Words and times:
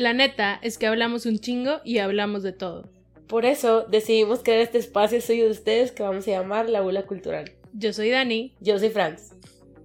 La 0.00 0.14
neta 0.14 0.58
es 0.62 0.78
que 0.78 0.86
hablamos 0.86 1.26
un 1.26 1.40
chingo 1.40 1.82
y 1.84 1.98
hablamos 1.98 2.42
de 2.42 2.54
todo. 2.54 2.90
Por 3.28 3.44
eso 3.44 3.82
decidimos 3.82 4.42
crear 4.42 4.60
este 4.60 4.78
espacio 4.78 5.20
suyo 5.20 5.44
de 5.44 5.50
ustedes 5.50 5.92
que 5.92 6.02
vamos 6.02 6.26
a 6.26 6.30
llamar 6.30 6.70
La 6.70 6.80
Bula 6.80 7.02
Cultural. 7.02 7.52
Yo 7.74 7.92
soy 7.92 8.08
Dani. 8.08 8.56
Yo 8.60 8.78
soy 8.78 8.88
Franz. 8.88 9.34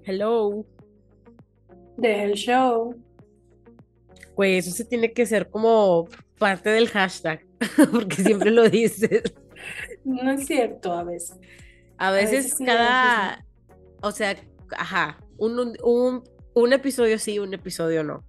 Hello. 0.06 0.66
Del 1.98 2.32
show. 2.36 2.96
Güey, 4.38 4.60
eso 4.60 4.72
se 4.72 4.86
tiene 4.86 5.12
que 5.12 5.26
ser 5.26 5.50
como 5.50 6.08
parte 6.40 6.70
del 6.70 6.88
hashtag, 6.88 7.46
porque 7.92 8.16
siempre 8.16 8.52
lo 8.52 8.70
dices. 8.70 9.34
No 10.06 10.32
es 10.32 10.46
cierto, 10.46 10.94
a 10.94 11.04
veces. 11.04 11.38
A 11.98 12.12
veces, 12.12 12.32
veces 12.32 12.58
sí, 12.60 12.64
a 12.64 12.68
cada, 12.68 13.46
o 14.02 14.14
sea, 14.14 14.38
ajá, 14.78 15.22
un, 15.36 15.60
un, 15.60 15.78
un, 15.84 16.24
un 16.54 16.72
episodio 16.72 17.20
sí, 17.20 17.38
un 17.38 17.54
episodio 17.54 18.02
no. 18.02 18.24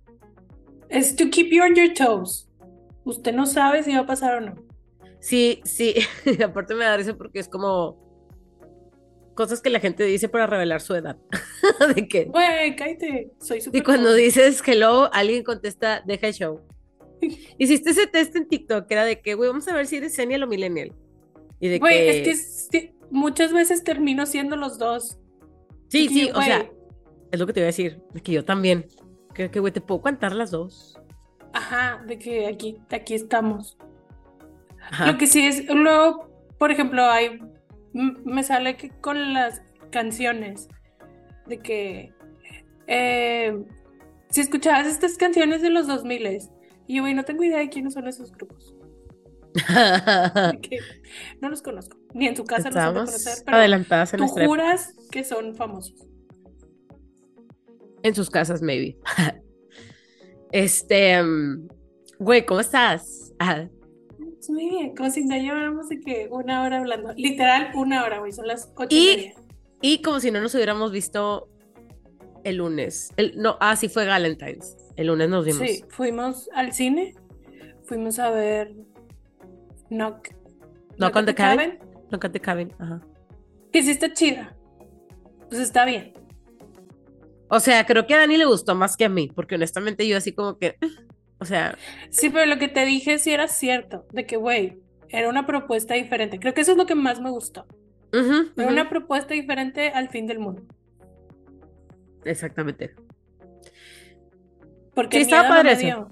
Es 0.89 1.17
to 1.17 1.31
keep 1.31 1.49
you 1.51 1.63
on 1.63 1.75
your 1.75 1.93
toes. 1.95 2.49
Usted 3.05 3.35
no 3.35 3.47
sabe 3.47 3.83
si 3.83 3.93
va 3.93 4.01
a 4.01 4.07
pasar 4.07 4.37
o 4.37 4.41
no. 4.41 4.55
Sí, 5.21 5.61
sí, 5.65 5.95
aparte 6.45 6.75
me 6.75 6.85
da 6.85 6.97
risa 6.97 7.17
porque 7.17 7.39
es 7.39 7.49
como 7.49 8.05
cosas 9.35 9.61
que 9.61 9.71
la 9.71 9.81
gente 9.81 10.05
dice 10.05 10.29
para 10.29 10.47
revelar 10.47 10.81
su 10.81 10.95
edad. 10.95 11.17
de 11.95 12.09
que, 12.09 12.25
Güey, 12.25 12.77
cállate. 12.77 13.31
Soy 13.41 13.61
súper. 13.61 13.81
y 13.81 13.85
cuando 13.85 14.15
dices 14.15 14.63
hello, 14.67 15.11
alguien 15.13 15.43
contesta, 15.43 16.03
deja 16.07 16.29
el 16.29 16.35
show. 16.35 16.61
Hiciste 17.59 17.91
ese 17.91 18.07
test 18.07 18.35
en 18.37 18.49
TikTok, 18.49 18.87
que 18.87 18.95
era 18.95 19.05
de 19.05 19.21
que, 19.21 19.35
güey, 19.35 19.49
vamos 19.49 19.67
a 19.69 19.75
ver 19.75 19.87
si 19.87 19.97
eres 19.97 20.15
senial 20.15 20.43
o 20.43 20.47
millennial. 20.47 20.93
Y 21.61 21.69
de 21.69 21.79
Güey, 21.79 22.23
que, 22.23 22.31
es 22.31 22.69
que 22.71 22.95
muchas 23.11 23.53
veces 23.53 23.85
termino 23.85 24.27
siendo 24.27 24.57
los 24.57 24.79
dos. 24.79 25.19
sí, 25.89 26.09
que, 26.09 26.15
sí, 26.15 26.31
o 26.35 26.43
sea, 26.43 26.71
es 27.31 27.41
lo 27.41 27.47
que 27.47 27.53
te 27.53 27.61
iba 27.61 27.67
a 27.67 27.69
decir, 27.69 28.01
de 28.13 28.21
que 28.21 28.33
yo 28.33 28.45
también. 28.45 28.87
Creo 29.37 29.51
que, 29.51 29.61
güey, 29.61 29.71
te 29.71 29.83
puedo 29.83 30.01
cantar 30.01 30.35
las 30.35 30.51
dos. 30.51 30.99
Ajá, 31.53 32.03
de 32.07 32.19
que 32.19 32.47
aquí, 32.47 32.79
aquí 32.91 33.13
estamos. 33.13 33.77
Ajá. 34.81 35.13
Lo 35.13 35.19
que 35.19 35.27
sí 35.27 35.47
es, 35.47 35.67
luego, 35.69 36.31
por 36.59 36.71
ejemplo, 36.71 37.05
hay, 37.05 37.39
me 37.93 38.43
sale 38.43 38.79
que 38.79 38.89
con 38.89 39.35
las 39.35 39.61
canciones, 39.91 40.69
de 41.47 41.59
que 41.59 42.15
eh, 42.87 43.63
si 44.31 44.41
escuchabas 44.41 44.87
estas 44.87 45.19
canciones 45.19 45.61
de 45.61 45.69
los 45.69 45.87
2000 45.87 46.39
y 46.87 46.95
yo, 46.95 47.03
güey, 47.03 47.13
no 47.13 47.25
tengo 47.25 47.45
idea 47.45 47.59
de 47.59 47.69
quiénes 47.69 47.93
son 47.93 48.09
esos 48.09 48.33
grupos, 48.33 48.75
que 50.63 50.79
no 51.43 51.51
los 51.51 51.61
conozco, 51.61 51.99
ni 52.15 52.27
en 52.27 52.37
su 52.37 52.45
casa 52.45 52.71
los 52.71 52.77
Estamos 52.77 53.11
conocer, 53.11 53.43
pero 53.45 53.59
adelantadas 53.59 54.15
en 54.15 54.21
tú 54.21 54.29
juras 54.29 54.95
que 55.11 55.25
son 55.25 55.55
famosos. 55.55 56.07
En 58.07 58.15
sus 58.15 58.31
casas, 58.31 58.63
maybe. 58.63 58.97
este, 60.53 61.21
mm, 61.23 61.69
güey, 62.21 62.47
¿cómo 62.47 62.61
estás? 62.61 63.33
Ah, 63.41 63.67
Pues 64.17 64.49
Muy 64.51 64.69
bien, 64.71 64.95
como 64.95 65.11
si 65.11 65.29
ya 65.29 65.39
lleváramos 65.39 65.89
de 65.89 65.99
que 66.01 66.29
una 66.31 66.63
hora 66.63 66.79
hablando, 66.79 67.13
literal 67.15 67.73
una 67.75 68.05
hora, 68.05 68.21
güey, 68.21 68.31
son 68.33 68.47
las 68.47 68.73
ocho 68.77 68.89
Y- 68.95 68.97
y 69.11 69.17
media. 69.17 69.35
y 69.83 70.03
como 70.03 70.21
si 70.21 70.31
no 70.31 70.41
nos 70.41 70.55
hubiéramos 70.55 70.93
visto 70.93 71.49
el 72.45 72.57
lunes. 72.59 73.11
El, 73.17 73.37
no, 73.41 73.57
ah, 73.61 73.75
sí 73.75 73.89
fue 73.89 74.07
Valentine's. 74.07 74.77
El 74.95 75.09
lunes 75.09 75.29
nos 75.29 75.45
vimos. 75.45 75.69
Sí, 75.69 75.85
fuimos 75.89 76.49
al 76.55 76.73
cine, 76.73 77.15
fuimos 77.85 78.21
a 78.21 78.31
ver 78.31 78.73
Knock, 79.91 80.29
Knock 80.97 81.11
at 81.11 81.17
on 81.17 81.27
the 81.27 81.35
cabin. 81.35 81.79
No 82.13 82.21
cante 82.21 82.39
cabin. 82.41 82.73
Ajá. 82.79 83.01
que 83.73 83.83
sí 83.83 83.91
está 83.91 84.13
chida. 84.13 84.57
Pues 85.49 85.61
está 85.61 85.85
bien. 85.85 86.13
O 87.49 87.61
sea, 87.61 87.85
creo 87.87 88.07
que 88.07 88.15
a 88.15 88.19
Dani 88.19 88.37
le 88.37 88.45
gustó 88.45 88.75
más 88.75 88.97
que 88.97 89.05
a 89.05 89.09
mí, 89.09 89.31
porque 89.35 89.55
honestamente 89.55 90.07
yo 90.09 90.17
así 90.17 90.33
como 90.33 90.59
que, 90.59 90.77
o 91.39 91.45
sea, 91.45 91.77
Sí, 92.11 92.31
pero 92.31 92.47
lo 92.47 92.59
que 92.59 92.69
te 92.69 92.85
dije 92.85 93.19
sí 93.19 93.31
era 93.33 93.47
cierto, 93.49 94.07
de 94.13 94.27
que, 94.27 94.37
güey, 94.37 94.79
era 95.09 95.29
una 95.29 95.47
propuesta 95.47 95.95
diferente. 95.95 96.41
Creo 96.41 96.55
que 96.55 96.63
eso 96.63 96.73
es 96.73 96.77
lo 96.79 96.87
que 96.87 96.95
más 96.97 97.21
me 97.21 97.31
gustó. 97.31 97.67
ujú, 98.13 98.51
Era 98.57 98.69
una 98.69 98.89
propuesta 98.89 99.35
diferente 99.35 99.91
al 99.91 100.09
fin 100.09 100.27
del 100.27 100.39
mundo. 100.41 100.63
exactamente. 102.25 102.95
Porque 104.95 105.19
Sí, 105.19 105.23
estaba 105.25 105.43
miedo 105.43 105.55
no 105.55 105.63
padre 105.63 105.77
me 105.77 105.83
dio. 105.83 106.09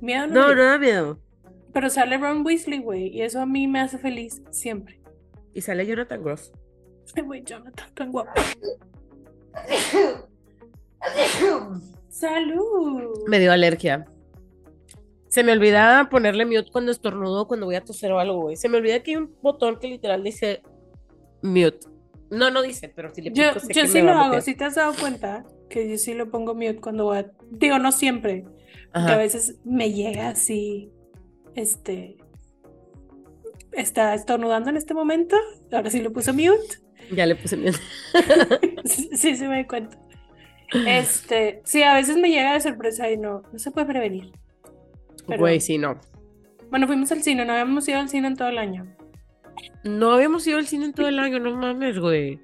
Miedo 0.00 0.26
no, 0.26 0.34
No, 0.42 0.48
me 0.48 0.54
no 0.54 0.62
da 0.62 0.78
miedo. 0.78 1.20
Pero 1.72 1.88
sale 1.90 2.18
Ron 2.18 2.44
Weasley, 2.44 2.78
güey, 2.80 3.08
y 3.08 3.22
eso 3.22 3.40
a 3.40 3.46
mí 3.46 3.66
me 3.66 3.80
hace 3.80 3.96
feliz 3.98 4.42
siempre. 4.50 5.00
Y 5.54 5.60
sale 5.62 5.86
Jonathan 5.86 6.22
Groff. 6.22 6.48
Ay, 7.16 7.22
güey, 7.22 7.42
Jonathan, 7.42 7.92
tan 7.94 8.12
guapo. 8.12 8.30
¡Salud! 12.08 13.24
Me 13.26 13.38
dio 13.38 13.52
alergia. 13.52 14.06
Se 15.28 15.44
me 15.44 15.52
olvida 15.52 16.08
ponerle 16.10 16.44
mute 16.44 16.70
cuando 16.72 16.90
estornudo, 16.90 17.46
cuando 17.46 17.66
voy 17.66 17.76
a 17.76 17.84
toser 17.84 18.12
o 18.12 18.18
algo, 18.18 18.40
güey. 18.42 18.56
Se 18.56 18.68
me 18.68 18.78
olvida 18.78 19.00
que 19.00 19.12
hay 19.12 19.16
un 19.16 19.34
botón 19.40 19.78
que 19.78 19.86
literal 19.88 20.24
dice 20.24 20.62
mute. 21.42 21.86
No, 22.30 22.50
no 22.50 22.62
dice, 22.62 22.88
pero 22.88 23.14
si 23.14 23.22
le 23.22 23.32
Yo, 23.32 23.54
sé 23.54 23.72
yo 23.72 23.82
que 23.82 23.88
sí 23.88 23.94
me 23.94 24.10
lo 24.10 24.14
va 24.14 24.22
a 24.22 24.26
hago, 24.26 24.40
si 24.40 24.54
te 24.54 24.64
has 24.64 24.76
dado 24.76 24.92
cuenta 24.94 25.44
que 25.68 25.88
yo 25.88 25.98
sí 25.98 26.14
lo 26.14 26.30
pongo 26.30 26.54
mute 26.54 26.80
cuando 26.80 27.04
voy 27.04 27.18
a... 27.18 27.30
Digo, 27.50 27.78
no 27.78 27.92
siempre, 27.92 28.44
que 28.92 29.12
a 29.12 29.16
veces 29.16 29.58
me 29.64 29.92
llega 29.92 30.28
así, 30.28 30.90
este... 31.54 32.16
Está 33.72 34.14
estornudando 34.14 34.68
en 34.70 34.76
este 34.76 34.94
momento, 34.94 35.36
ahora 35.70 35.90
sí 35.90 36.00
lo 36.00 36.12
puse 36.12 36.32
mute, 36.32 36.80
Ya 37.12 37.24
le 37.24 37.36
puse 37.36 37.56
mute. 37.56 37.78
sí, 38.84 39.10
sí 39.12 39.36
se 39.36 39.48
me 39.48 39.58
da 39.58 39.66
cuenta. 39.68 39.96
Este, 40.86 41.60
sí, 41.64 41.82
a 41.82 41.94
veces 41.94 42.16
me 42.16 42.30
llega 42.30 42.52
de 42.52 42.60
sorpresa 42.60 43.10
y 43.10 43.16
no, 43.16 43.42
no 43.52 43.58
se 43.58 43.70
puede 43.70 43.86
prevenir. 43.86 44.32
Güey, 45.26 45.60
sí, 45.60 45.78
no. 45.78 46.00
Bueno, 46.70 46.86
fuimos 46.86 47.10
al 47.12 47.22
cine, 47.22 47.44
no 47.44 47.52
habíamos 47.52 47.88
ido 47.88 47.98
al 47.98 48.08
cine 48.08 48.28
en 48.28 48.36
todo 48.36 48.48
el 48.48 48.58
año. 48.58 48.86
No 49.84 50.12
habíamos 50.12 50.46
ido 50.46 50.58
al 50.58 50.66
cine 50.66 50.86
en 50.86 50.92
todo 50.92 51.08
el 51.08 51.18
año, 51.18 51.40
no 51.40 51.56
mames, 51.56 51.98
güey. 51.98 52.40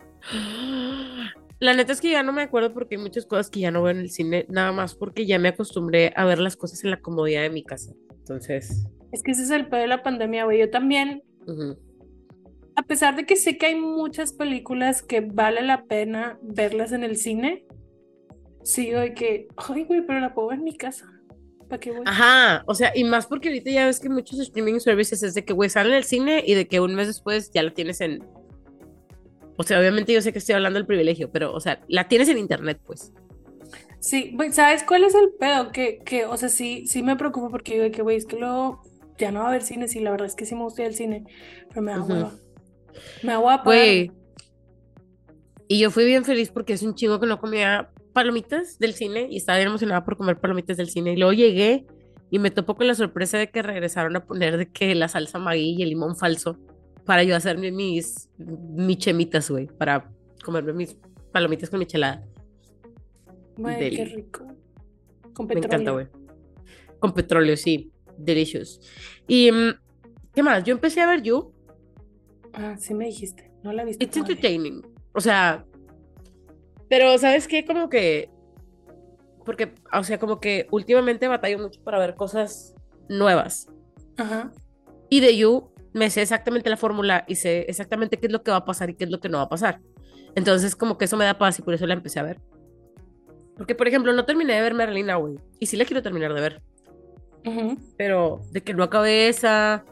La 1.59 1.75
neta 1.75 1.93
es 1.93 2.01
que 2.01 2.11
ya 2.11 2.23
no 2.23 2.33
me 2.33 2.43
acuerdo 2.43 2.75
porque 2.75 2.97
hay 2.97 3.03
muchas 3.03 3.25
cosas 3.25 3.49
que 3.49 3.61
ya 3.61 3.71
no 3.71 3.83
veo 3.83 3.93
en 3.93 4.01
el 4.01 4.11
cine, 4.11 4.47
nada 4.49 4.73
más 4.73 4.95
porque 4.95 5.25
ya 5.25 5.39
me 5.39 5.49
acostumbré 5.49 6.13
a 6.17 6.25
ver 6.25 6.39
las 6.39 6.57
cosas 6.57 6.85
en 6.85 6.91
la 6.91 7.01
comodidad 7.01 7.43
de 7.43 7.51
mi 7.51 7.63
casa. 7.63 7.93
Entonces, 8.11 8.87
Es 9.13 9.23
que 9.23 9.31
ese 9.31 9.45
es 9.45 9.51
el 9.51 9.69
pedo 9.69 9.81
de 9.81 9.87
la 9.87 10.03
pandemia, 10.03 10.45
güey. 10.45 10.59
Yo 10.59 10.71
también, 10.71 11.23
a 12.75 12.83
pesar 12.83 13.17
de 13.17 13.25
que 13.25 13.37
sé 13.37 13.57
que 13.57 13.67
hay 13.67 13.77
muchas 13.77 14.33
películas 14.33 15.03
que 15.03 15.21
vale 15.21 15.63
la 15.63 15.85
pena 15.85 16.39
verlas 16.43 16.93
en 16.93 17.05
el 17.05 17.17
cine, 17.17 17.65
sigo 18.67 18.99
de 18.99 19.15
que, 19.15 19.47
ay, 19.57 19.85
güey, 19.85 20.05
pero 20.05 20.19
la 20.21 20.35
puedo 20.35 20.49
ver 20.49 20.59
en 20.59 20.65
mi 20.65 20.77
casa. 20.77 21.07
¿Para 21.69 21.79
qué 21.79 21.93
voy? 21.93 22.03
Ajá, 22.05 22.65
o 22.67 22.75
sea, 22.75 22.93
y 22.95 23.05
más 23.05 23.27
porque 23.27 23.49
ahorita 23.49 23.71
ya 23.71 23.87
ves 23.87 24.01
que 24.01 24.09
muchos 24.09 24.41
streaming 24.41 24.81
services 24.81 25.23
es 25.23 25.35
de 25.35 25.45
que, 25.45 25.53
güey, 25.53 25.71
salen 25.71 25.93
en 25.93 25.99
el 25.99 26.05
cine 26.05 26.43
y 26.45 26.55
de 26.55 26.67
que 26.67 26.81
un 26.81 26.95
mes 26.95 27.07
después 27.07 27.51
ya 27.53 27.63
la 27.63 27.73
tienes 27.73 28.01
en... 28.01 28.25
O 29.57 29.63
sea, 29.63 29.79
obviamente 29.79 30.13
yo 30.13 30.21
sé 30.21 30.33
que 30.33 30.39
estoy 30.39 30.57
hablando 30.57 30.79
del 30.79 30.87
privilegio, 30.87 31.31
pero, 31.31 31.55
o 31.55 31.61
sea, 31.61 31.81
la 31.89 32.09
tienes 32.09 32.29
en 32.29 32.39
internet, 32.39 32.81
pues. 32.85 33.13
Sí, 34.01 34.33
güey, 34.35 34.53
¿sabes 34.53 34.83
cuál 34.83 35.05
es 35.05 35.15
el 35.15 35.31
pedo? 35.39 35.71
Que, 35.71 35.99
que, 36.05 36.27
o 36.27 36.37
sea, 36.37 36.49
sí, 36.49 36.87
sí 36.87 37.03
me 37.03 37.17
preocupa 37.17 37.51
porque 37.51 37.73
digo 37.75 37.85
de 37.85 37.93
que, 37.93 38.03
güey, 38.03 38.17
es 38.17 38.27
que 38.27 38.37
luego 38.37 38.83
ya 39.17 39.31
no 39.31 39.41
va 39.41 39.47
a 39.47 39.49
haber 39.51 39.63
cine, 39.63 39.89
sí, 39.89 40.01
la 40.01 40.11
verdad 40.11 40.27
es 40.27 40.35
que 40.35 40.45
sí 40.45 40.55
me 40.57 40.63
gusta 40.63 40.85
al 40.85 40.95
cine, 40.95 41.25
pero 41.69 41.83
me 41.83 41.93
da 41.93 42.03
hueva. 42.03 42.33
Me 43.23 43.33
da 43.33 43.41
pagar. 43.41 43.65
Güey. 43.65 44.13
Y 45.69 45.79
yo 45.79 45.91
fui 45.91 46.05
bien 46.05 46.25
feliz 46.25 46.51
porque 46.51 46.73
es 46.73 46.83
un 46.83 46.95
chingo 46.95 47.19
que 47.19 47.27
no 47.27 47.41
comía 47.41 47.91
palomitas 48.17 48.79
del 48.79 48.95
cine 48.95 49.29
y 49.31 49.37
estaba 49.37 49.59
bien 49.59 49.69
emocionada 49.69 50.03
por 50.03 50.17
comer 50.17 50.41
palomitas 50.41 50.79
del 50.79 50.89
cine. 50.89 51.13
Y 51.13 51.17
luego 51.19 51.35
llegué 51.35 51.85
y 52.31 52.39
me 52.39 52.51
topó 52.51 52.75
con 52.75 52.87
la 52.87 52.95
sorpresa 52.95 53.37
de 53.37 53.51
que 53.51 53.61
regresaron 53.61 54.17
a 54.17 54.25
poner 54.25 54.57
de 54.57 54.73
que 54.73 54.95
la 54.95 55.07
salsa 55.07 55.39
Maggi 55.39 55.75
y 55.77 55.83
el 55.83 55.91
limón 55.91 56.17
falso 56.17 56.59
para 57.05 57.25
yo 57.25 57.37
hacerme 57.37 57.71
mis 57.73 58.31
michemitas, 58.39 59.51
güey, 59.51 59.67
para 59.67 60.11
comerme 60.43 60.73
mis 60.73 60.97
palomitas 61.31 61.69
con 61.69 61.79
michelada. 61.79 62.27
Güey, 63.59 63.95
qué 63.95 64.05
rico. 64.07 64.47
Con 65.35 65.47
Me 65.47 65.53
encanta, 65.57 65.77
petróleo. 65.77 65.93
güey. 65.93 66.99
Con 66.99 67.13
petróleo, 67.13 67.57
sí. 67.59 67.93
Delicious. 68.17 68.81
Y, 69.29 69.53
mm, 69.53 69.75
¿qué 70.35 70.43
más? 70.43 70.65
Yo 70.65 70.73
empecé 70.73 71.03
a 71.03 71.07
ver 71.07 71.21
You. 71.21 71.53
Ah, 72.55 72.77
sí 72.79 72.95
me 72.95 73.05
dijiste. 73.05 73.53
No 73.63 73.75
la 73.75 73.85
viste 73.85 74.03
It's 74.03 74.17
entertaining. 74.17 74.81
O 75.13 75.21
sea, 75.21 75.67
pero 76.89 77.17
¿sabes 77.19 77.49
qué? 77.49 77.65
Como 77.65 77.89
que, 77.89 78.31
porque, 79.45 79.75
o 79.93 80.05
sea, 80.05 80.19
como 80.19 80.41
que 80.41 80.67
últimamente 80.71 81.29
batallo 81.29 81.59
mucho 81.59 81.83
para 81.83 81.99
ver 81.99 82.15
cosas 82.15 82.75
nuevas. 83.09 83.69
Ajá. 84.17 84.53
Y 85.09 85.21
de 85.21 85.37
You 85.37 85.71
me 85.93 86.11
sé 86.11 86.23
exactamente 86.23 86.69
la 86.69 86.77
fórmula 86.77 87.25
y 87.27 87.37
sé 87.37 87.61
exactamente 87.69 88.19
qué 88.19 88.27
es 88.27 88.33
lo 88.33 88.43
que 88.43 88.51
va 88.51 88.59
a 88.59 88.65
pasar 88.65 88.91
y 88.91 88.95
qué 88.95 89.05
es 89.05 89.11
lo 89.11 89.21
que 89.21 89.29
no 89.29 89.39
va 89.39 89.45
a 89.45 89.49
pasar. 89.49 89.81
Entonces, 90.35 90.77
como 90.77 90.99
que 90.99 91.07
eso 91.07 91.17
me 91.17 91.25
da 91.25 91.39
paz 91.39 91.59
y 91.59 91.63
por 91.63 91.73
eso 91.73 91.87
la 91.87 91.95
empecé 91.95 92.21
a 92.21 92.23
ver. 92.23 92.41
Porque, 93.57 93.75
por 93.75 93.89
ejemplo, 93.89 94.13
no 94.13 94.27
terminé 94.27 94.55
de 94.55 94.61
ver 94.61 94.75
Merlina, 94.75 95.17
güey. 95.17 95.39
Y 95.59 95.67
sí 95.67 95.79
la 95.79 95.87
quiero 95.87 96.03
terminar 96.03 96.35
de 96.35 96.41
ver. 96.43 96.63
Ujú. 97.47 97.79
Pero 97.97 98.43
de 98.51 98.63
que 98.63 98.75
no 98.75 98.83
acabé 98.83 99.29
esa. 99.29 99.85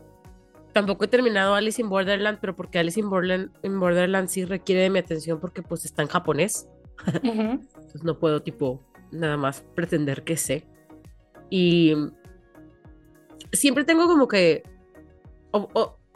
Tampoco 0.74 1.04
he 1.04 1.08
terminado 1.08 1.54
Alice 1.54 1.80
in 1.80 1.88
Borderland, 1.88 2.38
pero 2.40 2.54
porque 2.54 2.78
Alice 2.78 3.00
in 3.00 3.08
Borderland, 3.08 3.52
in 3.62 3.80
Borderland 3.80 4.28
sí 4.28 4.44
requiere 4.44 4.82
de 4.82 4.90
mi 4.90 4.98
atención 4.98 5.40
porque 5.40 5.62
pues 5.62 5.84
está 5.86 6.02
en 6.02 6.08
japonés. 6.08 6.68
Entonces 7.22 8.04
no 8.04 8.18
puedo 8.18 8.42
tipo 8.42 8.84
nada 9.10 9.36
más 9.36 9.62
pretender 9.74 10.24
que 10.24 10.36
sé. 10.36 10.66
Y 11.50 11.94
siempre 13.52 13.84
tengo 13.84 14.06
como 14.06 14.28
que, 14.28 14.62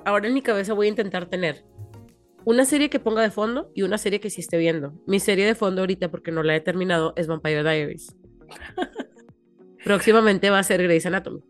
ahora 0.05 0.27
en 0.27 0.35
mi 0.35 0.43
cabeza 0.43 0.73
voy 0.73 0.87
a 0.87 0.91
intentar 0.91 1.27
tener 1.27 1.65
una 2.45 2.65
serie 2.65 2.89
que 2.89 2.99
ponga 2.99 3.23
de 3.23 3.31
fondo 3.31 3.71
y 3.75 3.83
una 3.83 3.99
serie 3.99 4.21
que 4.21 4.31
sí 4.31 4.41
esté 4.41 4.57
viendo. 4.57 4.95
Mi 5.07 5.21
serie 5.21 5.47
de 5.47 5.55
fondo 5.55 5.83
ahorita, 5.83 6.11
porque 6.11 6.33
no 6.33 6.43
la 6.43 6.57
he 6.57 6.61
terminado, 6.61 7.13
es 7.17 7.27
Vampire 7.27 7.63
Diaries. 7.63 8.17
Próximamente 9.85 10.51
va 10.51 10.59
a 10.59 10.63
ser 10.63 10.83
Grey's 10.83 11.07
Anatomy, 11.07 11.43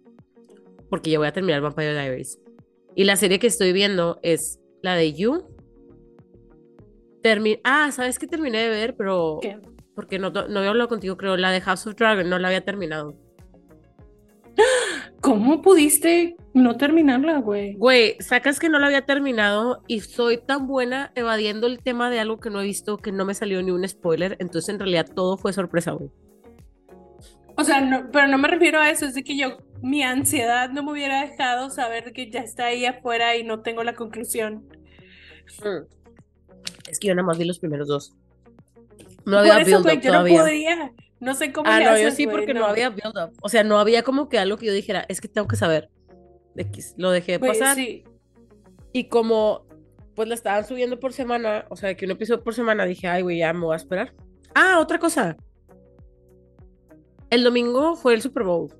porque 0.90 1.10
ya 1.10 1.18
voy 1.18 1.28
a 1.28 1.32
terminar 1.32 1.60
Vampire 1.60 1.92
Diaries. 1.92 2.40
Y 2.94 3.04
la 3.04 3.16
serie 3.16 3.38
que 3.38 3.46
estoy 3.46 3.72
viendo 3.72 4.18
es 4.22 4.60
la 4.82 4.94
de 4.96 5.12
You. 5.12 5.44
Termi 7.22 7.60
ah, 7.64 7.90
¿sabes 7.92 8.18
qué 8.18 8.26
terminé 8.26 8.58
de 8.58 8.68
ver? 8.68 8.96
Pero 8.96 9.38
¿Qué? 9.40 9.58
porque 9.98 10.20
no, 10.20 10.30
no 10.30 10.58
había 10.60 10.70
hablado 10.70 10.88
contigo, 10.88 11.16
creo, 11.16 11.36
la 11.36 11.50
de 11.50 11.60
House 11.60 11.88
of 11.88 11.96
Dragon, 11.96 12.30
no 12.30 12.38
la 12.38 12.46
había 12.46 12.64
terminado. 12.64 13.16
¿Cómo 15.20 15.60
pudiste 15.60 16.36
no 16.54 16.76
terminarla, 16.76 17.38
güey? 17.38 17.74
Güey, 17.74 18.16
sacas 18.20 18.60
que 18.60 18.68
no 18.68 18.78
la 18.78 18.86
había 18.86 19.06
terminado 19.06 19.82
y 19.88 19.98
soy 19.98 20.38
tan 20.38 20.68
buena 20.68 21.10
evadiendo 21.16 21.66
el 21.66 21.82
tema 21.82 22.10
de 22.10 22.20
algo 22.20 22.38
que 22.38 22.48
no 22.48 22.60
he 22.60 22.64
visto 22.64 22.96
que 22.96 23.10
no 23.10 23.24
me 23.24 23.34
salió 23.34 23.60
ni 23.60 23.72
un 23.72 23.88
spoiler, 23.88 24.36
entonces 24.38 24.68
en 24.68 24.78
realidad 24.78 25.08
todo 25.12 25.36
fue 25.36 25.52
sorpresa, 25.52 25.90
güey. 25.90 26.10
O 27.56 27.64
sea, 27.64 27.80
no, 27.80 28.08
pero 28.12 28.28
no 28.28 28.38
me 28.38 28.46
refiero 28.46 28.78
a 28.78 28.90
eso, 28.90 29.04
es 29.04 29.14
de 29.14 29.24
que 29.24 29.36
yo, 29.36 29.58
mi 29.82 30.04
ansiedad 30.04 30.70
no 30.70 30.84
me 30.84 30.92
hubiera 30.92 31.22
dejado 31.22 31.70
saber 31.70 32.12
que 32.12 32.30
ya 32.30 32.38
está 32.38 32.66
ahí 32.66 32.86
afuera 32.86 33.34
y 33.34 33.42
no 33.42 33.62
tengo 33.62 33.82
la 33.82 33.96
conclusión. 33.96 34.68
Es 36.90 36.98
que 36.98 37.08
yo 37.08 37.14
nada 37.14 37.26
más 37.26 37.38
vi 37.38 37.44
los 37.44 37.58
primeros 37.58 37.88
dos. 37.88 38.14
No 39.24 39.38
había 39.38 39.60
eso, 39.60 39.70
build 39.70 39.82
güey, 39.82 39.96
up 39.98 40.02
yo 40.02 40.12
no 40.12 40.18
todavía. 40.18 40.40
podría. 40.40 40.92
No 41.20 41.34
sé 41.34 41.52
cómo 41.52 41.68
ah, 41.70 41.78
le 41.78 41.84
no, 41.84 41.90
haces, 41.90 42.04
yo 42.04 42.10
sí 42.12 42.26
porque 42.26 42.54
no. 42.54 42.64
había 42.66 42.90
build 42.90 43.16
up. 43.16 43.32
O 43.42 43.48
sea, 43.48 43.64
no 43.64 43.78
había 43.78 44.02
como 44.02 44.28
que 44.28 44.38
algo 44.38 44.56
que 44.56 44.66
yo 44.66 44.72
dijera, 44.72 45.04
es 45.08 45.20
que 45.20 45.28
tengo 45.28 45.48
que 45.48 45.56
saber. 45.56 45.90
X, 46.56 46.94
lo 46.96 47.10
dejé 47.10 47.32
de 47.32 47.40
pasar. 47.40 47.76
sí. 47.76 48.04
Y 48.92 49.08
como 49.08 49.66
pues 50.18 50.28
la 50.28 50.34
estaban 50.34 50.66
subiendo 50.66 50.98
por 50.98 51.12
semana, 51.12 51.66
o 51.68 51.76
sea, 51.76 51.94
que 51.94 52.04
un 52.04 52.10
episodio 52.10 52.42
por 52.42 52.52
semana, 52.52 52.84
dije, 52.84 53.06
ay, 53.06 53.22
güey, 53.22 53.38
ya 53.38 53.52
me 53.52 53.60
voy 53.60 53.74
a 53.74 53.76
esperar. 53.76 54.12
Ah, 54.52 54.80
otra 54.80 54.98
cosa. 54.98 55.36
El 57.30 57.44
domingo 57.44 57.94
fue 57.94 58.14
el 58.14 58.22
Super 58.22 58.42
Bowl. 58.42 58.74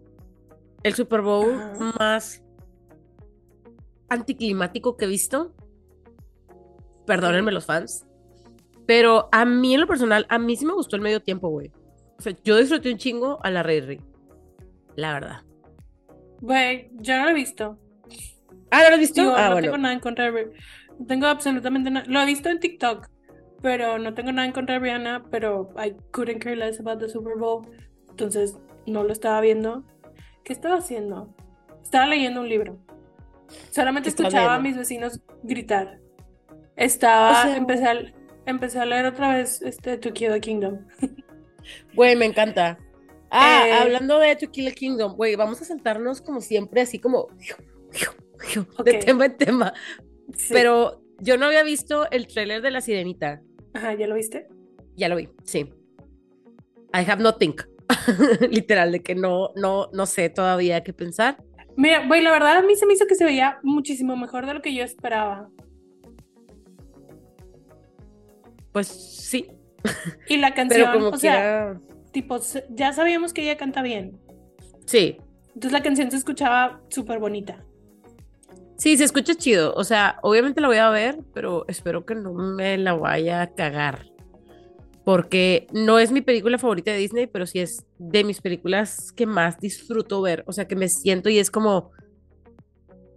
El 0.83 0.95
Super 0.95 1.21
Bowl 1.21 1.55
más 2.01 2.43
anticlimático 4.09 4.97
que 4.97 5.05
he 5.05 5.09
visto. 5.09 5.55
Perdónenme 7.09 7.53
los 7.53 7.65
fans. 7.65 8.07
Pero 8.87 9.31
a 9.33 9.47
mí 9.47 9.75
en 9.75 9.81
lo 9.81 9.87
personal, 9.87 10.27
a 10.29 10.39
mí 10.39 10.57
sí 10.57 10.67
me 10.67 10.75
gustó 10.75 10.95
el 10.95 11.03
medio 11.03 11.21
tiempo, 11.21 11.49
güey. 11.49 11.73
O 12.19 12.23
sea, 12.23 12.35
yo 12.45 12.59
disfruté 12.59 12.93
un 12.93 12.99
chingo 12.99 13.39
a 13.43 13.51
la 13.51 13.63
Rey 13.63 13.81
Rey. 13.81 14.01
La 14.95 15.15
verdad. 15.15 15.43
Güey, 16.43 16.91
yo 16.97 17.17
no 17.17 17.25
lo 17.25 17.31
he 17.31 17.35
visto. 17.35 17.79
Ah, 18.71 18.83
¿no 18.83 18.89
lo 18.91 18.95
has 18.95 19.01
visto? 19.01 19.23
Digo, 19.23 19.35
ah, 19.35 19.45
no 19.45 19.53
bueno. 19.53 19.63
tengo 19.63 19.79
nada 19.79 19.95
en 19.95 20.01
contra 20.01 20.25
de 20.27 20.31
Rihanna. 20.33 20.53
No 20.99 21.07
tengo 21.07 21.27
absolutamente 21.27 21.91
nada. 21.91 22.05
Lo 22.09 22.21
he 22.21 22.27
visto 22.27 22.51
en 22.51 22.61
TikTok, 22.61 23.09
pero 23.63 23.99
no 23.99 24.13
tengo 24.13 24.31
nada 24.31 24.47
en 24.47 24.53
contra 24.53 24.75
de 24.75 24.81
Rihanna, 24.81 25.25
pero 25.31 25.71
I 25.83 25.97
couldn't 26.11 26.43
care 26.43 26.57
less 26.57 26.79
about 26.79 26.99
the 26.99 27.09
Super 27.09 27.39
Bowl. 27.39 27.67
Entonces 28.11 28.59
no 28.87 29.03
lo 29.03 29.13
estaba 29.15 29.41
viendo. 29.41 29.83
¿Qué 30.45 30.53
estaba 30.53 30.77
haciendo? 30.77 31.35
Estaba 31.83 32.07
leyendo 32.07 32.43
un 32.43 32.51
libro. 32.51 32.79
Solamente 33.71 34.09
¿Qué 34.09 34.11
estabas 34.11 34.35
escuchaba 34.35 34.57
a 34.57 34.61
mis 34.61 34.77
vecinos 34.77 35.21
gritar. 35.43 35.98
Estaba, 36.79 37.31
O 37.31 37.43
sea- 37.43 37.57
empecé, 37.57 37.87
a, 37.87 38.13
empecé 38.47 38.79
a 38.79 38.87
leer 38.87 39.05
otra 39.07 39.35
vez 39.37 39.61
este 39.63 39.99
To 39.99 40.13
Kill 40.13 40.33
the 40.33 40.41
Kingdom. 40.41 40.79
Güey, 41.95 42.17
me 42.17 42.25
encanta. 42.25 42.79
Ah, 43.31 43.65
Eh, 43.69 43.73
hablando 43.75 44.19
de 44.19 44.35
To 44.37 44.51
Kill 44.51 44.69
a 44.69 44.71
Kingdom, 44.71 45.15
güey, 45.17 45.37
vamos 45.37 45.61
a 45.61 45.65
sentarnos 45.67 46.23
como 46.23 46.41
siempre, 46.41 46.81
así 46.81 46.99
como 46.99 47.29
de 48.85 48.95
tema 48.95 49.27
en 49.27 49.37
tema. 49.37 49.73
Sí. 50.35 50.55
Pero 50.55 51.03
yo 51.21 51.37
no 51.37 51.47
había 51.47 51.63
visto 51.63 52.11
el 52.11 52.27
tráiler 52.27 52.63
de 52.63 52.71
La 52.71 52.81
Sirenita. 52.81 53.43
Ajá, 53.75 53.93
¿ya 53.95 54.07
lo 54.07 54.15
viste? 54.15 54.47
Ya 54.97 55.09
lo 55.11 55.17
vi, 55.17 55.29
sí. 55.45 55.71
I 56.95 57.05
have 57.11 57.23
nothing. 57.23 57.55
Literal, 58.51 58.93
de 58.93 59.03
que 59.03 59.15
no, 59.15 59.51
no, 59.57 59.89
no 59.93 60.07
sé 60.07 60.31
todavía 60.31 60.83
qué 60.83 60.93
pensar. 60.95 61.37
Mira, 61.77 62.07
güey, 62.07 62.23
la 62.23 62.31
verdad 62.33 62.57
a 62.59 62.63
mí 62.63 62.75
se 62.77 62.87
me 62.87 62.95
hizo 62.95 63.07
que 63.07 63.15
se 63.15 63.25
veía 63.25 63.59
muchísimo 63.63 64.17
mejor 64.17 64.47
de 64.47 64.55
lo 64.55 64.63
que 64.63 64.75
yo 64.75 64.85
esperaba. 64.85 65.49
Pues 68.79 68.89
sí, 68.89 69.49
Y 70.29 70.37
la 70.39 70.55
canción, 70.55 70.89
pero 70.91 70.99
como 70.99 71.09
o 71.15 71.19
sea, 71.19 71.33
quiera. 71.35 71.81
tipo, 72.13 72.39
se- 72.39 72.65
ya 72.71 72.93
sabíamos 72.93 73.33
que 73.33 73.43
ella 73.43 73.57
canta 73.57 73.83
bien. 73.83 74.19
Sí, 74.87 75.17
Entonces 75.49 75.73
la 75.73 75.83
canción 75.83 76.11
se 76.11 76.17
escuchaba 76.17 76.81
súper 76.89 77.19
bonita. 77.19 77.65
sí, 78.77 78.97
se 78.97 79.05
escucha 79.05 79.35
chido. 79.35 79.75
O 79.75 79.83
sea, 79.85 80.19
obviamente 80.23 80.61
la 80.61 80.69
voy 80.69 80.77
a 80.77 80.91
ver, 80.91 81.19
pero 81.35 81.65
espero 81.69 82.07
que 82.07 82.15
no 82.15 82.33
me 82.33 82.79
la 82.79 82.95
vaya 82.95 83.43
a 83.43 83.55
cagar. 83.55 84.07
Porque 85.05 85.67
no 85.73 85.99
es 85.99 86.13
mi 86.13 86.21
película 86.21 86.59
favorita 86.59 86.91
de 86.93 86.99
Disney, 86.99 87.27
pero 87.27 87.47
sí 87.47 87.61
es 87.61 87.85
de 87.99 88.25
mis 88.25 88.41
películas 88.43 89.11
que 89.13 89.27
más 89.27 89.59
disfruto 89.59 90.21
ver. 90.23 90.45
O 90.47 90.53
sea, 90.53 90.69
que 90.69 90.77
me 90.77 90.89
siento 90.89 91.29
y 91.31 91.39
es 91.39 91.51
como, 91.51 91.91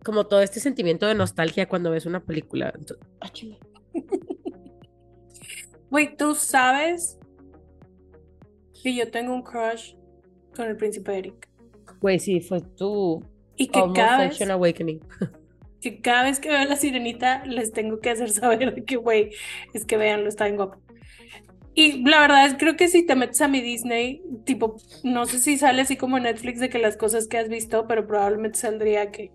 como 0.03 0.25
todo 0.25 0.41
este 0.41 0.59
sentimiento 0.61 1.05
de 1.05 1.15
nostalgia 1.15 1.67
cuando 1.67 1.91
ves 1.91 2.05
una 2.05 2.21
película. 2.23 2.73
Entonces, 2.75 3.05
Güey, 5.91 6.15
tú 6.15 6.35
sabes 6.35 7.19
que 8.81 8.95
yo 8.95 9.11
tengo 9.11 9.33
un 9.33 9.43
crush 9.43 9.93
con 10.55 10.67
el 10.67 10.77
príncipe 10.77 11.17
Eric. 11.17 11.49
Güey, 11.99 12.17
sí, 12.17 12.39
fue 12.39 12.61
tu 12.61 13.21
Y 13.57 13.67
que 13.67 13.81
cada 13.93 14.19
vez, 14.19 14.41
Awakening. 14.41 15.01
que 15.81 16.01
cada 16.01 16.23
vez 16.23 16.39
que 16.39 16.49
veo 16.49 16.59
a 16.59 16.65
la 16.65 16.77
sirenita 16.77 17.45
les 17.45 17.73
tengo 17.73 17.99
que 17.99 18.09
hacer 18.09 18.29
saber 18.31 18.85
que, 18.85 18.95
güey, 18.95 19.31
es 19.73 19.85
que 19.85 19.97
veanlo, 19.97 20.29
está 20.29 20.45
bien 20.45 20.55
guapo. 20.55 20.81
Y 21.73 22.03
la 22.09 22.21
verdad 22.21 22.45
es, 22.45 22.55
creo 22.55 22.75
que 22.77 22.87
si 22.87 23.05
te 23.05 23.15
metes 23.15 23.41
a 23.41 23.47
mi 23.49 23.61
Disney, 23.61 24.21
tipo, 24.45 24.77
no 25.03 25.25
sé 25.25 25.39
si 25.39 25.57
sale 25.57 25.81
así 25.81 25.97
como 25.97 26.19
Netflix 26.19 26.59
de 26.59 26.69
que 26.69 26.79
las 26.79 26.97
cosas 26.97 27.27
que 27.27 27.37
has 27.37 27.49
visto, 27.49 27.85
pero 27.87 28.07
probablemente 28.07 28.57
saldría 28.59 29.11
que 29.11 29.31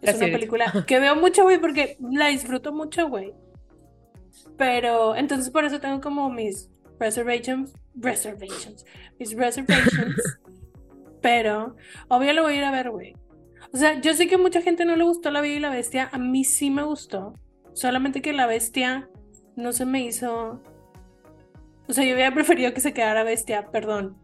La 0.00 0.12
es 0.12 0.16
una 0.16 0.26
Sirenita. 0.26 0.32
película 0.32 0.84
que 0.86 0.98
veo 0.98 1.14
mucho, 1.16 1.42
güey, 1.42 1.58
porque 1.60 1.96
la 2.00 2.28
disfruto 2.28 2.72
mucho, 2.72 3.08
güey. 3.08 3.32
Pero 4.56 5.16
entonces 5.16 5.50
por 5.50 5.64
eso 5.64 5.80
tengo 5.80 6.00
como 6.00 6.30
mis 6.30 6.70
reservations, 6.98 7.72
reservations, 7.94 8.84
mis 9.18 9.34
reservations. 9.34 10.38
pero 11.20 11.76
obvio 12.08 12.32
lo 12.32 12.42
voy 12.42 12.54
a 12.54 12.58
ir 12.58 12.64
a 12.64 12.70
ver, 12.70 12.90
güey. 12.90 13.14
O 13.72 13.76
sea, 13.76 14.00
yo 14.00 14.14
sé 14.14 14.28
que 14.28 14.36
a 14.36 14.38
mucha 14.38 14.62
gente 14.62 14.84
no 14.84 14.94
le 14.94 15.04
gustó 15.04 15.30
La 15.30 15.40
Bella 15.40 15.56
y 15.56 15.60
la 15.60 15.70
Bestia, 15.70 16.08
a 16.12 16.18
mí 16.18 16.44
sí 16.44 16.70
me 16.70 16.82
gustó. 16.82 17.34
Solamente 17.72 18.22
que 18.22 18.32
La 18.32 18.46
Bestia 18.46 19.08
no 19.56 19.72
se 19.72 19.84
me 19.84 20.04
hizo. 20.04 20.62
O 21.88 21.92
sea, 21.92 22.04
yo 22.04 22.14
hubiera 22.14 22.32
preferido 22.32 22.72
que 22.72 22.80
se 22.80 22.92
quedara 22.92 23.24
Bestia, 23.24 23.70
perdón. 23.72 24.16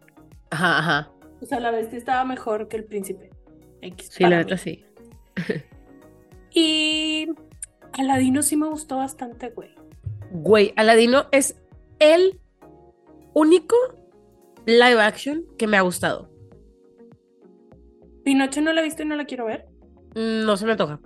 Ajá, 0.51 0.79
ajá. 0.79 1.11
O 1.41 1.45
sea, 1.45 1.59
La 1.59 1.71
Bestia 1.71 1.97
estaba 1.97 2.23
mejor 2.23 2.67
que 2.67 2.77
el 2.77 2.85
Príncipe. 2.85 3.31
X, 3.81 4.09
Sí, 4.11 4.23
la 4.23 4.37
neta 4.37 4.57
sí. 4.57 4.85
Y 6.53 7.27
Aladino 7.93 8.41
sí 8.41 8.55
me 8.57 8.67
gustó 8.67 8.97
bastante, 8.97 9.49
güey. 9.49 9.73
Güey, 10.31 10.73
Aladino 10.75 11.25
es 11.31 11.55
el 11.99 12.39
único 13.33 13.75
live 14.65 15.01
action 15.01 15.45
que 15.57 15.67
me 15.67 15.77
ha 15.77 15.81
gustado. 15.81 16.29
Pinocho 18.23 18.61
no 18.61 18.73
la 18.73 18.81
he 18.81 18.83
visto 18.83 19.03
y 19.03 19.05
no 19.05 19.15
la 19.15 19.25
quiero 19.25 19.45
ver. 19.45 19.67
No 20.15 20.57
se 20.57 20.65
me 20.65 20.73
antoja. 20.73 20.99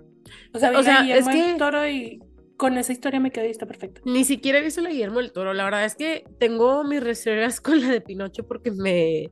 O 0.54 0.60
sea, 0.60 0.72
O 0.78 0.84
sea, 0.84 1.02
Guillermo 1.02 1.30
es 1.30 1.36
del 1.36 1.54
que- 1.54 1.60
Toro 1.60 1.88
y 1.88 2.20
con 2.58 2.78
esa 2.78 2.92
historia 2.92 3.20
me 3.20 3.32
quedé 3.32 3.50
está 3.50 3.66
perfecto. 3.66 4.02
Ni 4.06 4.24
siquiera 4.24 4.60
he 4.60 4.62
visto 4.62 4.82
la 4.82 4.90
Guillermo 4.90 5.20
del 5.20 5.32
Toro. 5.32 5.54
La 5.54 5.64
verdad 5.66 5.86
es 5.86 5.96
que 5.96 6.26
tengo 6.40 6.84
mis 6.84 7.02
reservas 7.04 7.62
con 7.62 7.82
la 7.82 7.90
de 7.90 8.02
Pinocho 8.02 8.46
porque 8.48 8.72
me. 8.72 9.32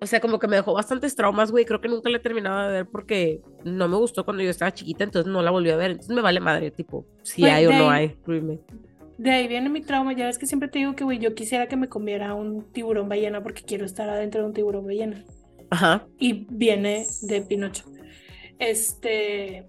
O 0.00 0.06
sea, 0.06 0.20
como 0.20 0.38
que 0.38 0.46
me 0.46 0.54
dejó 0.56 0.74
bastantes 0.74 1.16
traumas, 1.16 1.50
güey. 1.50 1.64
Creo 1.64 1.80
que 1.80 1.88
nunca 1.88 2.08
la 2.08 2.18
he 2.18 2.20
terminado 2.20 2.68
de 2.68 2.72
ver 2.72 2.86
porque 2.86 3.42
no 3.64 3.88
me 3.88 3.96
gustó 3.96 4.24
cuando 4.24 4.44
yo 4.44 4.50
estaba 4.50 4.72
chiquita, 4.72 5.02
entonces 5.02 5.30
no 5.30 5.42
la 5.42 5.50
volví 5.50 5.70
a 5.70 5.76
ver. 5.76 5.90
Entonces 5.92 6.14
me 6.14 6.22
vale 6.22 6.38
madre, 6.38 6.70
tipo, 6.70 7.04
si 7.24 7.42
Güey, 7.42 7.52
hay 7.52 7.66
o 7.66 7.72
no 7.72 7.90
hay. 7.90 8.16
Ruime. 8.24 8.60
De 9.18 9.30
ahí 9.32 9.48
viene 9.48 9.68
mi 9.68 9.80
trauma. 9.82 10.12
Ya 10.14 10.26
ves 10.26 10.38
que 10.38 10.46
siempre 10.46 10.68
te 10.68 10.78
digo 10.78 10.94
que, 10.94 11.04
güey, 11.04 11.18
yo 11.18 11.34
quisiera 11.34 11.66
que 11.66 11.76
me 11.76 11.88
comiera 11.88 12.34
un 12.34 12.72
tiburón 12.72 13.08
ballena 13.08 13.42
porque 13.42 13.62
quiero 13.62 13.84
estar 13.84 14.08
adentro 14.08 14.40
de 14.40 14.46
un 14.46 14.54
tiburón 14.54 14.86
ballena. 14.86 15.24
Ajá. 15.70 16.06
Y 16.18 16.46
viene 16.50 17.04
de 17.22 17.42
Pinocho. 17.42 17.84
Este. 18.58 19.66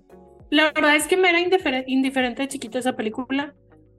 La 0.49 0.71
verdad 0.71 0.95
es 0.95 1.07
que 1.07 1.17
me 1.17 1.29
era 1.29 1.39
indifer- 1.39 1.83
indiferente 1.87 2.43
de 2.43 2.47
chiquita 2.47 2.79
esa 2.79 2.95
película. 2.95 3.53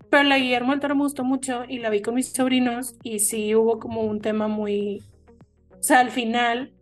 Pero 0.09 0.25
la 0.25 0.38
Guillermo 0.38 0.73
del 0.73 0.80
Toro 0.80 0.97
me 0.97 1.02
gustó 1.02 1.23
mucho 1.23 1.62
y 1.69 1.78
la 1.78 1.90
vi 1.90 2.00
con 2.02 2.14
mis 2.14 2.33
sobrinos. 2.33 2.95
Y 3.02 3.21
sí 3.21 3.54
hubo 3.54 3.78
como 3.78 4.02
un 4.02 4.21
tema 4.21 4.49
muy. 4.49 5.02
O 5.78 5.83
sea, 5.83 6.00
al 6.00 6.11
final 6.11 6.73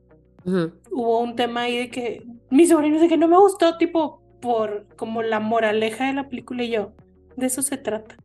hubo 0.91 1.21
un 1.21 1.37
tema 1.37 1.63
ahí 1.63 1.77
de 1.77 1.91
que 1.91 2.23
mis 2.51 2.71
sobrinos 2.71 3.01
de 3.03 3.09
que 3.09 3.19
no 3.19 3.29
me 3.29 3.37
gustó, 3.39 3.77
tipo, 3.77 4.23
por 4.41 4.87
como 4.97 5.23
la 5.23 5.41
moraleja 5.41 6.07
de 6.07 6.15
la 6.15 6.29
película 6.29 6.65
y 6.65 6.71
yo. 6.71 6.93
De 7.37 7.47
eso 7.47 7.61
se 7.63 7.77
trata. 7.77 8.17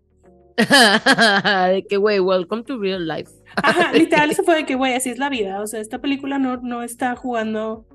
de 1.71 1.85
que, 1.87 1.97
güey, 1.97 2.19
welcome 2.19 2.63
to 2.63 2.77
real 2.77 3.07
life. 3.07 3.31
Ajá, 3.55 3.91
literal, 3.93 4.31
eso 4.31 4.43
fue 4.43 4.55
de 4.55 4.65
que, 4.65 4.75
güey, 4.75 4.93
así 4.93 5.09
es 5.09 5.17
la 5.17 5.29
vida. 5.29 5.61
O 5.61 5.67
sea, 5.67 5.79
esta 5.79 5.99
película 5.99 6.39
no, 6.39 6.57
no 6.57 6.83
está 6.83 7.15
jugando 7.15 7.85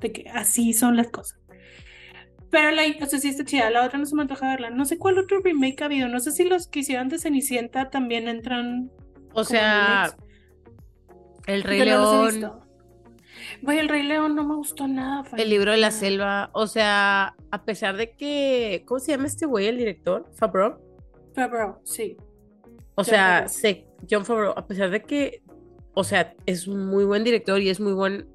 de 0.00 0.12
que 0.12 0.28
así 0.30 0.72
son 0.72 0.96
las 0.96 1.08
cosas. 1.08 1.38
Pero 2.50 2.70
la, 2.70 2.82
o 3.02 3.06
sea, 3.06 3.18
sí 3.18 3.28
está 3.28 3.44
chida, 3.44 3.68
la 3.70 3.84
otra 3.84 3.98
no 3.98 4.06
se 4.06 4.14
me 4.14 4.22
antoja 4.22 4.48
verla. 4.48 4.70
No 4.70 4.84
sé 4.84 4.96
cuál 4.96 5.18
otro 5.18 5.40
remake 5.40 5.82
ha 5.82 5.86
habido, 5.86 6.08
no 6.08 6.18
sé 6.18 6.32
si 6.32 6.44
los 6.44 6.66
que 6.66 6.80
hicieron 6.80 7.08
de 7.08 7.18
Cenicienta 7.18 7.90
también 7.90 8.26
entran. 8.26 8.90
O 9.34 9.44
sea, 9.44 10.14
El 11.46 11.62
Rey 11.62 11.80
no 11.80 12.30
León. 12.30 12.60
Güey, 13.62 13.78
el 13.78 13.88
Rey 13.88 14.02
León 14.02 14.34
no 14.34 14.44
me 14.44 14.54
gustó 14.54 14.88
nada. 14.88 15.24
El 15.36 15.50
libro 15.50 15.72
de 15.72 15.78
la 15.78 15.90
selva, 15.90 16.50
o 16.54 16.66
sea, 16.66 17.34
a 17.50 17.64
pesar 17.64 17.96
de 17.96 18.14
que, 18.16 18.84
¿cómo 18.86 19.00
se 19.00 19.12
llama 19.12 19.26
este 19.26 19.46
güey, 19.46 19.66
el 19.66 19.76
director? 19.76 20.26
Favreau. 20.34 20.87
Favreau, 21.38 21.78
sí. 21.84 22.16
O 22.96 23.04
sea, 23.04 23.46
sé, 23.46 23.86
John 24.10 24.24
Favreau, 24.24 24.54
a 24.56 24.66
pesar 24.66 24.90
de 24.90 25.02
que, 25.02 25.40
o 25.94 26.02
sea, 26.02 26.34
es 26.46 26.66
un 26.66 26.86
muy 26.86 27.04
buen 27.04 27.22
director 27.22 27.60
y 27.60 27.68
es 27.68 27.78
muy 27.78 27.92
buen 27.92 28.28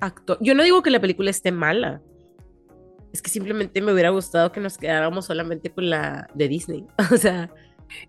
actor. 0.00 0.38
Yo 0.40 0.54
no 0.54 0.64
digo 0.64 0.82
que 0.82 0.90
la 0.90 1.00
película 1.00 1.30
esté 1.30 1.52
mala. 1.52 2.02
Es 3.12 3.22
que 3.22 3.30
simplemente 3.30 3.80
me 3.80 3.92
hubiera 3.92 4.10
gustado 4.10 4.50
que 4.50 4.60
nos 4.60 4.76
quedáramos 4.76 5.26
solamente 5.26 5.70
con 5.70 5.88
la 5.88 6.28
de 6.34 6.48
Disney. 6.48 6.84
O 7.12 7.16
sea, 7.16 7.50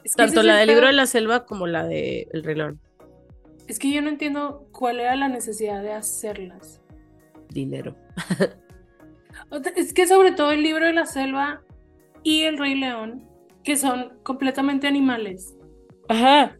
Es 0.03 0.15
que 0.15 0.24
ese 0.24 0.34
tanto 0.34 0.41
la 0.41 0.53
el 0.53 0.68
del 0.68 0.75
libro 0.75 0.88
de 0.88 0.94
la 0.94 1.06
selva 1.06 1.46
como 1.46 1.68
la 1.68 1.86
de 1.86 2.27
El 2.34 2.44
Rey 2.44 2.56
León. 2.56 2.79
Es 3.68 3.77
que 3.77 3.91
yo 3.94 4.01
no 4.01 4.10
entiendo 4.10 4.68
cuál 4.72 5.00
era 5.00 5.15
la 5.15 5.27
necesidad 5.27 5.84
de 5.84 5.94
hacerlas. 5.94 6.82
Dinero. 7.50 7.96
Es 9.75 9.94
que 9.94 10.08
sobre 10.08 10.32
todo 10.32 10.51
el 10.51 10.63
libro 10.63 10.88
de 10.88 10.94
la 10.94 11.06
selva 11.06 11.62
y 12.24 12.41
el 12.41 12.58
Rey 12.58 12.75
León, 12.75 13.28
que 13.63 13.75
son 13.75 14.20
completamente 14.24 14.88
animales. 14.88 15.56
Ajá. 16.08 16.58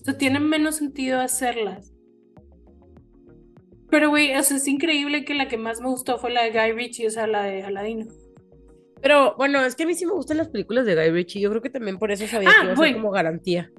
O 0.00 0.04
sea, 0.04 0.16
tienen 0.18 0.48
menos 0.48 0.76
sentido 0.76 1.20
hacerlas. 1.20 1.92
Pero, 3.90 4.10
güey, 4.10 4.34
o 4.36 4.42
sea, 4.42 4.56
es 4.56 4.66
increíble 4.66 5.24
que 5.24 5.34
la 5.34 5.48
que 5.48 5.56
más 5.56 5.80
me 5.80 5.88
gustó 5.88 6.18
fue 6.18 6.30
la 6.30 6.42
de 6.44 6.50
Guy 6.50 6.72
Ritchie, 6.72 7.06
o 7.06 7.10
sea, 7.10 7.26
la 7.26 7.44
de 7.44 7.62
Aladino. 7.62 8.06
Pero 9.00 9.34
bueno, 9.36 9.60
es 9.64 9.76
que 9.76 9.84
a 9.84 9.86
mí 9.86 9.94
sí 9.94 10.06
me 10.06 10.12
gustan 10.12 10.38
las 10.38 10.48
películas 10.48 10.86
de 10.86 10.94
Guy 10.96 11.10
Ritchie. 11.10 11.40
Yo 11.40 11.50
creo 11.50 11.62
que 11.62 11.70
también 11.70 11.98
por 11.98 12.10
eso 12.10 12.26
sabía 12.26 12.48
Ah, 12.50 12.54
que 12.58 12.64
iba 12.64 12.72
a 12.72 12.76
güey. 12.76 12.90
ser 12.92 13.00
como 13.00 13.12
garantía. 13.12 13.70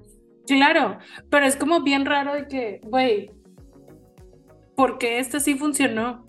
Claro, 0.46 0.98
pero 1.30 1.46
es 1.46 1.58
como 1.58 1.82
bien 1.82 2.06
raro 2.06 2.34
de 2.34 2.48
que, 2.48 2.80
güey, 2.84 3.32
porque 4.78 5.20
esta 5.20 5.40
sí 5.42 5.56
funcionó? 5.56 6.26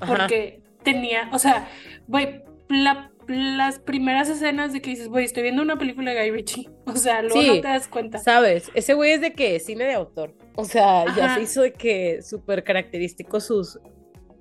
Ajá. 0.00 0.14
Porque 0.16 0.62
tenía, 0.82 1.30
o 1.32 1.38
sea, 1.38 1.68
güey, 2.06 2.42
la- 2.68 3.10
las 3.26 3.78
primeras 3.78 4.28
escenas 4.28 4.72
de 4.74 4.82
que 4.82 4.90
dices, 4.90 5.08
güey, 5.08 5.24
estoy 5.24 5.42
viendo 5.44 5.62
una 5.62 5.78
película 5.78 6.12
de 6.12 6.20
Guy 6.20 6.30
Ritchie. 6.30 6.70
O 6.86 6.96
sea, 6.96 7.22
luego 7.22 7.40
Sí. 7.40 7.46
no 7.48 7.54
te 7.62 7.68
das 7.68 7.88
cuenta. 7.88 8.18
¿Sabes? 8.18 8.70
Ese 8.74 8.92
güey 8.94 9.12
es 9.12 9.20
de 9.22 9.32
que 9.32 9.58
cine 9.60 9.84
de 9.84 9.94
autor. 9.94 10.34
O 10.56 10.64
sea, 10.66 11.04
ya 11.16 11.34
se 11.34 11.42
hizo 11.42 11.62
de 11.62 11.72
que 11.72 12.20
súper 12.22 12.62
característico 12.62 13.40
sus 13.40 13.78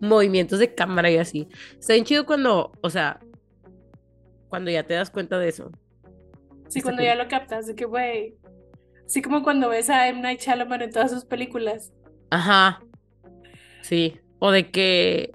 movimientos 0.01 0.59
de 0.59 0.75
cámara 0.75 1.09
y 1.09 1.17
así. 1.17 1.47
Está 1.79 1.93
bien 1.93 2.03
chido 2.05 2.25
cuando, 2.25 2.73
o 2.81 2.89
sea, 2.89 3.19
cuando 4.49 4.69
ya 4.69 4.83
te 4.83 4.93
das 4.95 5.09
cuenta 5.09 5.39
de 5.39 5.47
eso. 5.49 5.71
Sí, 6.67 6.79
Está 6.79 6.81
cuando 6.83 6.99
cool. 6.99 7.05
ya 7.05 7.15
lo 7.15 7.27
captas, 7.29 7.65
de 7.67 7.75
que, 7.75 7.85
güey, 7.85 8.35
así 9.05 9.21
como 9.21 9.41
cuando 9.43 9.69
ves 9.69 9.89
a 9.89 10.07
M. 10.09 10.21
Night 10.21 10.41
Shyamalan 10.41 10.81
en 10.81 10.91
todas 10.91 11.09
sus 11.11 11.23
películas. 11.25 11.93
Ajá. 12.29 12.83
Sí. 13.81 14.19
O 14.39 14.51
de 14.51 14.69
que 14.69 15.31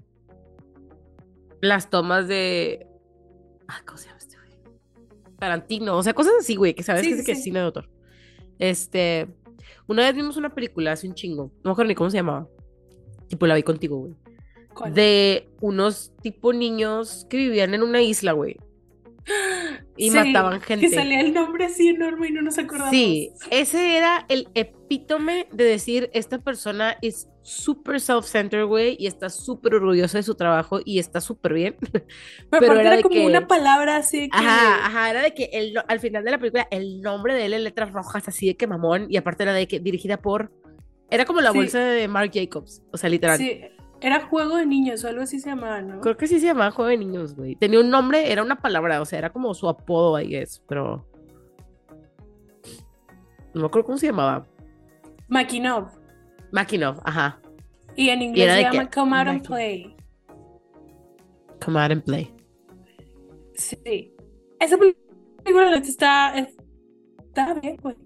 las 1.60 1.90
tomas 1.90 2.28
de. 2.28 2.86
Ah, 3.66 3.82
¿cómo 3.86 3.98
se 3.98 4.06
llama 4.06 4.18
este 4.18 4.36
güey? 4.36 4.52
Tarantino. 5.38 5.96
O 5.96 6.02
sea, 6.02 6.14
cosas 6.14 6.34
así, 6.40 6.56
güey, 6.56 6.74
que 6.74 6.82
sabes 6.82 7.02
Sí, 7.02 7.08
que 7.08 7.14
es 7.14 7.20
sí, 7.20 7.26
que 7.26 7.34
sí. 7.34 7.38
es 7.38 7.44
cine 7.44 7.58
de 7.60 7.64
autor. 7.66 7.90
Este. 8.58 9.28
Una 9.86 10.02
vez 10.02 10.14
vimos 10.14 10.36
una 10.36 10.54
película 10.54 10.92
hace 10.92 11.08
un 11.08 11.14
chingo. 11.14 11.50
No 11.64 11.70
me 11.70 11.70
acuerdo 11.72 11.88
ni 11.88 11.94
cómo 11.94 12.10
se 12.10 12.18
llamaba. 12.18 12.46
Tipo, 13.28 13.46
la 13.46 13.54
vi 13.54 13.62
contigo, 13.62 13.98
güey. 13.98 14.14
¿Cuál? 14.74 14.94
de 14.94 15.48
unos 15.60 16.12
tipo 16.22 16.52
niños 16.52 17.26
que 17.28 17.36
vivían 17.36 17.74
en 17.74 17.82
una 17.82 18.00
isla, 18.00 18.32
güey. 18.32 18.56
Y 19.96 20.10
Sí, 20.10 20.16
mataban 20.16 20.60
gente. 20.60 20.88
Que 20.88 20.94
salía 20.94 21.20
el 21.20 21.32
nombre 21.34 21.64
así 21.66 21.88
enorme 21.88 22.28
y 22.28 22.32
no 22.32 22.42
nos 22.42 22.58
acordamos. 22.58 22.90
Sí, 22.90 23.30
ese 23.50 23.96
era 23.96 24.24
el 24.28 24.48
epítome 24.54 25.48
de 25.52 25.64
decir, 25.64 26.10
esta 26.12 26.38
persona 26.38 26.96
es 27.02 27.28
súper 27.42 27.96
self-centered, 28.00 28.66
güey, 28.66 28.96
y 28.98 29.06
está 29.06 29.30
súper 29.30 29.74
orgullosa 29.76 30.18
de 30.18 30.22
su 30.22 30.34
trabajo 30.34 30.80
y 30.84 30.98
está 30.98 31.20
súper 31.20 31.54
bien. 31.54 31.76
Pero, 31.80 32.02
pero 32.50 32.72
era 32.74 32.80
era 32.82 32.96
de 32.96 33.02
como 33.02 33.14
que- 33.14 33.26
una 33.26 33.46
palabra 33.46 33.96
así 33.96 34.28
que. 34.28 34.36
Ajá, 34.38 34.86
ajá, 34.86 35.10
era 35.10 35.22
de 35.22 35.34
que 35.34 35.50
el, 35.52 35.74
al 35.86 36.00
final 36.00 36.24
de 36.24 36.30
la 36.30 36.38
película 36.38 36.68
el 36.70 37.00
nombre 37.00 37.34
de 37.34 37.46
él 37.46 37.54
en 37.54 37.64
letras 37.64 37.92
rojas, 37.92 38.26
así 38.28 38.46
de 38.46 38.56
que 38.56 38.66
mamón, 38.66 39.06
y 39.08 39.16
aparte 39.16 39.42
era 39.44 39.52
de 39.54 39.66
que 39.66 39.80
dirigida 39.80 40.16
por... 40.18 40.52
Era 41.10 41.24
como 41.24 41.40
la 41.40 41.52
Sí. 41.52 41.58
bolsa 41.58 41.80
de 41.80 42.06
Marc 42.06 42.32
Jacobs, 42.34 42.82
o 42.92 42.96
sea, 42.98 43.08
literal. 43.08 43.38
Sí, 43.38 43.60
era 44.00 44.26
juego 44.26 44.56
de 44.56 44.66
niños 44.66 45.02
o 45.04 45.08
algo 45.08 45.22
así 45.22 45.40
se 45.40 45.50
llamaba, 45.50 45.82
¿no? 45.82 46.00
Creo 46.00 46.16
que 46.16 46.26
sí 46.26 46.38
se 46.40 46.46
llamaba 46.46 46.70
Juego 46.70 46.88
de 46.90 46.96
Niños, 46.98 47.34
güey. 47.34 47.56
Tenía 47.56 47.80
un 47.80 47.90
nombre, 47.90 48.30
era 48.30 48.42
una 48.42 48.56
palabra, 48.60 49.00
o 49.00 49.04
sea, 49.04 49.18
era 49.18 49.30
como 49.32 49.52
su 49.54 49.68
apodo, 49.68 50.20
I 50.20 50.28
guess, 50.28 50.62
pero. 50.68 51.06
No 53.54 53.62
me 53.62 53.66
acuerdo 53.66 53.86
cómo 53.86 53.98
se 53.98 54.06
llamaba. 54.06 54.46
Makinov. 55.28 55.88
Makinov, 56.52 57.00
ajá. 57.04 57.40
Y 57.96 58.10
en 58.10 58.22
inglés 58.22 58.52
se 58.54 58.62
llama 58.62 58.88
que- 58.88 58.94
Come 59.00 59.16
Out 59.18 59.28
and 59.28 59.46
Play. 59.46 59.96
Come 61.64 61.80
out 61.80 61.90
and 61.90 62.04
play. 62.04 62.32
Sí. 63.54 64.14
Esa 64.60 64.76
película 64.78 65.76
está. 65.78 66.34
Está 66.38 67.54
bien, 67.54 67.76
güey. 67.82 67.96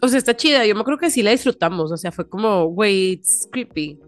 O 0.00 0.06
sea, 0.08 0.18
está 0.18 0.36
chida. 0.36 0.64
Yo 0.64 0.74
me 0.76 0.84
creo 0.84 0.96
que 0.96 1.10
sí 1.10 1.22
la 1.22 1.32
disfrutamos. 1.32 1.90
O 1.90 1.96
sea, 1.96 2.12
fue 2.12 2.28
como, 2.28 2.66
güey, 2.66 3.12
it's 3.14 3.48
creepy. 3.50 3.98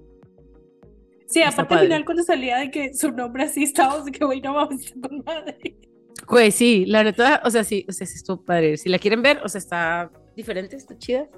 Sí, 1.33 1.43
aparte 1.43 1.75
al 1.75 1.81
final 1.81 2.05
cuando 2.05 2.23
salía 2.23 2.59
de 2.59 2.71
que 2.71 2.93
su 2.95 3.11
nombre 3.11 3.45
así 3.45 3.63
estábamos 3.63 4.05
de 4.05 4.13
que, 4.13 4.25
güey, 4.25 4.41
no 4.41 4.55
vamos, 4.55 4.93
con 5.01 5.23
madre. 5.25 5.77
Güey, 6.29 6.51
sí, 6.51 6.85
la 6.87 7.03
neta, 7.05 7.41
o 7.45 7.51
sea, 7.51 7.65
sí, 7.65 7.85
o 7.89 7.93
sea, 7.93 8.07
sí 8.07 8.15
estuvo 8.17 8.45
padre. 8.45 8.77
Si 8.77 8.89
la 8.89 8.99
quieren 8.99 9.23
ver, 9.23 9.39
o 9.45 9.49
sea, 9.49 9.59
está 9.59 10.11
diferente, 10.37 10.77
está 10.77 10.97
chida. 10.99 11.29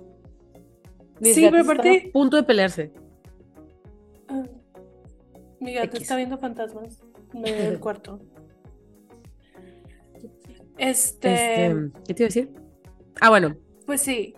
Mis 1.21 1.35
Sí, 1.37 1.47
pero 1.51 1.63
aparte- 1.63 2.07
a 2.09 2.13
punto 2.13 2.37
de 2.37 2.43
pelearse. 2.43 2.93
Ah. 4.29 4.43
Mi 5.61 5.73
gato 5.75 5.87
X. 5.97 6.03
está 6.03 6.17
viendo 6.17 6.37
fantasmas 6.39 7.01
en 7.33 7.43
del 7.43 7.79
cuarto. 7.81 8.21
Este, 10.77 11.67
Este, 11.67 11.91
¿qué 12.07 12.15
te 12.15 12.23
iba 12.23 12.27
a 12.27 12.29
decir? 12.29 12.51
Ah, 13.21 13.31
bueno. 13.31 13.57
pues 13.87 14.01
sí. 14.01 14.35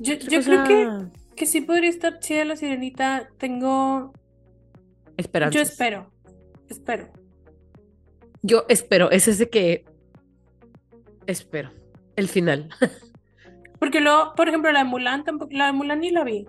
Yo, 0.00 0.14
yo 0.14 0.40
creo 0.42 0.64
que, 0.64 0.84
cosa- 0.84 1.10
que 1.36 1.46
sí 1.46 1.60
podría 1.60 1.90
estar 1.90 2.18
chida 2.18 2.44
la 2.44 2.56
sirenita. 2.56 3.28
Tengo. 3.38 4.12
Esperanzas. 5.16 5.54
Yo 5.54 5.62
espero. 5.62 6.10
Espero. 6.68 7.08
Yo 8.42 8.64
espero, 8.68 9.10
es 9.10 9.28
ese 9.28 9.48
que 9.48 9.84
espero. 11.26 11.70
El 12.16 12.28
final. 12.28 12.68
Porque 13.78 14.00
luego, 14.00 14.34
por 14.34 14.48
ejemplo, 14.48 14.70
la 14.72 14.80
de 14.80 14.84
Mulan 14.84 15.24
tampoco. 15.24 15.52
La 15.52 15.66
de 15.66 15.72
Mulan 15.72 16.00
ni 16.00 16.10
la 16.10 16.24
vi. 16.24 16.46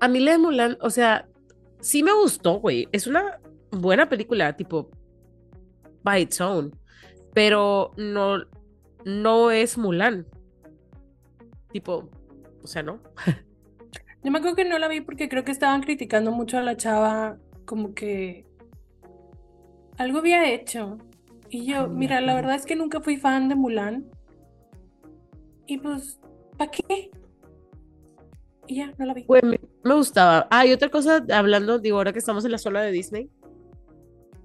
A 0.00 0.08
mí 0.08 0.20
la 0.20 0.32
de 0.32 0.38
Mulan, 0.38 0.78
o 0.80 0.90
sea, 0.90 1.28
sí 1.80 2.02
me 2.02 2.12
gustó, 2.12 2.54
güey. 2.60 2.88
Es 2.92 3.06
una 3.06 3.40
buena 3.70 4.08
película, 4.08 4.56
tipo, 4.56 4.90
by 6.02 6.22
its 6.22 6.40
own. 6.40 6.76
Pero 7.34 7.92
no, 7.96 8.44
no 9.04 9.50
es 9.50 9.78
Mulan. 9.78 10.26
Tipo, 11.72 12.10
o 12.62 12.66
sea, 12.66 12.82
no. 12.82 13.00
Yo 14.24 14.30
me 14.30 14.38
acuerdo 14.38 14.56
que 14.56 14.64
no 14.64 14.78
la 14.78 14.88
vi 14.88 15.00
porque 15.00 15.28
creo 15.28 15.44
que 15.44 15.52
estaban 15.52 15.82
criticando 15.82 16.30
mucho 16.30 16.58
a 16.58 16.62
la 16.62 16.76
chava, 16.76 17.38
como 17.64 17.94
que 17.94 18.46
algo 19.98 20.18
había 20.18 20.50
hecho. 20.52 20.98
Y 21.50 21.66
yo, 21.66 21.88
mira, 21.88 22.20
la 22.20 22.34
verdad 22.34 22.54
es 22.54 22.64
que 22.64 22.76
nunca 22.76 23.00
fui 23.00 23.16
fan 23.16 23.48
de 23.48 23.56
Mulan. 23.56 24.06
Y 25.66 25.78
pues, 25.78 26.20
¿para 26.56 26.70
qué? 26.70 27.10
Y 28.68 28.76
ya, 28.76 28.92
no 28.96 29.06
la 29.06 29.14
vi. 29.14 29.26
Me, 29.42 29.58
gustaba. 29.94 30.46
Ah, 30.50 30.64
y 30.66 30.72
otra 30.72 30.88
cosa, 30.88 31.24
hablando, 31.32 31.78
digo, 31.78 31.98
ahora 31.98 32.12
que 32.12 32.20
estamos 32.20 32.44
en 32.44 32.52
la 32.52 32.58
zona 32.58 32.80
de 32.82 32.92
Disney, 32.92 33.28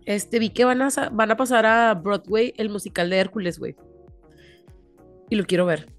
este, 0.05 0.39
vi 0.39 0.49
que 0.49 0.65
van 0.65 0.81
a, 0.81 0.89
van 1.11 1.31
a 1.31 1.37
pasar 1.37 1.65
a 1.65 1.93
Broadway 1.93 2.53
el 2.57 2.69
musical 2.69 3.09
de 3.09 3.17
Hércules, 3.17 3.59
güey. 3.59 3.75
Y 5.29 5.35
lo 5.35 5.45
quiero 5.45 5.65
ver. 5.65 5.96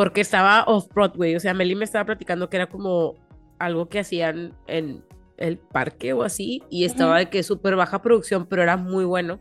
Porque 0.00 0.22
estaba 0.22 0.64
off 0.64 0.88
Broadway, 0.94 1.36
o 1.36 1.40
sea, 1.40 1.52
Meli 1.52 1.74
me 1.74 1.84
estaba 1.84 2.06
platicando 2.06 2.48
que 2.48 2.56
era 2.56 2.70
como 2.70 3.16
algo 3.58 3.90
que 3.90 3.98
hacían 3.98 4.54
en 4.66 5.04
el 5.36 5.58
parque 5.58 6.14
o 6.14 6.22
así, 6.22 6.62
y 6.70 6.86
estaba 6.86 7.18
de 7.18 7.28
que 7.28 7.42
súper 7.42 7.76
baja 7.76 8.00
producción, 8.00 8.46
pero 8.46 8.62
era 8.62 8.78
muy 8.78 9.04
bueno. 9.04 9.40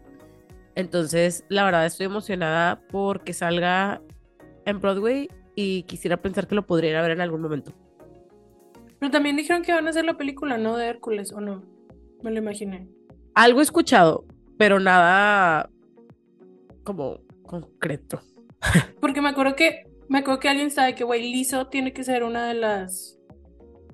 Entonces, 0.76 1.46
la 1.48 1.64
verdad, 1.64 1.86
estoy 1.86 2.08
emocionada 2.08 2.82
porque 2.92 3.32
salga 3.32 4.02
en 4.66 4.82
Broadway 4.82 5.30
y 5.56 5.84
quisiera 5.84 6.18
pensar 6.18 6.46
que 6.46 6.56
lo 6.56 6.68
podría 6.68 6.90
ir 6.90 6.96
a 6.98 7.04
ver 7.04 7.12
en 7.12 7.22
algún 7.22 7.40
momento. 7.42 7.72
Pero 9.00 9.12
también 9.14 9.38
dijeron 9.38 9.64
que 9.64 9.72
van 9.72 9.88
a 9.88 9.92
hacer 9.92 10.04
la 10.04 10.18
película, 10.18 10.58
¿no? 10.58 10.76
De 10.76 10.88
Hércules, 10.88 11.32
¿o 11.32 11.40
no? 11.40 11.64
Me 12.22 12.32
lo 12.32 12.38
imaginé. 12.40 12.86
Algo 13.34 13.62
escuchado, 13.62 14.26
pero 14.58 14.78
nada 14.82 15.70
como 16.84 17.22
concreto. 17.44 18.20
Porque 19.00 19.22
me 19.22 19.30
acuerdo 19.30 19.56
que, 19.56 19.89
me 20.10 20.20
acuerdo 20.20 20.40
que 20.42 20.50
alguien 20.50 20.72
sabe 20.72 20.96
que, 20.96 21.04
güey, 21.04 21.32
Lizzo 21.32 21.68
tiene 21.68 21.94
que 21.94 22.04
ser 22.04 22.24
una 22.24 22.48
de 22.48 22.56
las, 22.56 23.18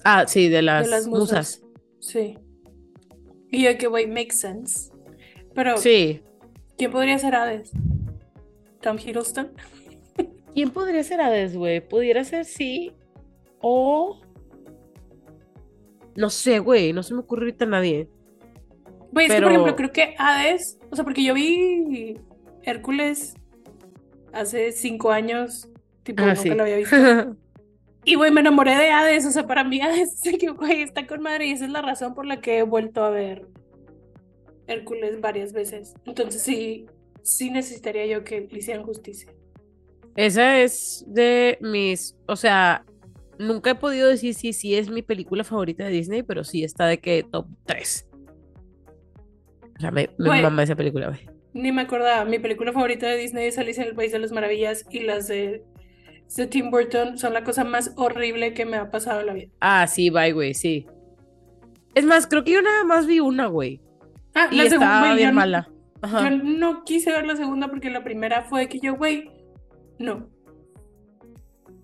Ah, 0.03 0.25
sí, 0.27 0.49
de 0.49 0.61
las, 0.61 0.85
de 0.85 0.91
las 0.91 1.07
musas. 1.07 1.61
musas. 1.61 1.63
Sí. 1.99 2.37
Y 3.51 3.63
yo 3.63 3.77
que, 3.77 3.87
güey, 3.87 4.07
makes 4.07 4.35
sense. 4.35 4.91
Pero, 5.53 5.77
Sí. 5.77 6.21
¿quién 6.77 6.91
podría 6.91 7.17
ser 7.19 7.35
Hades? 7.35 7.71
¿Tom 8.81 8.97
Hiddleston? 8.97 9.51
¿Quién 10.53 10.69
podría 10.71 11.03
ser 11.03 11.21
Hades, 11.21 11.55
güey? 11.55 11.85
Pudiera 11.87 12.23
ser 12.23 12.45
sí. 12.45 12.91
O. 13.61 14.21
No 16.15 16.29
sé, 16.29 16.59
güey. 16.59 16.93
No 16.93 17.03
se 17.03 17.13
me 17.13 17.21
ocurre 17.21 17.41
ahorita 17.43 17.65
nadie. 17.65 18.09
Güey, 19.11 19.25
es 19.27 19.31
que, 19.31 19.37
Pero- 19.37 19.47
por 19.47 19.51
ejemplo, 19.53 19.75
creo 19.75 19.91
que 19.91 20.15
Hades, 20.17 20.77
o 20.91 20.95
sea, 20.95 21.03
porque 21.03 21.23
yo 21.23 21.33
vi 21.33 22.17
Hércules 22.63 23.35
hace 24.33 24.71
cinco 24.73 25.11
años, 25.11 25.69
tipo, 26.05 26.23
Ah, 26.23 26.27
nunca 26.27 26.41
sí. 26.41 26.49
lo 26.49 26.63
había 26.63 26.77
visto. 26.77 26.95
Y, 28.07 28.13
güey, 28.13 28.29
me 28.29 28.41
enamoré 28.41 28.75
de 28.75 28.91
Hades, 28.91 29.25
o 29.25 29.31
sea, 29.31 29.47
para 29.47 29.63
mí 29.63 29.81
Hades, 29.81 30.21
que, 30.39 30.49
güey, 30.49 30.83
está 30.83 31.07
con 31.07 31.23
madre 31.23 31.47
y 31.47 31.51
esa 31.53 31.65
es 31.65 31.71
la 31.71 31.81
razón 31.81 32.13
por 32.13 32.27
la 32.27 32.39
que 32.39 32.59
he 32.59 32.63
vuelto 32.63 33.03
a 33.03 33.09
ver 33.09 33.47
Hércules 34.67 35.19
varias 35.21 35.53
veces. 35.53 35.95
Entonces 36.05 36.43
sí, 36.43 36.85
sí 37.23 37.49
necesitaría 37.49 38.05
yo 38.05 38.23
que 38.23 38.41
le 38.41 38.59
hicieran 38.59 38.83
justicia. 38.83 39.33
Esa 40.15 40.61
es 40.61 41.03
de 41.07 41.57
mis. 41.61 42.15
O 42.27 42.35
sea, 42.35 42.85
nunca 43.39 43.71
he 43.71 43.75
podido 43.75 44.07
decir 44.07 44.35
si 44.35 44.53
sí 44.53 44.75
es 44.75 44.87
mi 44.89 45.01
película 45.01 45.43
favorita 45.43 45.85
de 45.85 45.89
Disney, 45.89 46.21
pero 46.21 46.43
sí 46.43 46.63
está 46.63 46.85
de 46.85 46.99
que 46.99 47.23
top 47.23 47.47
3. 47.65 48.07
O 49.77 49.79
sea, 49.81 49.89
me, 49.89 50.09
me 50.19 50.41
mama 50.43 50.61
esa 50.61 50.75
película, 50.75 51.07
güey. 51.07 51.27
Ni 51.53 51.71
me 51.71 51.81
acordaba, 51.81 52.23
mi 52.23 52.37
película 52.37 52.71
favorita 52.71 53.07
de 53.07 53.17
Disney 53.17 53.47
es 53.47 53.57
Alicia 53.57 53.81
en 53.83 53.89
el 53.89 53.95
País 53.95 54.11
de 54.11 54.19
las 54.19 54.31
Maravillas 54.31 54.85
y 54.91 54.99
las 54.99 55.27
de, 55.27 55.63
de 56.35 56.47
Tim 56.47 56.69
Burton 56.71 57.17
son 57.17 57.33
la 57.33 57.43
cosa 57.43 57.63
más 57.63 57.93
horrible 57.97 58.53
que 58.53 58.65
me 58.65 58.77
ha 58.77 58.91
pasado 58.91 59.21
en 59.21 59.25
la 59.27 59.33
vida. 59.33 59.51
Ah, 59.61 59.87
sí, 59.87 60.09
bye, 60.09 60.31
güey, 60.33 60.53
sí. 60.53 60.85
Es 61.93 62.05
más, 62.05 62.27
creo 62.27 62.43
que 62.43 62.51
yo 62.51 62.61
nada 62.61 62.83
más 62.83 63.05
vi 63.07 63.19
una, 63.21 63.47
güey. 63.47 63.79
Ah, 64.33 64.47
Y 64.51 64.57
la 64.57 64.69
segunda, 64.69 65.13
bien 65.13 65.17
yo 65.29 65.33
no- 65.33 65.35
mala. 65.39 65.71
Ajá. 66.01 66.29
Yo 66.29 66.37
no 66.43 66.83
quise 66.83 67.11
ver 67.11 67.25
la 67.25 67.35
segunda 67.37 67.69
porque 67.69 67.89
la 67.89 68.03
primera 68.03 68.43
fue 68.43 68.67
que 68.67 68.79
yo, 68.79 68.95
güey, 68.95 69.29
no. 69.97 70.29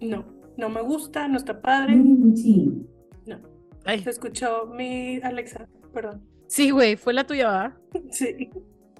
No, 0.01 0.25
no 0.57 0.69
me 0.69 0.81
gusta, 0.81 1.27
no 1.27 1.37
está 1.37 1.61
padre. 1.61 1.95
No. 1.95 3.39
Ay, 3.85 3.99
Se 4.03 4.09
escuchó 4.09 4.65
mi 4.67 5.19
Alexa, 5.23 5.67
perdón. 5.93 6.23
sí, 6.47 6.71
güey, 6.71 6.95
fue 6.97 7.13
la 7.13 7.25
tuya, 7.25 7.49
¿verdad? 7.49 7.73
Sí. 8.11 8.49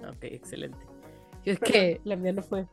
Ok, 0.08 0.18
excelente. 0.22 0.78
Yo 1.44 1.52
es 1.52 1.58
que 1.60 2.00
la 2.04 2.16
mía 2.16 2.32
no 2.32 2.42
fue. 2.42 2.66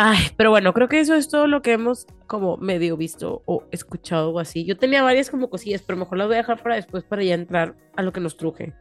Ay, 0.00 0.28
pero 0.36 0.50
bueno, 0.50 0.72
creo 0.72 0.88
que 0.88 1.00
eso 1.00 1.16
es 1.16 1.26
todo 1.26 1.48
lo 1.48 1.60
que 1.60 1.72
hemos 1.72 2.06
como 2.28 2.56
medio 2.56 2.96
visto 2.96 3.42
o 3.46 3.64
escuchado 3.72 4.30
o 4.30 4.38
así. 4.38 4.64
Yo 4.64 4.76
tenía 4.76 5.02
varias 5.02 5.28
como 5.28 5.50
cosillas, 5.50 5.82
pero 5.82 5.98
mejor 5.98 6.18
las 6.18 6.28
voy 6.28 6.36
a 6.36 6.38
dejar 6.38 6.62
para 6.62 6.76
después 6.76 7.02
para 7.02 7.24
ya 7.24 7.34
entrar 7.34 7.74
a 7.96 8.02
lo 8.02 8.12
que 8.12 8.20
nos 8.20 8.36
truje. 8.36 8.74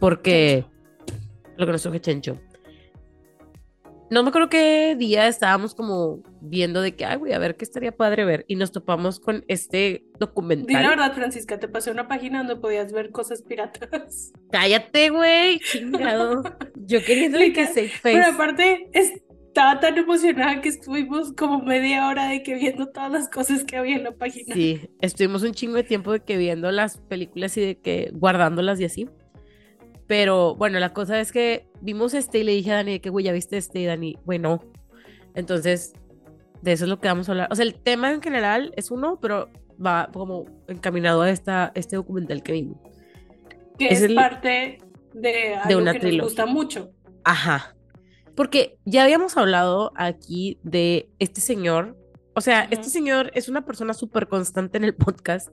Porque 0.00 0.64
lo 1.58 1.66
que 1.66 1.72
nos 1.72 1.82
truje 1.82 2.00
Chencho. 2.00 2.40
No 4.10 4.22
me 4.22 4.30
acuerdo 4.30 4.48
qué 4.48 4.96
día 4.98 5.28
estábamos 5.28 5.74
como 5.74 6.22
viendo 6.40 6.80
de 6.80 6.94
que, 6.94 7.04
ay, 7.04 7.16
güey, 7.18 7.34
a 7.34 7.38
ver 7.38 7.56
qué 7.56 7.64
estaría 7.64 7.92
padre 7.92 8.24
ver. 8.24 8.46
Y 8.48 8.56
nos 8.56 8.72
topamos 8.72 9.20
con 9.20 9.44
este 9.48 10.06
documental. 10.18 10.82
la 10.82 10.88
verdad, 10.88 11.12
Francisca, 11.14 11.58
te 11.58 11.68
pasé 11.68 11.90
una 11.90 12.08
página 12.08 12.38
donde 12.38 12.56
podías 12.56 12.90
ver 12.90 13.10
cosas 13.10 13.42
piratas. 13.42 14.32
Cállate, 14.50 15.10
güey, 15.10 15.58
chingado. 15.60 16.42
Yo 16.86 17.04
queriendo 17.04 17.38
que 17.38 17.66
safe 17.66 17.92
Pero 18.02 18.22
face. 18.22 18.34
aparte, 18.34 18.90
estaba 19.54 19.78
tan 19.78 19.96
emocionada 19.96 20.60
que 20.60 20.68
estuvimos 20.68 21.32
como 21.32 21.60
media 21.62 22.08
hora 22.08 22.26
de 22.28 22.42
que 22.42 22.54
viendo 22.56 22.86
todas 22.88 23.12
las 23.12 23.28
cosas 23.28 23.62
que 23.62 23.76
había 23.76 23.94
en 23.96 24.02
la 24.02 24.10
página. 24.10 24.52
Sí, 24.52 24.88
estuvimos 25.00 25.44
un 25.44 25.52
chingo 25.52 25.76
de 25.76 25.84
tiempo 25.84 26.10
de 26.12 26.20
que 26.20 26.36
viendo 26.36 26.72
las 26.72 26.98
películas 26.98 27.56
y 27.56 27.60
de 27.60 27.78
que 27.78 28.10
guardándolas 28.14 28.80
y 28.80 28.84
así. 28.86 29.08
Pero 30.08 30.56
bueno, 30.56 30.80
la 30.80 30.92
cosa 30.92 31.20
es 31.20 31.30
que 31.30 31.68
vimos 31.80 32.14
este 32.14 32.40
y 32.40 32.42
le 32.42 32.50
dije 32.52 32.72
a 32.72 32.76
Dani 32.76 32.92
de 32.94 33.00
que, 33.00 33.10
güey, 33.10 33.24
ya 33.24 33.32
viste 33.32 33.56
este 33.56 33.78
y 33.78 33.84
Dani, 33.86 34.18
bueno. 34.24 34.60
Entonces, 35.36 35.92
de 36.62 36.72
eso 36.72 36.84
es 36.84 36.90
lo 36.90 36.98
que 36.98 37.06
vamos 37.08 37.28
a 37.28 37.32
hablar. 37.32 37.48
O 37.50 37.54
sea, 37.54 37.64
el 37.64 37.74
tema 37.74 38.10
en 38.12 38.20
general 38.22 38.72
es 38.76 38.90
uno, 38.90 39.18
pero 39.20 39.50
va 39.84 40.10
como 40.12 40.46
encaminado 40.66 41.22
a 41.22 41.30
esta, 41.30 41.70
este 41.76 41.94
documental 41.96 42.42
que 42.42 42.52
vimos. 42.52 42.78
Que 43.78 43.86
Es 43.88 43.98
es, 43.98 44.02
el- 44.10 44.14
parte 44.16 44.78
de 45.12 45.54
algo 45.54 45.80
una 45.80 45.92
que 45.92 46.00
trilogía. 46.00 46.22
nos 46.22 46.26
gusta 46.30 46.46
mucho. 46.46 46.90
Ajá. 47.22 47.74
Porque 48.34 48.78
ya 48.84 49.04
habíamos 49.04 49.36
hablado 49.36 49.92
aquí 49.96 50.58
de 50.62 51.08
este 51.18 51.40
señor. 51.40 51.96
O 52.34 52.40
sea, 52.40 52.66
este 52.70 52.90
señor 52.90 53.30
es 53.34 53.48
una 53.48 53.64
persona 53.64 53.94
súper 53.94 54.26
constante 54.28 54.78
en 54.78 54.84
el 54.84 54.94
podcast. 54.94 55.50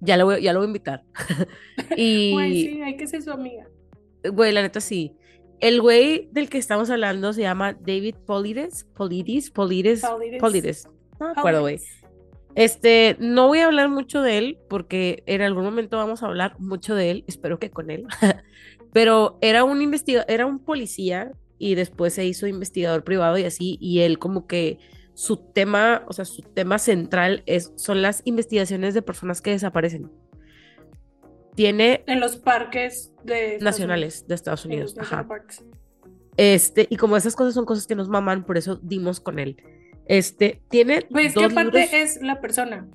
Ya 0.00 0.16
lo 0.16 0.26
voy, 0.26 0.42
ya 0.42 0.52
lo 0.52 0.58
voy 0.58 0.66
a 0.66 0.68
invitar. 0.68 1.04
y, 1.96 2.32
Güey, 2.32 2.62
sí, 2.62 2.82
hay 2.82 2.96
que 2.96 3.06
ser 3.06 3.22
su 3.22 3.30
amiga. 3.30 3.66
güey, 4.30 4.52
la 4.52 4.62
neta 4.62 4.80
sí. 4.80 5.16
El 5.60 5.80
güey 5.80 6.28
del 6.32 6.48
que 6.48 6.58
estamos 6.58 6.90
hablando 6.90 7.32
se 7.32 7.42
llama 7.42 7.74
David 7.74 8.16
Polides. 8.26 8.84
Polides, 8.94 9.50
Polides, 9.50 10.00
Paulides. 10.00 10.40
Polides. 10.40 10.88
No 11.20 11.26
me 11.26 11.32
acuerdo, 11.36 11.60
güey. 11.60 11.78
Este, 12.54 13.16
no 13.18 13.46
voy 13.46 13.60
a 13.60 13.66
hablar 13.66 13.88
mucho 13.88 14.22
de 14.22 14.38
él 14.38 14.58
porque 14.68 15.22
en 15.26 15.40
algún 15.40 15.64
momento 15.64 15.96
vamos 15.96 16.22
a 16.22 16.26
hablar 16.26 16.58
mucho 16.58 16.94
de 16.94 17.10
él, 17.10 17.24
espero 17.26 17.58
que 17.58 17.70
con 17.70 17.90
él. 17.90 18.04
Pero 18.92 19.38
era 19.40 19.64
un 19.64 19.80
investiga 19.80 20.24
era 20.28 20.44
un 20.44 20.58
policía 20.58 21.32
y 21.62 21.76
después 21.76 22.12
se 22.14 22.24
hizo 22.24 22.46
investigador 22.46 23.04
privado 23.04 23.38
y 23.38 23.44
así, 23.44 23.78
y 23.80 24.00
él 24.00 24.18
como 24.18 24.46
que 24.46 24.78
su 25.14 25.36
tema, 25.36 26.04
o 26.08 26.12
sea, 26.12 26.24
su 26.24 26.42
tema 26.42 26.78
central 26.78 27.42
es, 27.46 27.72
son 27.76 28.02
las 28.02 28.22
investigaciones 28.24 28.94
de 28.94 29.02
personas 29.02 29.40
que 29.40 29.50
desaparecen. 29.50 30.10
Tiene 31.54 32.02
En 32.06 32.18
los 32.18 32.36
parques 32.36 33.12
de 33.24 33.58
nacionales 33.60 34.26
de 34.26 34.34
Estados 34.34 34.64
Unidos. 34.64 34.96
Ajá. 34.98 35.26
Este, 36.36 36.86
y 36.88 36.96
como 36.96 37.16
esas 37.16 37.36
cosas 37.36 37.52
son 37.54 37.66
cosas 37.66 37.86
que 37.86 37.94
nos 37.94 38.08
maman, 38.08 38.44
por 38.44 38.56
eso 38.56 38.80
dimos 38.82 39.20
con 39.20 39.38
él. 39.38 39.56
Este, 40.06 40.62
tiene 40.68 41.06
Güey, 41.10 41.26
es 41.26 41.34
que 41.34 41.42
dos 41.42 41.52
aparte 41.52 41.78
libros- 41.78 41.92
es 41.94 42.22
la 42.22 42.40
persona. 42.40 42.88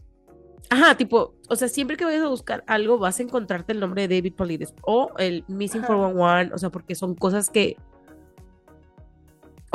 Ajá, 0.70 0.98
tipo, 0.98 1.36
o 1.48 1.56
sea, 1.56 1.70
siempre 1.70 1.96
que 1.96 2.04
vayas 2.04 2.24
a 2.24 2.28
buscar 2.28 2.64
algo 2.68 2.98
vas 2.98 3.20
a 3.20 3.24
encontrarte 3.24 3.72
el 3.72 3.80
nombre 3.80 4.08
de 4.08 4.18
David 4.18 4.34
Polides 4.34 4.74
o 4.82 5.12
el 5.18 5.46
Missing 5.48 5.84
Ajá. 5.84 5.94
411, 5.96 6.54
o 6.54 6.58
sea, 6.58 6.70
porque 6.72 6.96
son 6.96 7.16
cosas 7.16 7.50
que... 7.50 7.78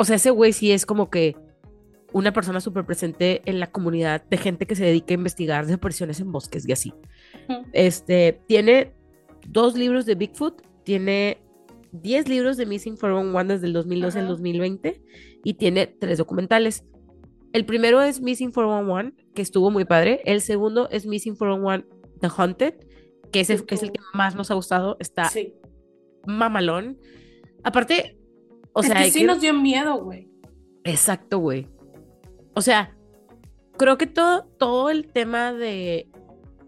O 0.03 0.05
sea, 0.05 0.17
ese 0.17 0.31
güey 0.31 0.51
sí 0.53 0.71
es 0.73 0.85
como 0.85 1.09
que 1.09 1.35
una 2.11 2.33
persona 2.33 2.59
súper 2.59 2.85
presente 2.85 3.41
en 3.45 3.59
la 3.59 3.71
comunidad 3.71 4.23
de 4.29 4.37
gente 4.37 4.67
que 4.67 4.75
se 4.75 4.83
dedica 4.85 5.13
a 5.13 5.15
investigar 5.15 5.65
desapariciones 5.65 6.19
en 6.19 6.31
bosques 6.31 6.67
y 6.67 6.71
así. 6.73 6.93
Este, 7.71 8.41
tiene 8.47 8.93
dos 9.47 9.75
libros 9.77 10.05
de 10.05 10.15
Bigfoot, 10.15 10.61
tiene 10.83 11.41
10 11.93 12.27
libros 12.27 12.57
de 12.57 12.65
Missing 12.65 12.97
411 12.97 13.53
desde 13.53 13.67
el 13.67 13.73
2012 13.73 14.19
al 14.19 14.25
Ajá. 14.25 14.31
2020 14.33 15.01
y 15.43 15.53
tiene 15.55 15.87
tres 15.87 16.17
documentales. 16.17 16.83
El 17.53 17.65
primero 17.65 18.01
es 18.01 18.19
Missing 18.21 18.51
411, 18.51 19.13
que 19.33 19.41
estuvo 19.41 19.71
muy 19.71 19.85
padre. 19.85 20.21
El 20.25 20.41
segundo 20.41 20.89
es 20.89 21.05
Missing 21.05 21.35
411 21.35 21.87
The 22.19 22.27
Haunted, 22.35 22.73
que 23.31 23.39
es 23.39 23.49
el, 23.49 23.65
que 23.65 23.75
es 23.75 23.83
el 23.83 23.91
que 23.91 23.99
estuvo- 23.99 24.17
más 24.17 24.35
nos 24.35 24.51
ha 24.51 24.55
gustado. 24.55 24.97
Está 24.99 25.29
Sí. 25.29 25.53
mamalón. 26.27 26.97
Aparte, 27.63 28.17
o 28.73 28.81
es 28.81 28.87
sea, 28.87 28.97
que 29.03 29.11
sí 29.11 29.19
que- 29.21 29.25
nos 29.27 29.41
dio 29.41 29.53
miedo, 29.53 30.03
güey. 30.03 30.29
Exacto, 30.83 31.39
güey. 31.39 31.67
O 32.55 32.61
sea, 32.61 32.95
creo 33.77 33.97
que 33.97 34.07
todo, 34.07 34.45
todo 34.57 34.89
el 34.89 35.07
tema 35.11 35.53
de 35.53 36.09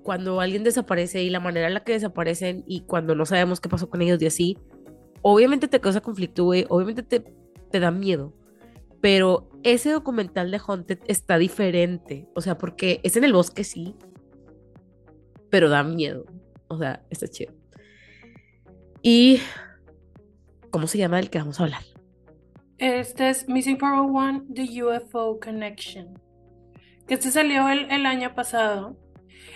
cuando 0.03 0.39
alguien 0.39 0.63
desaparece 0.63 1.23
y 1.23 1.29
la 1.29 1.39
manera 1.39 1.67
en 1.67 1.73
la 1.73 1.83
que 1.83 1.93
desaparecen 1.93 2.63
y 2.67 2.81
cuando 2.81 3.15
no 3.15 3.25
sabemos 3.25 3.59
qué 3.59 3.69
pasó 3.69 3.89
con 3.89 4.01
ellos 4.01 4.21
y 4.21 4.27
así, 4.27 4.57
obviamente 5.21 5.67
te 5.67 5.79
causa 5.81 6.01
conflicto, 6.01 6.43
güey. 6.45 6.65
Obviamente 6.69 7.03
te, 7.03 7.19
te 7.71 7.79
da 7.79 7.91
miedo. 7.91 8.33
Pero 9.01 9.49
ese 9.63 9.91
documental 9.91 10.49
de 10.51 10.59
Haunted 10.65 10.99
está 11.07 11.37
diferente. 11.37 12.27
O 12.35 12.41
sea, 12.41 12.57
porque 12.57 13.01
es 13.03 13.15
en 13.17 13.23
el 13.23 13.33
bosque, 13.33 13.63
sí. 13.63 13.95
Pero 15.49 15.69
da 15.69 15.83
miedo. 15.83 16.25
O 16.67 16.77
sea, 16.77 17.03
está 17.09 17.27
chido. 17.27 17.53
Y. 19.01 19.39
¿Cómo 20.71 20.87
se 20.87 20.97
llama 20.97 21.19
el 21.19 21.29
que 21.29 21.37
vamos 21.37 21.59
a 21.59 21.63
hablar? 21.63 21.83
Este 22.77 23.29
es 23.29 23.47
Missing 23.47 23.77
401, 23.77 24.45
The 24.53 24.83
UFO 24.83 25.39
Connection. 25.39 26.19
Que 27.07 27.13
este 27.15 27.31
salió 27.31 27.69
el, 27.69 27.89
el 27.91 28.05
año 28.05 28.33
pasado. 28.35 28.97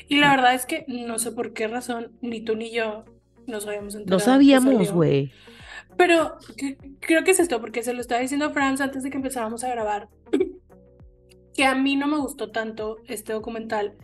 Y 0.08 0.18
la 0.20 0.32
verdad 0.32 0.54
es 0.54 0.66
que 0.66 0.86
no 0.88 1.20
sé 1.20 1.32
por 1.32 1.54
qué 1.54 1.68
razón, 1.68 2.18
ni 2.22 2.42
tú 2.42 2.56
ni 2.56 2.72
yo 2.72 3.06
nos 3.48 3.68
habíamos 3.68 3.96
enterado. 3.96 4.20
No 4.20 4.24
sabíamos, 4.24 4.92
güey. 4.92 5.32
Pero 5.98 6.38
que- 6.56 6.78
creo 7.02 7.24
que 7.24 7.32
es 7.32 7.40
esto, 7.40 7.60
porque 7.60 7.84
se 7.84 7.94
lo 7.94 8.00
estaba 8.02 8.22
diciendo 8.22 8.52
Franz 8.52 8.80
antes 8.82 9.04
de 9.04 9.10
que 9.10 9.18
empezáramos 9.18 9.64
a 9.64 9.70
grabar. 9.70 10.10
Que 11.56 11.66
a 11.66 11.76
mí 11.76 11.98
no 11.98 12.08
me 12.08 12.18
gustó 12.18 12.52
tanto 12.52 13.00
este 13.08 13.34
documental 13.34 13.98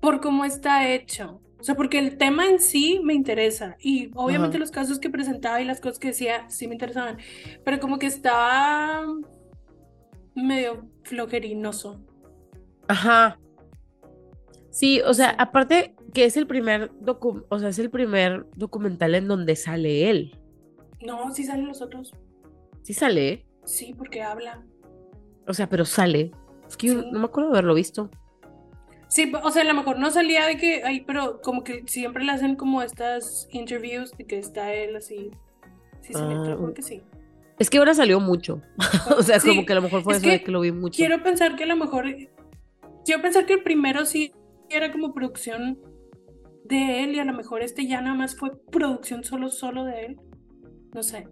por 0.00 0.20
cómo 0.20 0.44
está 0.44 0.86
hecho. 0.90 1.40
O 1.62 1.64
sea, 1.64 1.76
porque 1.76 2.00
el 2.00 2.18
tema 2.18 2.48
en 2.48 2.58
sí 2.58 3.00
me 3.04 3.14
interesa. 3.14 3.76
Y 3.78 4.10
obviamente 4.16 4.56
Ajá. 4.56 4.62
los 4.62 4.72
casos 4.72 4.98
que 4.98 5.10
presentaba 5.10 5.60
y 5.60 5.64
las 5.64 5.80
cosas 5.80 6.00
que 6.00 6.08
decía 6.08 6.44
sí 6.50 6.66
me 6.66 6.74
interesaban. 6.74 7.18
Pero 7.64 7.78
como 7.78 8.00
que 8.00 8.06
estaba 8.06 9.06
medio 10.34 10.88
flojerinoso. 11.04 12.00
Ajá. 12.88 13.38
Sí, 14.70 15.02
o 15.06 15.14
sea, 15.14 15.30
aparte, 15.38 15.94
que 16.12 16.24
es 16.24 16.36
el 16.36 16.48
primer 16.48 16.90
docu, 17.00 17.44
o 17.48 17.58
sea, 17.60 17.68
es 17.68 17.78
el 17.78 17.90
primer 17.90 18.44
documental 18.56 19.14
en 19.14 19.28
donde 19.28 19.54
sale 19.54 20.10
él. 20.10 20.36
No, 21.00 21.32
sí 21.32 21.44
salen 21.44 21.68
los 21.68 21.80
otros. 21.80 22.12
Sí 22.82 22.92
sale, 22.92 23.46
Sí, 23.64 23.94
porque 23.96 24.20
habla. 24.20 24.64
o 25.46 25.54
sea, 25.54 25.68
pero 25.68 25.84
sale. 25.84 26.32
Es 26.66 26.76
que 26.76 26.88
yo 26.88 27.02
no 27.12 27.20
me 27.20 27.26
acuerdo 27.26 27.50
de 27.50 27.58
haberlo 27.58 27.74
visto. 27.74 28.10
Sí, 29.12 29.30
o 29.42 29.50
sea, 29.50 29.60
a 29.60 29.64
lo 29.66 29.74
mejor 29.74 29.98
no 29.98 30.10
salía 30.10 30.46
de 30.46 30.56
que, 30.56 30.82
ay, 30.84 31.02
pero 31.02 31.42
como 31.42 31.62
que 31.64 31.82
siempre 31.86 32.24
le 32.24 32.32
hacen 32.32 32.56
como 32.56 32.80
estas 32.80 33.46
interviews 33.50 34.10
de 34.16 34.24
que 34.24 34.38
está 34.38 34.72
él 34.72 34.96
así. 34.96 35.30
Sí, 36.00 36.14
salía, 36.14 36.38
Ah, 36.38 36.72
que 36.74 36.80
sí. 36.80 37.02
Es 37.58 37.68
que 37.68 37.76
ahora 37.76 37.92
salió 37.92 38.20
mucho. 38.20 38.62
o 39.18 39.22
sea, 39.22 39.38
Sí, 39.38 39.48
como 39.48 39.66
que 39.66 39.72
a 39.74 39.76
lo 39.76 39.82
mejor 39.82 40.02
fue 40.02 40.14
es 40.14 40.20
eso 40.20 40.30
de 40.30 40.38
que 40.38 40.44
que 40.46 40.50
lo 40.50 40.60
vi 40.62 40.72
mucho. 40.72 40.96
Quiero 40.96 41.22
pensar 41.22 41.56
que 41.56 41.64
a 41.64 41.66
lo 41.66 41.76
mejor. 41.76 42.06
Quiero 43.04 43.20
pensar 43.20 43.44
que 43.44 43.52
el 43.52 43.62
primero 43.62 44.06
sí 44.06 44.32
era 44.70 44.90
como 44.90 45.12
producción 45.12 45.78
de 46.64 47.04
él 47.04 47.14
y 47.14 47.18
a 47.18 47.26
lo 47.26 47.34
mejor 47.34 47.60
este 47.62 47.86
ya 47.86 48.00
nada 48.00 48.16
más 48.16 48.34
fue 48.34 48.52
producción 48.70 49.24
solo, 49.24 49.50
solo 49.50 49.84
de 49.84 50.06
él. 50.06 50.20
No 50.94 51.02
sé. 51.02 51.28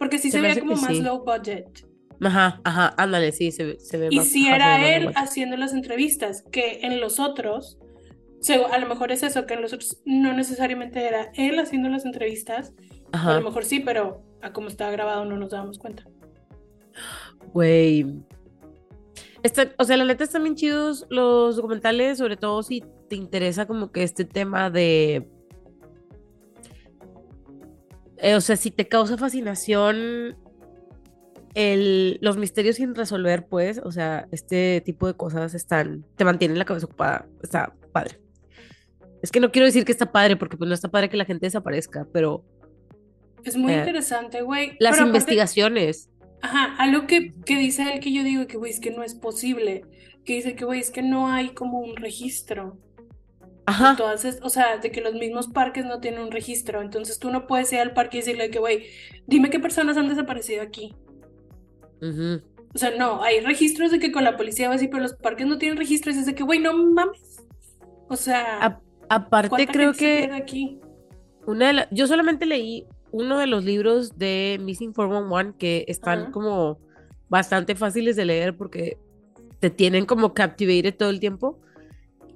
Porque 0.00 0.18
sí 0.18 0.32
Se 0.32 0.38
se, 0.38 0.42
veía 0.42 0.58
como 0.58 0.74
que 0.74 0.80
más 0.80 0.96
sí. 0.96 1.00
low 1.00 1.24
budget. 1.24 1.86
Ajá, 2.22 2.60
ajá, 2.64 2.94
ándale, 2.98 3.32
sí, 3.32 3.50
se, 3.50 3.64
ve- 3.64 3.80
se 3.80 3.96
ve 3.96 4.08
Y 4.10 4.16
más. 4.18 4.28
si 4.28 4.46
ajá, 4.48 4.56
era 4.56 4.96
él 4.96 5.12
haciendo 5.16 5.56
las 5.56 5.72
entrevistas, 5.72 6.44
que 6.52 6.80
en 6.82 7.00
los 7.00 7.18
otros, 7.18 7.78
a 8.70 8.78
lo 8.78 8.86
mejor 8.88 9.10
es 9.12 9.22
eso, 9.22 9.46
que 9.46 9.54
en 9.54 9.62
los 9.62 9.72
otros 9.72 9.98
no 10.04 10.32
necesariamente 10.34 11.06
era 11.06 11.30
él 11.34 11.58
haciendo 11.58 11.88
las 11.88 12.04
entrevistas. 12.04 12.74
A 13.12 13.34
lo 13.34 13.42
mejor 13.42 13.64
sí, 13.64 13.80
pero 13.80 14.22
a 14.42 14.52
como 14.52 14.68
estaba 14.68 14.90
grabado 14.90 15.24
no 15.24 15.36
nos 15.36 15.50
dábamos 15.50 15.78
cuenta. 15.78 16.04
güey. 17.52 18.06
Está- 19.42 19.72
o 19.78 19.84
sea, 19.84 19.96
la 19.96 20.04
neta 20.04 20.24
están 20.24 20.42
bien 20.42 20.54
chidos 20.54 21.06
los 21.08 21.56
documentales, 21.56 22.18
sobre 22.18 22.36
todo 22.36 22.62
si 22.62 22.84
te 23.08 23.16
interesa 23.16 23.66
como 23.66 23.90
que 23.90 24.02
este 24.02 24.26
tema 24.26 24.68
de... 24.70 25.26
eh, 28.18 28.34
o 28.34 28.40
sea, 28.42 28.56
si 28.56 28.70
te 28.70 28.86
causa 28.86 29.16
fascinación 29.16 30.36
el, 31.54 32.18
los 32.20 32.36
misterios 32.36 32.76
sin 32.76 32.94
resolver, 32.94 33.46
pues, 33.46 33.80
o 33.84 33.90
sea, 33.92 34.26
este 34.30 34.80
tipo 34.84 35.06
de 35.06 35.14
cosas 35.14 35.54
están, 35.54 36.04
te 36.16 36.24
mantienen 36.24 36.58
la 36.58 36.64
cabeza 36.64 36.86
ocupada, 36.86 37.26
está 37.42 37.74
padre. 37.92 38.18
Es 39.22 39.30
que 39.30 39.40
no 39.40 39.50
quiero 39.52 39.66
decir 39.66 39.84
que 39.84 39.92
está 39.92 40.12
padre, 40.12 40.36
porque 40.36 40.56
pues 40.56 40.68
no 40.68 40.74
está 40.74 40.88
padre 40.90 41.08
que 41.10 41.16
la 41.16 41.24
gente 41.24 41.46
desaparezca, 41.46 42.06
pero 42.12 42.44
Es 43.44 43.56
muy 43.56 43.72
Eh, 43.72 43.78
interesante, 43.78 44.42
güey. 44.42 44.68
las 44.78 44.92
Pero 44.92 45.04
aparte- 45.04 45.08
investigaciones, 45.08 46.10
Ajá, 46.42 46.74
algo 46.78 47.06
que, 47.06 47.34
que 47.44 47.58
dice 47.58 47.92
él 47.92 48.00
que 48.00 48.12
yo 48.12 48.22
digo 48.22 48.46
que, 48.46 48.56
güey, 48.56 48.70
es 48.70 48.80
que 48.80 48.90
no 48.90 49.02
es 49.02 49.14
posible. 49.14 49.82
Que 50.24 50.34
dice 50.34 50.54
que, 50.54 50.64
güey, 50.64 50.80
es 50.80 50.90
que 50.90 51.02
no 51.02 51.28
hay 51.28 51.50
como 51.50 51.80
un 51.80 51.96
registro. 51.96 52.78
ajá, 53.66 53.90
Entonces, 53.92 54.38
o 54.42 54.48
sea, 54.48 54.78
de 54.78 54.90
que 54.90 55.00
los 55.02 55.14
mismos 55.14 55.48
parques 55.48 55.84
no 55.84 56.00
tienen 56.00 56.20
un 56.22 56.30
registro. 56.30 56.80
Entonces 56.82 57.18
tú 57.18 57.30
no 57.30 57.46
puedes 57.46 57.72
ir 57.72 57.78
al 57.80 57.92
parque 57.94 58.16
y 58.18 58.20
decirle 58.20 58.50
que, 58.50 58.58
güey, 58.58 58.86
dime 59.26 59.48
qué 59.50 59.60
personas 59.60 59.96
han 59.98 60.08
desaparecido 60.08 60.62
aquí. 60.62 60.94
O 62.02 62.78
sea, 62.78 62.96
no, 62.96 63.22
hay 63.22 63.40
registros 63.40 63.90
de 63.90 63.98
que 63.98 64.12
con 64.12 64.24
la 64.24 64.36
policía 64.36 64.68
va 64.68 64.74
a 64.74 64.76
decir, 64.76 64.90
pero 64.90 65.02
los 65.02 65.14
parques 65.14 65.46
no 65.46 65.58
tienen 65.58 65.76
registros. 65.78 66.16
Es 66.16 66.26
de 66.26 66.34
que, 66.34 66.42
güey, 66.44 66.58
no 66.60 66.76
mames. 66.76 67.42
O 68.08 68.16
sea, 68.16 68.64
A- 68.64 68.80
aparte 69.08 69.48
¿cuánta 69.48 69.72
creo 69.72 69.92
que 69.92 70.30
aquí? 70.32 70.80
Una 71.46 71.68
de 71.68 71.72
la- 71.72 71.88
yo 71.90 72.06
solamente 72.06 72.46
leí 72.46 72.86
uno 73.12 73.38
de 73.38 73.46
los 73.48 73.64
libros 73.64 74.18
de 74.18 74.58
Missing 74.62 74.92
411 74.92 75.58
que 75.58 75.84
están 75.88 76.30
como 76.30 76.78
bastante 77.28 77.74
fáciles 77.74 78.14
de 78.16 78.24
leer 78.24 78.56
porque 78.56 78.98
te 79.58 79.70
tienen 79.70 80.06
como 80.06 80.32
captivated 80.32 80.96
todo 80.96 81.10
el 81.10 81.18
tiempo. 81.20 81.58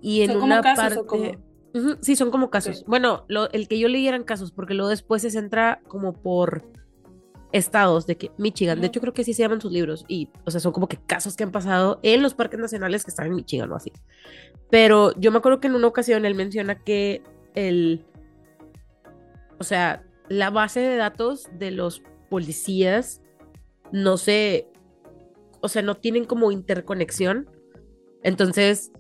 Y 0.01 0.23
en 0.23 0.33
¿Son 0.33 0.41
como 0.41 0.47
una 0.53 0.63
casos 0.63 1.05
parte. 1.07 1.39
o 1.75 1.97
sí, 2.03 2.15
son 2.17 2.31
como 2.31 2.51
casos. 2.51 2.85
Bueno, 2.87 3.25
lo- 3.29 3.51
el 3.53 3.69
que 3.69 3.79
yo 3.79 3.89
leí 3.89 4.07
eran 4.07 4.25
casos, 4.25 4.53
porque 4.53 4.75
luego 4.75 4.91
después 4.91 5.23
se 5.23 5.31
centra 5.31 5.81
como 5.89 6.13
por 6.13 6.63
estados 7.55 8.07
de 8.07 8.17
que 8.17 8.33
Michigan, 8.37 8.81
de 8.81 8.89
hecho 8.89 9.01
creo 9.01 9.15
que 9.15 9.23
así 9.23 9.33
se 9.33 9.43
llaman 9.43 9.61
sus 9.61 9.71
libros, 9.71 10.05
y 10.09 10.29
o 10.45 10.51
sea, 10.51 10.61
son 10.61 10.73
como 10.73 10.89
que 10.89 10.99
casos 10.99 11.37
que 11.37 11.45
han 11.45 11.53
pasado 11.53 12.01
en 12.03 12.21
los 12.21 12.35
parques 12.35 12.59
nacionales 12.59 13.05
que 13.05 13.13
están 13.13 13.29
en 13.29 13.37
Michigan 13.37 13.71
o 13.71 13.77
así. 13.77 13.93
Pero 14.71 15.13
yo 15.19 15.31
me 15.31 15.39
acuerdo 15.39 15.61
que 15.61 15.69
en 15.69 15.77
una 15.77 15.87
ocasión 15.87 16.25
él 16.25 16.35
menciona 16.35 16.83
que 16.83 17.23
el, 17.55 18.05
o 19.61 19.65
sea, 19.65 20.05
la 20.29 20.51
base 20.51 20.81
de 20.81 20.97
datos 20.97 21.49
de 21.57 21.71
los 21.71 22.03
policías 22.29 23.23
no 23.93 24.17
se, 24.17 24.67
o 25.61 25.69
sea, 25.69 25.83
no 25.83 25.95
tienen 25.95 26.25
como 26.25 26.51
interconexión. 26.51 27.49
Entonces, 28.25 28.91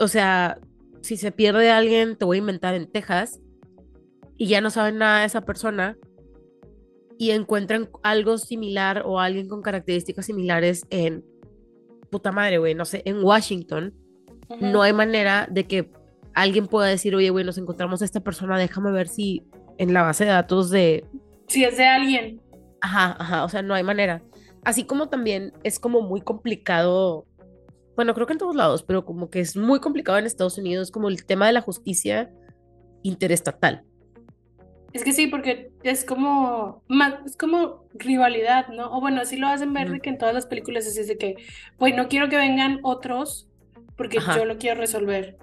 o 0.00 0.08
sea, 0.08 0.58
si 1.00 1.16
se 1.16 1.30
pierde 1.30 1.70
alguien, 1.70 2.16
te 2.16 2.24
voy 2.24 2.38
a 2.38 2.40
inventar 2.40 2.74
en 2.74 2.90
Texas, 2.90 3.40
y 4.36 4.48
ya 4.48 4.60
no 4.60 4.70
saben 4.70 4.98
nada 4.98 5.20
de 5.20 5.26
esa 5.26 5.42
persona, 5.42 5.96
y 7.22 7.30
encuentran 7.30 7.88
algo 8.02 8.36
similar 8.36 9.04
o 9.06 9.20
alguien 9.20 9.48
con 9.48 9.62
características 9.62 10.26
similares 10.26 10.84
en, 10.90 11.24
puta 12.10 12.32
madre, 12.32 12.58
güey, 12.58 12.74
no 12.74 12.84
sé, 12.84 13.02
en 13.04 13.22
Washington, 13.22 13.94
no 14.58 14.82
hay 14.82 14.92
manera 14.92 15.46
de 15.48 15.68
que 15.68 15.88
alguien 16.34 16.66
pueda 16.66 16.88
decir, 16.88 17.14
oye, 17.14 17.30
güey, 17.30 17.44
nos 17.44 17.58
encontramos 17.58 18.02
a 18.02 18.06
esta 18.06 18.18
persona, 18.18 18.58
déjame 18.58 18.90
ver 18.90 19.06
si 19.06 19.44
en 19.78 19.94
la 19.94 20.02
base 20.02 20.24
de 20.24 20.30
datos 20.30 20.70
de... 20.70 21.04
Si 21.46 21.62
es 21.62 21.76
de 21.76 21.86
alguien. 21.86 22.40
Ajá, 22.80 23.16
ajá, 23.16 23.44
o 23.44 23.48
sea, 23.48 23.62
no 23.62 23.74
hay 23.74 23.84
manera. 23.84 24.20
Así 24.64 24.82
como 24.82 25.08
también 25.08 25.52
es 25.62 25.78
como 25.78 26.00
muy 26.00 26.22
complicado, 26.22 27.28
bueno, 27.94 28.14
creo 28.14 28.26
que 28.26 28.32
en 28.32 28.40
todos 28.40 28.56
lados, 28.56 28.82
pero 28.82 29.04
como 29.04 29.30
que 29.30 29.38
es 29.38 29.56
muy 29.56 29.78
complicado 29.78 30.18
en 30.18 30.26
Estados 30.26 30.58
Unidos, 30.58 30.90
como 30.90 31.08
el 31.08 31.24
tema 31.24 31.46
de 31.46 31.52
la 31.52 31.60
justicia 31.60 32.32
interestatal. 33.04 33.84
Es 34.92 35.04
que 35.04 35.12
sí, 35.12 35.26
porque 35.26 35.70
es 35.82 36.04
como, 36.04 36.82
es 37.24 37.36
como 37.36 37.84
rivalidad, 37.94 38.68
¿no? 38.68 38.94
O 38.96 39.00
bueno, 39.00 39.22
así 39.22 39.36
lo 39.36 39.46
hacen 39.48 39.72
ver 39.72 39.90
de 39.90 40.00
que 40.00 40.10
en 40.10 40.18
todas 40.18 40.34
las 40.34 40.46
películas 40.46 40.86
es 40.86 41.06
de 41.08 41.16
que, 41.16 41.36
güey, 41.78 41.92
no 41.94 42.08
quiero 42.08 42.28
que 42.28 42.36
vengan 42.36 42.80
otros 42.82 43.48
porque 43.96 44.18
Ajá. 44.18 44.36
yo 44.36 44.44
lo 44.44 44.58
quiero 44.58 44.78
resolver. 44.80 45.38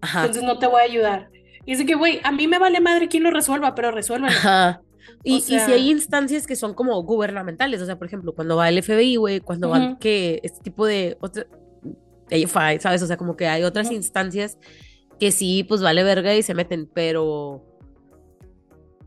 Ajá. 0.00 0.20
Entonces 0.20 0.42
no 0.42 0.58
te 0.58 0.66
voy 0.66 0.80
a 0.80 0.84
ayudar. 0.84 1.28
Y 1.66 1.72
es 1.72 1.78
de 1.78 1.86
que, 1.86 1.94
güey, 1.94 2.20
a 2.24 2.32
mí 2.32 2.46
me 2.48 2.58
vale 2.58 2.80
madre 2.80 3.08
quién 3.08 3.22
lo 3.22 3.30
resuelva, 3.30 3.74
pero 3.74 3.90
resuélvelo. 3.90 4.32
Ajá. 4.36 4.80
Y, 5.22 5.34
O 5.34 5.36
y 5.36 5.40
si 5.42 5.58
sea- 5.58 5.66
hay 5.74 5.90
instancias 5.90 6.46
que 6.46 6.56
son 6.56 6.72
como 6.74 7.02
gubernamentales, 7.02 7.80
o 7.82 7.86
sea, 7.86 7.96
por 7.98 8.06
ejemplo, 8.06 8.34
cuando 8.34 8.56
va 8.56 8.68
el 8.68 8.82
FBI, 8.82 9.16
güey, 9.16 9.40
cuando 9.40 9.68
van 9.68 9.82
Ujú. 9.92 9.98
que 9.98 10.40
este 10.42 10.60
tipo 10.62 10.86
de 10.86 11.16
otra, 11.20 11.46
¿sabes? 12.80 13.02
O 13.02 13.06
sea, 13.06 13.16
como 13.16 13.36
que 13.36 13.46
hay 13.46 13.62
otras 13.64 13.86
Ujú. 13.88 13.96
instancias 13.96 14.58
que 15.20 15.30
sí, 15.30 15.64
pues 15.64 15.80
vale 15.82 16.02
verga 16.04 16.34
y 16.34 16.42
se 16.42 16.54
meten, 16.54 16.88
pero 16.92 17.62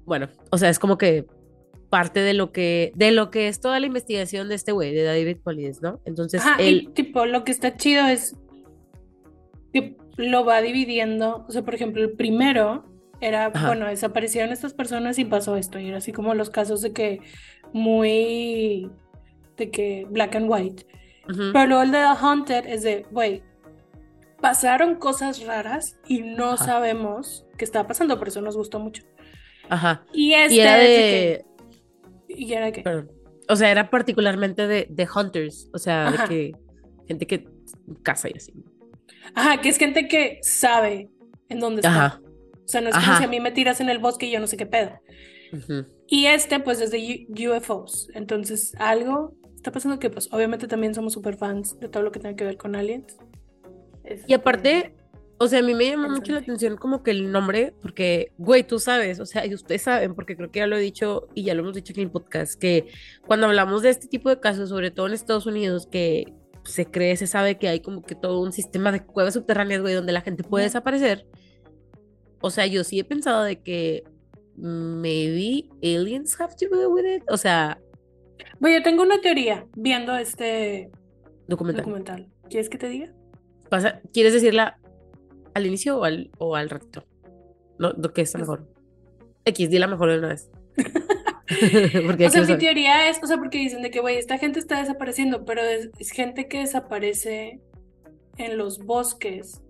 bueno, 0.08 0.30
o 0.52 0.58
sea, 0.58 0.70
es 0.70 0.80
como 0.80 0.98
que 0.98 1.26
parte 1.90 2.22
de 2.22 2.34
lo 2.34 2.54
que, 2.54 2.94
de 2.96 3.12
lo 3.12 3.30
que 3.30 3.50
es 3.50 3.60
toda 3.60 3.80
la 3.80 3.86
investigación 3.86 4.48
de 4.48 4.56
este 4.56 4.72
güey, 4.72 4.96
de 4.96 5.04
David 5.04 5.38
Polides, 5.44 5.82
¿no? 5.82 6.00
Entonces, 6.06 6.42
Ajá, 6.42 6.56
él, 6.60 6.88
y 6.90 6.94
tipo, 6.94 7.26
lo 7.26 7.44
que 7.44 7.52
está 7.52 7.76
chido 7.76 8.08
es 8.08 8.38
que 9.74 9.98
lo 10.16 10.46
va 10.46 10.62
dividiendo. 10.62 11.46
O 11.48 11.52
sea, 11.52 11.64
por 11.64 11.76
ejemplo, 11.76 12.02
el 12.02 12.12
primero 12.14 12.86
era, 13.20 13.48
Ajá. 13.48 13.68
bueno, 13.68 13.86
desaparecieron 13.86 14.54
estas 14.54 14.74
personas 14.74 15.20
y 15.20 15.26
pasó 15.26 15.58
esto. 15.58 15.78
Y 15.78 15.90
era 15.90 15.98
así 15.98 16.14
como 16.14 16.34
los 16.34 16.50
casos 16.50 16.82
de 16.82 16.94
que 16.94 17.20
muy, 17.74 18.90
de 19.58 19.70
que 19.70 20.08
black 20.10 20.36
and 20.38 20.50
white. 20.50 20.88
Pero 21.28 21.66
luego 21.68 21.84
el 21.84 21.92
de 21.92 21.98
The 21.98 22.26
Haunted 22.26 22.66
es 22.66 22.84
de, 22.84 23.06
güey, 23.12 23.44
pasaron 24.40 24.96
cosas 24.96 25.46
raras 25.46 25.98
y 26.08 26.22
no 26.22 26.52
Ajá. 26.52 26.64
sabemos 26.66 27.46
qué 27.58 27.66
estaba 27.66 27.88
pasando, 27.88 28.18
por 28.18 28.30
eso 28.30 28.40
nos 28.40 28.56
gustó 28.56 28.80
mucho. 28.80 29.04
Ajá, 29.70 30.06
Y 30.14 30.34
este 30.34 30.56
y 30.56 30.60
era 30.60 30.76
de, 30.78 30.86
que- 30.88 31.46
y 32.30 32.54
era 32.54 32.72
que, 32.72 32.82
perdón, 32.82 33.12
o 33.50 33.56
sea, 33.56 33.72
era 33.72 33.90
particularmente 33.90 34.68
de, 34.68 34.88
de 34.90 35.08
hunters, 35.14 35.70
o 35.74 35.78
sea, 35.78 36.08
Ajá. 36.08 36.24
de 36.24 36.30
que 36.30 36.52
gente 37.08 37.26
que 37.28 37.48
caza 38.04 38.28
y 38.30 38.34
así. 38.36 38.54
ajá, 39.34 39.62
que 39.62 39.70
es 39.70 39.78
gente 39.78 40.08
que 40.08 40.40
sabe 40.42 41.10
en 41.50 41.60
dónde 41.60 41.80
está. 41.82 42.06
Ajá. 42.06 42.22
O 42.66 42.68
sea, 42.70 42.82
no 42.82 42.90
es 42.90 42.96
como 42.96 43.08
Ajá. 43.08 43.18
si 43.20 43.24
a 43.24 43.28
mí 43.30 43.40
me 43.40 43.52
tiras 43.52 43.80
en 43.80 43.90
el 43.90 44.00
bosque 44.00 44.26
y 44.26 44.32
yo 44.32 44.40
no 44.42 44.48
sé 44.48 44.58
qué 44.58 44.66
pedo. 44.66 44.92
ujú. 45.54 45.86
Y 46.10 46.26
este, 46.26 46.60
pues, 46.60 46.82
es 46.82 46.92
de 46.92 47.28
UFOs. 47.50 48.10
Entonces, 48.14 48.74
algo 48.78 49.34
está 49.56 49.72
pasando 49.72 50.00
que, 50.00 50.10
pues, 50.10 50.28
obviamente 50.34 50.68
también 50.68 50.94
somos 50.94 51.14
super 51.14 51.38
fans 51.38 51.80
de 51.80 51.88
todo 51.88 52.04
lo 52.04 52.12
que 52.12 52.20
tenga 52.20 52.36
que 52.36 52.44
ver 52.44 52.58
con 52.58 52.76
aliens. 52.76 53.16
Y 54.06 54.14
Este, 54.14 54.34
aparte, 54.36 54.94
o 55.40 55.48
sea, 55.48 55.60
a 55.60 55.62
mí 55.62 55.74
me 55.76 55.86
llama 55.90 56.08
mucho 56.10 56.32
la 56.32 56.40
atención 56.40 56.78
como 56.78 57.04
que 57.04 57.12
el 57.12 57.32
nombre, 57.32 57.74
porque, 57.82 58.32
güey, 58.38 58.64
tú 58.64 58.80
sabes, 58.80 59.20
o 59.20 59.26
sea, 59.26 59.46
y 59.46 59.54
ustedes 59.54 59.84
saben, 59.84 60.16
porque 60.16 60.36
creo 60.36 60.50
que 60.52 60.60
ya 60.60 60.68
lo 60.68 60.76
he 60.78 60.82
dicho 60.82 61.28
y 61.36 61.44
ya 61.44 61.54
lo 61.54 61.62
hemos 61.62 61.76
dicho 61.76 61.94
aquí 61.94 62.02
en 62.02 62.08
el 62.08 62.12
podcast, 62.12 62.60
que 62.60 62.88
cuando 63.26 63.46
hablamos 63.48 63.82
de 63.84 63.90
este 63.90 64.08
tipo 64.08 64.30
de 64.30 64.40
casos, 64.40 64.70
sobre 64.70 64.90
todo 64.92 65.08
en 65.08 65.14
Estados 65.14 65.46
Unidos, 65.46 65.88
que 65.88 66.34
se 66.64 66.86
cree, 66.88 67.16
se 67.18 67.28
sabe 67.28 67.58
que 67.58 67.68
hay 67.68 67.80
como 67.82 68.02
que 68.02 68.16
todo 68.16 68.42
un 68.42 68.52
sistema 68.52 68.92
de 68.92 69.06
cuevas 69.06 69.34
subterráneas, 69.36 69.82
güey, 69.82 69.94
donde 69.94 70.12
la 70.12 70.22
gente 70.22 70.44
puede 70.44 70.66
desaparecer. 70.66 71.26
O 72.42 72.50
sea, 72.50 72.66
yo 72.68 72.84
sí 72.84 73.00
he 73.00 73.04
pensado 73.04 73.44
de 73.44 73.62
que 73.62 74.04
maybe 74.56 75.70
aliens 75.84 76.40
have 76.42 76.56
to 76.60 76.68
do 76.70 76.90
with 76.90 77.06
it, 77.06 77.24
o 77.30 77.38
sea, 77.38 77.80
Bueno, 78.60 78.78
yo 78.78 78.84
tengo 78.84 79.04
una 79.04 79.22
teoría 79.22 79.66
viendo 79.76 80.16
este 80.18 80.90
documental. 81.48 81.84
documental. 81.86 82.28
¿Quieres 82.50 82.70
que 82.70 82.78
te 82.78 82.90
diga? 82.90 83.14
Pasa- 83.70 84.02
¿Quieres 84.14 84.34
decirla 84.34 84.80
al 85.58 85.66
inicio 85.66 86.00
o 86.00 86.04
al, 86.04 86.32
o 86.38 86.56
al 86.56 86.70
ratito? 86.70 87.04
No, 87.80 87.92
¿lo 87.94 88.14
¿qué 88.14 88.22
está 88.22 88.38
mejor? 88.38 88.68
X, 89.46 89.70
di 89.70 89.78
la 89.80 89.88
mejor 89.88 90.12
de 90.12 90.20
una 90.20 90.28
vez. 90.30 90.50
O 91.50 92.30
sea, 92.30 92.42
mi 92.44 92.58
teoría 92.58 93.10
es, 93.10 93.24
o 93.24 93.26
sea, 93.26 93.38
porque 93.38 93.58
dicen 93.58 93.82
de 93.82 93.90
que, 93.90 94.02
güey, 94.02 94.18
esta 94.18 94.38
gente 94.38 94.60
está 94.60 94.80
desapareciendo, 94.80 95.46
pero 95.46 95.62
es, 95.62 95.90
es 95.98 96.12
gente 96.12 96.50
que 96.50 96.60
desaparece 96.60 97.62
en 98.38 98.58
los 98.58 98.80
bosques. 98.80 99.62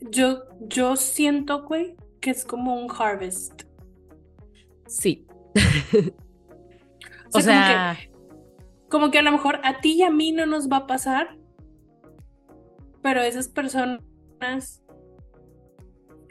Yo, 0.00 0.44
yo 0.60 0.96
siento, 0.96 1.64
güey, 1.64 1.96
que 2.20 2.30
es 2.30 2.46
como 2.46 2.74
un 2.74 2.90
harvest. 2.90 3.64
Sí. 4.86 5.26
O 7.34 7.38
o 7.38 7.40
sea, 7.40 7.54
como 7.54 7.66
que- 7.66 7.72
sea, 7.72 7.98
Como 8.90 9.10
que 9.10 9.18
a 9.18 9.22
lo 9.22 9.32
mejor 9.32 9.60
a 9.64 9.80
ti 9.80 9.92
y 9.98 10.02
a 10.02 10.10
mí 10.10 10.32
no 10.32 10.44
nos 10.46 10.68
va 10.70 10.78
a 10.78 10.86
pasar, 10.86 11.38
pero 13.02 13.20
esas 13.22 13.48
personas 13.48 14.00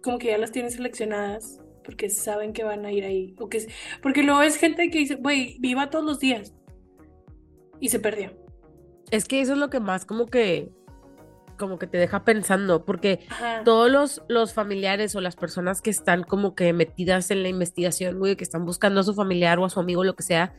como 0.03 0.17
que 0.17 0.27
ya 0.27 0.37
las 0.37 0.51
tienen 0.51 0.71
seleccionadas 0.71 1.59
porque 1.83 2.09
saben 2.09 2.53
que 2.53 2.63
van 2.63 2.85
a 2.85 2.91
ir 2.91 3.03
ahí. 3.05 3.35
O 3.39 3.49
que, 3.49 3.67
porque 4.01 4.23
luego 4.23 4.41
es 4.41 4.57
gente 4.57 4.89
que 4.89 4.99
dice, 4.99 5.15
güey, 5.15 5.57
viva 5.59 5.89
todos 5.89 6.05
los 6.05 6.19
días. 6.19 6.53
Y 7.79 7.89
se 7.89 7.99
perdió. 7.99 8.31
es 9.09 9.25
que 9.25 9.41
eso 9.41 9.53
es 9.53 9.59
lo 9.59 9.69
que 9.69 9.79
más 9.79 10.05
como 10.05 10.27
que, 10.27 10.71
como 11.57 11.79
que 11.79 11.87
te 11.87 11.97
deja 11.97 12.23
pensando, 12.23 12.85
porque 12.85 13.19
Ajá. 13.29 13.63
todos 13.63 13.91
los, 13.91 14.21
los 14.27 14.53
familiares 14.53 15.15
o 15.15 15.21
las 15.21 15.35
personas 15.35 15.81
que 15.81 15.89
están 15.89 16.23
como 16.23 16.55
que 16.55 16.73
metidas 16.73 17.31
en 17.31 17.43
la 17.43 17.49
investigación, 17.49 18.19
güey, 18.19 18.35
que 18.35 18.43
están 18.43 18.65
buscando 18.65 19.01
a 19.01 19.03
su 19.03 19.13
familiar 19.13 19.59
o 19.59 19.65
a 19.65 19.69
su 19.69 19.79
amigo, 19.79 20.03
lo 20.03 20.15
que 20.15 20.23
sea, 20.23 20.53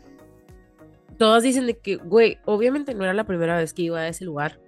todas 1.19 1.45
dicen 1.45 1.67
de 1.67 1.79
que, 1.79 1.97
güey, 1.97 2.39
obviamente 2.45 2.95
no 2.95 3.05
era 3.05 3.15
la 3.15 3.25
primera 3.25 3.57
vez 3.57 3.73
que 3.73 3.83
iba 3.83 4.01
a 4.01 4.09
ese 4.09 4.25
lugar. 4.25 4.59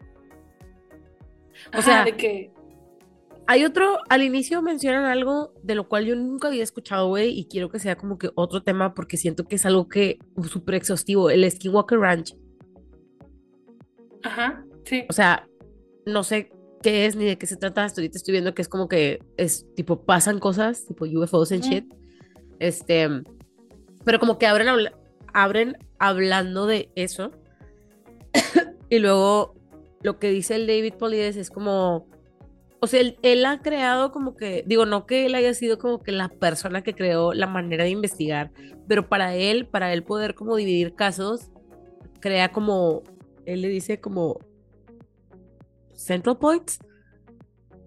O 1.73 1.79
Ajá, 1.79 1.83
sea, 1.83 2.05
de 2.05 2.17
que, 2.17 2.53
Hay 3.47 3.65
otro, 3.65 3.99
al 4.09 4.23
inicio 4.23 4.63
mencionan 4.63 5.05
algo 5.05 5.53
de 5.63 5.75
lo 5.75 5.87
cual 5.89 6.07
yo 6.07 6.17
nunca 6.17 6.49
había 6.49 6.63
escuchado, 6.63 7.09
güey, 7.09 7.39
y 7.39 7.47
quiero 7.47 7.69
que 7.69 7.79
sea 7.79 7.97
como 7.97 8.17
que 8.19 8.31
otro 8.37 8.63
tema 8.63 8.95
porque 8.95 9.17
siento 9.19 9.45
que 9.45 9.57
es 9.57 9.67
algo 9.67 9.89
que 9.89 10.19
uh, 10.37 10.45
súper 10.45 10.77
exhaustivo, 10.77 11.29
el 11.31 11.51
Skinwalker 11.51 11.99
Ranch. 11.99 12.35
ajá, 14.23 14.65
sí. 14.85 15.05
O 15.09 15.13
sea, 15.13 15.47
no 16.07 16.23
sé 16.23 16.51
qué 16.83 17.07
es 17.07 17.17
ni 17.17 17.25
de 17.25 17.37
qué 17.39 17.47
se 17.47 17.57
trata, 17.57 17.85
hasta 17.85 18.01
ahorita 18.01 18.17
estoy 18.19 18.33
viendo 18.33 18.55
que 18.55 18.63
es 18.63 18.69
como 18.69 18.89
que 18.89 19.21
es 19.37 19.67
tipo 19.75 20.05
pasan 20.05 20.39
cosas, 20.39 20.87
tipo 20.87 21.05
UFOs 21.05 21.53
and 21.53 21.63
Ujú. 21.65 21.71
shit. 21.73 21.95
Este, 22.61 23.09
pero 24.05 24.19
como 24.21 24.39
que 24.39 24.47
abren, 24.47 24.69
habla- 24.69 24.99
abren 25.35 25.77
hablando 25.99 26.67
de 26.67 26.91
eso. 26.95 27.31
y 28.89 28.99
luego 29.01 29.55
lo 30.03 30.19
que 30.19 30.31
dice 30.31 30.57
el 30.57 30.67
David 30.67 30.95
Polides 30.95 31.37
es 31.37 31.51
como, 31.51 32.07
o 32.85 32.87
sea, 32.87 33.01
él, 33.01 33.19
él 33.23 33.45
ha 33.45 33.61
creado 33.61 34.13
como 34.13 34.37
que, 34.37 34.63
digo, 34.67 34.87
no 34.87 35.07
que 35.07 35.27
él 35.27 35.35
haya 35.35 35.55
sido 35.55 35.79
como 35.79 36.03
que 36.03 36.13
la 36.13 36.29
persona 36.29 36.83
que 36.83 36.95
creó 36.95 37.33
la 37.35 37.47
manera 37.47 37.85
de 37.85 37.91
investigar, 37.91 38.53
pero 38.87 39.09
para 39.09 39.35
él, 39.35 39.67
para 39.67 39.93
él 39.93 40.03
poder 40.05 40.35
como 40.35 40.57
dividir 40.57 40.95
casos, 40.95 41.51
crea 42.21 42.53
como, 42.53 43.03
él 43.47 43.63
le 43.63 43.69
dice 43.69 44.01
como 44.01 44.39
central 45.95 46.39
points, 46.39 46.79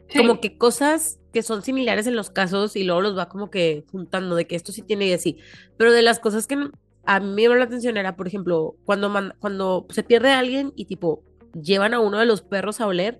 Sí. 0.09 0.19
como 0.19 0.39
que 0.39 0.57
cosas 0.57 1.19
que 1.33 1.43
son 1.43 1.61
similares 1.63 2.07
en 2.07 2.15
los 2.15 2.29
casos 2.29 2.77
y 2.77 2.83
luego 2.85 3.01
los 3.01 3.17
va 3.17 3.27
como 3.27 3.49
que 3.49 3.83
juntando 3.91 4.35
de 4.35 4.47
que 4.47 4.55
esto 4.55 4.71
sí 4.71 4.81
tiene 4.81 5.07
y 5.07 5.13
así. 5.13 5.37
Pero 5.75 5.91
de 5.91 6.01
las 6.01 6.19
cosas 6.19 6.47
que 6.47 6.57
a 7.05 7.19
mí 7.19 7.27
me 7.33 7.41
llamó 7.41 7.55
la 7.55 7.65
atención 7.65 7.97
era, 7.97 8.15
por 8.15 8.25
ejemplo, 8.27 8.75
cuando, 8.85 9.11
cuando 9.39 9.85
se 9.89 10.03
pierde 10.03 10.31
alguien 10.31 10.71
y 10.77 10.85
tipo 10.85 11.23
llevan 11.61 11.93
a 11.93 11.99
uno 11.99 12.19
de 12.19 12.25
los 12.25 12.41
perros 12.41 12.79
a 12.79 12.87
oler, 12.87 13.19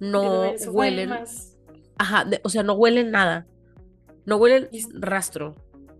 no 0.00 0.52
huelen, 0.72 1.10
más- 1.10 1.56
ajá, 1.98 2.24
de- 2.24 2.40
o 2.42 2.48
sea, 2.48 2.62
no 2.62 2.74
huelen 2.74 3.10
nada. 3.10 3.46
No 4.26 4.36
huelen 4.36 4.68
rastro 4.94 5.54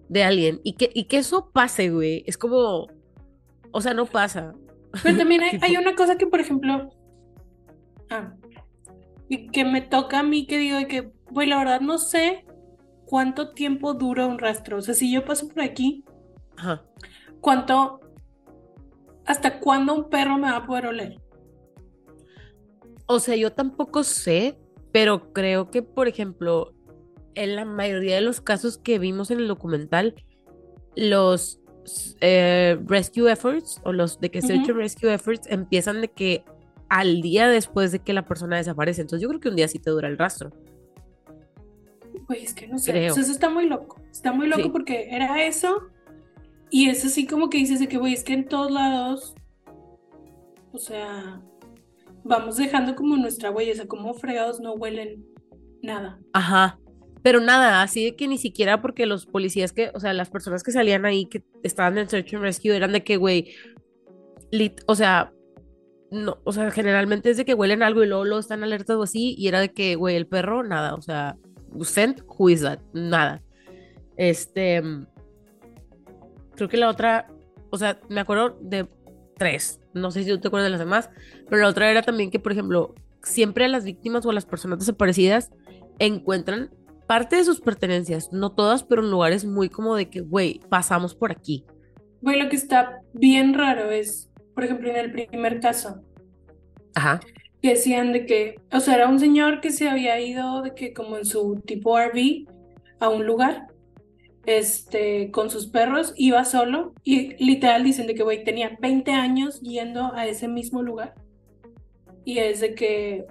de 0.09 0.25
alguien. 0.25 0.61
Y 0.65 0.75
que, 0.75 0.91
y 0.95 1.05
que 1.05 1.19
eso 1.19 1.51
pase, 1.51 1.91
güey, 1.91 2.25
es 2.27 2.37
como, 2.37 2.89
o 3.73 3.81
sea, 3.81 3.95
no 3.95 4.07
pasa. 4.07 4.55
Pero 5.03 5.17
también 5.19 5.43
hay, 5.43 5.59
hay 5.63 5.77
una 5.77 5.95
cosa 5.95 6.17
que, 6.19 6.27
por 6.27 6.41
ejemplo, 6.41 6.91
ah, 8.11 8.35
y 9.29 9.49
que 9.49 9.65
me 9.65 9.81
toca 9.81 10.19
a 10.21 10.23
mí 10.23 10.47
que 10.47 10.59
digo 10.59 10.77
de 10.79 10.87
que, 10.89 11.13
güey, 11.31 11.47
la 11.49 11.59
verdad 11.59 11.81
no 11.81 11.99
sé 11.99 12.45
cuánto 13.07 13.53
tiempo 13.53 13.95
dura 13.95 14.27
un 14.27 14.39
rastro. 14.39 14.79
O 14.79 14.83
sea, 14.83 14.95
si 14.95 15.13
yo 15.13 15.25
paso 15.25 15.49
por 15.49 15.63
aquí, 15.63 16.05
Ajá. 16.57 16.83
¿cuánto, 17.41 18.01
hasta 19.27 19.61
cuándo 19.61 19.95
un 19.95 20.11
perro 20.11 20.37
me 20.37 20.51
va 20.51 20.57
a 20.57 20.67
poder 20.67 20.87
oler? 20.87 21.20
O 23.13 23.19
sea, 23.19 23.35
yo 23.35 23.51
tampoco 23.53 24.05
sé, 24.05 24.57
pero 24.93 25.33
creo 25.33 25.69
que, 25.69 25.83
por 25.83 26.07
ejemplo, 26.07 26.73
en 27.35 27.57
la 27.57 27.65
mayoría 27.65 28.15
de 28.15 28.21
los 28.21 28.41
casos 28.41 28.79
que 28.79 29.01
vimos 29.01 29.33
en 29.33 29.41
el 29.41 29.49
documental, 29.49 30.15
los 30.95 31.61
eh, 32.21 32.79
rescue 32.87 33.29
efforts 33.33 33.81
o 33.85 33.93
los 33.93 34.21
de 34.21 34.31
que 34.31 34.41
search 34.41 34.61
Ujú. 34.63 34.71
and 34.71 34.79
rescue 34.79 35.13
efforts 35.13 35.49
empiezan 35.51 36.01
de 36.01 36.09
que 36.09 36.45
al 36.89 37.21
día 37.21 37.49
después 37.49 37.91
de 37.91 37.99
que 37.99 38.13
la 38.13 38.25
persona 38.27 38.59
desaparece. 38.59 39.01
Entonces 39.01 39.23
yo 39.23 39.29
creo 39.29 39.41
que 39.41 39.49
un 39.49 39.57
día 39.57 39.67
sí 39.67 39.81
te 39.81 39.91
dura 39.91 40.07
el 40.07 40.17
rastro. 40.17 40.53
Güey, 42.29 42.45
es 42.45 42.55
que 42.55 42.69
no 42.69 42.79
sé. 42.79 42.93
Creo. 42.93 43.11
O 43.11 43.15
sea, 43.15 43.25
eso 43.25 43.33
está 43.33 43.51
muy 43.51 43.67
loco. 43.69 44.01
Está 44.13 44.33
muy 44.33 44.47
loco 44.47 44.63
Sí. 44.63 44.69
porque 44.71 45.09
era 45.11 45.45
eso. 45.45 45.89
Y 46.71 46.89
es 46.91 47.05
así 47.05 47.27
como 47.27 47.51
que 47.51 47.59
dices 47.59 47.81
de 47.81 47.89
que, 47.89 47.99
güey, 47.99 48.13
es 48.13 48.23
que 48.23 48.35
en 48.35 48.47
todos 48.47 48.71
lados, 48.71 49.35
o 50.73 50.79
sea, 50.79 51.41
vamos 52.25 52.57
dejando 52.57 52.95
como 52.95 53.17
nuestra 53.17 53.51
huella. 53.51 53.73
O 53.73 53.77
sea, 53.77 53.87
como 53.87 54.15
fregados 54.15 54.61
no 54.61 54.73
huelen 54.75 55.25
nada. 55.83 56.19
Ajá. 56.33 56.79
Pero 57.23 57.41
nada, 57.41 57.83
así 57.83 58.05
de 58.05 58.17
que 58.17 58.29
ni 58.29 58.39
siquiera 58.39 58.81
porque 58.81 59.05
los 59.05 59.27
policías 59.27 59.73
que, 59.73 59.91
o 59.95 60.01
sea, 60.01 60.15
las 60.15 60.31
personas 60.31 60.63
que 60.63 60.73
salían 60.73 61.05
ahí 61.05 61.27
que 61.27 61.43
estaban 61.63 61.99
en 61.99 62.09
Search 62.09 62.33
and 62.35 62.43
Rescue 62.43 62.75
eran 62.75 62.93
de 62.93 63.05
que, 63.05 63.19
güey, 63.19 63.53
lit- 64.51 64.83
o 64.87 64.95
sea, 64.95 65.31
no, 66.11 66.39
o 66.45 66.53
sea, 66.53 66.71
generalmente 66.71 67.29
es 67.31 67.37
de 67.37 67.45
que 67.45 67.53
huelen 67.53 67.83
algo 67.83 68.03
y 68.03 68.07
luego, 68.07 68.25
luego 68.25 68.41
están 68.41 68.65
alertas 68.65 68.97
o 68.97 69.03
así, 69.03 69.35
y 69.37 69.49
era 69.49 69.61
de 69.61 69.71
que, 69.71 69.97
güey, 69.97 70.17
el 70.17 70.27
perro, 70.27 70.63
nada, 70.63 70.95
o 70.95 71.03
sea, 71.03 71.37
sent, 71.83 72.23
who 72.27 72.49
is 72.49 72.63
that? 72.63 72.81
Nada. 72.95 73.43
Este, 74.17 74.81
mm, 74.81 75.07
creo 76.57 76.69
que 76.71 76.79
la 76.79 76.89
otra, 76.89 77.27
o 77.71 77.77
sea, 77.77 78.01
me 78.09 78.21
acuerdo 78.21 78.57
de 78.63 78.87
tres, 79.41 79.81
no 79.95 80.11
sé 80.11 80.23
si 80.23 80.29
tú 80.29 80.39
te 80.39 80.49
acuerdas 80.49 80.67
de 80.67 80.73
las 80.73 80.81
demás, 80.81 81.09
pero 81.49 81.63
la 81.63 81.69
otra 81.69 81.91
era 81.91 82.03
también 82.03 82.31
que, 82.31 82.39
por 82.39 82.53
ejemplo, 82.53 82.95
siempre 83.23 83.65
a 83.65 83.69
las 83.69 83.85
víctimas 83.85 84.27
o 84.27 84.31
a 84.31 84.35
las 84.35 84.45
personas 84.45 84.81
desaparecidas 84.81 85.51
encuentran 85.99 86.69
parte 87.07 87.37
de 87.37 87.45
sus 87.45 87.63
pertenencias, 87.63 88.35
no 88.35 88.53
todas, 88.53 88.85
pero 88.85 89.03
en 89.03 89.11
lugares 89.11 89.47
muy 89.47 89.71
como 89.71 89.97
de 89.97 90.11
que, 90.11 90.21
güey, 90.21 90.61
pasamos 90.69 91.15
por 91.15 91.33
aquí. 91.33 91.65
Güey, 92.21 92.39
lo 92.39 92.51
que 92.51 92.57
está 92.57 93.01
bien 93.15 93.55
raro 93.55 93.91
es, 93.91 94.31
por 94.55 94.65
ejemplo, 94.65 94.91
en 94.91 94.97
el 94.97 95.11
primer 95.11 95.59
caso, 95.61 96.03
Ajá. 96.95 97.21
que 97.63 97.71
decían 97.71 98.13
de 98.13 98.27
que, 98.27 98.61
o 98.71 98.81
sea, 98.81 98.97
era 98.97 99.09
un 99.09 99.19
señor 99.19 99.63
que 99.63 99.71
se 99.71 99.89
había 99.89 100.21
ido 100.21 100.61
de 100.61 100.75
que 100.75 100.93
como 100.93 101.17
en 101.17 101.25
su 101.25 101.63
tipo 101.65 101.99
RV 101.99 102.45
a 103.01 103.09
un 103.09 103.25
lugar, 103.25 103.69
este, 104.47 105.31
con 105.31 105.51
sus 105.51 105.67
perros, 105.67 106.13
iba 106.17 106.45
solo 106.45 106.95
y 107.05 107.37
literal 107.45 107.85
dicen 107.85 108.07
de 108.07 108.15
que, 108.15 108.23
güey, 108.23 108.45
tenía 108.45 108.77
20 108.81 109.13
años 109.13 109.61
yendo 109.61 110.15
a 110.15 110.27
ese 110.27 110.49
mismo 110.49 110.83
lugar 110.83 111.15
y 112.25 112.39
es 112.39 112.61
de 112.61 112.75
que, 112.75 113.27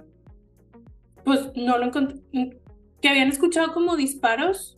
pues, 1.24 1.50
no 1.54 1.78
lo 1.78 1.86
encontré, 1.86 2.20
que 3.00 3.08
habían 3.08 3.28
escuchado 3.28 3.72
como 3.72 3.96
disparos, 3.96 4.76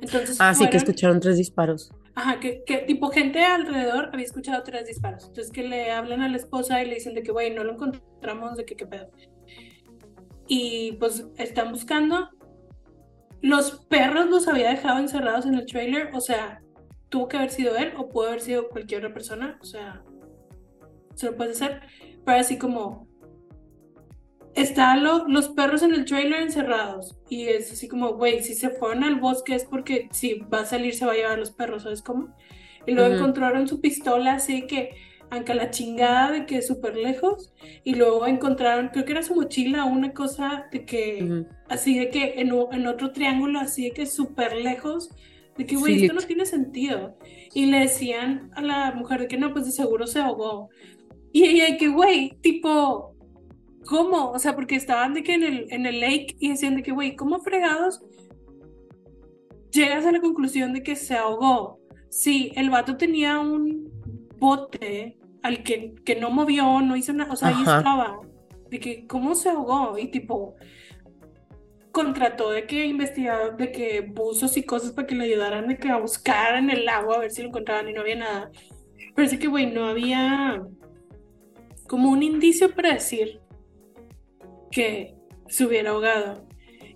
entonces 0.00 0.36
Ah, 0.40 0.54
sí, 0.54 0.68
que 0.68 0.76
escucharon 0.76 1.20
tres 1.20 1.36
disparos. 1.36 1.90
Ajá, 2.16 2.38
que, 2.38 2.62
que 2.64 2.78
tipo 2.78 3.08
gente 3.08 3.44
alrededor 3.44 4.10
había 4.12 4.24
escuchado 4.24 4.62
tres 4.62 4.86
disparos. 4.86 5.24
Entonces 5.26 5.52
que 5.52 5.64
le 5.64 5.90
hablan 5.90 6.20
a 6.20 6.28
la 6.28 6.36
esposa 6.36 6.82
y 6.82 6.86
le 6.86 6.94
dicen 6.94 7.14
de 7.14 7.22
que, 7.22 7.32
güey, 7.32 7.52
no 7.52 7.64
lo 7.64 7.72
encontramos, 7.72 8.56
de 8.56 8.64
que 8.64 8.76
qué 8.76 8.86
pedo. 8.86 9.10
Y 10.46 10.92
pues 10.92 11.26
están 11.38 11.72
buscando. 11.72 12.30
Los 13.44 13.84
perros 13.90 14.30
los 14.30 14.48
había 14.48 14.70
dejado 14.70 14.98
encerrados 15.00 15.44
en 15.44 15.54
el 15.54 15.66
trailer, 15.66 16.08
o 16.14 16.20
sea, 16.20 16.62
tuvo 17.10 17.28
que 17.28 17.36
haber 17.36 17.50
sido 17.50 17.76
él 17.76 17.92
o 17.98 18.08
pudo 18.08 18.28
haber 18.28 18.40
sido 18.40 18.68
cualquier 18.70 19.04
otra 19.04 19.12
persona, 19.14 19.58
o 19.60 19.64
sea, 19.64 20.02
se 21.14 21.26
lo 21.26 21.36
puedes 21.36 21.60
hacer. 21.60 21.82
Pero 22.24 22.38
así 22.40 22.56
como, 22.56 23.06
están 24.54 25.04
lo- 25.04 25.26
los 25.28 25.48
perros 25.50 25.82
en 25.82 25.92
el 25.92 26.04
trailer 26.04 26.40
encerrados 26.42 27.16
y 27.28 27.48
es 27.48 27.70
así 27.72 27.86
como, 27.88 28.14
güey, 28.14 28.42
si 28.42 28.54
se 28.54 28.70
fueron 28.70 29.04
al 29.04 29.16
bosque 29.20 29.54
es 29.54 29.64
porque 29.64 30.08
si 30.12 30.38
va 30.52 30.60
a 30.60 30.64
salir 30.66 30.94
se 30.94 31.04
va 31.04 31.12
a 31.12 31.16
llevar 31.16 31.32
a 31.32 31.36
los 31.36 31.50
perros, 31.50 31.82
¿sabes 31.82 32.02
cómo? 32.02 32.34
Y 32.86 32.92
luego 32.92 33.14
encontraron 33.18 33.66
su 33.68 33.80
pistola 33.80 34.34
así 34.34 34.66
que, 34.66 34.90
aunque 35.30 35.54
la 35.54 35.70
chingada 35.70 36.30
de 36.30 36.46
que 36.46 36.62
súper 36.62 36.96
lejos, 36.96 37.52
y 37.82 37.94
luego 37.94 38.26
encontraron, 38.26 38.88
creo 38.88 39.04
que 39.04 39.12
era 39.12 39.22
su 39.22 39.34
mochila, 39.34 39.84
una 39.84 40.12
cosa 40.12 40.66
de 40.72 40.84
que, 40.84 41.24
Ujú. 41.24 41.46
así 41.68 41.98
de 41.98 42.10
que 42.10 42.34
en, 42.40 42.52
en 42.72 42.86
otro 42.86 43.12
triángulo, 43.12 43.58
así 43.60 43.84
de 43.84 43.90
que 43.92 44.06
súper 44.06 44.56
lejos, 44.56 45.10
de 45.56 45.66
que, 45.66 45.76
güey, 45.76 45.98
Sí, 45.98 46.04
esto 46.04 46.14
no 46.14 46.20
tiene 46.20 46.46
sentido. 46.46 47.16
Y 47.54 47.66
le 47.66 47.80
decían 47.80 48.50
a 48.54 48.62
la 48.62 48.92
mujer 48.92 49.20
de 49.20 49.28
que 49.28 49.36
no, 49.36 49.52
pues 49.52 49.66
de 49.66 49.72
seguro 49.72 50.06
se 50.06 50.18
ahogó. 50.18 50.68
Y 51.32 51.44
ella 51.44 51.66
de 51.66 51.76
que, 51.76 51.88
güey, 51.88 52.36
tipo, 52.40 53.14
¿cómo? 53.86 54.30
O 54.30 54.38
sea, 54.38 54.54
porque 54.54 54.74
estaban 54.74 55.14
de 55.14 55.22
que 55.22 55.34
en 55.34 55.42
el, 55.42 55.66
en 55.70 55.86
el 55.86 56.00
lake 56.00 56.36
y 56.38 56.50
decían 56.50 56.76
de 56.76 56.82
que, 56.82 56.92
güey, 56.92 57.14
¿cómo 57.16 57.40
fregados 57.40 58.00
llegas 59.70 60.06
a 60.06 60.12
la 60.12 60.20
conclusión 60.20 60.72
de 60.72 60.82
que 60.82 60.96
se 60.96 61.14
ahogó? 61.14 61.80
Sí, 62.08 62.52
el 62.54 62.70
vato 62.70 62.96
tenía 62.96 63.40
un 63.40 63.83
bote 64.44 65.18
al 65.42 65.62
que, 65.62 65.94
que 66.04 66.16
no 66.16 66.30
movió, 66.30 66.80
no 66.80 66.96
hizo 66.96 67.12
nada, 67.12 67.32
o 67.32 67.36
sea, 67.36 67.48
ahí 67.48 67.60
estaba. 67.60 68.20
De 68.70 68.78
que, 68.78 69.06
¿cómo 69.06 69.34
se 69.34 69.48
ahogó? 69.50 69.98
Y 69.98 70.08
tipo, 70.08 70.56
contrató 71.92 72.50
de 72.50 72.66
que 72.66 72.84
investigar, 72.84 73.56
de 73.56 73.70
que 73.72 74.00
buzos 74.00 74.56
y 74.56 74.64
cosas 74.64 74.92
para 74.92 75.06
que 75.06 75.14
le 75.14 75.24
ayudaran 75.24 75.68
de 75.68 75.78
que 75.78 75.88
a 75.88 75.96
buscar 75.96 76.56
en 76.56 76.68
el 76.68 76.88
agua 76.88 77.16
a 77.16 77.20
ver 77.20 77.30
si 77.30 77.42
lo 77.42 77.48
encontraban 77.48 77.88
y 77.88 77.92
no 77.92 78.00
había 78.00 78.16
nada. 78.16 78.50
Parece 79.14 79.38
que, 79.38 79.46
güey, 79.46 79.66
no 79.66 79.86
había 79.86 80.62
como 81.88 82.10
un 82.10 82.22
indicio 82.22 82.74
para 82.74 82.94
decir 82.94 83.40
que 84.70 85.14
se 85.48 85.64
hubiera 85.64 85.90
ahogado. 85.90 86.46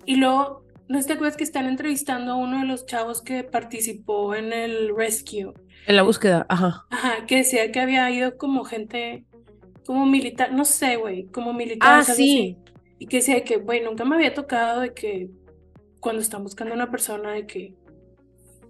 Y 0.05 0.17
luego, 0.17 0.65
¿no 0.87 1.01
te 1.01 1.13
acuerdas 1.13 1.37
que 1.37 1.45
están 1.45 1.65
entrevistando 1.65 2.33
a 2.33 2.35
uno 2.35 2.59
de 2.59 2.65
los 2.65 2.85
chavos 2.85 3.21
que 3.21 3.43
participó 3.43 4.35
en 4.35 4.51
el 4.51 4.95
rescue? 4.95 5.53
En 5.87 5.95
la 5.95 6.03
búsqueda, 6.03 6.45
ajá. 6.49 6.85
Ajá, 6.91 7.25
que 7.25 7.37
decía 7.37 7.71
que 7.71 7.79
había 7.79 8.09
ido 8.11 8.37
como 8.37 8.63
gente, 8.63 9.25
como 9.85 10.05
militar, 10.05 10.51
no 10.53 10.65
sé, 10.65 10.97
güey, 10.97 11.25
como 11.27 11.53
militar. 11.53 11.99
Ah, 11.99 12.03
sí. 12.03 12.57
Y 12.99 13.07
que 13.07 13.17
decía 13.17 13.43
que, 13.43 13.57
güey, 13.57 13.81
nunca 13.83 14.05
me 14.05 14.15
había 14.15 14.33
tocado 14.33 14.81
de 14.81 14.93
que 14.93 15.29
cuando 15.99 16.21
están 16.21 16.43
buscando 16.43 16.73
a 16.73 16.75
una 16.75 16.91
persona 16.91 17.31
de 17.31 17.47
que, 17.47 17.73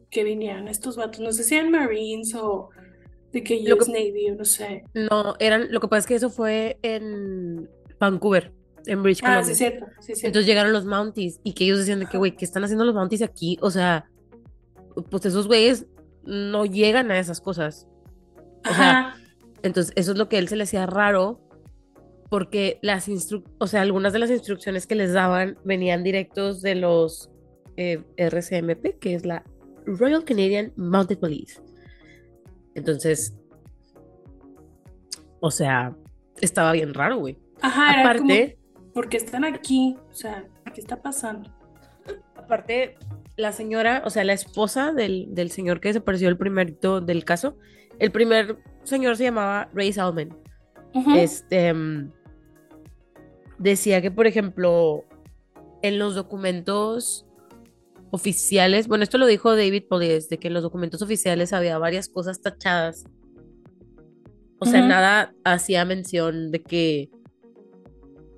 que 0.09 0.23
vinieran 0.23 0.67
estos 0.67 0.95
vatos, 0.95 1.19
no 1.19 1.31
sé 1.31 1.43
si 1.43 1.55
eran 1.55 1.71
Marines 1.71 2.33
o 2.35 2.69
de 3.31 3.43
que 3.43 3.55
US 3.73 3.85
que- 3.85 3.91
Navy 3.91 4.29
o 4.31 4.35
no 4.35 4.45
sé. 4.45 4.83
No, 4.93 5.35
eran, 5.39 5.71
lo 5.71 5.79
que 5.79 5.87
pasa 5.87 5.99
es 5.99 6.05
que 6.07 6.15
eso 6.15 6.29
fue 6.29 6.77
en 6.83 7.69
Vancouver, 7.99 8.53
en 8.85 9.03
British 9.03 9.21
Ah, 9.23 9.35
Columbia. 9.41 9.45
sí, 9.45 9.51
es 9.51 9.57
cierto, 9.57 9.85
sí, 9.99 10.05
cierto. 10.13 10.27
Entonces 10.27 10.47
llegaron 10.47 10.73
los 10.73 10.85
Mounties 10.85 11.39
y 11.43 11.53
que 11.53 11.65
ellos 11.65 11.79
decían 11.79 11.99
de 11.99 12.05
que, 12.07 12.17
güey, 12.17 12.35
¿qué 12.35 12.45
están 12.45 12.63
haciendo 12.63 12.85
los 12.85 12.95
Mounties 12.95 13.21
aquí? 13.23 13.57
O 13.61 13.69
sea, 13.71 14.09
pues 15.11 15.25
esos 15.25 15.47
güeyes 15.47 15.85
no 16.29 16.65
llegan 16.65 17.11
a 17.11 17.19
esas 17.19 17.41
cosas. 17.41 17.87
O 18.69 18.73
sea, 18.73 18.99
Ajá, 18.99 19.17
entonces 19.63 19.93
eso 19.95 20.11
es 20.11 20.17
lo 20.17 20.29
que 20.29 20.37
él 20.37 20.47
se 20.47 20.55
le 20.55 20.63
hacía 20.63 20.85
raro 20.85 21.41
porque 22.29 22.77
las 22.81 23.07
instru 23.07 23.43
o 23.57 23.67
sea, 23.67 23.81
algunas 23.81 24.13
de 24.13 24.19
las 24.19 24.29
instrucciones 24.29 24.85
que 24.85 24.95
les 24.95 25.13
daban 25.13 25.57
venían 25.63 26.03
directos 26.03 26.61
de 26.61 26.75
los 26.75 27.29
eh, 27.75 28.03
RCMP, 28.17 28.99
que 28.99 29.15
es 29.15 29.25
la 29.25 29.43
Royal 29.85 30.23
Canadian 30.23 30.71
Mounted 30.75 31.17
Police. 31.17 31.61
Entonces, 32.75 33.35
o 35.39 35.49
sea, 35.49 35.95
estaba 36.41 36.71
bien 36.73 36.93
raro, 36.93 37.17
güey. 37.17 37.37
ajá, 37.61 37.93
era 37.93 38.17
como, 38.17 38.31
Aparte, 38.31 38.59
¿por 38.93 39.09
qué 39.09 39.17
están 39.17 39.43
aquí? 39.43 39.97
O 40.11 40.13
sea, 40.13 40.45
¿qué 40.73 40.81
está 40.81 41.01
pasando? 41.01 41.49
aparte, 42.35 42.97
la 43.39 43.51
señora, 43.53 44.03
o 44.05 44.09
sea, 44.09 44.23
la 44.23 44.33
esposa 44.33 44.91
del, 44.91 45.27
del 45.29 45.49
señor 45.49 45.79
que 45.79 45.89
desapareció 45.89 46.27
el 46.27 46.37
primerito 46.37 46.99
del 46.99 47.23
caso, 47.23 47.57
el 47.97 48.11
primer 48.11 48.57
señor 48.83 49.15
se 49.17 49.23
llamaba 49.23 49.69
Ray 49.73 49.93
Salman. 49.93 50.35
Este 51.15 51.73
mm, 51.73 52.11
decía 53.57 54.01
que, 54.01 54.11
por 54.11 54.27
ejemplo, 54.27 55.05
en 55.81 55.99
los 55.99 56.15
documentos 56.15 57.25
oficiales, 58.11 58.87
bueno, 58.87 59.03
esto 59.03 59.17
lo 59.17 59.25
dijo 59.25 59.55
David 59.55 59.83
Polies, 59.87 60.29
de 60.29 60.37
que 60.37 60.47
en 60.47 60.53
los 60.53 60.63
documentos 60.63 61.01
oficiales 61.01 61.53
había 61.53 61.77
varias 61.77 62.09
cosas 62.09 62.41
tachadas. 62.41 63.05
O 64.59 64.65
sea, 64.65 64.85
nada 64.85 65.33
hacía 65.45 65.85
mención 65.85 66.51
de 66.51 66.61
que 66.61 67.09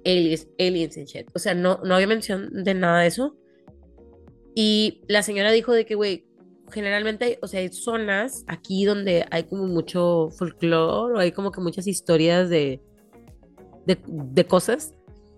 aliens, 0.06 0.48
aliens 0.60 0.98
and 0.98 1.08
shit. 1.08 1.28
O 1.34 1.40
sea, 1.40 1.56
no, 1.56 1.80
no 1.84 1.96
había 1.96 2.06
mención 2.06 2.64
de 2.64 2.76
nada 2.76 3.02
de 3.02 3.08
eso. 3.08 3.36
Y 4.56 5.02
la 5.08 5.24
señora 5.24 5.52
dijo 5.52 5.72
de 5.74 5.86
que, 5.86 5.96
güey, 5.96 6.26
generalmente, 6.72 7.40
o 7.42 7.48
sea, 7.48 7.60
hay 7.60 7.70
zonas 7.70 8.44
aquí 8.48 8.86
donde 8.86 9.26
hay 9.32 9.44
como 9.44 9.66
mucho 9.68 10.30
folclore 10.38 11.16
o 11.16 11.20
hay 11.20 11.32
como 11.32 11.52
que 11.52 11.62
muchas 11.62 11.88
historias 11.88 12.50
de, 12.50 12.82
de, 13.86 13.98
de 14.08 14.46
cosas. 14.46 14.94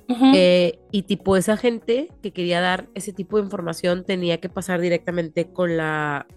ujú. 0.10 0.32
Eh, 0.36 0.80
y 0.92 1.04
tipo, 1.04 1.38
esa 1.38 1.58
gente 1.58 2.10
que 2.22 2.32
quería 2.32 2.62
dar 2.62 2.88
ese 2.94 3.14
tipo 3.14 3.38
de 3.38 3.44
información 3.44 4.04
tenía 4.06 4.40
que 4.40 4.50
pasar 4.50 4.82
directamente 4.82 5.52
con 5.52 5.78
la 5.78 6.28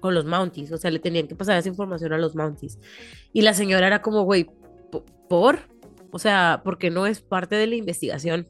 con 0.00 0.14
los 0.14 0.26
Mounties, 0.26 0.70
o 0.72 0.76
sea, 0.76 0.90
le 0.90 1.00
tenían 1.00 1.26
que 1.26 1.34
pasar 1.34 1.58
esa 1.58 1.68
información 1.70 2.12
a 2.12 2.18
los 2.18 2.36
Mounties. 2.36 2.78
Y 3.32 3.40
la 3.42 3.54
señora 3.54 3.86
era 3.88 4.02
como, 4.02 4.22
güey, 4.24 4.44
po- 4.92 5.04
¿por? 5.28 5.58
O 6.12 6.18
sea, 6.18 6.60
porque 6.64 6.90
no 6.90 7.06
es 7.06 7.22
parte 7.22 7.56
de 7.56 7.66
la 7.66 7.74
investigación. 7.76 8.46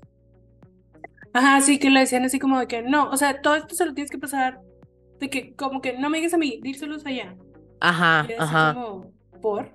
Ajá, 1.36 1.60
sí, 1.60 1.78
que 1.78 1.90
le 1.90 2.00
decían 2.00 2.24
así 2.24 2.38
como 2.38 2.58
de 2.58 2.66
que 2.66 2.80
no, 2.82 3.10
o 3.10 3.16
sea, 3.16 3.42
todo 3.42 3.56
esto 3.56 3.74
se 3.74 3.84
lo 3.84 3.92
tienes 3.92 4.10
que 4.10 4.18
pasar, 4.18 4.60
de 5.20 5.28
que 5.28 5.54
como 5.54 5.80
que 5.82 5.92
no 5.98 6.08
me 6.08 6.16
digas 6.18 6.32
a 6.34 6.38
mí, 6.38 6.60
díselos 6.62 7.04
allá. 7.04 7.36
Ajá, 7.80 8.26
ajá, 8.38 8.74
como, 8.74 9.12
¿por? 9.42 9.70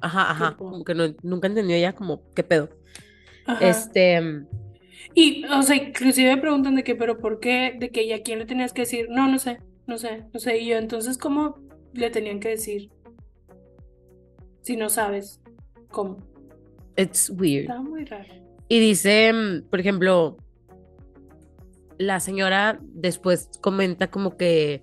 ajá, 0.00 0.30
ajá. 0.30 0.50
tipo- 0.52 0.70
Como 0.70 0.84
que 0.84 0.94
no- 0.94 1.14
nunca 1.22 1.48
entendió 1.48 1.76
ella 1.76 1.92
como, 1.94 2.22
¿qué 2.34 2.42
pedo? 2.42 2.70
Ajá. 3.46 3.68
Este, 3.68 4.20
Y, 5.14 5.44
o 5.46 5.62
sea, 5.62 5.76
inclusive 5.76 6.34
me 6.34 6.40
preguntan 6.40 6.76
de 6.76 6.84
que, 6.84 6.94
pero 6.94 7.18
¿por 7.18 7.38
qué? 7.40 7.76
De 7.78 7.90
que, 7.90 8.04
¿y 8.04 8.12
a 8.12 8.22
quién 8.22 8.38
le 8.38 8.46
tenías 8.46 8.72
que 8.72 8.82
decir? 8.82 9.08
No, 9.10 9.28
no 9.28 9.38
sé, 9.38 9.58
no 9.86 9.98
sé, 9.98 10.24
no 10.32 10.40
sé. 10.40 10.58
Y 10.58 10.68
yo, 10.68 10.78
entonces, 10.78 11.18
¿cómo 11.18 11.58
le 11.92 12.08
tenían 12.08 12.40
que 12.40 12.48
decir? 12.48 12.88
Si 14.62 14.76
no 14.76 14.88
sabes 14.88 15.40
cómo. 15.90 16.16
it's 16.96 17.28
weird. 17.30 17.62
Está 17.68 17.80
muy 17.82 18.04
raro. 18.06 18.32
Y 18.68 18.78
dice, 18.80 19.32
mm, 19.32 19.68
por 19.68 19.80
ejemplo, 19.80 20.36
la 22.06 22.20
señora 22.20 22.78
después 22.82 23.50
comenta 23.60 24.10
como 24.10 24.36
que, 24.36 24.82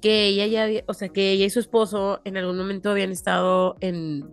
que 0.00 0.26
ella 0.26 0.46
ya 0.46 0.64
había, 0.64 0.84
o 0.86 0.94
sea, 0.94 1.08
que 1.08 1.32
ella 1.32 1.46
y 1.46 1.50
su 1.50 1.60
esposo 1.60 2.20
en 2.24 2.36
algún 2.36 2.56
momento 2.56 2.90
habían 2.90 3.10
estado 3.10 3.76
en, 3.80 4.32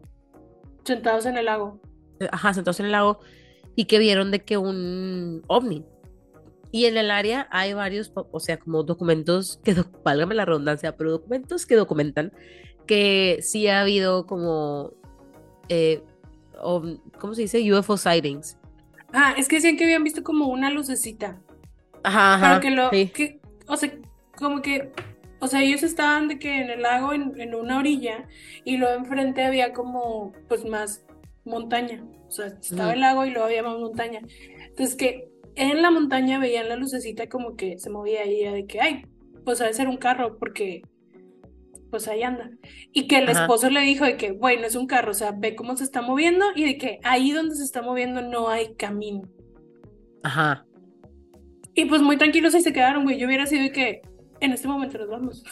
Sentados 0.88 1.26
en 1.26 1.38
el 1.38 1.46
lago. 1.46 1.82
ajá, 2.32 2.54
sentados 2.54 2.80
en 2.80 2.86
el 2.86 2.94
lago 2.94 3.20
y 3.76 3.86
que 3.86 4.00
vieron 4.00 4.32
de 4.32 4.40
que 4.40 4.58
un 4.58 5.44
ovni. 5.48 5.86
Y 6.72 6.86
en 6.86 6.98
el 6.98 7.12
área 7.12 7.48
hay 7.52 7.74
varios, 7.74 8.12
o 8.16 8.40
sea, 8.40 8.58
como 8.58 8.84
documentos 8.84 9.60
que, 9.64 9.76
válgame 10.04 10.34
la 10.34 10.46
redundancia, 10.46 10.96
pero 10.96 11.12
documentos 11.12 11.66
que 11.66 11.76
documentan 11.76 12.32
que 12.86 13.40
sí 13.42 13.68
ha 13.68 13.82
habido 13.82 14.26
como, 14.26 14.94
eh, 15.68 16.02
¿cómo 17.20 17.36
se 17.36 17.42
dice? 17.42 17.74
UFO 17.74 17.98
sightings. 17.98 18.58
Ah, 19.14 19.36
es 19.38 19.48
que 19.48 19.58
decían 19.58 19.78
que 19.78 19.84
habían 19.84 20.04
visto 20.04 20.24
como 20.24 20.48
una 20.48 20.72
lucecita. 20.72 21.42
Ajá, 22.08 22.36
ajá. 22.36 22.48
Pero 22.48 22.62
que 22.62 22.70
lo, 22.72 22.90
sí. 22.90 23.10
que, 23.10 23.40
o 23.68 23.76
sea, 23.76 23.92
como 24.38 24.62
que, 24.62 24.92
o 25.40 25.48
sea, 25.48 25.62
ellos 25.62 25.84
estaban 25.84 26.30
de 26.30 26.40
que 26.40 26.62
en 26.62 26.70
el 26.70 26.82
lago, 26.82 27.12
en, 27.14 27.40
en 27.40 27.54
una 27.54 27.80
orilla, 27.80 28.28
y 28.64 28.78
luego 28.78 28.96
enfrente 28.96 29.44
había 29.44 29.74
como, 29.74 30.32
pues, 30.48 30.64
más 30.64 31.06
montaña. 31.44 32.04
O 32.28 32.32
sea, 32.32 32.48
estaba 32.48 32.94
el 32.94 33.02
lago 33.02 33.26
y 33.26 33.32
luego 33.32 33.46
había 33.46 33.64
más 33.64 33.78
montaña. 33.78 34.22
Entonces, 34.70 34.96
que 34.96 35.30
en 35.56 35.82
la 35.82 35.92
montaña 35.92 36.40
veían 36.40 36.70
la 36.70 36.78
lucecita 36.78 37.28
como 37.28 37.56
que 37.56 37.78
se 37.78 37.90
movía 37.90 38.26
y 38.26 38.44
de 38.46 38.66
que, 38.68 38.80
ay, 38.80 39.06
pues 39.44 39.60
ha 39.60 39.66
de 39.66 39.74
ser 39.74 39.88
un 39.90 39.98
carro, 39.98 40.38
porque, 40.38 40.82
pues 41.90 42.08
ahí 42.08 42.24
anda. 42.24 42.52
Y 42.94 43.08
que 43.08 43.18
el 43.18 43.30
Ajá. 43.30 43.42
esposo 43.42 43.70
le 43.70 43.82
dijo 43.82 44.06
de 44.06 44.16
que, 44.16 44.32
bueno, 44.32 44.66
es 44.66 44.76
un 44.76 44.88
carro, 44.88 45.12
o 45.12 45.14
sea, 45.14 45.32
ve 45.32 45.56
cómo 45.56 45.76
se 45.76 45.84
está 45.84 46.02
moviendo 46.02 46.46
y 46.56 46.64
de 46.64 46.78
que 46.78 47.00
ahí 47.04 47.32
donde 47.32 47.56
se 47.56 47.64
está 47.64 47.82
moviendo 47.82 48.22
no 48.22 48.48
hay 48.48 48.76
camino. 48.76 49.24
Ajá. 50.24 50.66
Y 51.78 51.86
pues 51.86 52.02
muy 52.02 52.18
tranquilos 52.18 52.56
ahí 52.56 52.62
se 52.62 52.74
quedaron, 52.74 53.04
güey. 53.04 53.20
Yo 53.20 53.28
hubiera 53.28 53.46
sido 53.46 53.62
de 53.62 53.72
que 53.72 54.02
en 54.40 54.52
este 54.52 54.68
momento 54.68 54.98
nos 54.98 55.10
vamos. 55.10 55.44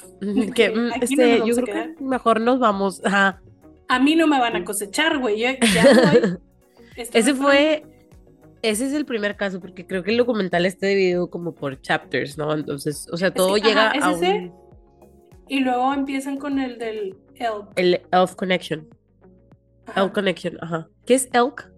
Que, 0.56 0.72
mm, 0.72 0.88
no 0.88 0.96
este, 0.96 1.16
nos 1.16 1.48
yo 1.48 1.56
vamos 1.56 1.60
creo 1.60 1.96
que 1.96 2.04
mejor 2.04 2.42
nos 2.42 2.58
vamos. 2.58 3.06
Ajá. 3.06 3.44
A 3.88 4.00
mí 4.00 4.16
no 4.16 4.26
me 4.26 4.40
van 4.40 4.56
a 4.56 4.66
cosechar, 4.66 5.20
güey. 5.20 5.40
Yo 5.40 5.50
ya 5.52 6.40
Ese 6.96 7.36
fue, 7.36 7.84
ese 8.64 8.88
es 8.88 8.94
el 8.94 9.06
primer 9.06 9.36
caso, 9.36 9.60
porque 9.60 9.86
creo 9.86 10.02
que 10.02 10.10
el 10.10 10.18
documental 10.18 10.66
está 10.66 10.88
dividido 10.88 11.30
como 11.30 11.54
por 11.54 11.80
chapters, 11.80 12.40
¿no? 12.40 12.52
Entonces, 12.54 13.08
o 13.12 13.18
sea, 13.18 13.32
todo 13.32 13.54
que, 13.54 13.62
llega 13.62 13.92
ajá, 13.92 13.98
¿es 13.98 14.04
a 14.04 14.12
ese? 14.14 14.32
un, 14.32 14.54
Y 15.48 15.60
luego 15.60 15.94
empiezan 15.94 16.38
con 16.38 16.58
el 16.58 16.80
del 16.80 17.18
elk. 17.36 17.68
el 17.76 18.02
Elf 18.12 18.34
Connection. 18.34 18.88
Ajá. 19.86 20.02
Elk 20.02 20.14
Connection, 20.14 20.58
ajá. 20.60 20.88
¿Qué 21.06 21.14
es 21.14 21.30
Elk? 21.34 21.72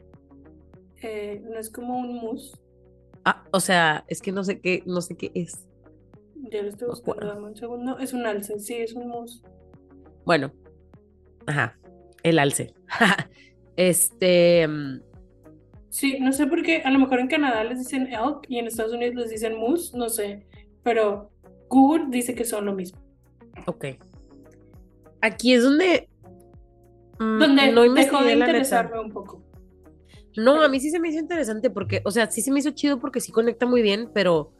Eh, 1.01 1.43
no 1.43 1.59
es 1.59 1.69
como 1.69 1.97
un 1.97 2.15
mus. 2.15 2.57
Ah, 3.29 3.43
o 3.51 3.59
sea, 3.59 4.05
es 4.07 4.21
que 4.21 4.31
no 4.31 4.41
sé 4.45 4.61
qué, 4.61 4.83
no 4.85 5.01
sé 5.01 5.17
qué 5.17 5.33
es. 5.35 5.67
Ya 6.49 6.61
lo 6.61 6.69
estoy 6.69 6.87
buscando, 6.87 7.25
dame 7.25 7.47
un 7.47 7.57
segundo. 7.57 7.99
Es 7.99 8.13
un 8.13 8.25
alce, 8.25 8.57
sí, 8.57 8.75
es 8.75 8.93
un 8.93 9.09
mus. 9.09 9.43
Bueno, 10.25 10.53
ajá, 11.45 11.77
el 12.23 12.39
alce. 12.39 12.73
Este, 13.75 14.67
mm, 14.67 15.01
Sí, 15.89 16.17
no 16.19 16.31
sé 16.31 16.47
por 16.47 16.63
qué. 16.63 16.83
A 16.83 16.89
lo 16.89 16.99
mejor 16.99 17.19
en 17.19 17.27
Canadá 17.27 17.63
les 17.63 17.79
dicen 17.79 18.07
elk 18.13 18.45
y 18.47 18.59
en 18.59 18.67
Estados 18.67 18.93
Unidos 18.93 19.15
les 19.15 19.29
dicen 19.29 19.57
mus, 19.57 19.93
no 19.93 20.09
sé. 20.09 20.47
Pero 20.83 21.31
Google 21.69 22.05
dice 22.09 22.33
que 22.33 22.45
son 22.45 22.65
lo 22.65 22.73
mismo. 22.73 22.99
ok. 23.65 23.85
Aquí 25.21 25.53
es 25.53 25.63
donde 25.63 26.07
mm, 27.19 27.39
Donde 27.39 27.71
no 27.71 27.93
dejó 27.93 28.23
de 28.23 28.33
interesarme 28.33 28.99
un 28.99 29.11
poco. 29.11 29.43
No, 30.37 30.61
a 30.61 30.69
mí 30.69 30.79
sí 30.79 30.89
se 30.91 30.99
me 30.99 31.09
hizo 31.09 31.19
interesante 31.19 31.69
porque, 31.69 32.01
o 32.05 32.11
sea, 32.11 32.29
sí 32.31 32.41
se 32.41 32.51
me 32.51 32.59
hizo 32.59 32.71
chido 32.71 32.99
porque 32.99 33.19
sí 33.19 33.31
conecta 33.31 33.65
muy 33.65 33.81
bien, 33.81 34.09
pero 34.13 34.53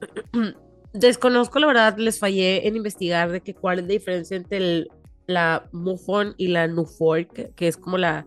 desconozco, 0.92 1.58
la 1.58 1.66
verdad, 1.66 1.96
les 1.98 2.18
fallé 2.18 2.66
en 2.66 2.76
investigar 2.76 3.30
de 3.32 3.40
que 3.40 3.54
cuál 3.54 3.78
es 3.80 3.84
la 3.86 3.92
diferencia 3.92 4.36
entre 4.36 4.58
el- 4.58 4.88
la 5.26 5.68
MUFON 5.72 6.34
y 6.38 6.48
la 6.48 6.66
NUFOR, 6.68 7.26
que, 7.28 7.50
que 7.54 7.68
es 7.68 7.76
como 7.76 7.98
la, 7.98 8.26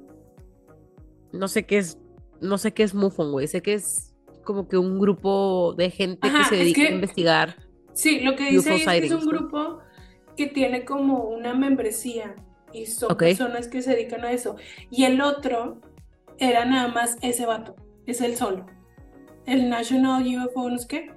no 1.32 1.48
sé 1.48 1.66
qué 1.66 1.80
es, 1.80 1.98
no 2.42 2.58
sé 2.58 2.74
qué 2.74 2.84
es 2.84 2.94
MUFON, 2.94 3.32
güey, 3.32 3.48
sé 3.48 3.62
que 3.62 3.74
es 3.74 4.14
como 4.44 4.68
que 4.68 4.78
un 4.78 5.00
grupo 5.00 5.74
de 5.78 5.90
gente 5.90 6.28
Ajá, 6.28 6.38
que 6.40 6.44
se 6.50 6.56
dedica 6.58 6.82
que- 6.82 6.88
a 6.88 6.92
investigar. 6.92 7.56
Sí, 7.94 8.20
lo 8.22 8.36
que 8.36 8.52
dice 8.52 8.76
es 8.76 8.86
que 8.86 8.98
es 9.06 9.12
un 9.12 9.26
grupo 9.26 9.80
que 10.38 10.48
tiene 10.48 10.86
como 10.86 11.26
una 11.26 11.54
membresía 11.54 12.36
y 12.72 12.86
son 12.86 13.18
personas 13.18 13.68
que 13.68 13.82
se 13.82 13.92
dedican 13.92 14.24
a 14.24 14.32
eso. 14.32 14.56
Y 14.90 15.04
el 15.04 15.20
otro 15.22 15.82
era 16.42 16.66
nada 16.66 16.88
más 16.88 17.18
ese 17.22 17.46
vato, 17.46 17.76
es 18.08 18.20
el 18.20 18.36
solo. 18.36 18.66
El 19.46 19.70
National 19.70 20.24
UFO, 20.24 20.70
¿no 20.70 20.76
es 20.76 20.88
qué? 20.88 21.12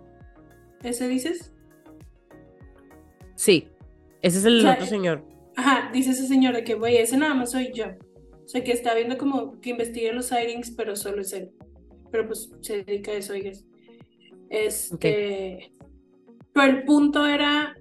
¿Ese 0.83 1.09
dices? 1.09 1.53
Sí, 3.35 3.69
ese 4.21 4.39
es 4.39 4.45
el 4.45 4.59
O 4.59 4.63
sea, 4.63 4.75
otro 4.75 4.87
señor. 4.87 5.25
Ajá, 5.57 5.91
dice 5.93 6.11
ese 6.11 6.27
señor 6.27 6.55
de 6.55 6.63
que, 6.63 6.75
güey, 6.75 6.99
ese 6.99 7.17
nada 7.17 7.35
más 7.35 7.53
soy 7.53 7.73
yo. 7.73 7.87
O 8.45 8.49
sea, 8.49 8.63
que 8.63 8.73
está 8.73 8.95
viendo 8.95 9.17
como 9.17 9.59
que 9.61 9.71
investiga 9.71 10.13
los 10.13 10.27
sightings, 10.27 10.71
pero 10.73 10.95
solo 10.95 11.23
es 11.23 11.33
él. 11.33 11.53
Pero 12.11 12.27
pues 12.27 12.51
se 12.61 12.85
dedica 12.85 13.13
a 13.13 13.15
eso, 13.15 13.33
oigas. 13.33 13.65
Este. 14.51 15.73
Pero 16.53 16.67
el 16.71 16.85
punto 16.85 17.27
era 17.27 17.75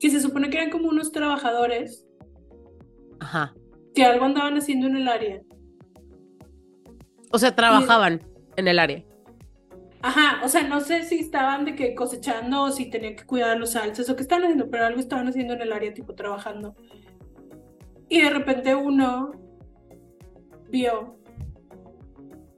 que 0.00 0.10
se 0.10 0.20
supone 0.20 0.48
que 0.48 0.56
eran 0.56 0.70
como 0.70 0.88
unos 0.88 1.12
trabajadores 1.12 2.06
Ajá. 3.20 3.54
que 3.94 4.04
algo 4.04 4.24
andaban 4.24 4.56
haciendo 4.56 4.86
en 4.86 4.96
el 4.96 5.08
área. 5.08 5.42
O 7.34 7.38
sea, 7.38 7.56
trabajaban 7.56 8.22
en 8.56 8.68
el 8.68 8.78
área. 8.78 9.02
Ajá, 10.02 10.40
o 10.44 10.48
sea, 10.48 10.62
no 10.68 10.80
sé 10.80 11.02
si 11.02 11.18
estaban 11.18 11.64
de 11.64 11.74
que 11.74 11.94
cosechando 11.96 12.62
o 12.62 12.70
si 12.70 12.90
tenían 12.90 13.16
que 13.16 13.24
cuidar 13.24 13.58
los 13.58 13.74
alces 13.74 14.08
o 14.08 14.14
qué 14.14 14.22
estaban 14.22 14.44
haciendo, 14.44 14.70
pero 14.70 14.86
algo 14.86 15.00
estaban 15.00 15.26
haciendo 15.26 15.54
en 15.54 15.62
el 15.62 15.72
área, 15.72 15.92
tipo 15.92 16.14
trabajando. 16.14 16.76
Y 18.08 18.20
de 18.20 18.30
repente 18.30 18.74
uno 18.76 19.32
vio 20.70 21.16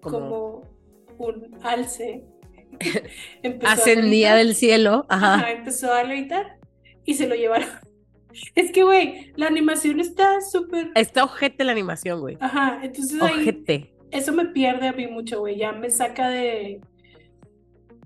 Como- 0.03 0.63
un 1.19 1.57
alce 1.63 2.23
Ascendía 3.65 4.35
del 4.35 4.55
cielo. 4.55 5.07
Ajá. 5.09 5.37
Ajá, 5.37 5.51
empezó 5.53 5.91
a 5.95 6.03
levitar 6.05 6.59
y 7.07 7.15
se 7.15 7.27
lo 7.27 7.35
llevaron. 7.35 7.69
Es 8.55 8.71
que, 8.71 8.83
güey, 8.83 9.33
la 9.37 9.47
animación 9.47 9.99
está 9.99 10.43
súper. 10.43 10.91
Está 10.95 11.25
ojete 11.25 11.65
la 11.65 11.73
animación, 11.73 12.21
güey. 12.21 12.37
Ajá, 12.39 12.81
entonces 12.83 13.23
ahí 13.23 13.33
Ojete. 13.41 13.96
Eso 14.11 14.33
me 14.33 14.47
pierde 14.47 14.89
a 14.89 14.93
mí 14.93 15.07
mucho, 15.07 15.41
güey. 15.41 15.57
Ya 15.57 15.73
me 15.73 15.91
saca 15.91 16.29
de. 16.29 16.81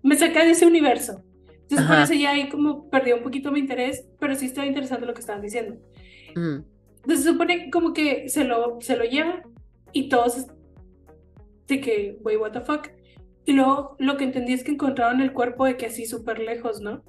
Me 0.02 0.16
saca 0.16 0.44
de 0.44 0.50
ese 0.50 0.66
universo. 0.66 1.22
Entonces, 1.62 1.86
por 1.86 1.98
eso 1.98 2.14
ya 2.14 2.30
ahí 2.30 2.48
como 2.48 2.90
perdió 2.90 3.16
un 3.16 3.22
poquito 3.22 3.52
mi 3.52 3.60
interés, 3.60 4.08
pero 4.18 4.34
sí 4.34 4.46
estaba 4.46 4.66
interesante 4.66 5.06
lo 5.06 5.14
que 5.14 5.20
estaban 5.20 5.42
diciendo. 5.42 5.76
Mm. 6.34 6.62
Entonces, 6.96 7.24
se 7.24 7.30
supone 7.30 7.70
como 7.70 7.92
que 7.92 8.28
se 8.28 8.44
lo, 8.44 8.80
se 8.80 8.96
lo 8.96 9.04
lleva 9.04 9.42
y 9.92 10.08
todos. 10.08 10.46
De 11.66 11.80
que, 11.80 12.18
güey, 12.20 12.36
what 12.36 12.52
the 12.52 12.60
fuck. 12.60 12.88
Y 13.44 13.52
luego 13.52 13.96
lo 13.98 14.16
que 14.16 14.24
entendí 14.24 14.52
es 14.52 14.64
que 14.64 14.72
encontraron 14.72 15.20
el 15.20 15.32
cuerpo 15.32 15.64
de 15.64 15.76
que 15.76 15.86
así 15.86 16.06
súper 16.06 16.40
lejos, 16.40 16.80
¿no? 16.80 17.04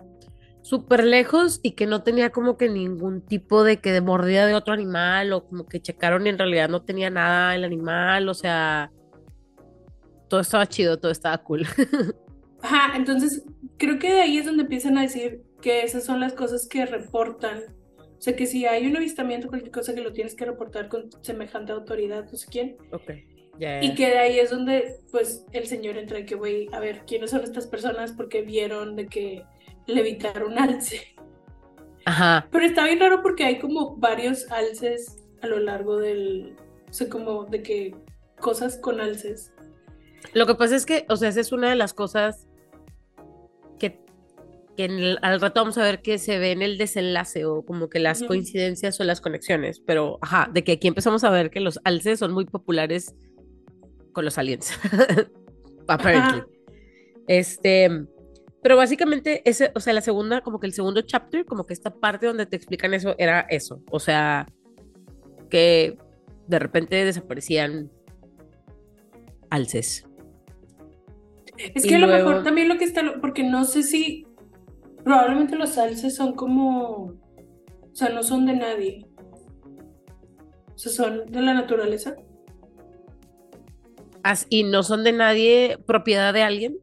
Súper 0.62 1.04
lejos 1.04 1.60
y 1.64 1.72
que 1.72 1.88
no 1.88 2.04
tenía 2.04 2.32
como 2.32 2.58
que 2.58 2.70
ningún 2.70 3.22
tipo 3.22 3.64
de 3.64 3.78
que 3.78 3.92
de 3.92 4.02
mordida 4.02 4.46
de 4.46 4.54
otro 4.54 4.74
animal 4.74 5.34
o 5.34 5.46
como 5.46 5.66
que 5.66 5.82
checaron 5.82 6.28
y 6.28 6.30
en 6.30 6.38
realidad 6.38 6.70
no 6.70 6.84
tenía 6.84 7.10
nada 7.10 7.56
el 7.56 7.64
animal, 7.64 8.30
o 8.30 8.34
sea, 8.34 8.92
todo 10.28 10.40
estaba 10.40 10.68
chido, 10.68 10.98
todo 10.98 11.12
estaba 11.12 11.38
cool. 11.40 11.66
Ajá, 12.62 12.96
entonces 12.96 13.44
creo 13.78 13.98
que 13.98 14.14
de 14.14 14.22
ahí 14.22 14.38
es 14.38 14.46
donde 14.46 14.64
empiezan 14.64 14.98
a 14.98 15.02
decir 15.02 15.42
que 15.62 15.84
esas 15.84 16.04
son 16.04 16.20
las 16.20 16.34
cosas 16.34 16.68
que 16.68 16.86
reportan. 16.86 17.60
O 18.00 18.22
sea, 18.22 18.36
que 18.36 18.46
si 18.46 18.66
hay 18.66 18.86
un 18.86 18.96
avistamiento, 18.96 19.48
cualquier 19.48 19.72
cosa 19.72 19.96
que 19.96 20.02
lo 20.02 20.14
tienes 20.14 20.36
que 20.36 20.46
reportar 20.46 20.90
con 20.90 21.10
semejante 21.22 21.72
autoridad, 21.72 22.26
no 22.32 22.38
sé 22.38 22.48
quién. 22.50 22.78
ok. 22.92 23.12
Y 23.82 23.94
que 23.94 24.08
de 24.08 24.18
ahí 24.18 24.40
es 24.40 24.50
donde, 24.50 24.96
pues, 25.12 25.46
el 25.52 25.68
señor 25.68 25.98
entra 25.98 26.20
y 26.20 26.26
que, 26.26 26.36
güey, 26.36 26.68
a 26.72 26.80
ver, 26.80 27.04
¿quiénes 27.06 27.30
son 27.30 27.44
estas 27.44 27.68
personas? 27.68 28.12
Porque 28.12 28.42
vieron 28.42 28.96
de 28.96 29.08
que 29.08 29.44
levitaron 29.88 30.58
alce. 30.58 31.16
Ajá, 32.06 32.48
Pero 32.52 32.66
está 32.66 32.84
bien 32.86 33.00
raro 33.00 33.22
porque 33.22 33.44
hay 33.44 33.60
como 33.60 33.96
varios 33.98 34.50
alces 34.52 35.18
a 35.42 35.48
lo 35.48 35.60
largo 35.60 35.98
del... 35.98 36.56
O 36.90 36.94
sea, 36.94 37.08
como 37.10 37.46
de 37.46 37.62
que 37.62 37.96
cosas 38.40 38.78
con 38.78 39.00
alces. 39.00 39.54
Lo 40.34 40.46
que 40.48 40.56
pasa 40.56 40.76
es 40.76 40.86
que, 40.86 41.06
o 41.10 41.16
sea, 41.16 41.30
esa 41.30 41.40
es 41.42 41.52
una 41.52 41.70
de 41.70 41.76
las 41.76 41.94
cosas 41.94 42.48
que, 43.80 44.00
que 44.76 44.86
en 44.86 44.92
el- 44.92 45.20
al 45.22 45.40
rato 45.40 45.62
vamos 45.62 45.78
a 45.78 45.84
ver 45.84 46.02
que 46.02 46.18
se 46.18 46.38
ve 46.40 46.52
en 46.52 46.62
el 46.62 46.78
desenlace 46.78 47.46
o 47.46 47.64
como 47.64 47.88
que 47.90 48.00
las 48.00 48.24
coincidencias 48.24 49.00
o 49.00 49.04
las 49.04 49.22
conexiones, 49.22 49.80
pero 49.80 50.18
ajá, 50.22 50.50
de 50.52 50.64
que 50.64 50.74
aquí 50.74 50.88
empezamos 50.88 51.24
a 51.24 51.30
ver 51.30 51.50
que 51.52 51.60
los 51.60 51.80
alces 51.84 52.20
son 52.20 52.34
muy 52.34 52.46
populares 52.46 53.16
con 54.12 54.26
los 54.26 54.38
aliens. 54.38 54.72
Apparently. 55.88 56.40
Ajá. 56.40 56.48
Este, 57.28 58.06
pero 58.62 58.78
básicamente 58.78 59.42
ese, 59.50 59.72
o 59.76 59.80
sea, 59.80 59.94
la 59.94 60.02
segunda, 60.02 60.42
como 60.42 60.60
que 60.60 60.68
el 60.68 60.74
segundo 60.74 61.02
chapter, 61.02 61.46
como 61.46 61.66
que 61.66 61.74
esta 61.74 61.94
parte 61.94 62.28
donde 62.28 62.46
te 62.46 62.56
explican 62.56 62.94
eso 62.94 63.16
era 63.18 63.42
eso, 63.42 63.82
o 63.90 64.00
sea, 64.00 64.48
que 65.50 65.98
de 66.48 66.60
repente 66.60 67.04
desaparecían 67.06 67.92
alces. 69.50 70.06
Es 71.58 71.86
que 71.86 71.96
a 71.96 72.00
lo 72.00 72.08
mejor 72.08 72.44
también 72.44 72.68
lo 72.68 72.78
que 72.78 72.86
está, 72.86 73.02
porque 73.22 73.44
no 73.44 73.66
sé 73.66 73.84
si 73.84 74.26
probablemente 75.04 75.56
los 75.56 75.78
alces 75.78 76.16
son 76.16 76.34
como, 76.34 77.06
o 77.06 77.94
sea, 77.94 78.10
no 78.10 78.24
son 78.24 78.46
de 78.46 78.54
nadie. 78.54 79.06
O 80.74 80.78
sea, 80.78 80.92
son 80.92 81.26
de 81.28 81.42
la 81.42 81.54
naturaleza. 81.54 82.16
As- 84.24 84.48
y 84.50 84.64
no 84.64 84.84
son 84.84 85.04
de 85.04 85.12
nadie, 85.12 85.78
propiedad 85.86 86.34
de 86.34 86.44
alguien. 86.44 86.78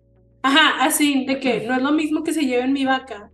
Ajá, 0.48 0.84
así, 0.84 1.24
de 1.26 1.40
que 1.40 1.66
no 1.66 1.74
es 1.74 1.82
lo 1.82 1.92
mismo 1.92 2.22
que 2.24 2.32
se 2.32 2.42
lleven 2.46 2.72
mi 2.72 2.84
vaca, 2.84 3.30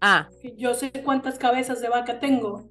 Ah, 0.00 0.28
yo 0.56 0.72
sé 0.74 0.90
cuántas 1.04 1.38
cabezas 1.38 1.80
de 1.82 1.88
vaca 1.88 2.20
tengo, 2.20 2.68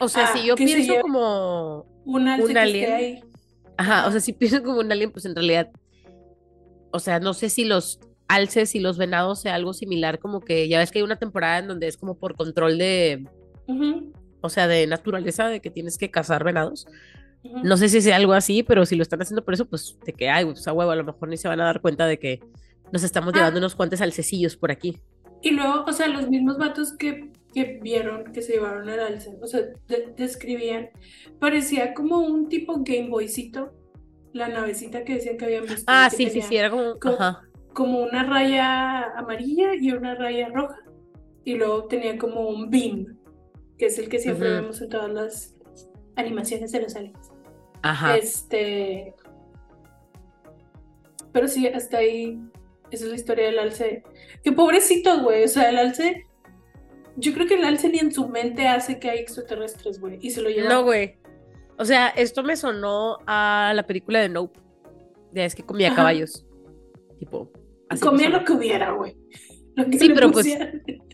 o 0.00 0.08
sea, 0.08 0.24
Ah, 0.28 0.32
si 0.36 0.44
yo 0.46 0.56
se 0.56 0.64
pienso 0.64 1.00
como, 1.00 1.86
un 2.04 2.28
alce 2.28 2.46
¿Un 2.46 2.52
que 2.52 2.58
alien? 2.58 2.82
esté 2.84 2.94
ahí. 2.94 3.20
ajá, 3.76 4.06
o 4.06 4.10
sea, 4.10 4.20
si 4.20 4.32
pienso 4.32 4.62
como 4.62 4.80
un 4.80 4.90
alien, 4.92 5.10
pues 5.10 5.24
en 5.24 5.34
realidad, 5.34 5.70
o 6.90 6.98
sea, 6.98 7.18
no 7.20 7.32
sé 7.32 7.48
si 7.48 7.64
los 7.64 8.00
alces 8.28 8.74
y 8.74 8.80
los 8.80 8.98
venados 8.98 9.40
sea 9.40 9.54
algo 9.54 9.72
similar, 9.72 10.18
como 10.18 10.40
que 10.40 10.68
ya 10.68 10.78
ves 10.80 10.90
que 10.90 10.98
hay 10.98 11.02
una 11.04 11.16
temporada 11.16 11.58
en 11.60 11.68
donde 11.68 11.86
es 11.88 11.96
como 11.96 12.14
por 12.18 12.34
control 12.36 12.76
de, 12.76 13.24
o 14.42 14.48
sea, 14.50 14.68
de 14.68 14.86
naturaleza, 14.86 15.48
de 15.48 15.60
que 15.60 15.70
tienes 15.70 15.96
que 15.96 16.10
cazar 16.10 16.44
venados. 16.44 16.86
No 17.44 17.76
sé 17.76 17.88
si 17.88 18.00
sea 18.00 18.16
algo 18.16 18.32
así, 18.32 18.62
pero 18.62 18.84
si 18.84 18.96
lo 18.96 19.02
están 19.02 19.22
haciendo 19.22 19.44
por 19.44 19.54
eso, 19.54 19.64
pues 19.66 19.96
de 20.04 20.12
que, 20.12 20.28
ay, 20.28 20.44
pues 20.44 20.66
a 20.68 20.72
huevo, 20.72 20.90
a 20.90 20.96
lo 20.96 21.04
mejor 21.04 21.28
ni 21.28 21.36
se 21.36 21.48
van 21.48 21.60
a 21.60 21.64
dar 21.64 21.80
cuenta 21.80 22.06
de 22.06 22.18
que 22.18 22.40
nos 22.92 23.02
estamos 23.02 23.32
Ah. 23.34 23.38
llevando 23.38 23.58
unos 23.58 23.74
cuantos 23.74 24.00
alcecillos 24.00 24.56
por 24.56 24.70
aquí. 24.70 24.98
Y 25.40 25.50
luego, 25.52 25.84
o 25.86 25.92
sea, 25.92 26.08
los 26.08 26.28
mismos 26.28 26.58
vatos 26.58 26.96
que, 26.96 27.30
que 27.54 27.78
vieron 27.82 28.32
que 28.32 28.42
se 28.42 28.54
llevaron 28.54 28.88
el 28.88 28.98
alce, 29.00 29.36
o 29.40 29.46
sea, 29.46 29.60
de- 29.86 30.12
describían, 30.16 30.90
parecía 31.38 31.94
como 31.94 32.18
un 32.18 32.48
tipo 32.48 32.74
Game 32.84 33.08
Boycito, 33.08 33.72
la 34.32 34.48
navecita 34.48 35.04
que 35.04 35.14
decían 35.14 35.36
que 35.38 35.44
habían 35.44 35.64
visto. 35.64 35.84
Ah, 35.86 36.10
sí, 36.10 36.28
sí, 36.28 36.42
sí, 36.42 36.56
era 36.56 36.70
como, 36.70 36.98
como- 36.98 37.14
ajá, 37.14 37.42
Como 37.72 38.00
una 38.02 38.24
raya 38.24 39.04
amarilla 39.16 39.74
y 39.76 39.92
una 39.92 40.16
raya 40.16 40.48
roja. 40.48 40.76
Y 41.44 41.54
luego 41.54 41.84
tenía 41.84 42.18
como 42.18 42.48
un 42.48 42.68
beam, 42.70 43.16
que 43.78 43.86
es 43.86 43.98
el 44.00 44.08
que 44.08 44.18
siempre 44.18 44.50
vemos 44.50 44.80
en 44.82 44.88
todas 44.88 45.10
las 45.12 45.54
animaciones 46.16 46.72
de 46.72 46.82
los 46.82 46.96
aliens. 46.96 47.27
Ajá. 47.90 48.16
Este. 48.16 49.14
Pero 51.32 51.48
sí, 51.48 51.66
hasta 51.66 51.98
ahí. 51.98 52.40
Esa 52.90 53.04
es 53.04 53.10
la 53.10 53.16
historia 53.16 53.46
del 53.46 53.58
alce. 53.58 54.02
Qué 54.42 54.52
pobrecito, 54.52 55.22
güey. 55.22 55.44
O 55.44 55.48
sea, 55.48 55.68
el 55.68 55.78
alce. 55.78 56.26
Yo 57.16 57.34
creo 57.34 57.46
que 57.46 57.54
el 57.54 57.64
alce 57.64 57.88
ni 57.88 57.98
en 57.98 58.12
su 58.12 58.28
mente 58.28 58.66
hace 58.66 58.98
que 58.98 59.10
hay 59.10 59.18
extraterrestres, 59.18 60.00
güey. 60.00 60.18
Y 60.20 60.30
se 60.30 60.40
lo 60.40 60.48
lleva. 60.48 60.68
No, 60.68 60.84
güey. 60.84 61.18
O 61.78 61.84
sea, 61.84 62.08
esto 62.08 62.42
me 62.42 62.56
sonó 62.56 63.18
a 63.26 63.72
la 63.74 63.84
película 63.84 64.20
de 64.20 64.28
Nope. 64.28 64.58
Ya 65.32 65.44
es 65.44 65.54
que 65.54 65.62
comía 65.62 65.88
Ajá. 65.88 65.96
caballos. 65.96 66.44
Tipo. 67.18 67.52
así 67.88 68.02
Comía 68.02 68.30
lo 68.30 68.44
que 68.44 68.52
hubiera, 68.52 68.92
güey. 68.92 69.16
Lo 69.74 69.86
que 69.86 69.98
Sí, 69.98 70.10
pero 70.14 70.30
pues. 70.30 70.46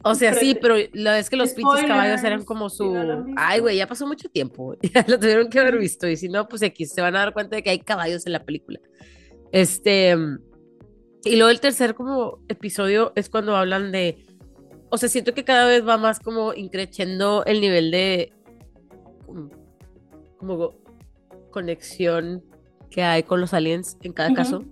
O 0.07 0.15
sea, 0.15 0.35
sí, 0.35 0.55
pero 0.61 0.77
la 0.93 1.15
vez 1.15 1.31
que 1.31 1.37
los 1.37 1.55
pinches 1.55 1.87
caballos 1.87 2.23
eran 2.23 2.43
Spoilers, 2.43 2.45
como 2.45 2.69
su. 2.69 2.95
lo. 2.95 3.25
Ay, 3.37 3.61
güey, 3.61 3.79
ya 3.79 3.87
pasó 3.87 4.07
mucho 4.07 4.29
tiempo. 4.29 4.77
Ya 4.95 5.05
lo 5.09 5.19
tuvieron 5.19 5.49
que 5.49 5.59
haber 5.59 5.79
visto. 5.79 6.07
Y 6.07 6.17
si 6.17 6.29
no, 6.29 6.47
pues 6.47 6.63
aquí 6.63 6.85
se 6.85 7.01
van 7.01 7.17
a 7.17 7.21
dar 7.21 7.33
cuenta 7.33 7.57
de 7.57 7.63
que 7.63 7.71
hay 7.71 7.79
caballos 7.79 8.27
en 8.27 8.33
la 8.33 8.45
película. 8.45 8.81
Este. 9.51 10.15
Y 11.25 11.37
luego 11.37 11.49
el 11.49 11.61
tercer 11.61 11.95
como 11.95 12.41
episodio 12.49 13.13
es 13.17 13.31
cuando 13.31 13.57
hablan 13.57 13.93
de. 13.93 14.27
O 14.91 14.99
sea, 14.99 15.09
siento 15.09 15.33
que 15.33 15.43
cada 15.43 15.67
vez 15.67 15.89
va 15.89 15.97
más 15.97 16.21
como 16.21 16.53
increciendo 16.53 17.43
el 17.47 17.63
nivel 17.63 17.91
de. 17.91 18.33
Como, 20.37 20.75
conexión 21.51 22.45
que 22.91 23.03
hay 23.03 23.23
con 23.23 23.41
los 23.41 23.55
aliens 23.55 23.97
en 24.03 24.13
cada 24.13 24.35
caso. 24.35 24.65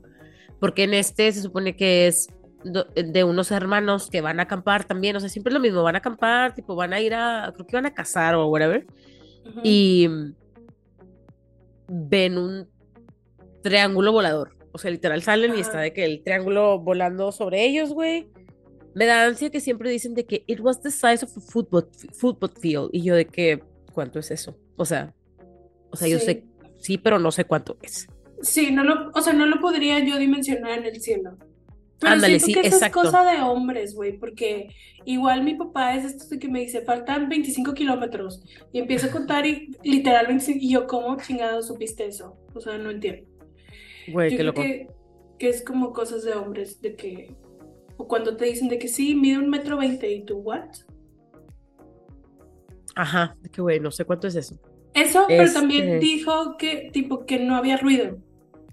Porque 0.60 0.82
en 0.82 0.92
este 0.92 1.32
se 1.32 1.40
supone 1.40 1.74
que 1.74 2.06
es 2.06 2.28
de 2.64 3.24
unos 3.24 3.50
hermanos 3.50 4.08
que 4.10 4.20
van 4.20 4.40
a 4.40 4.44
acampar 4.44 4.84
también, 4.84 5.16
o 5.16 5.20
sea, 5.20 5.28
siempre 5.28 5.50
es 5.50 5.54
lo 5.54 5.60
mismo, 5.60 5.82
van 5.82 5.94
a 5.96 5.98
acampar, 5.98 6.54
tipo, 6.54 6.74
van 6.76 6.92
a 6.92 7.00
ir 7.00 7.14
a, 7.14 7.50
creo 7.54 7.66
que 7.66 7.76
van 7.76 7.86
a 7.86 7.94
cazar 7.94 8.34
o 8.34 8.46
whatever, 8.48 8.86
Ujú. 9.46 9.60
y 9.64 10.06
mm, 10.08 10.34
ven 11.88 12.38
un 12.38 12.68
triángulo 13.62 14.12
volador. 14.12 14.56
O 14.72 14.78
sea, 14.78 14.90
literal 14.90 15.22
salen 15.22 15.54
y 15.56 15.60
está 15.60 15.80
de 15.80 15.92
que 15.92 16.04
el 16.04 16.22
triángulo 16.22 16.78
volando 16.78 17.30
sobre 17.32 17.64
ellos, 17.66 17.92
güey. 17.92 18.28
Me 18.94 19.06
da 19.06 19.24
ansia 19.26 19.50
que 19.50 19.60
siempre 19.60 19.90
dicen 19.90 20.14
de 20.14 20.24
que 20.24 20.44
it 20.46 20.60
was 20.60 20.80
the 20.82 20.90
size 20.90 21.24
of 21.24 21.36
a 21.36 21.40
football, 21.40 21.88
football 22.12 22.50
field. 22.60 22.90
Y 22.92 23.02
yo 23.02 23.14
de 23.14 23.26
que, 23.26 23.62
¿cuánto 23.92 24.18
es 24.18 24.30
eso? 24.30 24.56
O 24.76 24.84
sea, 24.84 25.14
o 25.90 25.96
sea, 25.96 26.08
yo 26.08 26.18
Sí. 26.18 26.24
sé, 26.26 26.44
sí, 26.78 26.98
pero 26.98 27.18
no 27.18 27.30
sé 27.32 27.44
cuánto 27.44 27.76
es. 27.82 28.06
Sí, 28.42 28.70
no 28.70 28.82
lo, 28.84 29.10
o 29.14 29.20
sea, 29.20 29.32
no 29.32 29.46
lo 29.46 29.60
podría 29.60 29.98
yo 30.04 30.18
dimensionar 30.18 30.78
en 30.78 30.86
el 30.86 31.00
cielo. 31.00 31.36
Pero 32.02 32.14
Ándale, 32.14 32.40
siento 32.40 32.46
sí, 32.46 32.62
que 32.62 32.66
eso 32.66 32.76
exacto. 32.78 33.02
es 33.02 33.06
cosa 33.06 33.30
de 33.30 33.40
hombres, 33.42 33.94
güey, 33.94 34.18
porque 34.18 34.74
igual 35.04 35.44
mi 35.44 35.54
papá 35.54 35.94
es 35.94 36.04
esto 36.04 36.26
de 36.28 36.40
que 36.40 36.48
me 36.48 36.58
dice, 36.58 36.82
faltan 36.82 37.28
25 37.28 37.74
kilómetros, 37.74 38.42
y 38.72 38.80
empieza 38.80 39.06
a 39.06 39.12
contar 39.12 39.46
y 39.46 39.70
literal 39.84 40.26
25, 40.26 40.58
y 40.60 40.70
yo, 40.70 40.88
¿cómo 40.88 41.16
chingado 41.16 41.62
supiste 41.62 42.04
eso? 42.06 42.36
O 42.54 42.60
sea, 42.60 42.76
no 42.76 42.90
entiendo. 42.90 43.30
Güey, 44.08 44.30
qué 44.30 44.36
creo 44.36 44.46
loco. 44.48 44.62
que, 44.62 44.88
que 45.38 45.48
es 45.48 45.62
como 45.64 45.92
cosas 45.92 46.24
de 46.24 46.32
hombres, 46.32 46.80
de 46.80 46.96
que, 46.96 47.36
o 47.96 48.08
cuando 48.08 48.36
te 48.36 48.46
dicen 48.46 48.68
de 48.68 48.80
que 48.80 48.88
sí, 48.88 49.14
mide 49.14 49.38
un 49.38 49.48
metro 49.48 49.76
veinte, 49.76 50.12
y 50.12 50.24
tú, 50.24 50.38
¿what? 50.38 50.70
Ajá, 52.96 53.36
que 53.52 53.62
güey, 53.62 53.78
no 53.78 53.92
sé 53.92 54.04
cuánto 54.04 54.26
es 54.26 54.34
eso. 54.34 54.58
Eso, 54.92 55.24
pero 55.28 55.52
también 55.52 56.00
dijo 56.00 56.56
que, 56.56 56.90
tipo, 56.92 57.26
que 57.26 57.38
no 57.38 57.54
había 57.54 57.76
ruido. 57.76 58.18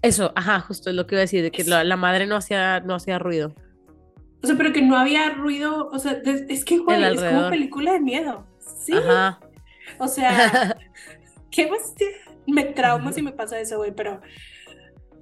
Eso, 0.02 0.32
ajá, 0.34 0.60
justo 0.60 0.90
es 0.90 0.96
lo 0.96 1.06
que 1.06 1.14
iba 1.14 1.20
a 1.20 1.22
decir, 1.22 1.42
de 1.42 1.50
que 1.50 1.64
la, 1.64 1.84
la 1.84 1.96
madre 1.96 2.26
no 2.26 2.36
hacía, 2.36 2.80
no 2.80 2.94
hacía 2.94 3.18
ruido. 3.18 3.54
O 4.42 4.46
sea, 4.46 4.56
pero 4.56 4.72
que 4.72 4.80
no 4.80 4.96
había 4.96 5.30
ruido, 5.34 5.88
o 5.92 5.98
sea, 5.98 6.14
de- 6.14 6.46
es 6.48 6.64
que, 6.64 6.78
güey, 6.78 7.02
es 7.04 7.20
como 7.22 7.50
película 7.50 7.92
de 7.92 8.00
miedo. 8.00 8.46
Sí, 8.82 8.92
Ajá. 8.94 9.38
o 9.98 10.08
sea, 10.08 10.76
¿qué 11.50 11.70
más? 11.70 11.94
te- 11.94 12.16
Me 12.46 12.64
trauma 12.64 13.12
si 13.12 13.20
me 13.20 13.32
pasa 13.32 13.60
eso, 13.60 13.76
güey, 13.76 13.92
pero, 13.94 14.20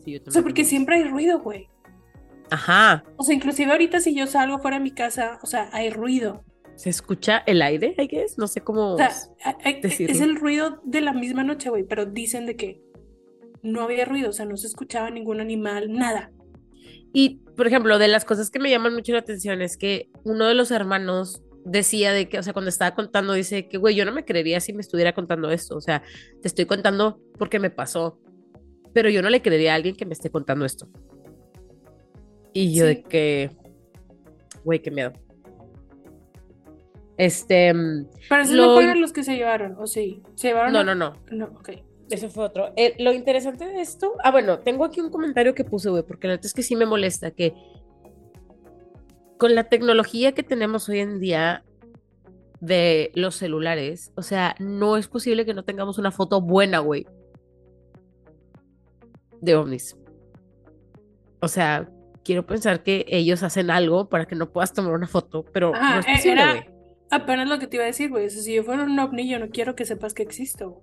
Sí, 0.05 0.13
yo 0.13 0.21
o 0.27 0.31
sea, 0.31 0.43
porque 0.43 0.65
siempre 0.65 0.97
hay 0.97 1.05
ruido, 1.05 1.41
güey. 1.41 1.69
Ajá. 2.51 3.03
O 3.17 3.25
sea, 3.25 3.35
inclusive 3.35 3.73
ahorita 3.73 3.99
si 4.01 4.15
yo 4.15 4.27
salgo 4.29 4.61
fuera 4.61 4.79
de 4.79 4.85
mi 4.85 4.93
casa, 4.93 5.39
o 5.43 5.47
sea, 5.47 5.69
hay 5.73 5.91
ruido. 5.91 6.45
¿Se 6.77 6.89
escucha 6.89 7.43
el 7.47 7.61
aire, 7.61 7.95
I 7.99 8.07
guess? 8.07 8.39
No 8.39 8.47
sé 8.47 8.61
cómo. 8.61 8.95
O 8.95 8.97
sea, 8.97 9.11
hay- 9.45 9.55
hay- 9.65 9.81
decirlo. 9.81 10.15
es 10.15 10.21
el 10.21 10.37
ruido 10.37 10.81
de 10.85 11.01
la 11.01 11.13
misma 11.13 11.43
noche, 11.43 11.69
güey, 11.71 11.83
pero 11.83 12.07
dicen 12.07 12.47
de 12.47 12.55
que 12.57 12.81
no 13.63 13.83
había 13.83 14.05
ruido, 14.05 14.31
o 14.31 14.33
sea, 14.33 14.45
no 14.47 14.57
se 14.57 14.67
escuchaba 14.67 15.11
ningún 15.11 15.41
animal, 15.41 15.93
nada. 15.93 16.31
Y, 17.13 17.41
por 17.57 17.67
ejemplo, 17.67 17.99
de 17.99 18.09
las 18.09 18.25
cosas 18.25 18.51
que 18.51 18.59
me 18.59 18.71
llaman 18.71 18.95
mucho 18.95 19.13
la 19.13 19.19
atención 19.21 19.63
es 19.63 19.77
que 19.77 20.11
uno 20.25 20.47
de 20.47 20.55
los 20.55 20.71
hermanos 20.71 21.43
decía 21.65 22.13
de 22.13 22.29
que, 22.29 22.39
o 22.39 22.43
sea, 22.43 22.53
cuando 22.53 22.69
estaba 22.69 22.95
contando, 22.95 23.33
dice 23.33 23.69
que, 23.69 23.79
güey, 23.79 23.95
yo 23.95 24.05
no 24.05 24.13
me 24.13 24.25
creería 24.25 24.61
si 24.61 24.73
me 24.73 24.81
estuviera 24.81 25.15
contando 25.15 25.51
esto. 25.51 25.77
O 25.77 25.81
sea, 25.81 26.03
te 26.43 26.49
estoy 26.49 26.67
contando 26.67 27.21
porque 27.39 27.59
me 27.59 27.71
pasó, 27.71 28.21
pero 28.93 29.11
yo 29.11 29.23
no 29.23 29.31
le 29.31 29.43
creería 29.43 29.73
a 29.73 29.77
alguien 29.77 29.97
que 29.97 30.07
me 30.07 30.13
esté 30.13 30.31
contando 30.31 30.65
esto. 30.65 30.89
Y 32.53 32.75
yo 32.75 32.85
Sí. 32.87 32.89
de 32.95 33.03
que, 33.03 33.51
güey, 34.65 34.81
qué 34.81 34.91
miedo. 34.91 35.13
Este, 37.17 37.75
mm, 37.75 38.07
Pero 38.29 38.45
Lo 38.53 38.67
no 38.67 38.75
fueron 38.75 39.01
los 39.01 39.13
que 39.13 39.25
se 39.25 39.35
llevaron, 39.37 39.75
¿o 39.79 39.87
sí? 39.87 40.23
¿Se 40.37 40.49
llevaron? 40.49 40.73
no, 40.73 40.79
a- 40.81 40.85
no, 40.85 40.95
no. 40.95 41.15
No, 41.33 41.47
ok. 41.47 41.71
Eso 42.11 42.31
fue 42.31 42.45
otro. 42.45 42.73
Eh, 42.77 42.95
lo 42.99 43.13
interesante 43.13 43.67
de 43.67 43.81
esto, 43.81 44.15
ah, 44.25 44.31
bueno, 44.31 44.61
tengo 44.61 44.85
aquí 44.85 45.01
un 45.01 45.11
comentario 45.11 45.55
que 45.55 45.65
puse, 45.65 45.91
güey, 45.91 46.03
porque 46.03 46.27
la 46.27 46.35
neta 46.35 46.47
es 46.47 46.55
que 46.55 46.63
sí 46.63 46.75
me 46.75 46.87
molesta 46.87 47.31
que 47.31 47.55
con 49.37 49.55
la 49.55 49.65
tecnología 49.65 50.33
que 50.33 50.43
tenemos 50.43 50.89
hoy 50.89 51.01
en 51.01 51.21
día 51.21 51.65
de 52.61 53.13
los 53.15 53.37
celulares, 53.37 54.13
o 54.17 54.23
sea, 54.23 54.57
no 54.59 54.97
es 54.97 55.07
posible 55.07 55.45
que 55.45 55.55
no 55.55 55.65
tengamos 55.65 55.99
una 55.99 56.11
foto 56.11 56.41
buena, 56.41 56.81
güey, 56.81 57.07
de 59.41 59.55
ovnis. 59.55 59.97
O 61.41 61.47
sea, 61.47 61.89
quiero 62.25 62.45
pensar 62.47 62.83
que 62.83 63.05
ellos 63.09 63.43
hacen 63.43 63.71
algo 63.71 64.09
para 64.09 64.27
que 64.27 64.35
no 64.35 64.51
puedas 64.51 64.73
tomar 64.73 64.93
una 64.93 65.07
foto, 65.07 65.45
pero 65.53 65.75
Ajá, 65.75 65.95
no 65.95 66.01
es 66.01 66.07
eh, 66.07 66.13
posible, 66.17 66.45
güey. 66.45 66.79
Apenas 67.11 67.49
lo 67.49 67.59
que 67.59 67.67
te 67.67 67.77
iba 67.77 67.85
a 67.85 67.87
decir, 67.87 68.11
güey. 68.11 68.27
O 68.27 68.31
sea, 68.31 68.43
si 68.43 68.55
yo 68.55 68.65
fuera 68.65 68.83
un 68.83 68.99
ovni, 68.99 69.31
yo 69.31 69.39
no 69.39 69.49
quiero 69.49 69.75
que 69.75 69.85
sepas 69.87 70.13
que 70.13 70.23
existo. 70.23 70.83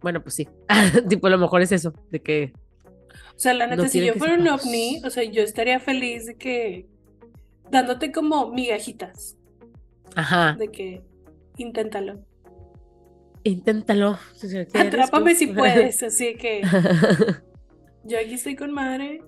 Bueno, 0.00 0.22
pues 0.22 0.34
sí. 0.36 0.48
tipo, 1.08 1.26
a 1.26 1.30
lo 1.30 1.38
mejor 1.38 1.62
es 1.62 1.72
eso, 1.72 1.92
de 2.10 2.20
que 2.20 2.52
O 3.34 3.38
sea, 3.38 3.54
la 3.54 3.66
No 3.66 3.76
neta, 3.76 3.88
si 3.88 3.98
quieren 3.98 4.08
yo 4.08 4.12
que 4.14 4.18
fuera 4.18 4.34
un 4.34 4.48
ovni, 4.48 5.00
o 5.04 5.10
sea, 5.10 5.24
yo 5.24 5.42
estaría 5.42 5.80
feliz 5.80 6.26
de 6.26 6.36
que 6.36 6.86
dándote 7.70 8.12
como 8.12 8.50
migajitas, 8.50 9.36
Ajá. 10.14 10.54
de 10.58 10.68
que 10.68 11.02
inténtalo. 11.56 12.20
Inténtalo. 13.44 14.18
si 14.34 14.56
Atrápame 14.58 15.34
si 15.34 15.46
puedes, 15.48 16.02
así 16.02 16.34
que 16.36 16.62
yo 18.04 18.18
aquí 18.18 18.34
estoy 18.34 18.56
con 18.56 18.72
madre. 18.72 19.22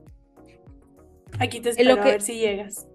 Aquí 1.38 1.60
te 1.60 1.70
Es 1.70 1.76
espero 1.78 1.94
lo 1.96 2.00
a 2.00 2.04
que- 2.04 2.10
ver 2.12 2.22
si 2.22 2.34
llegas. 2.38 2.86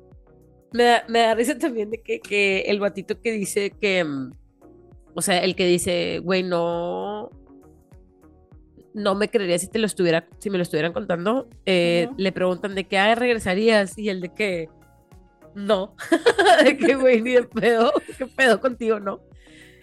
me, 0.73 0.83
da, 0.83 1.03
me 1.07 1.19
da 1.19 1.35
risa 1.35 1.57
también 1.57 1.89
de 1.89 2.01
que, 2.01 2.19
que 2.19 2.61
el 2.67 2.79
batito 2.79 3.21
que 3.21 3.31
dice 3.31 3.71
que, 3.71 4.03
mm, 4.03 4.31
o 5.15 5.21
sea, 5.21 5.39
el 5.43 5.55
que 5.55 5.65
dice, 5.65 6.19
güey, 6.19 6.43
no, 6.43 7.29
no 8.95 9.13
me 9.13 9.29
creería 9.29 9.59
si 9.59 9.67
te 9.67 9.77
lo 9.77 9.85
estuviera, 9.85 10.25
si 10.39 10.49
me 10.49 10.57
lo 10.57 10.63
estuvieran 10.63 10.93
contando, 10.93 11.49
eh, 11.65 12.07
le 12.15 12.31
preguntan 12.31 12.75
de 12.75 12.85
qué 12.85 12.97
ah, 12.97 13.13
regresarías 13.13 13.97
y 13.97 14.07
el 14.07 14.21
de 14.21 14.29
que, 14.29 14.69
no, 15.53 15.95
de 16.63 16.77
que, 16.77 16.95
güey, 16.95 17.21
ni 17.21 17.33
de 17.33 17.43
pedo, 17.43 17.91
qué 18.17 18.25
pedo 18.25 18.61
contigo, 18.61 19.01
no. 19.01 19.19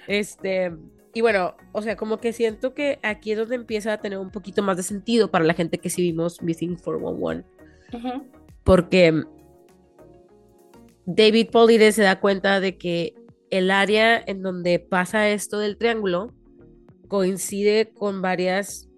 Este, 0.09 0.73
y 1.13 1.21
bueno, 1.21 1.55
o 1.73 1.83
sea, 1.83 1.95
como 1.95 2.17
que 2.19 2.33
siento 2.33 2.73
que 2.73 2.99
aquí 3.03 3.33
es 3.33 3.39
donde 3.39 3.57
empieza 3.57 3.93
a 3.93 4.01
tener 4.01 4.19
un 4.19 4.31
poquito 4.31 4.63
más 4.63 4.79
de 4.79 4.83
sentido 4.83 5.31
para 5.31 5.45
la 5.45 5.53
gente 5.53 5.77
que 5.77 5.91
sí 5.91 6.01
vimos 6.01 6.41
Missing 6.41 6.77
411 6.77 7.45
Ujú. 7.93 8.27
porque 8.65 9.25
David 11.05 11.51
Polide 11.51 11.93
se 11.93 12.03
da 12.03 12.19
cuenta 12.19 12.61
de 12.61 12.79
que 12.79 13.15
el 13.51 13.71
área 13.71 14.23
en 14.27 14.43
donde 14.43 14.79
pasa 14.79 15.29
esto 15.29 15.59
del 15.59 15.77
triángulo 15.77 16.33
coincide 17.09 17.91
con 17.93 18.23
varias 18.23 18.89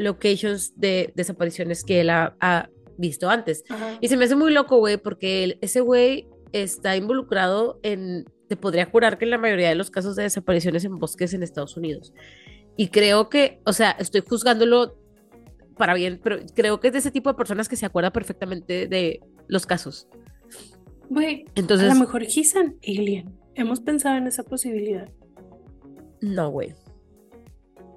locations 0.00 0.78
de 0.78 1.12
desapariciones 1.14 1.84
que 1.84 2.00
él 2.00 2.10
ha, 2.10 2.36
ha 2.40 2.68
visto 2.98 3.28
antes. 3.30 3.62
Ajá. 3.68 3.98
Y 4.00 4.08
se 4.08 4.16
me 4.16 4.24
hace 4.24 4.36
muy 4.36 4.52
loco, 4.52 4.78
güey, 4.78 4.96
porque 4.96 5.44
él- 5.44 5.58
ese 5.60 5.80
güey 5.80 6.26
está 6.52 6.96
involucrado 6.96 7.78
en, 7.82 8.24
te 8.48 8.56
podría 8.56 8.86
jurar 8.86 9.16
que 9.18 9.24
en 9.24 9.30
la 9.30 9.38
mayoría 9.38 9.68
de 9.68 9.74
los 9.76 9.90
casos 9.90 10.16
de 10.16 10.24
desapariciones 10.24 10.84
en 10.84 10.98
bosques 10.98 11.32
en 11.34 11.42
Estados 11.42 11.76
Unidos. 11.76 12.12
Y 12.76 12.88
creo 12.88 13.28
que, 13.28 13.60
o 13.64 13.72
sea, 13.72 13.92
estoy 13.92 14.22
juzgándolo 14.26 14.96
para 15.76 15.94
bien, 15.94 16.20
pero 16.22 16.38
creo 16.54 16.80
que 16.80 16.88
es 16.88 16.92
de 16.92 16.98
ese 16.98 17.10
tipo 17.10 17.30
de 17.30 17.36
personas 17.36 17.68
que 17.68 17.76
se 17.76 17.86
acuerda 17.86 18.12
perfectamente 18.12 18.86
de 18.86 19.20
los 19.48 19.64
casos. 19.66 20.08
Güey, 21.08 21.44
Entonces, 21.54 21.90
a 21.90 21.94
lo 21.94 22.00
mejor 22.00 22.22
he's 22.22 22.54
an 22.56 22.76
alien. 22.86 23.34
Hemos 23.54 23.80
pensado 23.80 24.16
en 24.16 24.26
esa 24.26 24.42
posibilidad. 24.44 25.08
no, 26.20 26.50
güey. 26.50 26.74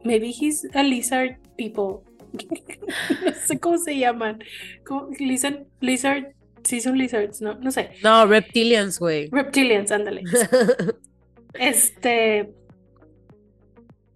Maybe 0.04 0.28
he's 0.38 0.66
a 0.74 0.84
lizard 0.84 1.38
no 3.26 3.32
sé 3.46 3.60
cómo 3.60 3.78
se 3.78 3.98
llaman. 3.98 4.40
¿Cómo? 4.86 5.10
Lizard, 5.20 5.66
lizard, 5.80 6.34
sí 6.64 6.82
son 6.82 6.98
lizards, 6.98 7.42
no, 7.42 7.56
no 7.56 7.72
sé. 7.72 7.92
No, 8.04 8.26
reptilians, 8.26 9.00
güey. 9.00 9.30
Reptilians, 9.32 9.92
ándale. 9.92 10.24
Este. 11.54 12.52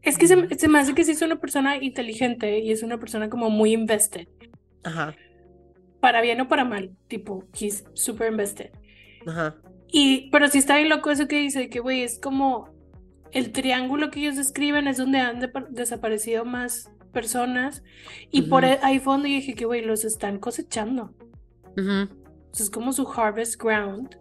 Es 0.02 0.18
que 0.18 0.28
se, 0.28 0.36
me- 0.36 0.56
se 0.58 0.68
me 0.68 0.80
hace 0.80 0.96
que 0.96 1.04
sí 1.04 1.12
es 1.12 1.22
una 1.22 1.36
persona 1.40 1.78
inteligente 1.78 2.60
y 2.60 2.72
es 2.72 2.82
una 2.82 2.98
persona 3.00 3.30
como 3.30 3.50
muy 3.50 3.74
invested. 3.74 4.28
Ajá, 4.84 5.16
Para 6.00 6.22
bien 6.22 6.40
o 6.42 6.48
para 6.48 6.64
mal. 6.64 6.92
Tipo, 7.08 7.44
he's 7.60 7.84
super 7.94 8.32
invested. 8.32 8.72
ajá. 9.28 9.56
Y, 9.90 10.30
pero 10.32 10.48
sí 10.50 10.58
está 10.58 10.78
bien 10.78 10.90
loco 10.90 11.12
eso 11.12 11.28
que 11.28 11.38
dice, 11.40 11.70
que 11.70 11.80
güey, 11.80 12.04
es 12.04 12.20
como 12.20 12.70
el 13.32 13.52
triángulo 13.52 14.10
que 14.12 14.20
ellos 14.22 14.36
describen 14.36 14.88
es 14.88 14.98
donde 14.98 15.20
han 15.20 15.40
de- 15.40 15.50
desaparecido 15.70 16.44
más 16.46 16.90
personas. 17.08 17.84
Y 18.32 18.44
por 18.44 18.66
ahí 18.66 19.00
fue 19.00 19.14
donde 19.14 19.30
dije 19.30 19.56
que, 19.56 19.66
güey, 19.66 19.84
los 19.84 20.06
están 20.06 20.40
cosechando. 20.40 21.14
sea, 21.76 22.08
es 22.52 22.70
como 22.70 22.94
su 22.94 23.08
harvest 23.08 23.62
ground. 23.62 24.18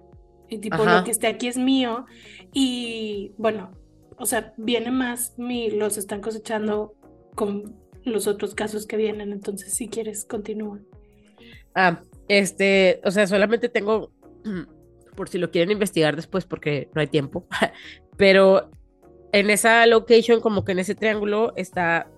Y 0.49 0.59
tipo, 0.59 0.77
Ajá. 0.77 0.99
lo 0.99 1.05
que 1.05 1.11
esté 1.11 1.27
aquí 1.27 1.49
es 1.49 1.59
mío. 1.59 2.07
Y 2.53 3.33
bueno, 3.37 3.71
o 4.19 4.27
sea, 4.27 4.55
viene 4.57 4.91
más, 4.91 5.35
mi, 5.39 5.71
los 5.71 5.99
están 5.99 6.21
cosechando 6.21 6.95
con 7.35 7.77
los 8.05 8.27
otros 8.27 8.55
casos 8.55 8.87
que 8.87 8.97
vienen. 8.97 9.33
Entonces, 9.33 9.75
si 9.75 9.89
quieres, 9.89 10.25
continúa. 10.25 10.81
Ah, 11.75 12.01
este, 12.29 13.01
o 13.05 13.11
sea, 13.11 13.27
solamente 13.27 13.69
tengo, 13.69 14.11
por 15.17 15.29
si 15.29 15.39
lo 15.39 15.51
quieren 15.51 15.71
investigar 15.71 16.17
después 16.17 16.45
porque 16.45 16.89
no 16.95 17.01
hay 17.01 17.07
tiempo, 17.07 17.47
pero 18.17 18.71
en 19.33 19.51
esa 19.51 19.87
location, 19.87 20.41
como 20.41 20.65
que 20.65 20.73
en 20.73 20.79
ese 20.79 20.95
triángulo 20.95 21.53
está 21.57 22.11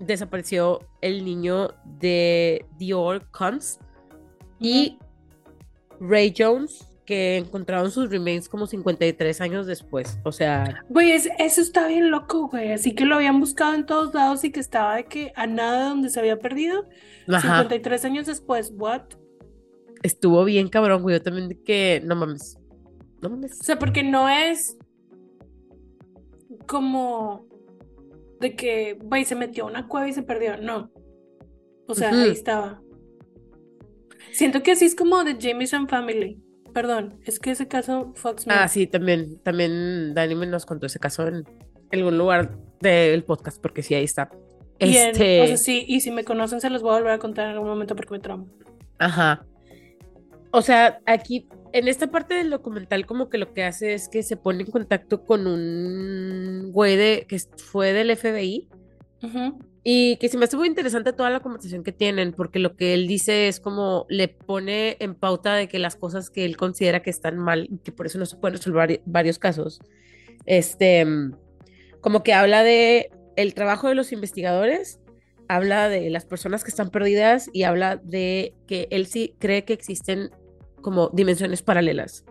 desapareció 0.00 0.80
el 1.00 1.24
niño 1.24 1.68
de 1.98 2.64
Dior 2.78 3.30
Combs 3.30 3.78
y 4.60 4.98
Ray 6.00 6.34
Jones, 6.36 6.86
que 7.06 7.36
encontraron 7.36 7.90
sus 7.90 8.08
remains 8.10 8.48
como 8.48 8.66
53 8.66 9.40
años 9.42 9.66
después. 9.66 10.18
O 10.24 10.32
sea, 10.32 10.82
Güey, 10.88 11.12
es- 11.12 11.28
eso 11.38 11.60
está 11.60 11.86
bien 11.86 12.10
loco, 12.10 12.48
güey. 12.48 12.72
Así 12.72 12.94
que 12.94 13.04
lo 13.04 13.16
habían 13.16 13.38
buscado 13.40 13.74
en 13.74 13.84
todos 13.84 14.14
lados 14.14 14.42
y 14.44 14.50
que 14.50 14.60
estaba 14.60 14.96
de 14.96 15.04
que 15.04 15.32
a 15.36 15.46
nada 15.46 15.82
de 15.84 15.88
donde 15.90 16.10
se 16.10 16.18
había 16.20 16.38
perdido. 16.38 16.86
ajá, 17.28 17.58
53 17.62 18.04
años 18.06 18.26
después, 18.26 18.72
what? 18.76 19.02
estuvo 20.02 20.44
bien 20.44 20.68
cabrón, 20.68 21.02
güey. 21.02 21.16
Yo 21.16 21.22
también 21.22 21.48
de 21.48 21.60
que, 21.62 22.02
no 22.04 22.14
mames. 22.16 22.58
No 23.22 23.30
mames. 23.30 23.60
O 23.60 23.64
sea, 23.64 23.78
porque 23.78 24.02
no 24.02 24.28
es 24.28 24.76
como 26.66 27.46
de 28.44 28.54
que, 28.54 28.98
güey, 29.02 29.24
se 29.24 29.34
metió 29.34 29.64
a 29.64 29.68
una 29.70 29.88
cueva 29.88 30.06
y 30.08 30.12
se 30.12 30.22
perdió. 30.22 30.56
No. 30.58 30.90
O 31.86 31.94
sea, 31.94 32.10
ahí 32.10 32.30
estaba. 32.30 32.80
Siento 34.32 34.62
que 34.62 34.72
así 34.72 34.84
es 34.84 34.94
como 34.94 35.24
de 35.24 35.36
Jameson 35.38 35.88
Family. 35.88 36.40
Perdón, 36.72 37.20
es 37.24 37.38
que 37.38 37.52
ese 37.52 37.68
caso 37.68 38.12
Fox. 38.16 38.44
Ah, 38.48 38.68
sí, 38.68 38.86
también, 38.86 39.38
también 39.42 40.12
Dani 40.14 40.34
me 40.34 40.46
nos 40.46 40.66
contó 40.66 40.86
ese 40.86 40.98
caso 40.98 41.26
en 41.26 41.44
algún 41.92 42.18
lugar 42.18 42.58
del 42.80 43.22
podcast, 43.24 43.60
porque 43.62 43.82
sí, 43.82 43.94
ahí 43.94 44.04
está. 44.04 44.30
Y 44.80 44.96
en- 44.96 45.10
Este, 45.12 45.42
o 45.42 45.46
sea, 45.46 45.56
sí, 45.56 45.84
y 45.86 46.00
si 46.00 46.10
me 46.10 46.24
conocen 46.24 46.60
se 46.60 46.68
los 46.68 46.82
voy 46.82 46.90
a 46.92 46.98
volver 46.98 47.12
a 47.12 47.18
contar 47.18 47.46
en 47.46 47.52
algún 47.52 47.68
momento 47.68 47.94
porque 47.94 48.12
me 48.12 48.18
trauma. 48.18 48.46
Ajá. 48.98 49.46
O 50.50 50.62
sea, 50.62 51.00
aquí, 51.06 51.48
en 51.74 51.88
esta 51.88 52.06
parte 52.06 52.34
del 52.34 52.50
documental, 52.50 53.04
como 53.04 53.28
que 53.28 53.36
lo 53.36 53.52
que 53.52 53.64
hace 53.64 53.94
es 53.94 54.08
que 54.08 54.22
se 54.22 54.36
pone 54.36 54.62
en 54.62 54.70
contacto 54.70 55.24
con 55.24 55.46
un 55.48 56.70
güey 56.72 56.96
de, 56.96 57.26
que 57.28 57.36
fue 57.56 57.92
del 57.92 58.16
FBI 58.16 58.68
Ujú. 59.22 59.58
y 59.82 60.16
que 60.18 60.28
se 60.28 60.38
me 60.38 60.44
hace 60.44 60.56
muy 60.56 60.68
interesante 60.68 61.12
toda 61.12 61.30
la 61.30 61.40
conversación 61.40 61.82
que 61.82 61.90
tienen, 61.90 62.32
porque 62.32 62.60
lo 62.60 62.76
que 62.76 62.94
él 62.94 63.08
dice 63.08 63.48
es 63.48 63.58
como 63.58 64.06
le 64.08 64.28
pone 64.28 64.96
en 65.00 65.16
pauta 65.16 65.54
de 65.56 65.66
que 65.66 65.80
las 65.80 65.96
cosas 65.96 66.30
que 66.30 66.44
él 66.44 66.56
considera 66.56 67.02
que 67.02 67.10
están 67.10 67.38
mal 67.38 67.66
y 67.68 67.78
que 67.78 67.90
por 67.90 68.06
eso 68.06 68.18
no 68.20 68.26
se 68.26 68.36
pueden 68.36 68.56
resolver 68.56 68.88
vari- 68.88 69.02
varios 69.04 69.40
casos, 69.40 69.80
este, 70.46 71.04
como 72.00 72.22
que 72.22 72.34
habla 72.34 72.62
de 72.62 73.10
el 73.34 73.52
trabajo 73.54 73.88
de 73.88 73.96
los 73.96 74.12
investigadores, 74.12 75.00
habla 75.48 75.88
de 75.88 76.08
las 76.08 76.24
personas 76.24 76.62
que 76.62 76.70
están 76.70 76.90
perdidas 76.90 77.50
y 77.52 77.64
habla 77.64 77.96
de 77.96 78.54
que 78.68 78.86
él 78.90 79.06
sí 79.06 79.34
cree 79.40 79.64
que 79.64 79.72
existen 79.72 80.30
como 80.84 81.08
dimensiones 81.14 81.62
paralelas 81.62 82.26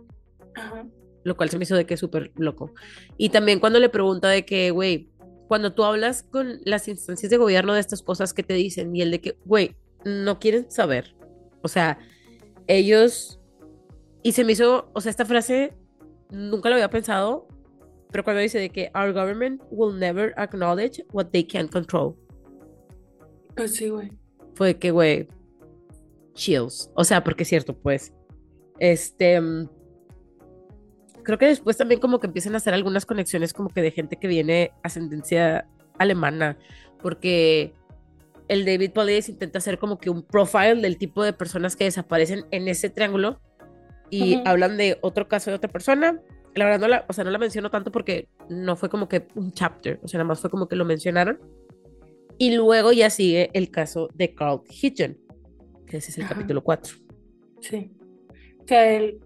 Ajá. 0.53 0.85
lo 1.23 1.35
cual 1.35 1.49
se 1.49 1.57
me 1.57 1.63
hizo 1.63 1.75
de 1.75 1.87
que 1.87 1.97
súper 1.97 2.31
loco. 2.35 2.71
Y 3.17 3.29
también 3.29 3.59
cuando 3.59 3.79
le 3.79 3.89
pregunta 3.89 4.29
de 4.29 4.45
que, 4.45 4.69
güey, 4.69 5.09
cuando 5.47 5.73
tú 5.73 5.83
hablas 5.83 6.21
con 6.21 6.59
las 6.63 6.87
instancias 6.87 7.31
de 7.31 7.37
gobierno 7.37 7.73
de 7.73 7.79
estas 7.79 8.03
cosas 8.03 8.31
que 8.31 8.43
te 8.43 8.53
dicen 8.53 8.95
y 8.95 9.01
el 9.01 9.09
de 9.09 9.21
que, 9.21 9.37
güey, 9.43 9.75
no 10.05 10.39
quieren 10.39 10.69
saber. 10.69 11.15
O 11.63 11.67
sea, 11.67 11.97
ellos... 12.67 13.39
Y 14.21 14.33
se 14.33 14.43
me 14.43 14.51
hizo, 14.51 14.91
o 14.93 15.01
sea, 15.01 15.09
esta 15.09 15.25
frase 15.25 15.73
nunca 16.29 16.69
lo 16.69 16.75
había 16.75 16.89
pensado, 16.89 17.47
pero 18.11 18.23
cuando 18.23 18.41
dice 18.41 18.59
de 18.59 18.69
que 18.69 18.91
our 18.95 19.11
government 19.11 19.61
will 19.71 19.97
never 19.97 20.33
acknowledge 20.37 21.03
what 21.11 21.25
they 21.31 21.43
can't 21.43 21.71
control. 21.71 22.15
Pues 23.55 23.75
sí, 23.75 23.89
güey. 23.89 24.11
Fue 24.53 24.77
que, 24.77 24.91
güey, 24.91 25.27
chills. 26.33 26.91
O 26.95 27.03
sea, 27.03 27.23
porque 27.23 27.43
es 27.43 27.49
cierto, 27.49 27.75
pues. 27.75 28.13
Este. 28.79 29.41
Creo 31.23 31.37
que 31.37 31.45
después 31.45 31.77
también 31.77 32.01
como 32.01 32.19
que 32.19 32.27
empiezan 32.27 32.53
a 32.53 32.57
hacer 32.57 32.73
algunas 32.73 33.05
conexiones 33.05 33.53
como 33.53 33.69
que 33.69 33.81
de 33.81 33.91
gente 33.91 34.17
que 34.17 34.27
viene 34.27 34.71
ascendencia 34.83 35.67
alemana, 35.97 36.57
porque 37.01 37.73
el 38.49 38.65
David 38.65 38.91
Paulides 38.91 39.29
intenta 39.29 39.59
hacer 39.59 39.77
como 39.79 39.97
que 39.99 40.09
un 40.09 40.23
profile 40.23 40.75
del 40.75 40.97
tipo 40.97 41.23
de 41.23 41.31
personas 41.31 41.77
que 41.77 41.85
desaparecen 41.85 42.45
en 42.51 42.67
ese 42.67 42.89
triángulo 42.89 43.39
y 44.09 44.35
Ujú. 44.35 44.43
hablan 44.47 44.75
de 44.75 44.97
otro 45.01 45.29
caso 45.29 45.49
de 45.49 45.55
otra 45.55 45.71
persona. 45.71 46.19
La 46.55 46.65
verdad 46.65 46.79
no 46.81 46.87
la, 46.89 47.05
o 47.07 47.13
sea, 47.13 47.23
no 47.23 47.31
la 47.31 47.39
menciono 47.39 47.71
tanto 47.71 47.89
porque 47.91 48.27
no 48.49 48.75
fue 48.75 48.89
como 48.89 49.07
que 49.07 49.27
un 49.35 49.53
chapter, 49.53 49.99
o 50.03 50.07
sea, 50.09 50.17
nada 50.17 50.27
más 50.27 50.41
fue 50.41 50.49
como 50.49 50.67
que 50.67 50.75
lo 50.75 50.83
mencionaron. 50.83 51.39
Y 52.37 52.53
luego 52.55 52.91
ya 52.91 53.09
sigue 53.09 53.49
el 53.53 53.71
caso 53.71 54.09
de 54.13 54.35
Carl 54.35 54.61
Hitchen, 54.69 55.17
que 55.87 55.97
ese 55.97 56.11
es 56.11 56.17
el 56.17 56.25
Ajá. 56.25 56.35
capítulo 56.35 56.63
4. 56.63 56.97
Sí. 57.61 57.91
Que 58.65 58.75
a 58.75 58.91
él 58.91 59.19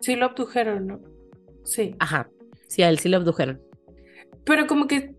sí 0.00 0.16
lo 0.16 0.26
abdujeron, 0.26 0.86
¿no? 0.86 1.00
Sí. 1.64 1.94
Ajá, 1.98 2.30
sí, 2.68 2.82
a 2.82 2.88
él 2.88 2.98
sí 2.98 3.08
lo 3.08 3.18
abdujeron. 3.18 3.60
Pero 4.44 4.66
como 4.66 4.86
que. 4.86 5.14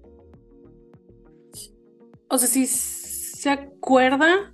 O 2.30 2.38
sea, 2.38 2.48
sí 2.48 2.68
se 2.68 3.50
acuerda. 3.50 4.52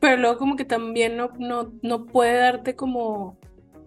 Pero 0.00 0.16
luego 0.18 0.38
como 0.38 0.56
que 0.56 0.64
también 0.64 1.16
no, 1.16 1.32
no, 1.38 1.72
no 1.82 2.06
puede 2.06 2.38
darte 2.38 2.76
como 2.76 3.38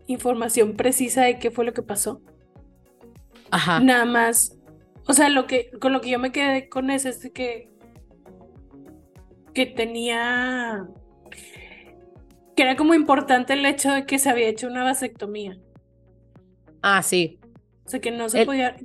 información 0.07 0.75
precisa 0.75 1.23
de 1.23 1.39
qué 1.39 1.51
fue 1.51 1.65
lo 1.65 1.73
que 1.73 1.83
pasó. 1.83 2.21
Ajá. 3.51 3.79
Nada 3.79 4.05
más. 4.05 4.57
O 5.07 5.13
sea, 5.13 5.29
lo 5.29 5.47
que, 5.47 5.71
con 5.79 5.93
lo 5.93 6.01
que 6.01 6.09
yo 6.09 6.19
me 6.19 6.31
quedé 6.31 6.69
con 6.69 6.89
eso 6.89 7.09
es 7.09 7.21
de 7.21 7.31
que. 7.31 7.69
Que 9.53 9.65
tenía. 9.65 10.87
Que 12.59 12.63
era 12.63 12.75
como 12.75 12.93
importante 12.93 13.53
el 13.53 13.65
hecho 13.65 13.89
de 13.93 14.05
que 14.05 14.19
se 14.19 14.29
había 14.29 14.49
hecho 14.49 14.67
una 14.67 14.83
vasectomía. 14.83 15.57
Ah, 16.81 17.01
sí. 17.01 17.39
O 17.85 17.89
sea, 17.89 18.01
que 18.01 18.11
no 18.11 18.27
se 18.27 18.41
Él- 18.41 18.45
podía, 18.47 18.75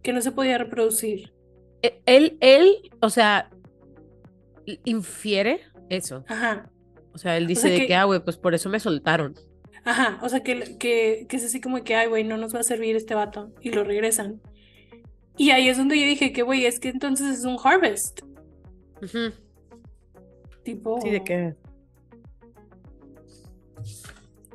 que 0.00 0.14
no 0.14 0.22
se 0.22 0.32
podía 0.32 0.56
reproducir. 0.56 1.34
E- 1.82 2.00
Él, 2.06 2.38
él, 2.40 2.90
o 3.02 3.10
sea, 3.10 3.50
infiere 4.84 5.60
eso. 5.90 6.24
Ajá, 6.26 6.70
O 7.12 7.18
sea, 7.18 7.36
él 7.36 7.46
dice 7.46 7.68
sea 7.68 7.70
de 7.78 7.86
que- 7.86 7.94
ah, 7.94 8.04
güey, 8.04 8.20
pues 8.24 8.38
por 8.38 8.54
eso 8.54 8.70
me 8.70 8.80
soltaron. 8.80 9.34
ajá. 9.84 10.18
O 10.22 10.30
sea, 10.30 10.40
que, 10.42 10.78
que, 10.78 11.26
que 11.28 11.36
es 11.36 11.44
así 11.44 11.60
como 11.60 11.84
que, 11.84 11.96
ay, 11.96 12.08
güey, 12.08 12.24
no 12.24 12.38
nos 12.38 12.54
va 12.54 12.60
a 12.60 12.62
servir 12.62 12.96
este 12.96 13.14
vato. 13.14 13.52
Y 13.60 13.72
lo 13.72 13.84
regresan. 13.84 14.40
Y 15.36 15.50
ahí 15.50 15.68
es 15.68 15.76
donde 15.76 16.00
yo 16.00 16.06
dije 16.06 16.32
que, 16.32 16.40
güey, 16.40 16.64
es 16.64 16.80
que 16.80 16.88
entonces 16.88 17.40
es 17.40 17.44
un 17.44 17.58
harvest. 17.62 18.22
Ujú. 19.02 19.32
Tipo, 20.62 20.98
Sí, 21.02 21.10
de 21.10 21.22
que. 21.22 21.54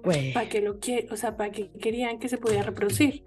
Güey. 0.03 0.33
para 0.33 0.49
que 0.49 0.59
lo 0.61 0.79
quiere, 0.79 1.07
o 1.11 1.15
sea, 1.15 1.37
para 1.37 1.51
que 1.51 1.69
querían 1.79 2.19
que 2.19 2.27
se 2.27 2.37
pudiera 2.37 2.63
reproducir. 2.63 3.23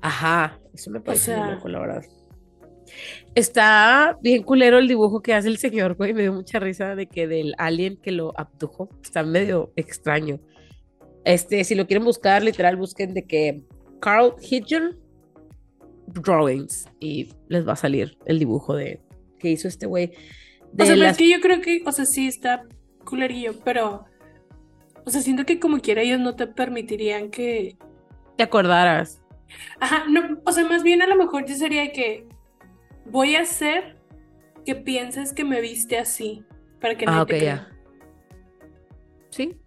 Ajá, 0.00 0.58
eso 0.72 0.90
me 0.90 1.00
parece 1.00 1.36
muy 1.36 1.40
sea- 1.46 1.54
loco, 1.56 1.68
la 1.68 1.80
verdad. 1.80 2.02
Está 3.34 4.18
bien 4.22 4.42
culero 4.42 4.78
el 4.78 4.88
dibujo 4.88 5.20
que 5.22 5.34
hace 5.34 5.48
el 5.48 5.58
señor, 5.58 5.96
güey. 5.96 6.14
Me 6.14 6.22
dio 6.22 6.32
mucha 6.32 6.60
risa 6.60 6.94
de 6.94 7.06
que 7.06 7.26
del 7.26 7.54
alien 7.58 7.96
que 7.96 8.12
lo 8.12 8.32
abdujo. 8.38 8.88
Está 9.02 9.22
medio 9.22 9.72
extraño. 9.76 10.40
Este, 11.24 11.64
si 11.64 11.74
lo 11.74 11.86
quieren 11.86 12.04
buscar, 12.04 12.42
literal, 12.42 12.76
busquen 12.76 13.12
de 13.14 13.24
que 13.26 13.62
Carl 14.00 14.34
Hitcher 14.40 14.96
Drawings 16.06 16.86
y 17.00 17.30
les 17.48 17.66
va 17.66 17.72
a 17.72 17.76
salir 17.76 18.16
el 18.26 18.38
dibujo 18.38 18.76
de 18.76 19.00
que 19.38 19.50
hizo 19.50 19.68
este 19.68 19.86
güey. 19.86 20.12
O 20.78 20.84
sea, 20.84 20.96
las- 20.96 21.12
es 21.12 21.18
que 21.18 21.30
yo 21.30 21.40
creo 21.40 21.60
que, 21.60 21.82
o 21.86 21.92
sea, 21.92 22.04
sí 22.04 22.26
está 22.28 22.64
culerillo, 23.04 23.54
pero, 23.64 24.04
o 25.06 25.10
sea, 25.10 25.20
siento 25.22 25.44
que 25.46 25.60
como 25.60 25.80
quiera 25.80 26.02
ellos 26.02 26.20
no 26.20 26.36
te 26.36 26.46
permitirían 26.46 27.30
que, 27.30 27.78
te 28.36 28.42
acordaras. 28.44 29.22
Ajá, 29.80 30.04
no, 30.08 30.40
o 30.44 30.52
sea, 30.52 30.64
más 30.66 30.82
bien 30.82 31.02
a 31.02 31.06
lo 31.06 31.16
mejor 31.16 31.46
yo 31.46 31.54
sería 31.54 31.92
que 31.92 32.26
voy 33.06 33.36
a 33.36 33.42
hacer 33.42 33.98
que 34.64 34.74
pienses 34.76 35.32
que 35.32 35.44
me 35.44 35.60
viste 35.60 35.98
así 35.98 36.44
para 36.80 36.96
que 36.96 37.06
Ah, 37.06 37.12
nadie 37.12 37.22
ok, 37.22 37.28
te 37.38 37.40
ya. 37.40 37.68
Sí, 39.30 39.60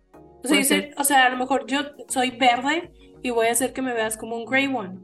O 0.43 0.47
sea, 0.47 0.63
ser. 0.63 0.93
o 0.97 1.03
sea, 1.03 1.25
a 1.25 1.29
lo 1.29 1.37
mejor 1.37 1.65
yo 1.67 1.81
soy 2.07 2.31
verde 2.31 2.91
y 3.21 3.29
voy 3.31 3.47
a 3.47 3.51
hacer 3.51 3.73
que 3.73 3.81
me 3.81 3.93
veas 3.93 4.17
como 4.17 4.35
un 4.37 4.45
gray 4.45 4.67
one. 4.67 4.99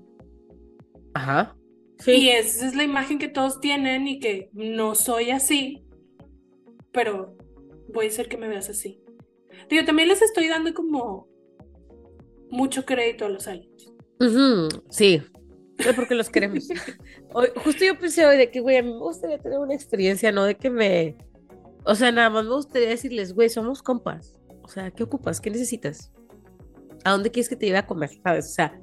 ajá. 1.13 1.55
Y 2.07 2.27
Sí, 2.27 2.29
esa 2.29 2.67
es 2.67 2.75
la 2.75 2.83
imagen 2.83 3.19
que 3.19 3.29
todos 3.29 3.59
tienen 3.61 4.07
y 4.07 4.19
que 4.19 4.49
no 4.53 4.95
soy 4.95 5.31
así, 5.31 5.85
pero 6.91 7.37
voy 7.89 8.05
a 8.07 8.09
hacer 8.09 8.29
que 8.29 8.37
me 8.37 8.47
veas 8.47 8.69
así. 8.69 9.02
Digo, 9.73 9.85
también 9.85 10.07
les 10.09 10.21
estoy 10.21 10.47
dando 10.47 10.73
como 10.73 11.27
mucho 12.51 12.85
crédito 12.85 13.25
a 13.25 13.29
los 13.29 13.47
aliens. 13.47 13.91
Sí. 14.89 15.21
Es 15.79 15.95
porque 15.95 16.13
los 16.15 16.29
queremos. 16.29 16.67
Hoy- 17.33 17.49
justo 17.63 17.83
yo 17.83 17.97
pensé 17.97 18.25
hoy 18.27 18.37
de 18.37 18.51
que, 18.51 18.59
güey, 18.59 18.77
a 18.77 18.83
mí 18.83 18.91
me 18.91 18.99
gustaría 18.99 19.39
tener 19.39 19.57
una 19.57 19.73
experiencia, 19.73 20.31
no 20.31 20.43
de 20.43 20.55
que 20.55 20.69
me. 20.69 21.17
O 21.85 21.95
sea, 21.95 22.11
nada 22.11 22.29
más 22.29 22.45
me 22.45 22.51
gustaría 22.53 22.89
decirles, 22.89 23.33
güey, 23.33 23.49
somos 23.49 23.81
compas. 23.81 24.39
O 24.61 24.67
sea, 24.67 24.91
¿qué 24.91 25.03
ocupas? 25.03 25.41
¿Qué 25.41 25.49
necesitas? 25.49 26.13
¿A 27.03 27.11
dónde 27.11 27.31
quieres 27.31 27.49
que 27.49 27.55
te 27.55 27.65
lleve 27.65 27.79
a 27.79 27.87
comer? 27.87 28.11
¿Sabes? 28.23 28.45
O 28.45 28.53
sea. 28.53 28.79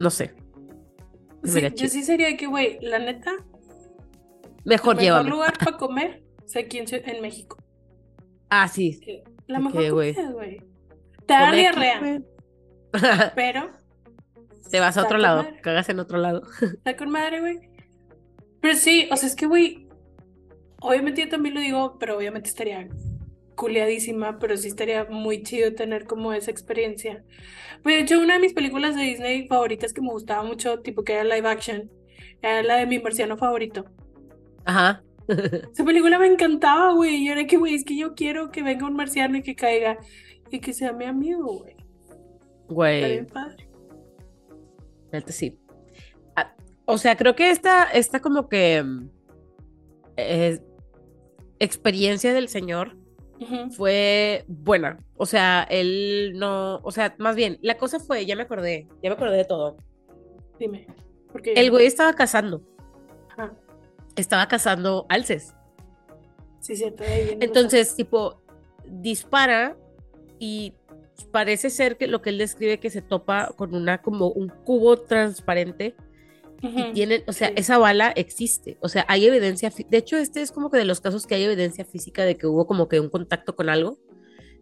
No 0.00 0.10
sé. 0.10 0.34
Sí, 1.44 1.60
yo 1.76 1.88
sí 1.88 2.02
sería 2.02 2.28
de 2.28 2.36
que, 2.36 2.46
güey, 2.46 2.78
la 2.80 2.98
neta, 2.98 3.32
Mejor 4.64 4.98
llévame. 4.98 5.28
lugar 5.30 5.58
para 5.58 5.76
comer 5.78 6.22
es 6.46 6.56
aquí 6.56 6.78
en, 6.78 6.86
Ciu- 6.86 7.02
en 7.04 7.20
México. 7.20 7.58
Ah, 8.54 8.68
sí. 8.68 9.00
La 9.46 9.58
¿De 9.58 9.64
mejor 9.64 9.92
güey? 9.92 10.14
Te 11.24 11.32
da 11.32 11.52
diarrea, 11.52 12.20
pero 13.34 13.70
Te 14.70 14.78
vas 14.78 14.98
a 14.98 15.04
otro 15.04 15.16
lado, 15.16 15.44
madre. 15.44 15.60
cagas 15.62 15.88
en 15.88 15.98
otro 15.98 16.18
lado. 16.18 16.42
está 16.60 16.94
con 16.94 17.08
madre, 17.08 17.40
güey. 17.40 17.60
Pero 18.60 18.74
sí, 18.74 19.08
o 19.10 19.16
sea, 19.16 19.26
es 19.30 19.36
que, 19.36 19.46
güey, 19.46 19.88
obviamente 20.82 21.22
yo 21.22 21.30
también 21.30 21.54
lo 21.54 21.62
digo, 21.62 21.96
pero 21.98 22.18
obviamente 22.18 22.50
estaría 22.50 22.90
culiadísima, 23.54 24.38
pero 24.38 24.58
sí 24.58 24.68
estaría 24.68 25.06
muy 25.06 25.42
chido 25.42 25.74
tener 25.74 26.04
como 26.04 26.34
esa 26.34 26.50
experiencia. 26.50 27.24
Pues, 27.82 27.96
de 27.96 28.02
hecho, 28.02 28.20
una 28.20 28.34
de 28.34 28.40
mis 28.40 28.52
películas 28.52 28.96
de 28.96 29.02
Disney 29.02 29.48
favoritas 29.48 29.94
que 29.94 30.02
me 30.02 30.10
gustaba 30.10 30.42
mucho, 30.42 30.80
tipo 30.80 31.04
que 31.04 31.14
era 31.14 31.24
live 31.24 31.48
action, 31.48 31.90
era 32.42 32.62
la 32.62 32.76
de 32.76 32.84
mi 32.86 32.98
marciano 32.98 33.38
favorito. 33.38 33.86
Ajá. 34.66 35.02
Esa 35.72 35.84
película 35.84 36.18
me 36.18 36.26
encantaba, 36.26 36.92
güey, 36.94 37.16
y 37.16 37.28
era 37.28 37.46
que, 37.46 37.56
güey, 37.56 37.74
es 37.74 37.84
que 37.84 37.96
yo 37.96 38.14
quiero 38.14 38.50
que 38.50 38.62
venga 38.62 38.86
un 38.86 38.94
marciano 38.94 39.36
y 39.36 39.42
que 39.42 39.54
caiga 39.54 39.98
y 40.50 40.60
que 40.60 40.72
sea 40.72 40.92
mi 40.92 41.04
amigo, 41.04 41.58
güey. 41.60 41.72
Está 41.72 42.74
Güey, 42.74 43.10
bien 43.12 43.26
padre. 43.26 43.68
neta 45.12 45.32
sí. 45.32 45.58
Ah, 46.36 46.54
o 46.86 46.96
sea, 46.98 47.16
creo 47.16 47.34
que 47.34 47.50
esta, 47.50 47.84
esta 47.84 48.20
como 48.20 48.48
que 48.48 48.84
eh, 50.16 50.58
experiencia 51.58 52.32
del 52.32 52.48
señor 52.48 52.96
fue 53.72 54.44
buena. 54.46 54.98
O 55.16 55.26
sea, 55.26 55.66
él 55.68 56.32
no, 56.36 56.76
o 56.84 56.90
sea, 56.92 57.14
más 57.18 57.34
bien, 57.34 57.58
la 57.60 57.76
cosa 57.76 57.98
fue, 57.98 58.24
ya 58.24 58.36
me 58.36 58.42
acordé, 58.42 58.86
ya 59.02 59.10
me 59.10 59.16
acordé 59.16 59.36
de 59.36 59.44
todo. 59.44 59.76
Dime. 60.58 60.86
Porque 61.32 61.52
El 61.54 61.70
güey 61.70 61.86
estaba 61.86 62.12
cazando. 62.12 62.62
Estaba 64.16 64.48
cazando 64.48 65.06
alces. 65.08 65.54
Sí, 66.60 66.76
cierto. 66.76 67.02
Entonces, 67.40 67.94
tipo, 67.94 68.42
dispara 68.86 69.76
y 70.38 70.74
parece 71.30 71.70
ser 71.70 71.96
que 71.96 72.06
lo 72.06 72.22
que 72.22 72.30
él 72.30 72.38
describe 72.38 72.78
que 72.78 72.90
se 72.90 73.02
topa 73.02 73.52
con 73.56 73.74
una 73.74 74.02
como 74.02 74.28
un 74.28 74.48
cubo 74.48 74.96
transparente 74.96 75.94
y 76.62 76.92
tienen, 76.92 77.24
o 77.26 77.32
sea, 77.32 77.48
sí. 77.48 77.54
esa 77.56 77.76
bala 77.76 78.12
existe, 78.14 78.78
o 78.80 78.88
sea, 78.88 79.04
hay 79.08 79.26
evidencia, 79.26 79.72
de 79.88 79.96
hecho, 79.96 80.16
este 80.16 80.42
es 80.42 80.52
como 80.52 80.70
que 80.70 80.78
de 80.78 80.84
los 80.84 81.00
casos 81.00 81.26
que 81.26 81.34
hay 81.34 81.42
evidencia 81.42 81.84
física 81.84 82.24
de 82.24 82.36
que 82.36 82.46
hubo 82.46 82.68
como 82.68 82.88
que 82.88 83.00
un 83.00 83.08
contacto 83.08 83.56
con 83.56 83.68
algo, 83.68 83.98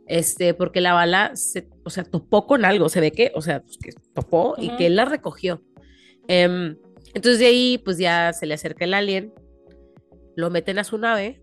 este, 0.06 0.54
porque 0.54 0.80
la 0.80 0.94
bala 0.94 1.32
se, 1.36 1.68
o 1.84 1.90
sea, 1.90 2.04
topó 2.04 2.46
con 2.46 2.64
algo, 2.64 2.88
se 2.88 3.00
ve 3.00 3.12
que, 3.12 3.32
o 3.34 3.42
sea, 3.42 3.62
pues, 3.62 3.76
que 3.76 3.92
topó 4.14 4.54
y 4.56 4.74
que 4.76 4.86
él 4.86 4.96
la 4.96 5.04
recogió. 5.04 5.62
Em, 6.26 6.76
entonces 7.12 7.38
de 7.38 7.46
ahí, 7.46 7.78
pues 7.78 7.98
ya 7.98 8.32
se 8.32 8.46
le 8.46 8.54
acerca 8.54 8.86
el 8.86 8.94
alien, 8.94 9.32
lo 10.36 10.50
meten 10.50 10.78
a 10.78 10.84
su 10.84 10.98
nave 10.98 11.42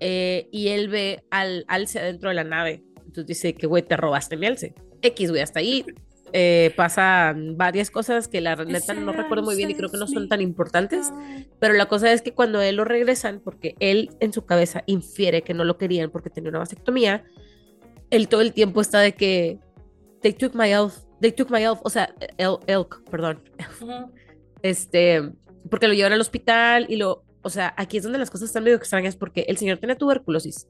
eh, 0.00 0.48
y 0.50 0.68
él 0.68 0.88
ve 0.88 1.24
al 1.30 1.64
alce 1.68 2.00
adentro 2.00 2.30
de 2.30 2.34
la 2.34 2.44
nave. 2.44 2.84
Entonces 2.96 3.26
dice 3.26 3.54
que, 3.54 3.66
güey, 3.66 3.82
te 3.82 3.96
robaste 3.96 4.36
mi 4.36 4.46
alce. 4.46 4.74
X, 5.02 5.30
güey, 5.30 5.42
hasta 5.42 5.60
ahí 5.60 5.84
eh, 6.32 6.72
pasan 6.76 7.56
varias 7.56 7.90
cosas 7.90 8.28
que 8.28 8.40
la 8.40 8.54
neta 8.56 8.94
no 8.94 9.12
recuerdo 9.12 9.42
muy 9.42 9.56
bien 9.56 9.70
y 9.70 9.74
creo 9.74 9.90
que 9.90 9.98
no 9.98 10.06
son 10.06 10.28
tan 10.28 10.40
importantes. 10.40 11.12
Pero 11.58 11.74
la 11.74 11.86
cosa 11.86 12.12
es 12.12 12.22
que 12.22 12.32
cuando 12.32 12.60
él 12.62 12.76
lo 12.76 12.84
regresan, 12.84 13.40
porque 13.40 13.74
él 13.80 14.10
en 14.20 14.32
su 14.32 14.46
cabeza 14.46 14.82
infiere 14.86 15.42
que 15.42 15.54
no 15.54 15.64
lo 15.64 15.76
querían 15.76 16.10
porque 16.10 16.30
tenía 16.30 16.50
una 16.50 16.60
vasectomía, 16.60 17.24
él 18.10 18.28
todo 18.28 18.40
el 18.40 18.52
tiempo 18.52 18.80
está 18.80 19.00
de 19.00 19.12
que 19.12 19.58
they 20.22 20.32
took 20.32 20.54
my 20.54 20.70
elf, 20.70 20.98
they 21.20 21.32
took 21.32 21.50
my 21.50 21.62
elf, 21.62 21.80
o 21.82 21.90
sea, 21.90 22.14
el, 22.38 22.56
elk, 22.66 23.02
perdón, 23.10 23.42
Ujú. 23.80 24.12
este, 24.62 25.32
porque 25.70 25.88
lo 25.88 25.94
llevan 25.94 26.12
al 26.12 26.20
hospital 26.20 26.86
y 26.88 26.96
lo, 26.96 27.24
o 27.42 27.50
sea, 27.50 27.74
aquí 27.76 27.96
es 27.96 28.02
donde 28.02 28.18
las 28.18 28.30
cosas 28.30 28.48
están 28.48 28.64
medio 28.64 28.76
extrañas 28.76 29.16
porque 29.16 29.46
el 29.48 29.56
señor 29.56 29.78
tenía 29.78 29.96
tuberculosis. 29.96 30.68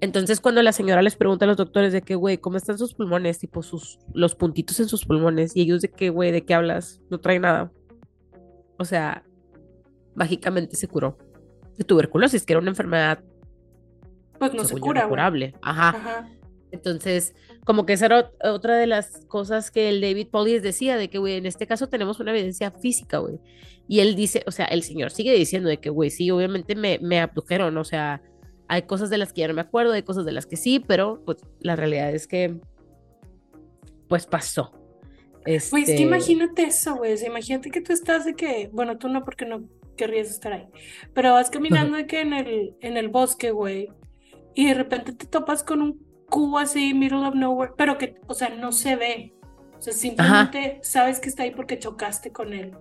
Entonces, 0.00 0.40
cuando 0.40 0.62
la 0.62 0.72
señora 0.72 1.00
les 1.00 1.16
pregunta 1.16 1.44
a 1.44 1.48
los 1.48 1.56
doctores 1.56 1.92
de 1.92 2.02
que, 2.02 2.16
güey, 2.16 2.38
¿cómo 2.38 2.56
están 2.56 2.76
sus 2.76 2.94
pulmones? 2.94 3.38
Tipo, 3.38 3.62
sus, 3.62 3.98
los 4.12 4.34
puntitos 4.34 4.78
en 4.80 4.88
sus 4.88 5.06
pulmones. 5.06 5.56
Y 5.56 5.62
ellos 5.62 5.80
de 5.80 5.90
que, 5.90 6.10
güey, 6.10 6.32
¿de 6.32 6.44
qué 6.44 6.54
hablas? 6.54 7.00
No 7.08 7.18
trae 7.18 7.38
nada. 7.38 7.72
O 8.78 8.84
sea, 8.84 9.24
mágicamente 10.14 10.76
se 10.76 10.88
curó 10.88 11.16
de 11.78 11.84
tuberculosis, 11.84 12.44
que 12.44 12.52
era 12.52 12.60
una 12.60 12.70
enfermedad, 12.70 13.22
Pues 14.38 14.52
no 14.54 14.64
se 14.64 14.78
cura, 14.78 15.08
curable. 15.08 15.54
Ajá. 15.62 15.90
Ajá. 15.90 16.28
Entonces, 16.72 17.34
como 17.66 17.84
que 17.84 17.92
esa 17.92 18.06
era 18.06 18.30
ot- 18.32 18.48
otra 18.48 18.76
de 18.78 18.86
las 18.86 19.26
cosas 19.26 19.70
que 19.70 19.90
el 19.90 20.00
David 20.00 20.28
Paulis 20.30 20.62
decía, 20.62 20.96
de 20.96 21.10
que, 21.10 21.18
güey, 21.18 21.34
en 21.34 21.44
este 21.44 21.66
caso 21.66 21.88
tenemos 21.88 22.18
una 22.20 22.30
evidencia 22.30 22.70
física, 22.70 23.18
güey. 23.18 23.38
Y 23.88 24.00
él 24.00 24.16
dice, 24.16 24.42
o 24.46 24.50
sea, 24.50 24.64
el 24.66 24.82
señor 24.82 25.10
sigue 25.10 25.34
diciendo 25.34 25.68
de 25.68 25.76
que, 25.78 25.90
güey, 25.90 26.08
sí, 26.10 26.30
obviamente 26.30 26.74
me, 26.74 26.98
me 27.02 27.20
abdujeron, 27.20 27.76
o 27.76 27.84
sea, 27.84 28.22
hay 28.68 28.82
cosas 28.82 29.10
de 29.10 29.18
las 29.18 29.32
que 29.32 29.42
ya 29.42 29.48
no 29.48 29.54
me 29.54 29.60
acuerdo, 29.60 29.92
hay 29.92 30.02
cosas 30.02 30.24
de 30.24 30.32
las 30.32 30.46
que 30.46 30.56
sí, 30.56 30.80
pero 30.80 31.22
pues 31.26 31.38
la 31.60 31.76
realidad 31.76 32.14
es 32.14 32.26
que, 32.26 32.56
pues 34.08 34.26
pasó. 34.26 34.72
Güey, 35.44 35.56
es 35.56 35.70
que 35.70 35.80
Este, 35.80 36.02
imagínate 36.02 36.62
eso, 36.62 36.96
güey. 36.96 37.12
o 37.12 37.16
sea, 37.16 37.28
imagínate 37.28 37.70
que 37.70 37.80
tú 37.80 37.92
estás 37.92 38.24
de 38.24 38.34
que, 38.34 38.70
bueno, 38.72 38.98
tú 38.98 39.08
no 39.08 39.24
porque 39.24 39.44
no 39.44 39.68
querrías 39.96 40.28
estar 40.30 40.52
ahí, 40.52 40.66
pero 41.14 41.32
vas 41.32 41.50
caminando 41.50 41.96
de 41.96 42.06
que 42.06 42.20
en 42.20 42.32
el, 42.32 42.74
en 42.80 42.96
el 42.96 43.08
bosque, 43.08 43.50
güey, 43.50 43.88
y 44.54 44.66
de 44.68 44.74
repente 44.74 45.12
te 45.12 45.26
topas 45.26 45.62
con 45.62 45.82
un 45.82 46.05
cubo 46.28 46.58
así, 46.58 46.94
middle 46.94 47.26
of 47.26 47.34
nowhere, 47.34 47.72
pero 47.76 47.98
que, 47.98 48.16
o 48.26 48.34
sea, 48.34 48.50
no 48.50 48.72
se 48.72 48.96
ve. 48.96 49.34
O 49.78 49.82
sea, 49.82 49.92
simplemente 49.92 50.80
sabes 50.82 51.20
que 51.20 51.28
está 51.28 51.42
ahí 51.42 51.50
porque 51.50 51.78
chocaste 51.78 52.32
con 52.32 52.52
él. 52.52 52.76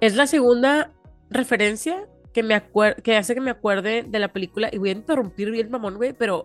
Es 0.00 0.16
la 0.16 0.26
segunda 0.26 0.92
referencia 1.30 2.08
que 2.32 2.42
me 2.42 2.60
que 3.02 3.16
hace 3.16 3.34
que 3.34 3.40
me 3.40 3.50
acuerde 3.50 4.04
de 4.06 4.18
la 4.18 4.32
película, 4.32 4.68
y 4.72 4.78
voy 4.78 4.90
a 4.90 4.92
interrumpir 4.92 5.50
bien 5.50 5.70
mamón, 5.70 5.96
güey, 5.96 6.12
pero 6.12 6.44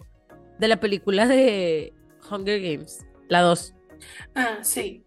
de 0.60 0.68
la 0.68 0.80
película 0.80 1.28
de 1.28 1.94
Hunger 2.30 2.62
Games, 2.62 3.06
la 3.28 3.42
2. 3.42 3.76
Ah, 4.36 4.60
sí. 4.62 5.06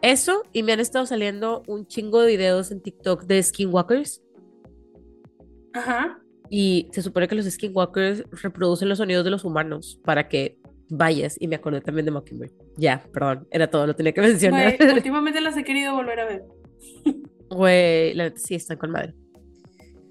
Eso, 0.00 0.42
y 0.52 0.62
me 0.62 0.72
han 0.72 0.80
estado 0.80 1.06
saliendo 1.06 1.62
un 1.66 1.86
chingo 1.86 2.20
de 2.20 2.28
videos 2.28 2.70
en 2.70 2.80
TikTok 2.80 3.24
de 3.24 3.42
skinwalkers. 3.42 4.22
Ajá. 5.74 6.20
Y 6.50 6.88
se 6.92 7.02
supone 7.02 7.28
que 7.28 7.34
los 7.34 7.46
skinwalkers 7.46 8.24
reproducen 8.42 8.88
los 8.88 8.98
sonidos 8.98 9.24
de 9.24 9.30
los 9.30 9.44
humanos 9.44 10.00
para 10.04 10.28
que 10.28 10.58
vayas. 10.88 11.36
Y 11.40 11.48
me 11.48 11.56
acordé 11.56 11.80
también 11.80 12.06
de 12.06 12.10
Mockingbird. 12.10 12.52
Ya, 12.76 13.04
perdón, 13.12 13.46
era 13.50 13.68
todo, 13.70 13.86
lo 13.86 13.94
tenía 13.94 14.12
que 14.12 14.20
mencionar. 14.20 14.76
Güey, 14.78 14.90
últimamente 14.94 15.40
las 15.40 15.56
he 15.56 15.64
querido 15.64 15.94
volver 15.94 16.20
a 16.20 16.24
ver. 16.24 16.44
Güey, 17.50 18.14
sí 18.36 18.54
están 18.54 18.78
con 18.78 18.90
madre. 18.90 19.14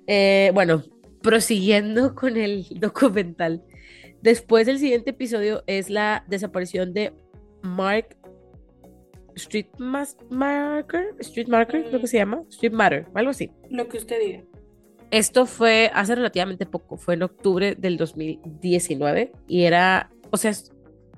Eh, 0.05 0.51
bueno, 0.53 0.83
prosiguiendo 1.21 2.13
con 2.15 2.37
el 2.37 2.65
documental. 2.79 3.63
Después 4.21 4.65
del 4.67 4.79
siguiente 4.79 5.11
episodio 5.11 5.63
es 5.67 5.89
la 5.89 6.25
desaparición 6.27 6.93
de 6.93 7.13
Mark 7.61 8.15
Street 9.35 9.67
Mas- 9.77 10.17
Marker, 10.29 11.13
Street 11.19 11.47
Marker, 11.47 11.85
creo 11.87 12.01
que 12.01 12.07
se 12.07 12.17
llama, 12.17 12.41
Street 12.49 12.71
Matter, 12.73 13.05
algo 13.13 13.29
así. 13.31 13.51
Lo 13.69 13.87
que 13.87 13.97
usted 13.97 14.19
diga. 14.19 14.43
Esto 15.11 15.45
fue 15.45 15.89
hace 15.93 16.15
relativamente 16.15 16.65
poco, 16.65 16.97
fue 16.97 17.13
en 17.13 17.23
octubre 17.23 17.75
del 17.75 17.97
2019 17.97 19.31
y 19.47 19.63
era, 19.63 20.11
o 20.31 20.37
sea, 20.37 20.51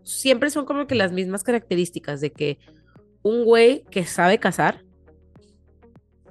siempre 0.03 0.49
son 0.51 0.65
como 0.65 0.85
que 0.85 0.95
las 0.95 1.11
mismas 1.11 1.43
características 1.43 2.21
de 2.21 2.31
que 2.31 2.59
un 3.23 3.43
güey 3.43 3.83
que 3.89 4.05
sabe 4.05 4.37
cazar 4.37 4.83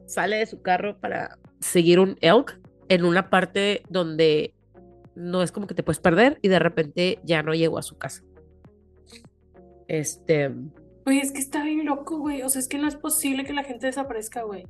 sale 0.06 0.36
de 0.36 0.46
su 0.46 0.62
carro 0.62 0.98
para 0.98 1.38
seguir 1.60 1.98
un 1.98 2.16
elk 2.20 2.60
en 2.88 3.04
una 3.04 3.28
parte 3.28 3.82
donde 3.88 4.54
no 5.16 5.42
es 5.42 5.50
como 5.50 5.66
que 5.66 5.74
te 5.74 5.82
puedes 5.82 6.00
perder 6.00 6.38
y 6.42 6.48
de 6.48 6.60
repente 6.60 7.18
ya 7.24 7.42
no 7.42 7.54
llegó 7.54 7.78
a 7.78 7.82
su 7.82 7.98
casa. 7.98 8.22
Este, 9.88 10.50
Güey, 11.08 11.20
es 11.20 11.32
que 11.32 11.38
está 11.38 11.64
bien 11.64 11.86
loco, 11.86 12.18
güey. 12.18 12.42
O 12.42 12.50
sea, 12.50 12.60
es 12.60 12.68
que 12.68 12.76
no 12.76 12.86
es 12.86 12.94
posible 12.94 13.46
que 13.46 13.54
la 13.54 13.64
gente 13.64 13.86
desaparezca, 13.86 14.42
güey. 14.42 14.66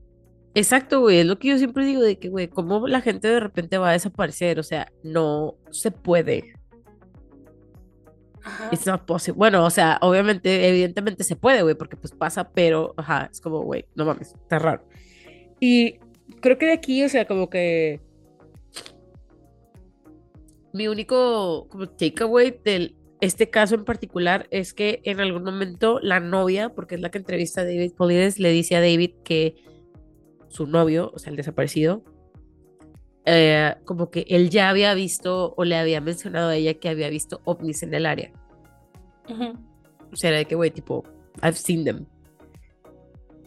Exacto, 0.59 0.99
güey, 0.99 1.21
es 1.21 1.27
lo 1.27 1.39
que 1.39 1.47
yo 1.47 1.59
siempre 1.59 1.85
digo 1.85 2.03
de 2.03 2.19
que, 2.19 2.29
güey, 2.29 2.49
¿cómo 2.49 2.89
la 2.89 3.01
gente 3.01 3.29
de 3.29 3.39
repente 3.39 3.79
va 3.79 3.91
a 3.91 3.93
desaparecer? 3.93 4.59
O 4.59 4.65
sea, 4.65 4.91
no 5.05 5.55
se 5.71 5.93
puede. 5.93 6.53
Ajá. 8.43 8.69
It's 8.73 8.85
not 8.85 9.05
possible. 9.05 9.39
Bueno, 9.39 9.65
o 9.65 9.71
sea, 9.71 9.99
obviamente, 10.01 10.69
evidentemente 10.69 11.23
se 11.23 11.37
puede, 11.37 11.63
güey, 11.63 11.77
porque 11.77 11.97
pues 11.97 12.13
pasa, 12.13 12.51
pero, 12.51 12.93
ajá, 12.97 13.29
es 13.31 13.41
como, 13.41 13.61
güey, 13.61 13.85
no 13.95 14.05
mames, 14.05 14.35
está 14.35 14.59
raro. 14.59 14.83
Y 15.61 16.01
creo 16.41 16.59
que 16.59 16.67
de 16.67 16.73
aquí, 16.73 17.05
o 17.05 17.09
sea, 17.09 17.25
como 17.25 17.49
que 17.49 18.01
mi 20.73 20.89
único 20.89 21.69
como 21.69 21.89
takeaway 21.89 22.59
de 22.65 22.97
este 23.21 23.49
caso 23.49 23.77
en 23.77 23.85
particular 23.85 24.49
es 24.51 24.75
que 24.75 25.03
en 25.05 25.21
algún 25.21 25.45
momento 25.45 26.01
la 26.03 26.19
novia, 26.19 26.71
porque 26.71 26.97
es 26.97 27.01
la 27.01 27.13
que 27.13 27.19
entrevista 27.19 27.61
a 27.61 27.65
David 27.65 27.93
Polides, 27.93 28.41
le 28.41 28.51
dice 28.51 28.75
a 28.75 28.81
David 28.81 29.13
que 29.23 29.68
su 30.49 30.67
novio, 30.67 31.11
o 31.15 31.19
sea, 31.19 31.31
el 31.31 31.37
desaparecido, 31.37 32.03
eh, 33.25 33.75
como 33.85 34.11
que 34.11 34.25
él 34.29 34.49
ya 34.51 34.69
había 34.71 34.95
visto 34.95 35.55
o 35.57 35.65
le 35.65 35.77
había 35.77 36.01
mencionado 36.01 36.49
a 36.49 36.57
ella 36.57 36.75
que 36.75 36.89
había 36.89 37.11
visto 37.11 37.41
ovnis 37.45 37.83
en 37.83 37.95
el 37.95 38.07
área. 38.07 38.33
O 40.11 40.17
sea, 40.17 40.31
era 40.31 40.39
de 40.39 40.47
que, 40.47 40.55
güey, 40.55 40.71
tipo, 40.71 41.05
I've 41.43 41.53
seen 41.57 41.85
them. 41.85 42.07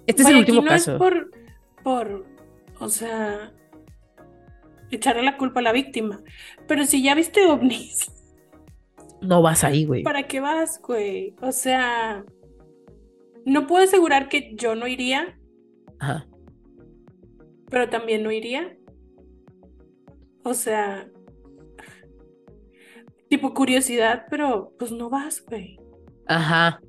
Este 0.06 0.22
es 0.22 0.28
el 0.30 0.36
aquí 0.36 0.52
último 0.52 0.62
no 0.62 0.68
es 0.72 0.86
caso. 0.86 0.98
por, 0.98 1.32
por, 1.84 2.26
o 2.80 2.90
sea, 2.90 3.52
echarle 4.92 5.24
la 5.24 5.38
culpa 5.38 5.60
a 5.60 5.64
la 5.64 5.72
víctima. 5.72 6.22
Pero 6.68 6.86
si 6.86 7.02
ya 7.02 7.16
viste 7.16 7.46
ovnis, 7.48 8.12
No 9.22 9.42
vas 9.42 9.64
ahí, 9.64 9.86
güey. 9.86 10.04
¿para 10.04 10.28
qué 10.28 10.40
vas, 10.40 10.80
güey? 10.82 11.36
O 11.42 11.52
sea, 11.52 12.24
no 13.46 13.66
puedo 13.68 13.84
asegurar 13.84 14.30
que 14.30 14.54
yo 14.56 14.76
no 14.76 14.86
iría, 14.88 15.40
Ajá. 16.00 16.28
Pero 17.72 17.90
también 17.90 18.22
no 18.22 18.32
iría. 18.32 18.78
O 20.44 20.54
sea, 20.54 21.10
tipo 23.30 23.54
curiosidad, 23.54 24.26
pero 24.30 24.74
pues 24.78 24.92
no 24.92 25.10
vas, 25.10 25.44
güey. 25.46 25.80
Ajá. 26.28 26.82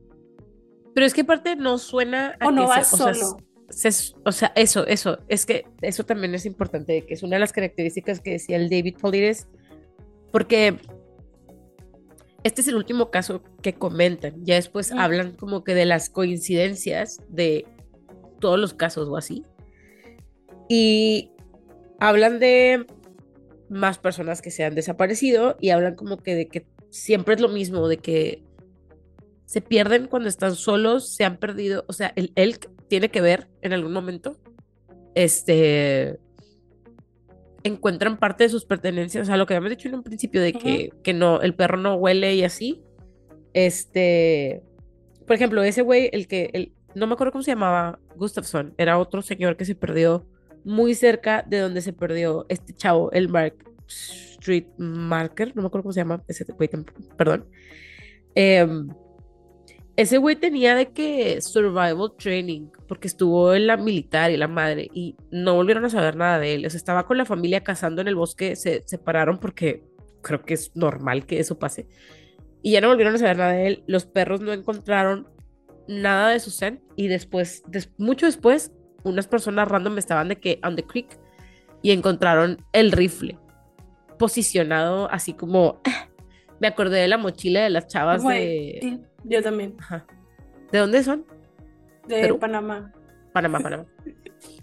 Pero 0.95 1.07
es 1.07 1.15
que 1.15 1.23
aparte 1.23 1.57
no 1.57 1.79
suena 1.79 2.37
a 2.41 2.49
O 2.49 2.51
no 2.51 2.63
que 2.63 2.69
vas 2.69 2.89
se- 2.89 2.95
o 2.95 2.99
sea, 2.99 3.15
solo. 3.15 3.37
se- 3.71 4.15
o 4.25 4.33
sea, 4.33 4.53
eso, 4.57 4.87
eso, 4.87 5.19
es 5.29 5.47
que 5.47 5.65
eso 5.81 6.05
también 6.05 6.35
es 6.35 6.45
importante, 6.45 7.07
que 7.07 7.15
es 7.15 7.23
una 7.23 7.37
de 7.37 7.41
las 7.41 7.53
características 7.53 8.21
que 8.21 8.33
decía 8.33 8.57
el 8.57 8.69
David 8.69 8.97
Polides, 9.01 9.49
porque 10.33 10.79
este 12.45 12.61
es 12.61 12.69
el 12.69 12.75
último 12.77 13.11
caso 13.11 13.43
que 13.63 13.75
comentan, 13.75 14.45
ya 14.45 14.57
después 14.57 14.93
Mm. 14.93 14.99
hablan 14.99 15.33
como 15.37 15.63
que 15.65 15.75
de 15.75 15.87
las 15.87 16.11
coincidencias 16.11 17.21
de 17.29 17.67
todos 18.41 18.59
los 18.59 18.75
casos 18.75 19.09
o 19.09 19.17
así, 19.17 19.45
y 20.75 21.31
hablan 22.01 22.41
de 22.41 22.87
más 23.69 23.99
personas 23.99 24.41
que 24.41 24.51
se 24.51 24.65
han 24.65 24.75
desaparecido 24.75 25.59
y 25.61 25.69
hablan 25.69 25.97
como 25.97 26.17
que 26.17 26.35
de 26.35 26.49
que 26.49 26.67
siempre 26.89 27.35
es 27.35 27.43
lo 27.43 27.51
mismo, 27.51 27.89
de 27.89 27.99
que 27.99 28.43
se 29.45 29.61
pierden 29.61 30.07
cuando 30.07 30.31
están 30.31 30.55
solos, 30.57 31.15
se 31.15 31.27
han 31.27 31.37
perdido, 31.37 31.85
o 31.89 31.93
sea, 31.93 32.15
el 32.17 32.33
elk 32.37 32.71
tiene 32.89 33.11
que 33.11 33.21
ver 33.21 33.49
en 33.61 33.75
algún 33.75 33.93
momento, 33.93 34.39
este, 35.15 36.19
encuentran 37.65 38.17
parte 38.17 38.45
de 38.45 38.49
sus 38.49 38.65
pertenencias, 38.65 39.25
o 39.25 39.27
sea, 39.27 39.37
lo 39.37 39.45
que 39.45 39.53
habíamos 39.53 39.77
dicho 39.77 39.89
en 39.89 39.97
un 39.97 40.03
principio 40.03 40.41
de 40.41 40.55
que, 40.55 40.91
que 41.03 41.13
no, 41.13 41.43
el 41.43 41.55
perro 41.55 41.77
no 41.77 41.97
huele 41.97 42.35
y 42.35 42.45
así, 42.45 42.83
este, 43.53 44.63
por 45.27 45.37
ejemplo, 45.37 45.63
ese 45.63 45.83
güey, 45.83 46.09
el 46.15 46.27
que, 46.29 46.49
el, 46.55 46.73
no 46.95 47.07
me 47.07 47.13
acuerdo 47.13 47.33
cómo 47.33 47.43
se 47.43 47.51
llamaba, 47.51 47.99
Gustafsson, 48.17 48.73
era 48.79 48.97
otro 48.97 49.21
señor 49.21 49.59
que 49.59 49.67
se 49.67 49.75
perdió 49.75 50.27
muy 50.65 50.95
cerca 50.95 51.45
de 51.47 51.59
donde 51.59 51.81
se 51.81 51.93
perdió 51.93 52.47
este 52.49 52.75
chavo, 52.75 53.11
el 53.13 53.29
Mark 53.29 53.55
Street 53.89 54.67
Marker, 54.79 55.55
no 55.55 55.63
me 55.63 55.67
acuerdo 55.67 55.83
cómo 55.85 55.93
se 55.93 56.01
llama, 56.01 56.23
ese 56.29 56.45
güey, 56.53 56.71
perdón. 57.17 57.47
Em, 58.35 58.89
ese 59.95 60.17
güey 60.17 60.37
tenía 60.37 60.75
de 60.75 60.91
que 60.91 61.41
survival 61.43 62.13
training, 62.17 62.69
porque 62.89 63.09
estuvo 63.09 63.55
en 63.55 63.67
la 63.67 63.77
militar 63.77 64.31
y 64.31 64.37
la 64.39 64.49
madre, 64.49 64.89
y 64.95 65.17
no 65.31 65.55
volvieron 65.55 65.85
a 65.85 65.91
saber 65.91 66.17
nada 66.17 66.39
de 66.39 66.55
él. 66.55 66.67
O 66.67 66.71
sea, 66.71 66.79
estaba 66.79 67.07
con 67.07 67.19
la 67.19 67.27
familia 67.27 67.63
cazando 67.63 68.01
en 68.01 68.09
el 68.09 68.15
bosque, 68.15 68.57
se 68.57 68.83
separaron 68.87 69.39
porque 69.39 69.85
creo 70.23 70.43
que 70.43 70.55
es 70.55 70.75
normal 70.75 71.27
que 71.27 71.41
eso 71.41 71.59
pase. 71.59 71.87
Y 72.63 72.73
ya 72.73 72.81
no 72.81 72.89
volvieron 72.89 73.15
a 73.15 73.19
saber 73.19 73.37
nada 73.37 73.53
de 73.53 73.67
él. 73.67 73.85
Los 73.87 74.07
perros 74.07 74.41
no 74.41 74.53
encontraron 74.53 75.29
nada 75.89 76.31
de 76.31 76.41
su 76.41 76.51
scent, 76.51 76.81
y 76.97 77.09
después, 77.09 77.63
des- 77.69 77.93
mucho 77.99 78.25
después, 78.25 78.73
unas 79.05 79.27
personas 79.27 79.69
random 79.69 79.99
estaban 79.99 80.29
de 80.29 80.37
que 80.37 80.61
on 80.65 80.77
the 80.77 80.85
creek 80.85 81.19
y 81.83 81.91
encontraron 81.91 82.65
el 82.73 82.93
rifle 82.93 83.39
posicionado 84.19 85.11
así 85.11 85.33
como 85.33 85.81
me 86.61 86.69
acordé 86.69 87.01
de 87.01 87.09
la 87.09 87.19
mochila 87.19 87.63
de 87.63 87.71
las 87.71 87.87
chavas 87.89 88.23
de 88.25 88.79
sí, 88.81 89.01
yo 89.25 89.43
también. 89.43 89.75
Ajá. 89.81 90.07
¿De 90.71 90.79
dónde 90.79 91.03
son? 91.03 91.25
De 92.07 92.21
¿Perú? 92.23 92.39
Panamá. 92.39 92.93
Panamá, 93.33 93.61
Panamá. 93.61 93.87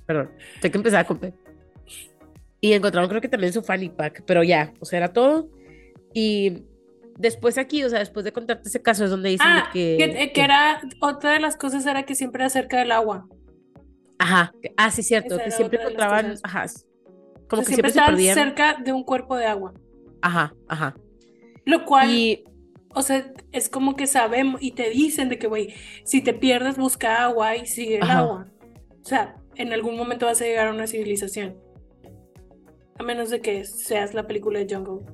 Perdón, 0.06 0.32
sé 0.62 0.72
que 0.72 0.78
empezaba 0.78 1.04
con 1.04 1.18
P. 1.20 1.34
Y 2.62 2.74
encontraron 2.74 3.10
creo 3.10 3.22
que 3.22 3.30
también 3.30 3.54
su 3.54 3.62
fanny 3.62 3.90
pack, 3.90 4.24
pero 4.26 4.44
ya, 4.44 4.74
o 4.80 4.86
sea, 4.86 4.98
era 4.98 5.14
todo. 5.14 5.50
Y 6.14 6.64
después 7.18 7.58
aquí, 7.58 7.84
o 7.84 7.90
sea, 7.90 8.00
después 8.00 8.26
de 8.26 8.34
contarte 8.34 8.68
ese 8.68 8.82
caso 8.82 9.06
es 9.06 9.12
donde 9.12 9.30
dicen 9.30 9.48
Ah, 9.48 9.70
que, 9.72 9.96
que, 9.98 10.12
que 10.14 10.34
que- 10.34 10.42
era, 10.42 10.82
otra 11.00 11.32
de 11.34 11.40
las 11.40 11.56
cosas 11.56 11.86
era 11.86 12.04
que 12.04 12.16
siempre 12.16 12.44
era 12.44 12.50
cerca 12.50 12.80
del 12.80 12.92
agua. 12.92 13.28
Ajá, 14.20 14.54
ah, 14.78 14.92
sí, 14.92 15.02
cierto, 15.02 15.36
Esa 15.36 15.44
que 15.46 15.52
siempre 15.52 15.80
encontraban, 15.82 16.36
ajá, 16.44 16.66
O 16.66 17.48
como 17.48 17.64
sea, 17.64 17.70
que 17.70 17.74
siempre 17.74 17.92
se 17.92 18.02
perdían. 18.02 18.36
cerca 18.36 18.76
de 18.76 18.92
un 18.94 19.04
cuerpo 19.04 19.36
de 19.38 19.46
agua. 19.46 19.74
Ajá, 20.22 20.54
ajá. 20.68 20.96
Lo 21.66 21.86
cual, 21.86 22.10
Y 22.10 22.44
o 22.94 23.02
sea, 23.02 23.32
es 23.52 23.70
como 23.70 23.96
que 23.96 24.08
sabemos 24.08 24.62
y 24.62 24.72
te 24.72 24.90
dicen 24.90 25.30
de 25.30 25.38
que, 25.40 25.48
güey, 25.48 25.74
si 26.04 26.22
te 26.22 26.34
pierdes, 26.34 26.78
busca 26.78 27.24
agua 27.24 27.56
y 27.56 27.66
sigue 27.66 27.98
el 27.98 28.04
Ajá. 28.04 28.20
agua. 28.20 28.48
O 29.02 29.06
sea, 29.06 29.36
en 29.56 29.72
algún 29.74 29.96
momento 29.96 30.26
vas 30.26 30.42
a 30.42 30.46
llegar 30.46 30.68
a 30.68 30.72
una 30.72 30.88
civilización. 30.88 31.58
A 32.98 33.04
menos 33.04 33.30
de 33.30 33.40
que 33.42 33.64
seas 33.64 34.14
la 34.14 34.28
película 34.28 34.60
de 34.60 34.76
Jungle. 34.76 35.06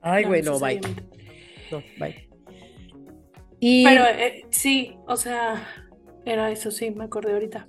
ay, 0.00 0.24
güey, 0.24 0.42
no, 0.42 0.58
bye. 0.58 0.80
No, 1.70 1.82
bye. 1.98 2.28
Y 3.60 3.84
Pero 3.84 4.04
eh, 4.06 4.46
sí, 4.50 4.96
o 5.06 5.16
sea, 5.16 5.62
era 6.24 6.50
eso, 6.50 6.70
sí, 6.70 6.90
me 6.90 7.04
acordé 7.04 7.34
ahorita. 7.34 7.68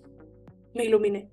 Me 0.74 0.86
iluminé. 0.86 1.30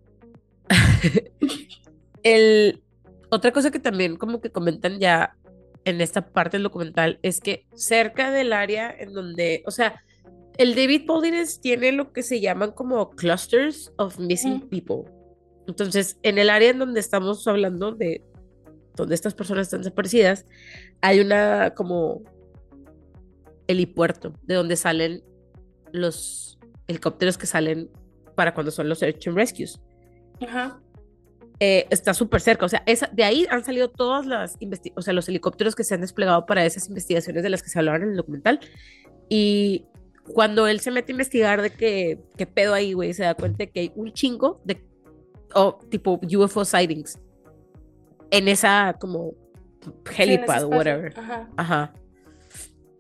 el 2.22 2.82
otra 3.30 3.53
cosa 3.53 3.70
que 3.70 3.78
también 3.78 4.16
como 4.16 4.41
que 4.41 4.51
comentan 4.51 4.99
ya 4.99 5.36
en 5.84 6.01
esta 6.01 6.26
parte 6.26 6.57
del 6.57 6.64
documental 6.64 7.18
es 7.22 7.41
que 7.41 7.66
cerca 7.74 8.30
del 8.30 8.53
área 8.53 8.95
en 8.97 9.12
donde, 9.12 9.62
o 9.66 9.70
sea, 9.70 10.03
el 10.57 10.74
David 10.74 11.07
Paulines 11.07 11.61
tiene 11.61 11.93
lo 11.93 12.12
que 12.12 12.22
se 12.22 12.41
llaman 12.41 12.72
como 12.72 13.11
clusters 13.11 13.93
of 13.97 14.18
missing 14.18 14.57
Mm. 14.57 14.68
people. 14.68 15.11
Entonces, 15.66 16.18
en 16.22 16.39
el 16.39 16.51
área 16.51 16.70
en 16.70 16.78
donde 16.78 17.01
estamos 17.01 17.47
hablando 17.47 17.93
de 17.93 18.22
donde 18.97 19.14
estas 19.14 19.34
personas 19.34 19.66
están 19.68 19.80
desaparecidas, 19.80 20.47
hay 21.01 21.20
una 21.20 21.74
como 21.74 22.22
helipuerto 23.68 24.32
de 24.43 24.55
donde 24.55 24.76
salen 24.76 25.22
los 25.93 26.59
helicópteros 26.89 27.39
que 27.39 27.47
salen 27.47 27.91
para 28.39 28.55
cuando 28.55 28.70
son 28.70 28.89
los 28.89 29.01
search 29.01 29.26
and 29.26 29.36
rescues 29.36 29.80
Ajá. 30.41 30.80
eh, 31.59 31.86
está 31.91 32.14
súper 32.14 32.41
cerca. 32.41 32.64
O 32.64 32.68
sea, 32.68 32.84
esa, 32.86 33.09
de 33.12 33.24
ahí 33.24 33.47
han 33.51 33.64
salido 33.64 33.91
todas 33.91 34.24
las 34.26 34.57
o 34.95 35.03
sea, 35.03 35.12
los 35.12 35.28
helicópteros 35.28 35.74
que 35.74 35.82
se 35.82 35.95
han 35.95 36.01
desplegado 36.03 36.47
para 36.47 36.64
esas 36.64 36.86
investigaciones 36.89 37.43
de 37.43 37.51
las 37.51 37.64
que 37.64 37.68
se 37.68 37.78
hablaban 37.80 38.03
en 38.05 38.11
el 38.11 38.16
documental. 38.16 38.61
Y 39.28 39.86
cuando 40.32 40.68
él 40.68 40.78
se 40.78 40.93
mete 40.93 41.11
a 41.11 41.14
investigar 41.14 41.61
de 41.61 41.70
que, 41.70 42.20
qué 42.36 42.47
pedo 42.47 42.74
ahí, 42.74 42.93
güey, 42.93 43.12
se 43.12 43.24
da 43.24 43.34
cuenta 43.34 43.59
de 43.59 43.70
que 43.70 43.80
hay 43.80 43.93
un 43.97 44.12
chingo 44.12 44.61
de, 44.64 44.80
o 45.55 45.80
tipo 45.91 46.20
UFO 46.22 46.64
sightings 46.64 47.18
en 48.30 48.47
esa 48.47 48.95
como 49.01 49.32
Sí, 50.11 50.22
helipad, 50.22 50.43
espacio. 50.59 50.68
whatever. 50.68 51.18
Ajá. 51.18 51.49
Ajá. 51.57 51.93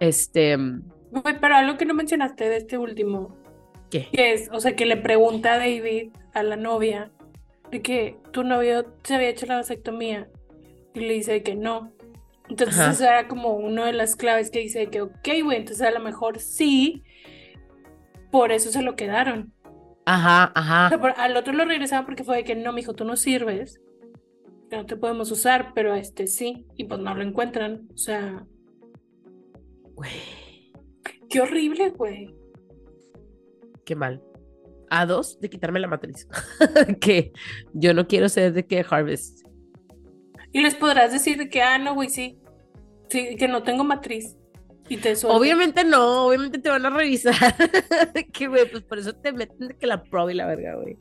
Este, 0.00 0.56
Güey, 0.56 1.40
pero 1.40 1.54
algo 1.54 1.76
que 1.78 1.84
no 1.84 1.94
mencionaste 1.94 2.48
de 2.48 2.56
este 2.56 2.76
último, 2.78 3.36
¿qué? 3.90 4.08
que 4.12 4.32
es, 4.32 4.48
o 4.52 4.60
sea, 4.60 4.74
que 4.76 4.86
le 4.86 4.96
pregunta 4.96 5.54
a 5.54 5.58
David, 5.58 6.10
a 6.34 6.42
la 6.42 6.56
novia, 6.56 7.10
de 7.70 7.82
que 7.82 8.16
tu 8.32 8.44
novio 8.44 8.94
se 9.04 9.14
había 9.14 9.28
hecho 9.28 9.46
la 9.46 9.56
vasectomía, 9.56 10.28
y 10.94 11.00
le 11.00 11.14
dice 11.14 11.42
que 11.42 11.54
no. 11.54 11.92
Entonces, 12.48 12.78
Ajá. 12.78 12.90
eso 12.92 13.04
era 13.04 13.28
como 13.28 13.54
una 13.56 13.84
de 13.86 13.92
las 13.92 14.16
claves 14.16 14.50
que 14.50 14.60
dice 14.60 14.88
que, 14.88 15.02
ok, 15.02 15.28
güey, 15.44 15.58
entonces 15.58 15.86
a 15.86 15.90
lo 15.90 16.00
mejor 16.00 16.38
sí, 16.38 17.02
por 18.30 18.52
eso 18.52 18.70
se 18.70 18.82
lo 18.82 18.96
quedaron. 18.96 19.52
Ajá, 20.06 20.52
O 20.56 20.58
ajá. 20.58 20.88
sea, 20.88 20.98
por- 21.00 21.14
al 21.18 21.36
otro 21.36 21.52
lo 21.52 21.66
regresaban 21.66 22.06
porque 22.06 22.24
fue 22.24 22.36
de 22.38 22.44
que 22.44 22.54
no, 22.56 22.72
mijo, 22.72 22.94
tú 22.94 23.04
no 23.04 23.16
sirves, 23.16 23.80
no 24.70 24.86
te 24.86 24.96
podemos 24.96 25.30
usar, 25.30 25.72
pero 25.74 25.92
a 25.92 25.98
este 25.98 26.26
sí, 26.26 26.64
y 26.76 26.84
pues 26.84 27.00
no 27.00 27.14
lo 27.14 27.22
encuentran. 27.22 27.86
O 27.92 27.98
sea, 27.98 28.46
Güey, 29.94 30.10
qué 31.28 31.40
horrible, 31.40 31.90
güey. 31.90 32.34
Qué 33.88 33.96
mal. 33.96 34.22
A 34.90 35.06
dos, 35.06 35.40
de 35.40 35.48
quitarme 35.48 35.80
la 35.80 35.88
matriz. 35.88 36.28
que 37.00 37.32
yo 37.72 37.94
no 37.94 38.06
quiero 38.06 38.28
ser 38.28 38.52
de 38.52 38.66
que 38.66 38.84
Harvest. 38.88 39.46
Y 40.52 40.60
les 40.60 40.74
podrás 40.74 41.10
decir 41.10 41.38
de 41.38 41.48
que, 41.48 41.62
ah, 41.62 41.78
no, 41.78 41.94
güey, 41.94 42.10
sí, 42.10 42.38
sí, 43.08 43.36
que 43.36 43.48
no 43.48 43.62
tengo 43.62 43.82
matriz. 43.82 44.36
Y 44.90 44.98
te. 44.98 45.14
Obviamente 45.24 45.84
no, 45.84 46.26
obviamente 46.26 46.58
te 46.58 46.68
van 46.68 46.84
a 46.84 46.90
revisar. 46.90 47.34
que 48.32 48.46
güey, 48.46 48.70
pues 48.70 48.82
por 48.82 48.98
eso 48.98 49.14
te 49.14 49.32
meten 49.32 49.68
de 49.68 49.76
que 49.76 49.86
la 49.86 50.02
prueba 50.02 50.30
y 50.30 50.36
la 50.36 50.46
verga, 50.46 50.74
güey. 50.76 50.98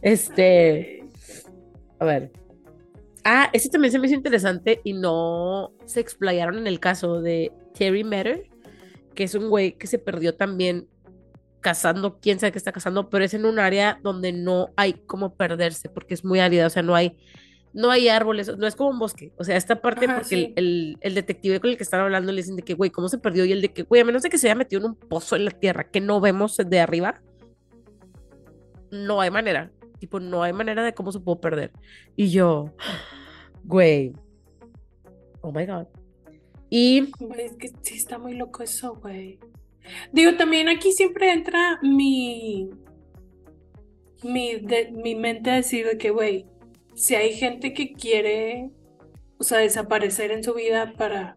Este, 0.00 1.04
a 1.98 2.04
ver. 2.06 2.32
Ah, 3.24 3.50
ese 3.52 3.68
también 3.68 3.92
se 3.92 3.98
me 3.98 4.06
hizo 4.06 4.16
interesante 4.16 4.80
y 4.84 4.94
no 4.94 5.72
se 5.84 6.00
explayaron 6.00 6.56
en 6.56 6.66
el 6.66 6.80
caso 6.80 7.20
de 7.20 7.52
Terry 7.74 8.04
Metter, 8.04 8.48
que 9.14 9.24
es 9.24 9.34
un 9.34 9.50
güey 9.50 9.72
que 9.76 9.86
se 9.86 9.98
perdió 9.98 10.34
también 10.34 10.88
cazando, 11.60 12.18
quién 12.20 12.38
sabe 12.38 12.52
qué 12.52 12.58
está 12.58 12.72
cazando, 12.72 13.08
pero 13.10 13.24
es 13.24 13.34
en 13.34 13.44
un 13.46 13.58
área 13.58 13.98
donde 14.02 14.32
no 14.32 14.70
hay 14.76 14.92
como 14.94 15.34
perderse 15.34 15.88
porque 15.88 16.14
es 16.14 16.24
muy 16.24 16.40
árida, 16.40 16.66
o 16.66 16.70
sea, 16.70 16.82
no 16.82 16.94
hay 16.94 17.16
no 17.74 17.90
hay 17.90 18.08
árboles, 18.08 18.56
no 18.56 18.66
es 18.66 18.74
como 18.74 18.90
un 18.90 18.98
bosque. 18.98 19.30
O 19.36 19.44
sea, 19.44 19.54
esta 19.56 19.80
parte, 19.82 20.06
Ajá, 20.06 20.14
porque 20.16 20.28
sí. 20.28 20.52
el, 20.56 20.64
el- 20.64 20.98
el 21.02 21.14
detective 21.14 21.60
con 21.60 21.70
el 21.70 21.76
que 21.76 21.82
están 21.82 22.00
hablando 22.00 22.32
le 22.32 22.40
dicen 22.40 22.56
de 22.56 22.62
que, 22.62 22.72
güey, 22.74 22.90
¿cómo 22.90 23.08
se 23.10 23.18
perdió? 23.18 23.44
Y 23.44 23.52
el 23.52 23.60
de 23.60 23.72
que, 23.72 23.82
güey, 23.82 24.00
a 24.00 24.04
menos 24.06 24.22
de 24.22 24.30
que 24.30 24.38
se 24.38 24.48
haya 24.48 24.54
metido 24.54 24.80
en 24.80 24.86
un 24.86 24.94
pozo 24.96 25.36
en 25.36 25.44
la 25.44 25.50
tierra 25.50 25.84
que 25.90 26.00
no 26.00 26.18
vemos 26.20 26.56
de 26.56 26.80
arriba, 26.80 27.20
no 28.90 29.20
hay 29.20 29.30
manera. 29.30 29.70
Tipo, 29.98 30.18
no 30.18 30.42
hay 30.42 30.52
manera 30.52 30.82
de 30.82 30.94
cómo 30.94 31.12
se 31.12 31.20
pudo 31.20 31.40
perder. 31.40 31.72
Y 32.16 32.30
yo, 32.30 32.72
güey, 33.64 34.12
oh 35.42 35.52
my 35.52 35.66
God. 35.66 35.86
Y, 36.70 37.10
Güey, 37.18 37.42
es 37.46 37.56
que 37.56 37.68
sí 37.82 37.96
está 37.96 38.18
muy 38.18 38.34
loco 38.34 38.62
eso, 38.62 38.94
güey. 38.94 39.38
Digo, 40.12 40.36
también 40.36 40.68
aquí 40.68 40.92
siempre 40.92 41.32
entra 41.32 41.78
mi 41.82 42.70
mi, 44.22 44.56
de, 44.56 44.90
mi 44.92 45.14
mente 45.14 45.50
a 45.50 45.56
decir 45.56 45.86
de 45.86 45.98
que, 45.98 46.10
güey, 46.10 46.46
si 46.94 47.14
hay 47.14 47.32
gente 47.34 47.72
que 47.72 47.92
quiere, 47.92 48.70
o 49.38 49.44
sea, 49.44 49.58
desaparecer 49.58 50.30
en 50.30 50.42
su 50.42 50.54
vida 50.54 50.92
para 50.94 51.36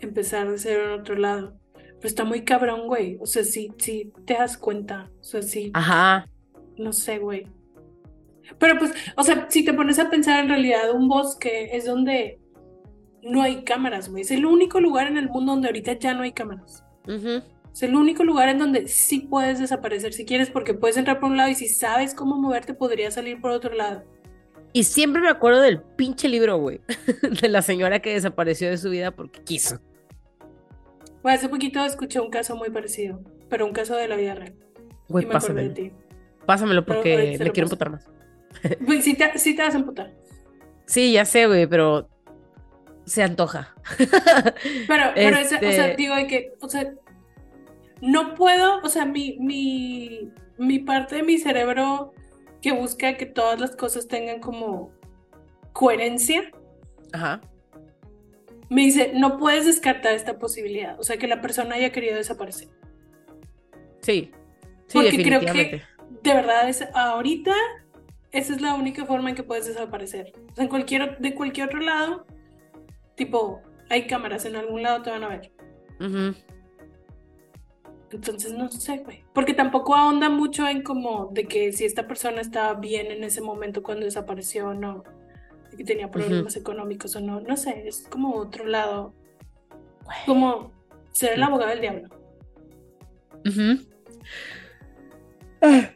empezar 0.00 0.50
de 0.50 0.58
ser 0.58 0.80
en 0.80 1.00
otro 1.00 1.16
lado. 1.16 1.58
Pero 1.74 2.08
está 2.08 2.24
muy 2.24 2.44
cabrón, 2.44 2.86
güey. 2.86 3.18
O 3.20 3.26
sea, 3.26 3.44
sí, 3.44 3.70
sí 3.78 4.12
te 4.24 4.34
das 4.34 4.56
cuenta. 4.56 5.10
O 5.20 5.24
sea, 5.24 5.42
sí, 5.42 5.70
Ajá. 5.74 6.28
no 6.76 6.92
sé, 6.92 7.18
güey. 7.18 7.46
Pero 8.58 8.78
pues, 8.78 8.92
o 9.16 9.24
sea, 9.24 9.46
si 9.50 9.64
te 9.64 9.74
pones 9.74 9.98
a 9.98 10.08
pensar 10.08 10.42
en 10.42 10.48
realidad, 10.48 10.92
un 10.92 11.08
bosque 11.08 11.70
es 11.72 11.84
donde 11.84 12.40
no 13.22 13.42
hay 13.42 13.64
cámaras, 13.64 14.08
güey. 14.08 14.22
Es 14.22 14.30
el 14.30 14.46
único 14.46 14.80
lugar 14.80 15.08
en 15.08 15.18
el 15.18 15.28
mundo 15.28 15.52
donde 15.52 15.68
ahorita 15.68 15.98
ya 15.98 16.14
no 16.14 16.22
hay 16.22 16.32
cámaras. 16.32 16.84
Es 17.08 17.82
el 17.82 17.94
único 17.94 18.24
lugar 18.24 18.48
en 18.48 18.58
donde 18.58 18.88
sí 18.88 19.20
puedes 19.20 19.58
desaparecer 19.58 20.12
si 20.12 20.24
quieres, 20.24 20.50
porque 20.50 20.74
puedes 20.74 20.96
entrar 20.96 21.20
por 21.20 21.30
un 21.30 21.36
lado 21.36 21.50
y 21.50 21.54
si 21.54 21.68
sabes 21.68 22.14
cómo 22.14 22.36
moverte, 22.36 22.74
podrías 22.74 23.14
salir 23.14 23.40
por 23.40 23.50
otro 23.50 23.74
lado. 23.74 24.04
Y 24.72 24.84
siempre 24.84 25.22
me 25.22 25.28
acuerdo 25.28 25.62
del 25.62 25.80
pinche 25.80 26.28
libro, 26.28 26.58
güey. 26.58 26.80
De 27.40 27.48
la 27.48 27.62
señora 27.62 28.00
que 28.00 28.12
desapareció 28.12 28.68
de 28.68 28.76
su 28.76 28.90
vida 28.90 29.10
porque 29.10 29.40
quiso. 29.42 29.80
Güey, 31.22 31.34
hace 31.34 31.48
poquito 31.48 31.84
escuché 31.84 32.20
un 32.20 32.30
caso 32.30 32.56
muy 32.56 32.70
parecido, 32.70 33.20
pero 33.48 33.66
un 33.66 33.72
caso 33.72 33.96
de 33.96 34.08
la 34.08 34.16
vida 34.16 34.34
real. 34.34 34.54
Güey, 35.08 35.24
acordé 35.24 35.62
de 35.64 35.70
pásamelo. 35.70 35.74
ti. 35.74 35.92
Pásamelo 36.46 36.84
porque 36.84 37.36
me 37.38 37.50
quiero 37.50 37.52
paso. 37.52 37.62
emputar 37.62 37.90
más. 37.90 38.10
Güey, 38.80 39.02
sí 39.02 39.14
te, 39.14 39.38
sí 39.38 39.54
te 39.54 39.62
vas 39.62 39.74
a 39.74 39.78
emputar. 39.78 40.14
Sí, 40.86 41.12
ya 41.12 41.24
sé, 41.24 41.46
güey, 41.46 41.66
pero 41.66 42.08
se 43.08 43.22
antoja. 43.22 43.74
Pero, 44.86 45.04
pero 45.14 45.36
ese- 45.38 45.56
o 45.56 45.60
sea, 45.60 45.86
Este- 45.88 45.96
digo 45.96 46.14
que, 46.28 46.52
o 46.60 46.68
sea, 46.68 46.92
no 48.00 48.34
puedo, 48.34 48.80
o 48.82 48.88
sea, 48.88 49.04
mi, 49.04 49.36
mi, 49.40 50.30
mi 50.58 50.78
parte 50.78 51.16
de 51.16 51.22
mi 51.22 51.38
cerebro 51.38 52.12
que 52.62 52.72
busca 52.72 53.16
que 53.16 53.26
todas 53.26 53.58
las 53.60 53.74
cosas 53.76 54.06
tengan 54.08 54.40
como 54.40 54.90
coherencia, 55.72 56.50
Ajá. 57.12 57.40
me 58.68 58.82
dice, 58.82 59.12
no 59.14 59.38
puedes 59.38 59.64
descartar 59.66 60.12
esta 60.14 60.38
posibilidad, 60.38 60.98
o 61.00 61.02
sea, 61.02 61.16
que 61.16 61.26
la 61.28 61.40
persona 61.40 61.76
haya 61.76 61.90
querido 61.92 62.16
desaparecer. 62.16 62.68
Sí. 64.02 64.30
Sí, 64.86 64.98
Porque 64.98 65.22
creo 65.22 65.40
que 65.40 65.82
de 66.22 66.34
verdad 66.34 66.68
es 66.68 66.82
ahorita 66.94 67.52
esa 68.32 68.54
es 68.54 68.60
la 68.60 68.74
única 68.74 69.04
forma 69.06 69.30
en 69.30 69.36
que 69.36 69.42
puedes 69.42 69.66
desaparecer. 69.66 70.32
O 70.52 70.54
sea, 70.54 70.64
en 70.64 70.70
cualquier 70.70 71.18
de 71.18 71.34
cualquier 71.34 71.66
otro 71.66 71.80
lado, 71.80 72.26
tipo, 73.18 73.60
hay 73.90 74.06
cámaras 74.06 74.46
en 74.46 74.56
algún 74.56 74.82
lado 74.82 75.02
te 75.02 75.10
van 75.10 75.24
a 75.24 75.28
ver. 75.28 75.52
Entonces 78.10 78.52
no 78.52 78.70
sé, 78.70 78.98
güey. 78.98 79.24
Porque 79.34 79.52
tampoco 79.52 79.94
ahonda 79.94 80.30
mucho 80.30 80.66
en 80.66 80.82
como 80.82 81.26
de 81.32 81.46
que 81.46 81.72
si 81.72 81.84
esta 81.84 82.06
persona 82.06 82.40
estaba 82.40 82.72
bien 82.74 83.08
en 83.08 83.24
ese 83.24 83.42
momento 83.42 83.82
cuando 83.82 84.06
desapareció 84.06 84.68
o 84.68 84.74
no. 84.74 85.02
De 85.70 85.76
que 85.76 85.84
tenía 85.84 86.10
problemas 86.10 86.56
económicos 86.56 87.14
o 87.16 87.20
no. 87.20 87.40
No 87.40 87.56
sé, 87.58 87.86
es 87.86 88.06
como 88.08 88.36
otro 88.36 88.64
lado. 88.64 89.12
Como 90.24 90.72
ser 91.10 91.34
el 91.34 91.42
abogado 91.42 91.70
del 91.70 91.80
diablo. 91.80 92.08
Ujú. 93.44 93.84
Ah. 95.60 95.90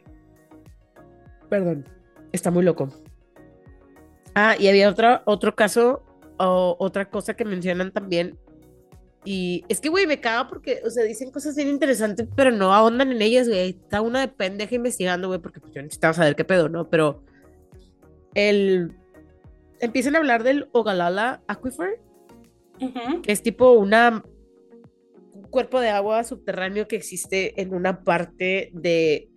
Perdón. 1.49 1.87
Está 2.31 2.51
muy 2.51 2.63
loco. 2.63 2.89
Ah, 4.35 4.55
y 4.59 4.67
había 4.67 4.89
otra, 4.89 5.23
otro 5.25 5.55
caso 5.55 6.03
o 6.37 6.75
otra 6.79 7.09
cosa 7.09 7.35
que 7.35 7.45
mencionan 7.45 7.91
también. 7.91 8.37
Y 9.25 9.63
es 9.69 9.79
que, 9.79 9.89
güey, 9.89 10.05
me 10.05 10.19
caga 10.19 10.49
porque, 10.49 10.81
o 10.85 10.89
sea, 10.89 11.03
dicen 11.03 11.31
cosas 11.31 11.55
bien 11.55 11.69
interesantes, 11.69 12.27
pero 12.35 12.51
no 12.51 12.73
ahondan 12.73 13.11
en 13.11 13.21
ellas, 13.21 13.47
güey. 13.47 13.69
Está 13.69 14.01
una 14.01 14.21
de 14.21 14.27
pendeja 14.27 14.75
investigando, 14.75 15.27
güey, 15.29 15.39
porque 15.39 15.61
pues, 15.61 15.73
yo 15.73 15.81
necesitaba 15.81 16.13
saber 16.13 16.35
qué 16.35 16.43
pedo, 16.43 16.69
¿no? 16.69 16.89
Pero 16.89 17.23
el... 18.33 18.93
Empiezan 19.79 20.15
a 20.15 20.19
hablar 20.19 20.43
del 20.43 20.69
Ogalala 20.71 21.41
Aquifer, 21.47 21.99
que 23.21 23.31
es 23.31 23.43
tipo 23.43 23.71
una 23.73 24.23
un 25.33 25.43
cuerpo 25.43 25.79
de 25.79 25.89
agua 25.89 26.23
subterráneo 26.23 26.87
que 26.87 26.95
existe 26.95 27.59
en 27.61 27.73
una 27.73 28.03
parte 28.03 28.69
de 28.73 29.29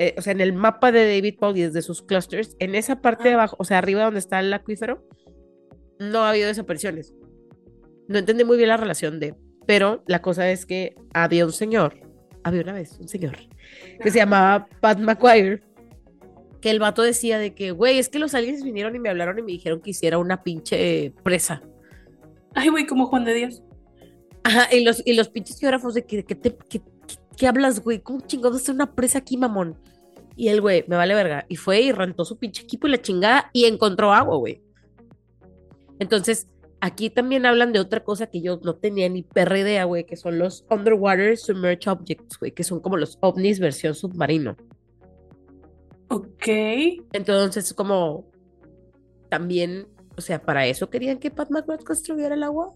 eh, 0.00 0.14
o 0.16 0.22
sea, 0.22 0.32
en 0.32 0.40
el 0.40 0.54
mapa 0.54 0.90
de 0.92 1.14
David 1.14 1.36
Paul 1.38 1.58
y 1.58 1.60
desde 1.60 1.82
sus 1.82 2.00
clusters, 2.00 2.56
en 2.58 2.74
esa 2.74 3.02
parte 3.02 3.24
de 3.24 3.34
Ah. 3.34 3.34
abajo, 3.34 3.56
o 3.58 3.64
sea, 3.64 3.76
arriba 3.76 4.02
donde 4.02 4.18
está 4.18 4.40
el 4.40 4.50
acuífero, 4.50 5.04
no 6.00 6.20
ha 6.24 6.30
habido 6.30 6.48
desapariciones. 6.48 7.14
No 8.08 8.18
entendí 8.18 8.42
muy 8.42 8.56
bien 8.56 8.68
la 8.70 8.76
relación 8.76 9.20
de, 9.20 9.36
pero 9.66 10.02
la 10.08 10.20
cosa 10.20 10.50
es 10.50 10.66
que 10.66 10.96
había 11.14 11.46
un 11.46 11.52
señor, 11.52 11.94
había 12.42 12.62
una 12.62 12.72
vez 12.72 12.98
un 12.98 13.06
señor 13.06 13.36
que 14.02 14.10
se 14.10 14.18
llamaba 14.18 14.66
Pat 14.80 14.98
McGuire, 14.98 15.62
que 16.60 16.70
el 16.70 16.80
vato 16.80 17.02
decía 17.02 17.38
de 17.38 17.54
que, 17.54 17.70
güey, 17.70 17.98
es 17.98 18.08
que 18.08 18.18
los 18.18 18.34
aliens 18.34 18.64
vinieron 18.64 18.96
y 18.96 18.98
me 18.98 19.08
hablaron 19.08 19.38
y 19.38 19.42
me 19.42 19.52
dijeron 19.52 19.80
que 19.80 19.90
hiciera 19.90 20.18
una 20.18 20.42
pinche 20.42 21.12
presa. 21.22 21.62
Ay, 22.54 22.68
güey, 22.68 22.86
como 22.86 23.06
Juan 23.06 23.24
de 23.24 23.34
Dios. 23.34 23.62
Ajá, 24.42 24.74
y 24.74 24.82
los, 24.82 25.02
y 25.06 25.12
los 25.14 25.28
pinches 25.28 25.58
geógrafos 25.60 25.94
de 25.94 26.04
que, 26.04 26.24
que 26.24 26.34
te, 26.34 26.56
que- 26.56 26.80
que- 26.80 27.16
¿qué 27.36 27.46
hablas, 27.46 27.80
güey? 27.80 28.00
¿Cómo 28.00 28.20
chingados 28.22 28.60
hacer 28.60 28.74
una 28.74 28.94
presa 28.94 29.18
aquí, 29.18 29.36
mamón? 29.36 29.78
Y 30.36 30.48
el 30.48 30.60
güey, 30.60 30.84
me 30.88 30.96
vale 30.96 31.14
verga. 31.14 31.46
Y 31.48 31.56
fue 31.56 31.80
y 31.80 31.92
rentó 31.92 32.24
su 32.24 32.38
pinche 32.38 32.62
equipo 32.64 32.86
y 32.86 32.90
la 32.90 33.00
chingada 33.00 33.50
y 33.52 33.66
encontró 33.66 34.12
agua, 34.12 34.36
güey. 34.36 34.60
Entonces, 36.00 36.48
aquí 36.80 37.10
también 37.10 37.46
hablan 37.46 37.72
de 37.72 37.78
otra 37.78 38.02
cosa 38.02 38.26
que 38.26 38.40
yo 38.40 38.58
no 38.64 38.74
tenía 38.74 39.08
ni 39.08 39.22
perra 39.22 39.58
idea, 39.58 39.84
güey, 39.84 40.04
que 40.04 40.16
son 40.16 40.38
los 40.38 40.64
Underwater 40.70 41.36
Submerged 41.36 41.88
Objects, 41.88 42.38
güey, 42.38 42.52
que 42.52 42.64
son 42.64 42.80
como 42.80 42.96
los 42.96 43.18
ovnis 43.20 43.60
versión 43.60 43.94
submarino. 43.94 44.56
Ok. 46.08 46.48
Entonces, 47.12 47.72
como 47.74 48.28
también, 49.28 49.86
o 50.16 50.20
sea, 50.22 50.42
para 50.42 50.66
eso 50.66 50.90
querían 50.90 51.18
que 51.18 51.30
Pat 51.30 51.50
McGrath 51.50 51.84
construyera 51.84 52.34
el 52.34 52.42
agua, 52.42 52.74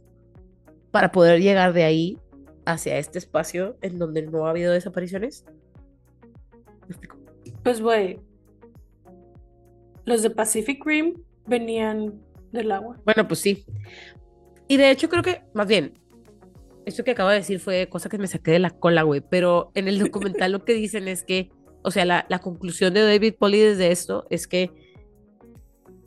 para 0.90 1.10
poder 1.10 1.40
llegar 1.40 1.72
de 1.72 1.82
ahí 1.82 2.18
hacia 2.66 2.98
este 2.98 3.18
espacio 3.18 3.76
en 3.80 3.98
donde 3.98 4.22
no 4.22 4.46
ha 4.46 4.50
habido 4.50 4.72
desapariciones. 4.72 5.44
Pues, 7.62 7.80
güey. 7.80 8.20
Los 10.04 10.22
de 10.22 10.30
Pacific 10.30 10.84
Rim 10.84 11.22
venían 11.46 12.20
del 12.54 12.72
agua. 12.72 13.00
Bueno, 13.04 13.28
pues 13.28 13.40
sí. 13.40 13.64
Y 14.68 14.76
de 14.76 14.90
hecho 14.90 15.08
creo 15.08 15.22
que, 15.22 15.42
más 15.52 15.66
bien, 15.66 15.98
esto 16.86 17.04
que 17.04 17.10
acabo 17.10 17.30
de 17.30 17.36
decir 17.36 17.60
fue 17.60 17.88
cosa 17.88 18.08
que 18.08 18.18
me 18.18 18.26
saqué 18.26 18.52
de 18.52 18.58
la 18.58 18.70
cola, 18.70 19.02
güey, 19.02 19.20
pero 19.20 19.70
en 19.74 19.88
el 19.88 19.98
documental 19.98 20.52
lo 20.52 20.64
que 20.64 20.74
dicen 20.74 21.08
es 21.08 21.24
que, 21.24 21.50
o 21.82 21.90
sea, 21.90 22.04
la, 22.04 22.26
la 22.28 22.38
conclusión 22.38 22.94
de 22.94 23.02
David 23.02 23.34
Polly 23.38 23.60
desde 23.60 23.90
esto 23.90 24.26
es 24.30 24.46
que 24.46 24.70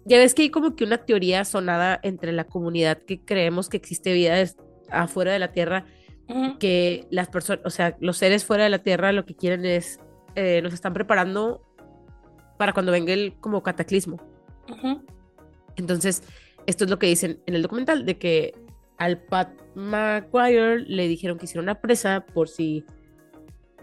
ya 0.06 0.18
ves 0.18 0.34
que 0.34 0.43
hay 0.43 0.50
como 0.50 0.76
que 0.76 0.86
una 0.86 1.00
teoría 1.00 1.43
sonada 1.43 2.00
entre 2.02 2.32
la 2.32 2.45
comunidad 2.45 3.00
que 3.00 3.20
creemos 3.20 3.68
que 3.68 3.78
existe 3.78 4.14
vida 4.14 4.41
afuera 4.89 5.34
de 5.34 5.39
la 5.39 5.52
Tierra, 5.52 5.86
que 6.60 7.06
las 7.10 7.28
personas, 7.28 7.66
o 7.66 7.70
sea, 7.70 7.98
los 8.00 8.18
seres 8.18 8.45
fuera 8.45 8.64
de 8.64 8.70
la 8.70 8.80
Tierra 8.80 9.12
lo 9.12 9.26
que 9.26 9.36
quieren 9.36 9.66
es, 9.66 10.00
eh, 10.36 10.62
nos 10.62 10.74
están 10.74 10.93
preparando 10.93 11.62
para 12.58 12.74
cuando 12.74 12.91
venga 12.91 13.12
el 13.12 13.36
como 13.39 13.64
cataclismo. 13.64 14.18
Ujú. 14.70 15.06
Entonces, 15.78 16.21
esto 16.65 16.84
es 16.84 16.89
lo 16.89 16.99
que 16.99 17.07
dicen 17.07 17.39
en 17.45 17.55
el 17.55 17.61
documental, 17.61 18.05
de 18.05 18.17
que 18.17 18.53
al 18.97 19.19
Pat 19.21 19.49
McGuire 19.75 20.80
le 20.82 21.07
dijeron 21.07 21.38
que 21.38 21.45
hiciera 21.45 21.61
una 21.61 21.80
presa 21.82 22.25
por 22.34 22.49
si 22.49 22.84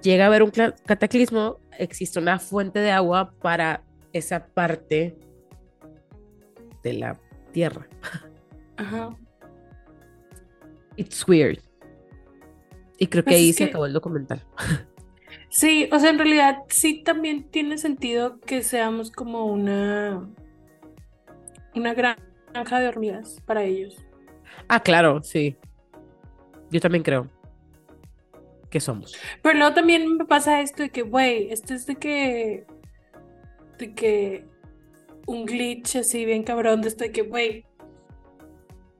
llega 0.02 0.24
a 0.24 0.26
haber 0.26 0.42
un 0.42 0.50
cataclismo, 0.50 1.58
existe 1.78 2.18
una 2.18 2.38
fuente 2.38 2.80
de 2.80 2.90
agua 2.90 3.32
para 3.40 3.82
esa 4.12 4.46
parte 4.46 5.16
de 6.82 6.92
la 6.92 7.18
tierra. 7.52 7.88
Ajá. 8.76 9.16
It's 10.96 11.26
weird. 11.26 11.58
Y 12.98 13.06
creo 13.06 13.24
que 13.24 13.30
Pues 13.30 13.36
ahí 13.36 13.52
se 13.52 13.64
que- 13.64 13.70
acabó 13.70 13.86
el 13.86 13.92
documental. 13.92 14.42
Sí, 15.48 15.88
o 15.92 15.98
sea, 16.00 16.10
en 16.10 16.18
realidad 16.18 16.58
sí 16.68 17.02
también 17.04 17.44
tiene 17.48 17.78
sentido 17.78 18.40
que 18.40 18.62
seamos 18.64 19.10
como 19.12 19.46
una 19.46 20.28
una 21.74 21.94
granja 21.94 22.80
de 22.80 22.88
hormigas 22.88 23.40
para 23.46 23.62
ellos. 23.62 23.96
Ah, 24.68 24.80
claro, 24.80 25.22
sí. 25.22 25.56
Yo 26.70 26.80
también 26.80 27.02
creo 27.02 27.28
que 28.70 28.80
somos. 28.80 29.16
Pero 29.42 29.58
luego 29.58 29.74
también 29.74 30.16
me 30.16 30.24
pasa 30.24 30.60
esto 30.60 30.82
de 30.82 30.90
que, 30.90 31.02
güey, 31.02 31.50
esto 31.50 31.74
es 31.74 31.86
de 31.86 31.96
que 31.96 32.66
de 33.78 33.94
que 33.94 34.46
un 35.26 35.46
glitch 35.46 35.96
así 35.96 36.24
bien 36.24 36.42
cabrón 36.42 36.80
de 36.80 36.88
esto 36.88 37.04
de 37.04 37.12
que, 37.12 37.22
güey, 37.22 37.66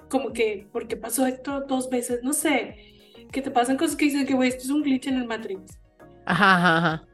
como 0.09 0.33
que, 0.33 0.69
porque 0.73 0.97
pasó 0.97 1.27
esto 1.27 1.63
dos 1.63 1.91
veces, 1.91 2.21
no 2.23 2.33
sé, 2.33 2.77
que 3.31 3.43
te 3.43 3.51
pasan 3.51 3.77
cosas 3.77 3.97
que 3.97 4.07
dicen 4.07 4.27
que, 4.27 4.35
güey, 4.35 4.49
esto 4.49 4.65
es 4.65 4.71
un 4.71 4.83
glitch 4.83 5.09
en 5.09 5.17
el 5.17 5.27
Matrix. 5.27 5.79
Ajá, 6.25 6.57
ajá, 6.57 6.79
ajá. 6.79 7.07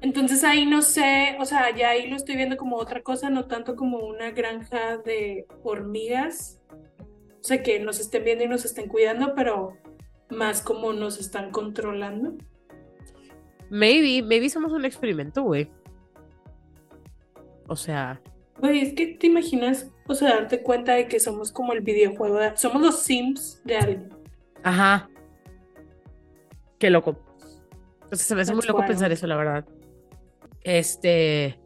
Entonces 0.00 0.44
ahí 0.44 0.64
no 0.64 0.80
sé, 0.82 1.36
o 1.40 1.44
sea, 1.44 1.74
ya 1.74 1.90
ahí 1.90 2.08
lo 2.08 2.16
estoy 2.16 2.36
viendo 2.36 2.56
como 2.56 2.76
otra 2.76 3.02
cosa, 3.02 3.30
no 3.30 3.46
tanto 3.46 3.74
como 3.74 3.98
una 3.98 4.30
granja 4.30 4.96
de 4.98 5.46
hormigas, 5.64 6.60
o 7.40 7.42
sea, 7.42 7.62
que 7.62 7.80
nos 7.80 7.98
estén 7.98 8.24
viendo 8.24 8.44
y 8.44 8.48
nos 8.48 8.64
estén 8.64 8.88
cuidando, 8.88 9.34
pero 9.34 9.76
más 10.30 10.62
como 10.62 10.92
nos 10.92 11.18
están 11.18 11.50
controlando. 11.50 12.34
Maybe, 13.70 14.22
maybe 14.26 14.48
somos 14.48 14.72
un 14.72 14.84
experimento, 14.84 15.42
güey. 15.42 15.70
O 17.66 17.76
sea, 17.76 18.20
Güey, 18.60 18.80
es 18.80 18.92
que 18.94 19.06
te 19.14 19.28
imaginas, 19.28 19.90
o 20.08 20.14
sea, 20.16 20.30
darte 20.34 20.62
cuenta 20.62 20.94
de 20.94 21.06
que 21.06 21.20
somos 21.20 21.52
como 21.52 21.72
el 21.74 21.80
videojuego, 21.80 22.38
de- 22.38 22.56
somos 22.56 22.82
los 22.82 23.02
Sims 23.02 23.60
de 23.64 23.76
alguien. 23.76 24.08
ajá. 24.62 25.08
Qué 26.78 26.90
loco. 26.90 27.16
Entonces 28.04 28.26
se 28.26 28.34
me 28.36 28.42
hace 28.42 28.54
muy 28.54 28.64
loco 28.66 28.78
wild. 28.78 28.88
pensar 28.90 29.10
eso, 29.12 29.26
la 29.26 29.36
verdad. 29.36 29.64
Este, 30.62 31.58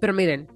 pero 0.00 0.12
miren, 0.12 0.48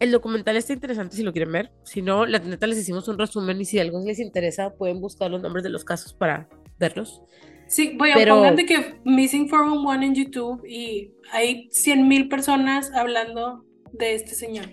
el 0.00 0.10
documental 0.10 0.56
está 0.56 0.72
interesante 0.72 1.16
si 1.16 1.22
lo 1.22 1.32
quieren 1.32 1.52
ver. 1.52 1.70
Si 1.84 2.02
no, 2.02 2.26
la 2.26 2.38
neta 2.38 2.66
les 2.66 2.78
hicimos 2.78 3.06
un 3.08 3.18
resumen 3.18 3.60
y 3.60 3.64
si 3.64 3.78
algo 3.78 4.02
les 4.04 4.18
interesa, 4.18 4.74
pueden 4.74 5.00
buscar 5.00 5.30
los 5.30 5.42
nombres 5.42 5.62
de 5.62 5.70
los 5.70 5.84
casos 5.84 6.14
para 6.14 6.48
verlos. 6.78 7.22
Sí, 7.68 7.94
voy 7.96 8.10
a 8.10 8.14
pongan 8.14 8.56
de 8.56 8.66
que 8.66 8.96
Missing 9.04 9.48
411 9.48 10.06
en 10.06 10.14
YouTube 10.14 10.66
y 10.66 11.12
hay 11.30 11.68
100 11.70 12.08
mil 12.08 12.28
personas 12.28 12.90
hablando 12.92 13.64
de 13.92 14.14
este 14.14 14.34
señor. 14.34 14.66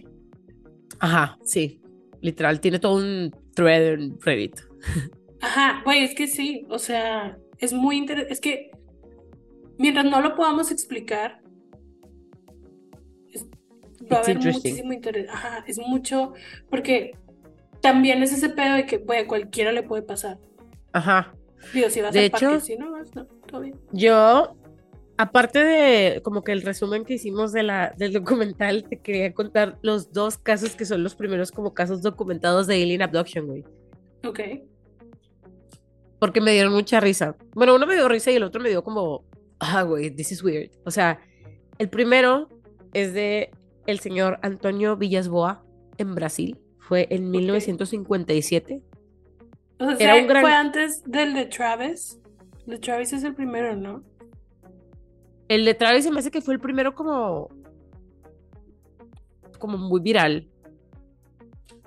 Ajá, 1.00 1.38
sí. 1.44 1.82
Literal, 2.22 2.60
tiene 2.60 2.80
todo 2.80 2.96
un 2.96 3.36
thread 3.54 3.94
en 3.94 4.20
Reddit. 4.22 4.56
Ajá, 5.42 5.82
güey, 5.84 6.04
es 6.04 6.16
que 6.16 6.26
sí, 6.26 6.66
o 6.70 6.80
sea, 6.80 7.38
es 7.60 7.74
muy 7.74 7.98
interesante, 7.98 8.34
es 8.34 8.42
que 8.42 8.72
mientras 9.78 10.06
no 10.06 10.22
lo 10.22 10.36
podamos 10.36 10.72
explicar, 10.72 11.42
es- 13.34 13.46
va 14.12 14.18
a 14.18 14.22
haber 14.22 14.38
muchísimo 14.40 14.94
interés, 14.94 15.30
ajá, 15.30 15.64
es 15.68 15.78
mucho, 15.80 16.34
porque 16.70 17.12
también 17.82 18.24
es 18.24 18.34
ese 18.34 18.50
pedo 18.50 18.76
de 18.76 18.86
que, 18.86 19.04
a 19.18 19.28
cualquiera 19.28 19.72
le 19.72 19.84
puede 19.84 20.02
pasar. 20.04 20.40
Ajá. 20.94 21.34
Digo, 21.74 21.90
si 21.90 22.02
vas 22.02 22.14
De 22.14 22.20
al 22.20 22.26
hecho- 22.26 22.40
parque, 22.52 22.60
si 22.62 22.76
no 22.78 22.92
vas, 22.92 23.14
no, 23.16 23.26
todo 23.26 23.62
bien. 23.62 23.76
Yo, 23.92 24.56
aparte 25.18 25.64
de 25.64 26.22
como 26.22 26.44
que 26.44 26.52
el 26.52 26.62
resumen 26.62 27.04
que 27.06 27.16
hicimos 27.16 27.52
de 27.52 27.64
la, 27.64 27.94
del 27.98 28.14
documental, 28.14 28.84
te 28.88 29.00
quería 29.00 29.34
contar 29.34 29.78
los 29.82 30.12
dos 30.14 30.38
casos 30.38 30.76
que 30.76 30.86
son 30.86 31.04
los 31.04 31.16
primeros 31.16 31.52
como 31.52 31.74
casos 31.74 32.02
documentados 32.02 32.68
de 32.68 32.82
alien 32.82 33.02
abduction, 33.02 33.46
güey. 33.48 33.64
Ok, 34.26 34.40
Porque 36.20 36.42
me 36.42 36.52
dieron 36.52 36.74
mucha 36.74 37.00
risa. 37.00 37.36
Bueno, 37.54 37.76
uno 37.76 37.86
me 37.86 37.94
dio 37.94 38.08
risa 38.08 38.32
y 38.32 38.36
el 38.36 38.44
otro 38.44 38.60
me 38.62 38.70
dio 38.70 38.84
como, 38.84 39.24
ah, 39.60 39.84
güey, 39.84 40.10
this 40.12 40.32
is 40.32 40.44
weird. 40.44 40.70
O 40.86 40.92
sea, 40.92 41.20
el 41.78 41.90
primero 41.90 42.50
es 42.94 43.14
de 43.14 43.52
el 43.86 44.00
señor 44.00 44.40
Antonio 44.42 44.96
Villasboa 44.98 45.64
en 45.98 46.14
Brasil. 46.16 46.58
Fue 46.80 47.08
en 47.10 47.30
1957. 47.32 48.82
o 49.80 49.86
sea, 49.86 49.96
Era 50.00 50.08
¿sabe- 50.14 50.22
un 50.22 50.28
gran- 50.28 50.42
fue 50.42 50.54
antes 50.54 51.04
del 51.06 51.34
de 51.34 51.46
Travis, 51.46 52.20
el 52.66 52.74
de 52.74 52.78
Travis 52.80 53.14
es 53.14 53.24
el 53.24 53.36
primero, 53.36 53.76
¿no? 53.76 54.04
El 55.50 55.64
de 55.66 55.74
Travis 55.74 56.04
se 56.04 56.12
me 56.12 56.20
hace 56.20 56.32
que 56.32 56.42
fue 56.42 56.54
el 56.54 56.60
primero 56.60 56.94
como. 56.96 57.50
como 59.60 59.78
muy 59.78 60.00
viral. 60.02 60.48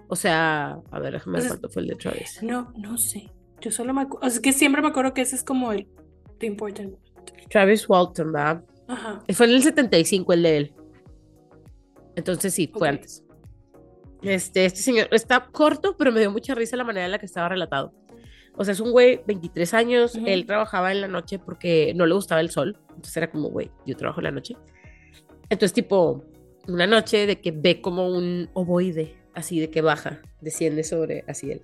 O 0.08 0.16
sea, 0.16 0.80
a 0.90 0.98
ver, 0.98 1.12
déjame 1.12 1.38
ver 1.38 1.48
cuánto 1.48 1.68
fue 1.68 1.82
el 1.82 1.88
de 1.88 1.94
Travis. 1.94 2.42
No, 2.42 2.72
no 2.76 2.98
sé, 2.98 3.30
yo 3.60 3.70
solo 3.70 3.94
me 3.94 4.02
acuerdo, 4.02 4.26
o 4.26 4.30
sea, 4.30 4.42
que 4.42 4.52
siempre 4.52 4.82
me 4.82 4.88
acuerdo 4.88 5.14
que 5.14 5.20
ese 5.20 5.36
es 5.36 5.44
como 5.44 5.70
el 5.72 5.86
the 6.38 6.46
important, 6.46 6.94
Travis 7.48 7.88
Walton, 7.88 8.32
¿verdad? 8.32 8.62
ajá, 8.88 9.22
Fue 9.32 9.46
en 9.46 9.52
el 9.52 9.62
75 9.62 10.32
el 10.32 10.42
de 10.42 10.56
él. 10.56 10.74
Entonces 12.16 12.54
sí, 12.54 12.70
fue 12.72 12.88
antes. 12.88 13.24
Este, 14.22 14.66
este 14.66 14.80
señor 14.80 15.08
está 15.12 15.46
corto, 15.50 15.96
pero 15.96 16.12
me 16.12 16.20
dio 16.20 16.30
mucha 16.30 16.54
risa 16.54 16.76
la 16.76 16.84
manera 16.84 17.06
en 17.06 17.12
la 17.12 17.18
que 17.18 17.26
estaba 17.26 17.48
relatado. 17.48 17.92
O 18.56 18.64
sea, 18.64 18.72
es 18.72 18.80
un 18.80 18.90
güey, 18.90 19.22
23 19.26 19.72
años, 19.74 20.14
Ujú. 20.16 20.26
él 20.26 20.44
trabajaba 20.44 20.92
en 20.92 21.00
la 21.00 21.08
noche 21.08 21.38
porque 21.38 21.92
no 21.94 22.04
le 22.04 22.14
gustaba 22.14 22.40
el 22.40 22.50
sol. 22.50 22.76
Entonces 22.90 23.16
era 23.16 23.30
como, 23.30 23.48
güey, 23.48 23.70
yo 23.86 23.96
trabajo 23.96 24.20
en 24.20 24.24
la 24.24 24.30
noche. 24.32 24.56
Entonces, 25.48 25.72
tipo, 25.72 26.24
una 26.68 26.86
noche 26.86 27.26
de 27.26 27.40
que 27.40 27.52
ve 27.52 27.80
como 27.80 28.08
un 28.08 28.50
ovoide, 28.52 29.16
así 29.34 29.58
de 29.60 29.70
que 29.70 29.80
baja, 29.80 30.20
desciende 30.42 30.84
sobre, 30.84 31.24
así 31.26 31.50
él. 31.52 31.62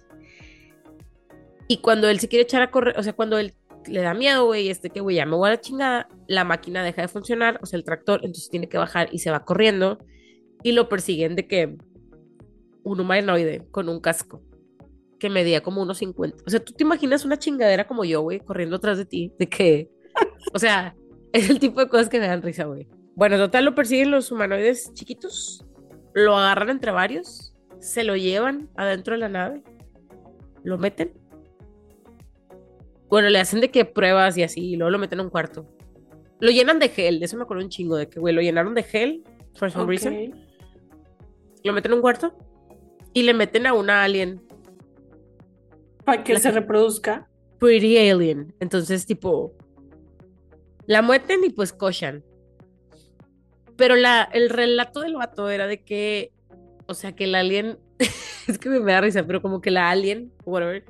Y 1.68 1.78
cuando 1.78 2.08
él 2.08 2.20
se 2.20 2.28
quiere 2.28 2.44
echar 2.44 2.62
a 2.62 2.70
correr, 2.70 2.98
o 2.98 3.02
sea, 3.02 3.12
cuando 3.12 3.36
él 3.38 3.52
le 3.88 4.00
da 4.00 4.14
miedo, 4.14 4.46
güey, 4.46 4.68
este 4.68 4.90
que, 4.90 5.00
güey, 5.00 5.16
ya 5.16 5.26
me 5.26 5.36
voy 5.36 5.48
a 5.48 5.52
la 5.52 5.60
chingada, 5.60 6.08
la 6.26 6.44
máquina 6.44 6.82
deja 6.82 7.02
de 7.02 7.08
funcionar, 7.08 7.58
o 7.62 7.66
sea, 7.66 7.78
el 7.78 7.84
tractor, 7.84 8.20
entonces 8.22 8.48
tiene 8.50 8.68
que 8.68 8.78
bajar 8.78 9.08
y 9.12 9.18
se 9.18 9.30
va 9.30 9.44
corriendo 9.44 9.98
y 10.62 10.72
lo 10.72 10.88
persiguen 10.88 11.36
de 11.36 11.46
que 11.46 11.76
un 12.82 13.00
humanoide 13.00 13.66
con 13.70 13.88
un 13.88 14.00
casco 14.00 14.42
que 15.18 15.30
medía 15.30 15.62
como 15.62 15.82
unos 15.82 15.98
50. 15.98 16.44
O 16.46 16.50
sea, 16.50 16.60
tú 16.60 16.72
te 16.72 16.84
imaginas 16.84 17.24
una 17.24 17.38
chingadera 17.38 17.86
como 17.86 18.04
yo, 18.04 18.20
güey, 18.20 18.40
corriendo 18.40 18.76
atrás 18.76 18.98
de 18.98 19.04
ti, 19.04 19.32
de 19.38 19.48
que, 19.48 19.90
o 20.52 20.58
sea, 20.58 20.94
es 21.32 21.50
el 21.50 21.58
tipo 21.58 21.80
de 21.80 21.88
cosas 21.88 22.08
que 22.08 22.20
me 22.20 22.26
dan 22.26 22.42
risa, 22.42 22.64
güey. 22.64 22.86
Bueno, 23.14 23.38
total, 23.38 23.64
lo 23.64 23.74
persiguen 23.74 24.10
los 24.10 24.30
humanoides 24.30 24.92
chiquitos, 24.92 25.64
lo 26.14 26.36
agarran 26.36 26.70
entre 26.70 26.92
varios, 26.92 27.54
se 27.80 28.04
lo 28.04 28.16
llevan 28.16 28.68
adentro 28.76 29.14
de 29.14 29.20
la 29.20 29.28
nave, 29.28 29.62
lo 30.64 30.78
meten. 30.78 31.12
Bueno, 33.08 33.28
le 33.28 33.38
hacen 33.38 33.60
de 33.60 33.70
que 33.70 33.84
pruebas 33.84 34.36
y 34.36 34.42
así, 34.42 34.72
y 34.72 34.76
luego 34.76 34.90
lo 34.90 34.98
meten 34.98 35.20
a 35.20 35.22
un 35.22 35.30
cuarto. 35.30 35.66
Lo 36.40 36.50
llenan 36.50 36.78
de 36.78 36.88
gel, 36.88 37.18
de 37.20 37.26
eso 37.26 37.36
me 37.36 37.44
acuerdo 37.44 37.62
un 37.62 37.70
chingo, 37.70 37.96
de 37.96 38.08
que, 38.08 38.20
güey, 38.20 38.34
lo 38.34 38.42
llenaron 38.42 38.74
de 38.74 38.82
gel, 38.82 39.22
for 39.54 39.70
some 39.70 39.86
reason. 39.86 40.34
Lo 41.64 41.72
meten 41.72 41.92
a 41.92 41.94
un 41.94 42.00
cuarto 42.00 42.34
y 43.12 43.22
le 43.22 43.32
meten 43.34 43.66
a 43.66 43.72
una 43.74 44.02
alien, 44.04 44.42
Para 46.04 46.22
que 46.22 46.34
La 46.34 46.38
se 46.40 46.50
que- 46.50 46.60
reproduzca. 46.60 47.28
pretty 47.58 47.96
alien. 48.10 48.54
Entonces, 48.60 49.06
tipo, 49.06 49.54
la 50.86 51.00
meten 51.02 51.42
y 51.44 51.50
pues 51.50 51.72
cochan. 51.72 52.22
Pero 53.76 53.96
la, 53.96 54.22
el 54.32 54.50
relato 54.50 55.00
del 55.00 55.14
vato 55.16 55.48
era 55.50 55.66
de 55.66 55.82
que, 55.82 56.32
o 56.86 56.94
sea, 56.94 57.12
que 57.14 57.24
el 57.24 57.34
alien, 57.34 57.78
es 58.48 58.58
que 58.58 58.68
me, 58.68 58.80
me 58.80 58.92
da 58.92 59.00
risa, 59.00 59.26
pero 59.26 59.40
como 59.42 59.60
que 59.60 59.70
la 59.70 59.90
alien, 59.90 60.32
whatever, 60.44 60.84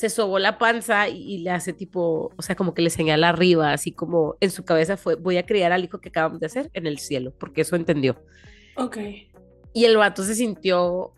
se 0.00 0.08
sobó 0.08 0.38
la 0.38 0.56
panza 0.56 1.10
y, 1.10 1.34
y 1.34 1.38
le 1.38 1.50
hace 1.50 1.74
tipo, 1.74 2.32
o 2.34 2.42
sea, 2.42 2.56
como 2.56 2.72
que 2.72 2.80
le 2.80 2.88
señala 2.88 3.28
arriba, 3.28 3.72
así 3.72 3.92
como 3.92 4.36
en 4.40 4.50
su 4.50 4.64
cabeza 4.64 4.96
fue, 4.96 5.14
voy 5.14 5.36
a 5.36 5.44
criar 5.44 5.72
al 5.72 5.84
hijo 5.84 6.00
que 6.00 6.08
acabamos 6.08 6.40
de 6.40 6.46
hacer 6.46 6.70
en 6.72 6.86
el 6.86 6.98
cielo, 6.98 7.34
porque 7.38 7.60
eso 7.60 7.76
entendió. 7.76 8.16
Ok. 8.76 8.96
Y 9.74 9.84
el 9.84 9.98
vato 9.98 10.22
se 10.22 10.34
sintió 10.34 11.12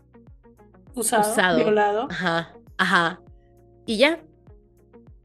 Usado, 0.95 1.31
Usado. 1.31 1.57
violado. 1.57 2.07
Ajá, 2.09 2.53
ajá. 2.77 3.21
Y 3.85 3.97
ya. 3.97 4.21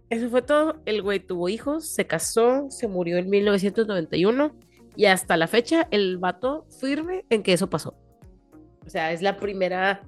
Eso 0.09 0.31
fue 0.31 0.41
todo. 0.41 0.81
El 0.87 1.03
güey 1.03 1.19
tuvo 1.19 1.49
hijos, 1.49 1.87
se 1.89 2.07
casó, 2.07 2.67
se 2.71 2.87
murió 2.87 3.19
en 3.19 3.29
1991 3.29 4.55
y 4.95 5.07
hasta 5.07 5.37
la 5.37 5.49
fecha 5.49 5.89
el 5.91 6.17
vato 6.17 6.65
firme 6.81 7.25
en 7.29 7.43
que 7.43 7.53
eso 7.53 7.69
pasó. 7.69 7.95
O 8.87 8.89
sea, 8.89 9.13
es 9.13 9.21
la 9.21 9.37
primera. 9.37 10.03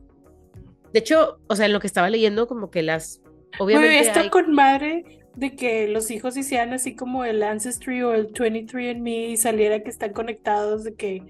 De 0.92 1.00
hecho, 1.00 1.40
o 1.48 1.56
sea, 1.56 1.66
en 1.66 1.72
lo 1.72 1.80
que 1.80 1.86
estaba 1.86 2.08
leyendo, 2.08 2.46
como 2.46 2.70
que 2.70 2.82
las. 2.82 3.19
Obviamente. 3.58 3.94
Güey, 3.96 4.06
está 4.06 4.20
hay- 4.20 4.30
con 4.30 4.52
madre 4.52 5.04
de 5.36 5.54
que 5.56 5.88
los 5.88 6.10
hijos 6.10 6.36
hicieran 6.36 6.72
así 6.72 6.94
como 6.94 7.24
el 7.24 7.42
Ancestry 7.42 8.02
o 8.02 8.12
el 8.14 8.32
23andMe 8.32 9.28
y 9.30 9.36
saliera 9.36 9.82
que 9.82 9.90
están 9.90 10.12
conectados 10.12 10.84
de 10.84 10.94
que 10.94 11.22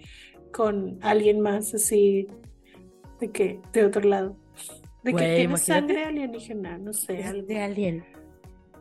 con 0.53 0.99
alguien 1.03 1.41
más 1.41 1.75
así 1.75 2.27
de 3.21 3.31
que 3.31 3.61
de 3.73 3.85
otro 3.85 4.03
lado. 4.03 4.37
De 5.03 5.13
que 5.13 5.19
tiene 5.19 5.43
imagínate. 5.45 5.65
sangre 5.65 6.05
alienígena, 6.05 6.79
no 6.79 6.93
sé, 6.93 7.23
algo. 7.25 7.47
de 7.47 7.61
alguien. 7.63 8.05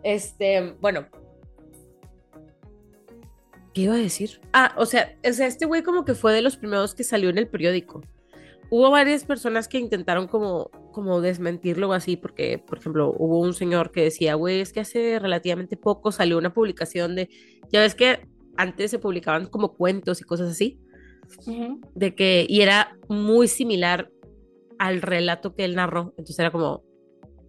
Este, 0.03 0.74
bueno. 0.82 1.06
¿Qué 3.74 3.82
iba 3.82 3.94
a 3.94 3.98
decir? 3.98 4.41
Ah, 4.52 4.74
o 4.78 4.86
sea, 4.86 5.16
o 5.28 5.32
sea, 5.32 5.48
este 5.48 5.66
güey 5.66 5.84
como 5.84 6.03
que 6.06 6.16
fue 6.16 6.34
de 6.34 6.41
los 6.41 6.57
primeros 6.57 6.95
que 6.95 7.03
salió 7.03 7.30
en 7.30 7.38
el 7.38 7.48
periódico. 7.48 8.02
Hubo 8.72 8.91
varias 8.91 9.26
personas 9.26 9.68
que 9.68 9.80
intentaron 9.80 10.28
como, 10.28 10.70
como 10.91 11.22
desmentirlo 11.22 11.90
o 11.90 11.94
así, 11.94 12.18
porque, 12.18 12.60
por 12.60 12.78
ejemplo, 12.78 13.14
hubo 13.18 13.40
un 13.40 13.54
señor 13.54 13.91
que 13.91 14.04
decía, 14.04 14.36
güey, 14.36 14.62
es 14.62 14.72
que 14.72 14.82
hace 14.82 15.18
relativamente 15.20 15.76
poco 15.76 16.12
salió 16.12 16.38
una 16.38 16.54
publicación 16.54 17.16
de, 17.16 17.30
ya 17.72 17.82
ves 17.82 17.96
que 17.96 18.28
antes 18.58 18.91
se 18.91 19.00
publicaban 19.00 19.48
como 19.48 19.74
cuentos 19.74 20.22
y 20.22 20.24
cosas 20.24 20.52
así, 20.52 20.80
de 21.96 22.16
que, 22.16 22.46
y 22.48 22.62
era 22.62 22.98
muy 23.08 23.48
similar 23.48 24.12
al 24.78 25.02
relato 25.02 25.56
que 25.56 25.66
él 25.66 25.76
narró. 25.76 26.14
Entonces 26.18 26.40
era 26.40 26.52
como, 26.52 26.84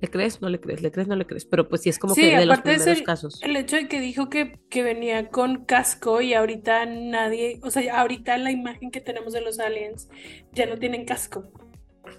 ¿le 0.01 0.09
crees? 0.09 0.40
No 0.40 0.48
le 0.48 0.60
crees, 0.60 0.82
le 0.82 0.90
crees, 0.90 1.09
no 1.09 1.16
le 1.16 1.27
crees. 1.27 1.44
Pero 1.44 1.68
pues 1.68 1.82
sí 1.82 1.89
es 1.90 1.98
como 1.98 2.14
Sí, 2.14 2.22
que 2.22 2.39
de 2.39 2.47
los 2.47 2.60
primeros 2.60 2.86
el- 2.86 3.02
casos. 3.05 3.40
El 3.43 3.56
hecho 3.56 3.77
de 3.77 3.89
que 3.89 4.01
dijo 4.01 4.28
que, 4.28 4.59
que 4.70 4.82
venía 4.82 5.28
con 5.28 5.64
casco 5.64 6.20
y 6.20 6.35
ahorita 6.35 6.86
nadie, 6.86 7.60
o 7.62 7.70
sea, 7.70 8.01
ahorita 8.01 8.36
la 8.39 8.51
imagen 8.51 8.90
que 8.90 9.01
tenemos 9.01 9.32
de 9.32 9.40
los 9.43 9.59
aliens 9.60 10.09
ya 10.52 10.66
no 10.66 10.77
tienen 10.78 11.05
casco. 11.05 11.44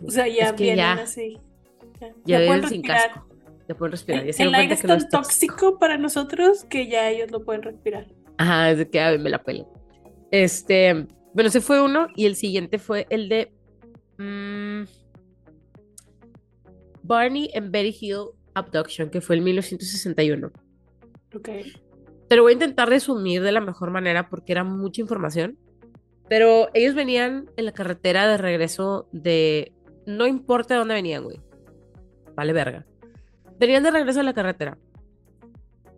O 0.05 0.09
sea, 0.11 0.27
ya 0.27 0.45
Es 0.45 0.53
que 0.53 0.63
vienen 0.63 0.77
ya- 0.97 1.03
así. 1.03 1.37
Ya, 1.99 2.07
Ya 2.25 2.39
ya 2.39 2.47
pueden 2.47 2.67
sin 2.69 2.83
respirar. 2.83 3.11
casco. 3.13 3.27
Ya 3.67 3.75
pueden 3.75 3.91
respirar. 3.91 4.25
Ya 4.25 4.33
se 4.33 4.43
el 4.43 4.55
aire 4.55 4.73
es 4.73 4.81
que 4.81 4.87
no 4.87 4.93
tan 4.95 5.03
es 5.03 5.09
tóxico. 5.09 5.53
tóxico 5.55 5.79
para 5.79 5.97
nosotros 5.97 6.65
que 6.65 6.87
ya 6.87 7.09
ellos 7.09 7.31
lo 7.31 7.43
pueden 7.43 7.61
respirar. 7.61 8.07
Ajá, 8.37 8.71
es 8.71 8.77
de 8.79 8.89
que 8.89 8.99
a 8.99 9.17
me 9.17 9.29
la 9.29 9.43
pelo. 9.43 9.67
Este, 10.31 11.07
bueno, 11.33 11.49
ese 11.49 11.61
fue 11.61 11.81
uno 11.81 12.07
y 12.15 12.25
el 12.25 12.35
siguiente 12.35 12.79
fue 12.79 13.05
el 13.09 13.29
de 13.29 13.51
mm, 14.17 14.83
Barney 17.11 17.51
and 17.53 17.71
Betty 17.71 17.93
Hill 17.99 18.29
Abduction, 18.53 19.09
que 19.09 19.19
fue 19.19 19.35
en 19.35 19.43
1961. 19.43 20.49
Ok. 21.35 21.49
Te 22.29 22.35
lo 22.37 22.43
voy 22.43 22.51
a 22.51 22.53
intentar 22.53 22.87
resumir 22.87 23.41
de 23.41 23.51
la 23.51 23.59
mejor 23.59 23.91
manera 23.91 24.29
porque 24.29 24.53
era 24.53 24.63
mucha 24.63 25.01
información. 25.01 25.57
Pero 26.29 26.69
ellos 26.73 26.95
venían 26.95 27.49
en 27.57 27.65
la 27.65 27.73
carretera 27.73 28.29
de 28.29 28.37
regreso 28.37 29.09
de. 29.11 29.73
No 30.05 30.25
importa 30.25 30.73
de 30.73 30.79
dónde 30.79 30.93
venían, 30.93 31.25
güey. 31.25 31.41
Vale, 32.33 32.53
verga. 32.53 32.85
Venían 33.59 33.83
de 33.83 33.91
regreso 33.91 34.21
a 34.21 34.23
la 34.23 34.33
carretera. 34.33 34.77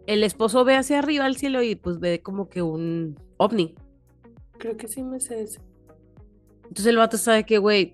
El 0.08 0.24
esposo 0.24 0.66
ve 0.66 0.76
hacia 0.76 0.98
arriba 0.98 1.26
al 1.26 1.38
cielo 1.38 1.62
y 1.62 1.76
pues 1.76 2.00
ve 2.00 2.24
como 2.24 2.50
que 2.50 2.64
un 2.64 3.20
ovni. 3.38 3.76
Creo 4.58 4.78
que 4.78 4.88
sí 4.88 5.04
me 5.04 5.20
sé 5.20 5.44
eso. 5.44 5.62
Entonces 6.64 6.88
el 6.88 6.98
vato 6.98 7.20
sabe 7.20 7.46
que, 7.46 7.60
güey, 7.60 7.94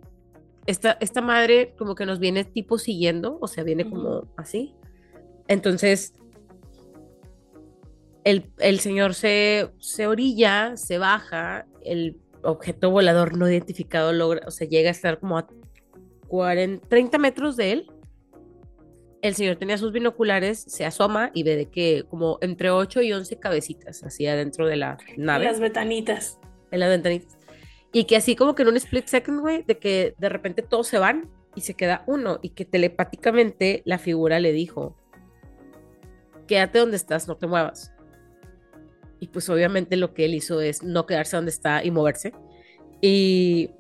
esta, 0.70 0.98
esta 1.00 1.22
madre 1.22 1.74
como 1.78 1.96
que 1.96 2.06
nos 2.06 2.20
viene 2.20 2.44
tipo 2.44 2.78
siguiendo, 2.78 3.40
o 3.42 3.48
sea, 3.48 3.64
viene 3.64 3.90
como 3.90 4.28
así. 4.38 4.76
Entonces, 5.48 6.14
el, 8.24 8.52
el 8.60 8.80
señor 8.80 9.16
se, 9.16 9.72
se 9.80 10.06
orilla, 10.06 10.78
se 10.78 11.00
baja, 11.00 11.66
el 11.84 12.18
objeto 12.44 12.92
volador 12.92 13.36
no 13.36 13.50
identificado 13.50 14.14
logra, 14.14 14.48
o 14.48 14.52
sea, 14.52 14.68
llega 14.68 14.90
a 14.90 14.92
estar 14.92 15.20
como 15.20 15.40
a 15.40 15.48
40, 16.28 16.88
30 16.88 17.18
metros 17.18 17.58
de 17.58 17.72
él. 17.72 17.92
El 19.24 19.34
señor 19.34 19.56
tenía 19.56 19.80
sus 19.80 19.92
binoculares, 19.92 20.60
se 20.60 20.86
asoma 20.86 21.32
y 21.34 21.42
ve 21.42 21.56
de 21.56 21.66
que 21.66 22.06
como 22.10 22.38
entre 22.42 22.70
8 22.70 23.02
y 23.02 23.12
11 23.12 23.40
cabecitas 23.40 24.04
así 24.04 24.28
adentro 24.28 24.68
de 24.68 24.76
la 24.76 25.00
nave. 25.18 25.46
Las 25.46 25.60
betanitas. 25.60 26.40
En 26.70 26.80
las 26.80 26.90
ventanitas. 26.90 27.39
Y 27.92 28.04
que 28.06 28.16
así 28.16 28.36
como 28.36 28.56
que 28.56 28.62
en 28.62 28.70
un 28.70 28.78
split 28.78 29.08
second, 29.08 29.40
güey, 29.40 29.64
de 29.64 29.78
que 29.80 30.16
de 30.18 30.30
repente 30.30 30.62
todos 30.62 30.88
se 30.88 31.00
van 31.00 31.30
y 31.56 31.62
se 31.62 31.74
queda 31.74 32.04
uno. 32.08 32.40
Y 32.42 32.50
que 32.50 32.66
telepáticamente 32.66 33.82
la 33.86 33.98
figura 33.98 34.40
le 34.40 34.52
dijo, 34.52 34.96
quédate 36.48 36.80
donde 36.80 36.98
estás, 36.98 37.28
no 37.28 37.38
te 37.38 37.48
muevas. 37.48 37.94
Y 39.20 39.28
pues 39.28 39.50
obviamente 39.50 39.98
lo 39.98 40.14
que 40.14 40.26
él 40.26 40.36
hizo 40.36 40.62
es 40.62 40.84
no 40.84 41.06
quedarse 41.06 41.36
donde 41.36 41.52
está 41.52 41.84
y 41.84 41.92
moverse. 41.92 42.34
Y 43.02 43.72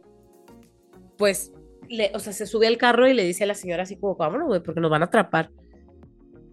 pues, 1.18 1.54
le, 1.88 2.12
o 2.16 2.20
sea, 2.20 2.34
se 2.34 2.46
sube 2.48 2.68
al 2.68 2.78
carro 2.78 3.08
y 3.08 3.14
le 3.14 3.24
dice 3.24 3.44
a 3.44 3.48
la 3.48 3.56
señora 3.56 3.84
así 3.84 3.96
como, 3.96 4.16
vámonos, 4.16 4.48
güey, 4.48 4.64
porque 4.64 4.82
nos 4.82 4.92
van 4.92 5.04
a 5.04 5.06
atrapar. 5.06 5.52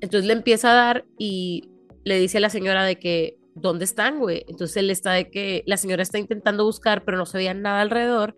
Entonces 0.00 0.26
le 0.26 0.34
empieza 0.34 0.70
a 0.70 0.74
dar 0.74 1.04
y 1.18 1.70
le 2.04 2.18
dice 2.18 2.38
a 2.38 2.40
la 2.40 2.50
señora 2.50 2.84
de 2.84 2.98
que, 2.98 3.38
¿dónde 3.56 3.84
están, 3.84 4.20
güey? 4.20 4.44
Entonces 4.48 4.76
él 4.76 4.90
está 4.90 5.12
de 5.12 5.30
que 5.30 5.64
la 5.66 5.76
señora 5.76 6.02
está 6.02 6.18
intentando 6.18 6.64
buscar, 6.64 7.04
pero 7.04 7.16
no 7.16 7.26
se 7.26 7.38
veía 7.38 7.54
nada 7.54 7.80
alrededor. 7.80 8.36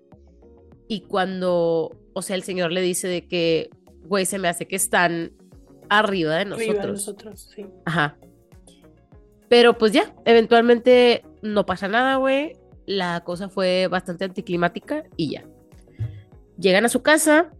Y 0.87 1.03
cuando, 1.03 1.99
o 2.15 2.23
sea, 2.23 2.37
el 2.37 2.45
señor 2.45 2.73
le 2.73 2.81
dice 2.81 3.09
de 3.09 3.27
que, 3.27 3.69
güey, 4.05 4.25
se 4.25 4.39
me 4.39 4.49
hace 4.49 4.67
que 4.67 4.77
están 4.77 5.33
arriba 5.91 6.37
de 6.37 6.45
nosotros. 6.47 6.69
Arriba 6.71 6.87
de 6.87 6.93
nosotros, 6.93 7.51
sí. 7.55 7.67
Ajá. 7.85 8.17
Pero 9.49 9.77
pues 9.77 9.93
ya, 9.93 10.15
eventualmente 10.25 11.25
no 11.43 11.67
pasa 11.67 11.89
nada, 11.89 12.17
güey. 12.17 12.57
La 12.87 13.23
cosa 13.25 13.49
fue 13.49 13.89
bastante 13.89 14.25
anticlimática 14.25 15.05
y 15.17 15.33
ya. 15.33 15.45
Llegan 16.59 16.85
a 16.85 16.89
su 16.89 17.03
casa 17.03 17.51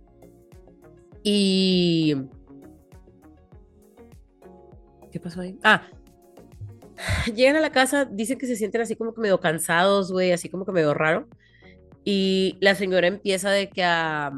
y... 1.23 2.17
¿Qué 5.11 5.19
pasó 5.19 5.41
ahí? 5.41 5.59
Ah, 5.65 5.83
llegan 7.35 7.57
a 7.57 7.61
la 7.61 7.71
casa, 7.71 8.05
dicen 8.05 8.39
que 8.39 8.47
se 8.47 8.57
sienten 8.57 8.81
así 8.81 8.97
como 8.97 9.15
que 9.15 9.21
medio 9.21 9.41
cansados, 9.41 10.13
güey, 10.13 10.33
así 10.33 10.49
como 10.49 10.65
que 10.65 10.73
medio 10.73 10.95
raro. 10.95 11.27
Y 12.05 12.57
la 12.61 12.75
señora 12.75 13.07
empieza 13.07 13.51
de 13.51 13.69
que 13.69 13.85
a... 13.85 14.33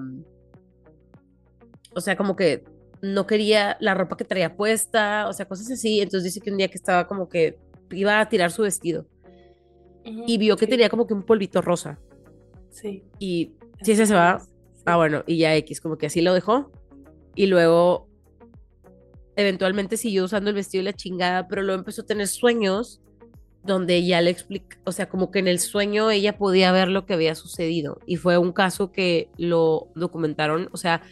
O 1.94 2.00
sea, 2.00 2.16
como 2.16 2.36
que 2.36 2.64
no 3.02 3.26
quería 3.26 3.76
la 3.80 3.94
ropa 3.94 4.16
que 4.16 4.24
traía 4.24 4.56
puesta, 4.56 5.28
o 5.28 5.32
sea, 5.32 5.46
cosas 5.46 5.70
así. 5.70 6.00
Entonces 6.00 6.24
dice 6.24 6.40
que 6.40 6.50
un 6.50 6.58
día 6.58 6.68
que 6.68 6.76
estaba 6.76 7.06
como 7.06 7.28
que 7.28 7.58
iba 7.90 8.20
a 8.20 8.28
tirar 8.28 8.52
su 8.52 8.62
vestido 8.62 9.06
y 10.04 10.38
vio 10.38 10.56
que 10.56 10.66
sí. 10.66 10.70
tenía 10.70 10.88
como 10.88 11.06
que 11.06 11.14
un 11.14 11.22
polvito 11.22 11.60
rosa. 11.60 11.98
Sí. 12.70 13.02
Y 13.18 13.52
si 13.82 13.92
ese 13.92 14.06
se 14.06 14.14
va, 14.14 14.42
ah, 14.86 14.96
bueno, 14.96 15.22
y 15.26 15.38
ya 15.38 15.54
X, 15.56 15.80
como 15.80 15.96
que 15.96 16.06
así 16.06 16.20
lo 16.20 16.34
dejó. 16.34 16.70
Y 17.34 17.46
luego, 17.46 18.08
eventualmente 19.36 19.96
siguió 19.96 20.24
usando 20.24 20.50
el 20.50 20.56
vestido 20.56 20.82
y 20.82 20.84
la 20.84 20.92
chingada, 20.92 21.48
pero 21.48 21.62
luego 21.62 21.78
empezó 21.78 22.02
a 22.02 22.06
tener 22.06 22.28
sueños 22.28 23.00
donde 23.62 23.96
ella 23.96 24.20
le 24.22 24.30
explica, 24.30 24.78
o 24.84 24.92
sea, 24.92 25.08
como 25.08 25.30
que 25.30 25.38
en 25.38 25.48
el 25.48 25.58
sueño 25.58 26.10
ella 26.10 26.38
podía 26.38 26.72
ver 26.72 26.88
lo 26.88 27.04
que 27.04 27.14
había 27.14 27.34
sucedido. 27.34 27.98
Y 28.06 28.16
fue 28.16 28.38
un 28.38 28.52
caso 28.52 28.90
que 28.90 29.28
lo 29.36 29.88
documentaron, 29.94 30.68
o 30.72 30.76
sea, 30.76 31.02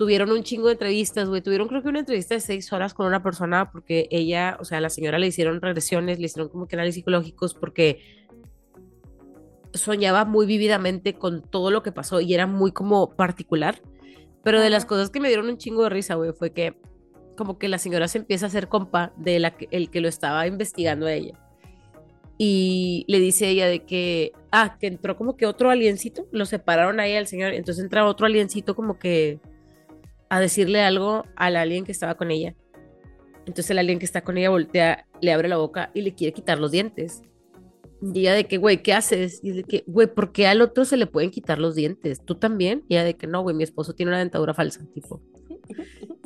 tuvieron 0.00 0.30
un 0.30 0.42
chingo 0.42 0.68
de 0.68 0.72
entrevistas, 0.72 1.28
güey. 1.28 1.42
Tuvieron 1.42 1.68
creo 1.68 1.82
que 1.82 1.88
una 1.88 1.98
entrevista 1.98 2.34
de 2.34 2.40
seis 2.40 2.72
horas 2.72 2.94
con 2.94 3.06
una 3.06 3.22
persona 3.22 3.70
porque 3.70 4.08
ella, 4.10 4.56
o 4.58 4.64
sea, 4.64 4.78
a 4.78 4.80
la 4.80 4.88
señora 4.88 5.18
le 5.18 5.26
hicieron 5.26 5.60
regresiones, 5.60 6.18
le 6.18 6.26
hicieron 6.26 6.48
como 6.48 6.66
que 6.66 6.76
análisis 6.76 7.00
psicológicos 7.00 7.52
porque 7.52 8.00
soñaba 9.74 10.24
muy 10.24 10.46
vívidamente 10.46 11.14
con 11.14 11.42
todo 11.42 11.70
lo 11.70 11.82
que 11.82 11.92
pasó 11.92 12.20
y 12.20 12.32
era 12.32 12.46
muy 12.46 12.72
como 12.72 13.14
particular. 13.14 13.82
Pero 14.42 14.60
de 14.60 14.70
las 14.70 14.86
cosas 14.86 15.10
que 15.10 15.20
me 15.20 15.28
dieron 15.28 15.50
un 15.50 15.58
chingo 15.58 15.82
de 15.82 15.90
risa, 15.90 16.14
güey, 16.14 16.32
fue 16.32 16.52
que 16.52 16.78
como 17.40 17.56
que 17.56 17.68
la 17.68 17.78
señora 17.78 18.06
se 18.06 18.18
empieza 18.18 18.44
a 18.44 18.48
hacer 18.48 18.68
compa 18.68 19.14
de 19.16 19.38
la 19.38 19.52
que, 19.52 19.66
el 19.70 19.88
que 19.88 20.02
lo 20.02 20.08
estaba 20.08 20.46
investigando 20.46 21.06
a 21.06 21.14
ella. 21.14 21.40
Y 22.36 23.06
le 23.08 23.18
dice 23.18 23.48
ella 23.48 23.66
de 23.66 23.82
que, 23.86 24.32
ah, 24.52 24.76
que 24.78 24.88
entró 24.88 25.16
como 25.16 25.38
que 25.38 25.46
otro 25.46 25.70
aliencito, 25.70 26.28
lo 26.32 26.44
separaron 26.44 27.00
ahí 27.00 27.16
al 27.16 27.26
señor, 27.26 27.54
entonces 27.54 27.82
entra 27.82 28.06
otro 28.06 28.26
aliencito 28.26 28.76
como 28.76 28.98
que 28.98 29.40
a 30.28 30.38
decirle 30.38 30.82
algo 30.82 31.24
al 31.34 31.56
alien 31.56 31.86
que 31.86 31.92
estaba 31.92 32.14
con 32.14 32.30
ella. 32.30 32.54
Entonces 33.46 33.70
el 33.70 33.78
alien 33.78 33.98
que 33.98 34.04
está 34.04 34.20
con 34.20 34.36
ella 34.36 34.50
voltea, 34.50 35.06
le 35.22 35.32
abre 35.32 35.48
la 35.48 35.56
boca 35.56 35.90
y 35.94 36.02
le 36.02 36.12
quiere 36.12 36.34
quitar 36.34 36.58
los 36.58 36.72
dientes. 36.72 37.22
Y 38.02 38.20
ella 38.20 38.34
de 38.34 38.44
que, 38.44 38.58
güey, 38.58 38.82
¿qué 38.82 38.92
haces? 38.92 39.40
Y 39.42 39.52
de 39.52 39.64
que, 39.64 39.82
güey, 39.86 40.12
¿por 40.12 40.32
qué 40.32 40.46
al 40.46 40.60
otro 40.60 40.84
se 40.84 40.98
le 40.98 41.06
pueden 41.06 41.30
quitar 41.30 41.58
los 41.58 41.74
dientes? 41.74 42.20
¿Tú 42.22 42.34
también? 42.34 42.84
Y 42.86 42.96
ella 42.96 43.04
de 43.04 43.16
que, 43.16 43.26
no, 43.26 43.40
güey, 43.40 43.56
mi 43.56 43.64
esposo 43.64 43.94
tiene 43.94 44.10
una 44.10 44.18
dentadura 44.18 44.52
falsa, 44.52 44.84
tipo. 44.92 45.22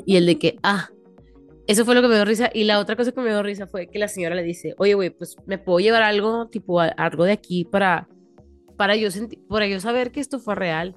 Y 0.07 0.17
el 0.17 0.27
de 0.27 0.39
que, 0.39 0.59
ah, 0.63 0.91
eso 1.67 1.85
fue 1.85 1.95
lo 1.95 2.03
que 2.03 2.09
me 2.09 2.15
dio 2.17 2.25
risa. 2.25 2.51
Y 2.53 2.65
la 2.65 2.79
otra 2.79 2.97
cosa 2.97 3.13
que 3.13 3.21
me 3.21 3.31
dio 3.31 3.43
risa 3.43 3.67
fue 3.67 3.89
que 3.89 3.99
la 3.99 4.09
señora 4.09 4.35
le 4.35 4.43
dice, 4.43 4.75
oye, 4.79 4.95
güey, 4.95 5.11
pues 5.11 5.37
me 5.47 5.59
puedo 5.59 5.81
llevar 5.81 6.03
algo, 6.03 6.49
tipo, 6.49 6.81
algo 6.81 7.25
de 7.25 7.33
aquí 7.33 7.65
para, 7.65 8.09
para, 8.77 8.97
yo 8.97 9.09
para 9.49 9.67
yo 9.67 9.81
saber 9.81 10.13
que 10.13 10.21
esto 10.21 10.39
fue 10.39 10.55
real. 10.55 10.95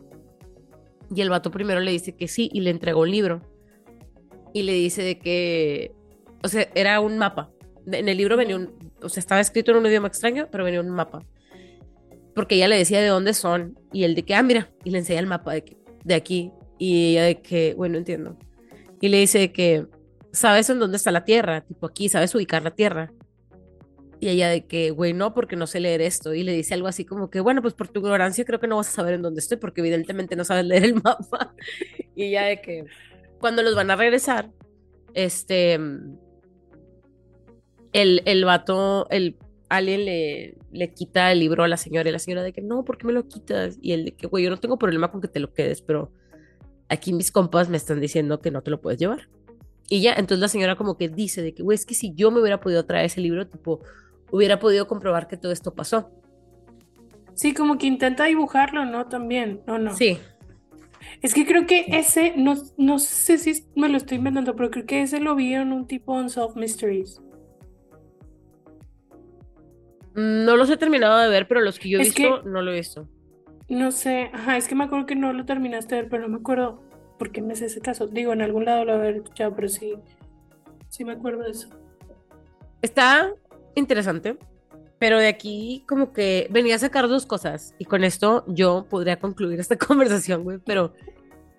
Y 1.13 1.21
el 1.21 1.29
vato 1.29 1.51
primero 1.51 1.79
le 1.79 1.91
dice 1.91 2.15
que 2.15 2.27
sí 2.27 2.49
y 2.51 2.61
le 2.61 2.69
entregó 2.69 3.01
un 3.01 3.11
libro. 3.11 3.41
Y 4.53 4.63
le 4.63 4.73
dice 4.73 5.03
de 5.03 5.19
que, 5.19 5.93
o 6.43 6.47
sea, 6.49 6.67
era 6.75 6.99
un 6.99 7.17
mapa. 7.17 7.51
En 7.89 8.09
el 8.09 8.17
libro 8.17 8.35
venía 8.35 8.57
un, 8.57 8.91
o 9.01 9.07
sea, 9.07 9.21
estaba 9.21 9.39
escrito 9.39 9.71
en 9.71 9.77
un 9.77 9.85
idioma 9.85 10.09
extraño, 10.09 10.49
pero 10.51 10.65
venía 10.65 10.81
un 10.81 10.89
mapa. 10.89 11.23
Porque 12.35 12.55
ella 12.55 12.67
le 12.67 12.77
decía 12.77 12.99
de 12.99 13.07
dónde 13.07 13.33
son. 13.33 13.79
Y 13.93 14.03
él 14.03 14.15
de 14.15 14.23
que, 14.23 14.35
ah, 14.35 14.43
mira, 14.43 14.69
y 14.83 14.89
le 14.89 14.97
enseña 14.97 15.21
el 15.21 15.27
mapa 15.27 15.53
de, 15.53 15.77
de 16.03 16.13
aquí. 16.13 16.51
Y 16.77 17.11
ella 17.11 17.23
de 17.23 17.41
que, 17.41 17.73
bueno, 17.75 17.97
entiendo. 17.97 18.37
Y 18.99 19.07
le 19.07 19.17
dice 19.19 19.53
que, 19.53 19.87
¿sabes 20.37 20.69
en 20.69 20.79
dónde 20.79 20.97
está 20.97 21.11
la 21.11 21.25
Tierra? 21.25 21.61
Tipo 21.61 21.85
aquí, 21.87 22.09
¿sabes 22.09 22.33
ubicar 22.35 22.63
la 22.63 22.71
Tierra? 22.71 23.11
Y 24.19 24.29
ella 24.29 24.49
de 24.49 24.65
que, 24.65 24.89
güey, 24.91 25.13
no, 25.13 25.33
porque 25.33 25.55
no 25.55 25.67
sé 25.67 25.79
leer 25.79 26.01
esto. 26.01 26.33
Y 26.33 26.43
le 26.43 26.53
dice 26.53 26.73
algo 26.73 26.87
así 26.87 27.05
como 27.05 27.29
que, 27.29 27.39
bueno, 27.39 27.61
pues 27.61 27.73
por 27.73 27.87
tu 27.87 27.99
ignorancia 27.99 28.45
creo 28.45 28.59
que 28.59 28.67
no 28.67 28.77
vas 28.77 28.87
a 28.89 28.91
saber 28.91 29.13
en 29.13 29.21
dónde 29.21 29.39
estoy, 29.39 29.57
porque 29.57 29.81
evidentemente 29.81 30.35
no 30.35 30.43
sabes 30.43 30.65
leer 30.65 30.85
el 30.85 30.95
mapa. 31.03 31.53
Y 32.15 32.25
ella 32.25 32.43
de 32.45 32.61
que, 32.61 32.85
cuando 33.39 33.61
los 33.61 33.75
van 33.75 33.91
a 33.91 33.95
regresar, 33.95 34.49
este, 35.13 35.73
el, 35.73 36.21
el 37.93 38.45
vato, 38.45 39.07
el 39.09 39.37
alien 39.69 40.05
le, 40.05 40.57
le 40.71 40.93
quita 40.93 41.31
el 41.31 41.39
libro 41.39 41.63
a 41.63 41.67
la 41.67 41.77
señora 41.77 42.09
y 42.09 42.11
la 42.11 42.19
señora 42.19 42.41
de 42.41 42.53
que, 42.53 42.61
no, 42.61 42.83
¿por 42.83 42.97
qué 42.97 43.05
me 43.05 43.13
lo 43.13 43.27
quitas? 43.27 43.77
Y 43.81 43.91
él 43.91 44.05
de 44.05 44.11
que, 44.15 44.27
güey, 44.27 44.43
yo 44.43 44.49
no 44.49 44.57
tengo 44.57 44.79
problema 44.79 45.11
con 45.11 45.21
que 45.21 45.27
te 45.27 45.39
lo 45.39 45.53
quedes, 45.53 45.81
pero 45.81 46.11
aquí 46.89 47.13
mis 47.13 47.31
compas 47.31 47.69
me 47.69 47.77
están 47.77 47.99
diciendo 47.99 48.41
que 48.41 48.49
no 48.49 48.63
te 48.63 48.71
lo 48.71 48.81
puedes 48.81 48.99
llevar. 48.99 49.27
Y 49.89 50.01
ya, 50.01 50.11
entonces 50.13 50.39
la 50.39 50.47
señora 50.49 50.75
como 50.75 50.97
que 50.97 51.07
dice 51.09 51.41
de 51.41 51.53
que, 51.53 51.63
güey, 51.63 51.75
es 51.75 51.85
que 51.85 51.93
si 51.95 52.13
yo 52.13 52.29
me 52.31 52.41
hubiera 52.41 52.59
podido 52.59 52.85
traer 52.85 53.05
ese 53.05 53.21
libro, 53.21 53.47
tipo, 53.47 53.79
hubiera 54.31 54.59
podido 54.59 54.87
comprobar 54.87 55.27
que 55.27 55.37
todo 55.37 55.51
esto 55.51 55.73
pasó. 55.73 56.11
Sí, 57.35 57.53
como 57.53 57.77
que 57.77 57.87
intenta 57.87 58.25
dibujarlo, 58.25 58.83
¿no? 58.85 59.07
También, 59.07 59.61
¿o 59.67 59.77
no? 59.77 59.95
Sí, 59.95 60.17
Es 61.21 61.33
que 61.33 61.45
creo 61.45 61.65
que 61.65 61.85
ese, 61.87 62.33
no, 62.35 62.55
no 62.77 62.99
sé 62.99 63.37
si 63.37 63.63
me 63.75 63.87
lo 63.87 63.95
estoy 63.97 64.17
inventando, 64.17 64.55
pero 64.55 64.69
creo 64.71 64.85
que 64.85 65.01
ese 65.03 65.19
lo 65.21 65.35
vi 65.35 65.53
en 65.53 65.71
un 65.71 65.87
tipo 65.87 66.13
Unsolved 66.13 66.55
Mysteries. 66.59 67.21
no 70.15 70.55
los 70.57 70.69
he 70.69 70.77
terminado 70.77 71.17
de 71.19 71.29
ver, 71.29 71.47
pero 71.47 71.61
los 71.61 71.77
que 71.79 71.89
yo 71.89 71.99
he 71.99 72.01
Es 72.01 72.07
visto, 72.15 72.41
que- 72.43 72.49
no 72.49 72.61
lo 72.61 72.71
he 72.71 72.75
visto. 72.75 73.07
No 73.69 73.91
sé, 73.91 74.31
ajá, 74.33 74.57
es 74.57 74.67
que 74.67 74.75
me 74.75 74.85
acuerdo 74.85 75.05
que 75.05 75.15
no 75.15 75.31
lo 75.33 75.45
terminaste 75.45 75.93
de 75.95 76.01
ver, 76.01 76.09
pero 76.09 76.23
no 76.23 76.29
me 76.29 76.37
acuerdo 76.37 76.81
por 77.17 77.31
qué 77.31 77.41
me 77.41 77.55
sé 77.55 77.65
ese 77.65 77.81
caso. 77.81 78.07
Digo, 78.07 78.33
en 78.33 78.41
algún 78.41 78.65
lado 78.65 78.85
lo 78.85 78.93
haber 78.93 79.15
escuchado, 79.17 79.55
pero 79.55 79.67
sí, 79.69 79.95
sí 80.89 81.03
me 81.05 81.13
acuerdo 81.13 81.43
de 81.43 81.51
eso. 81.51 81.69
Está 82.81 83.33
interesante, 83.75 84.37
pero 84.99 85.17
de 85.19 85.27
aquí 85.27 85.83
como 85.87 86.13
que 86.13 86.47
venía 86.51 86.75
a 86.75 86.79
sacar 86.79 87.07
dos 87.07 87.25
cosas 87.25 87.73
y 87.77 87.85
con 87.85 88.03
esto 88.03 88.43
yo 88.47 88.85
podría 88.89 89.19
concluir 89.19 89.59
esta 89.59 89.77
conversación, 89.77 90.43
güey, 90.43 90.59
pero 90.65 90.93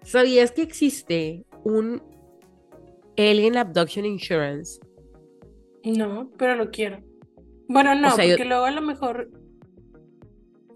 ¿sabías 0.02 0.52
que 0.52 0.62
existe 0.62 1.44
un 1.64 2.02
Alien 3.16 3.56
Abduction 3.56 4.04
Insurance? 4.06 4.80
No, 5.84 6.30
pero 6.38 6.54
lo 6.54 6.70
quiero. 6.70 7.00
Bueno, 7.68 7.94
no, 7.94 8.08
O 8.08 8.10
sea, 8.12 8.24
yo- 8.24 8.32
porque 8.36 8.44
luego 8.48 8.64
a 8.64 8.70
lo 8.70 8.80
mejor 8.82 9.30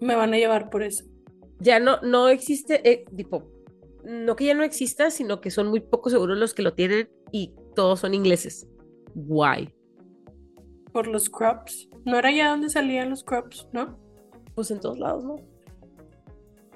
me 0.01 0.15
van 0.15 0.33
a 0.33 0.37
llevar 0.37 0.69
por 0.69 0.83
eso. 0.83 1.05
Ya 1.59 1.79
no, 1.79 2.01
no 2.01 2.27
existe, 2.29 2.81
eh, 2.89 3.05
tipo, 3.15 3.47
no 4.03 4.35
que 4.35 4.45
ya 4.45 4.53
no 4.53 4.63
exista, 4.63 5.11
sino 5.11 5.41
que 5.41 5.51
son 5.51 5.67
muy 5.67 5.79
pocos 5.79 6.11
seguros 6.11 6.37
los 6.37 6.53
que 6.53 6.61
lo 6.61 6.73
tienen 6.73 7.09
y 7.31 7.53
todos 7.75 8.01
son 8.01 8.13
ingleses. 8.13 8.67
Guay. 9.15 9.73
Por 10.91 11.07
los 11.07 11.29
crops. 11.29 11.89
No 12.05 12.17
era 12.17 12.31
ya 12.31 12.49
donde 12.49 12.69
salían 12.69 13.09
los 13.09 13.23
crops, 13.23 13.67
¿no? 13.71 13.97
Pues 14.55 14.69
en 14.71 14.79
todos 14.79 14.99
lados, 14.99 15.23
¿no? 15.23 15.35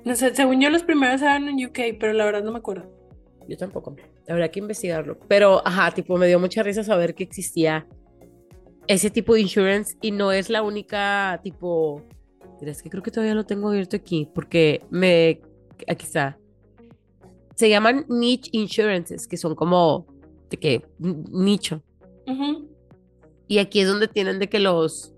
No 0.06 0.16
sé, 0.16 0.34
según 0.34 0.62
yo 0.62 0.70
los 0.70 0.84
primeros 0.84 1.22
eran 1.22 1.48
en 1.48 1.66
UK, 1.66 1.98
pero 2.00 2.14
la 2.14 2.26
verdad 2.26 2.44
no 2.44 2.52
me 2.52 2.60
acuerdo. 2.60 2.90
Yo 3.48 3.58
tampoco. 3.58 3.96
Habría 4.28 4.50
que 4.50 4.60
investigarlo. 4.60 5.18
Pero, 5.28 5.62
ajá, 5.66 5.92
tipo, 5.92 6.18
me 6.18 6.28
dio 6.28 6.40
mucha 6.40 6.64
risa 6.64 6.84
saber 6.84 7.14
que 7.14 7.24
existía 7.24 7.88
ese 8.88 9.10
tipo 9.10 9.34
de 9.34 9.42
insurance 9.42 9.98
y 10.02 10.12
no 10.12 10.32
es 10.32 10.50
la 10.50 10.62
única, 10.62 11.40
tipo, 11.44 12.04
es 12.62 12.82
que 12.82 12.90
creo 12.90 13.04
que 13.04 13.12
todavía 13.12 13.36
lo 13.36 13.46
tengo 13.46 13.70
abierto 13.70 13.96
aquí 13.96 14.30
porque 14.34 14.82
me, 14.90 15.42
aquí 15.88 16.06
está. 16.06 16.38
Se 17.58 17.70
llaman 17.70 18.06
niche 18.08 18.50
insurances, 18.54 19.28
que 19.28 19.36
son 19.36 19.56
como 19.56 20.06
de 20.52 20.58
que 20.58 20.86
nicho. 21.00 21.82
Ujú. 22.28 22.70
Y 23.48 23.58
aquí 23.58 23.80
es 23.80 23.88
donde 23.88 24.08
tienen 24.08 24.38
de 24.38 24.48
que 24.48 24.60
los 24.60 25.12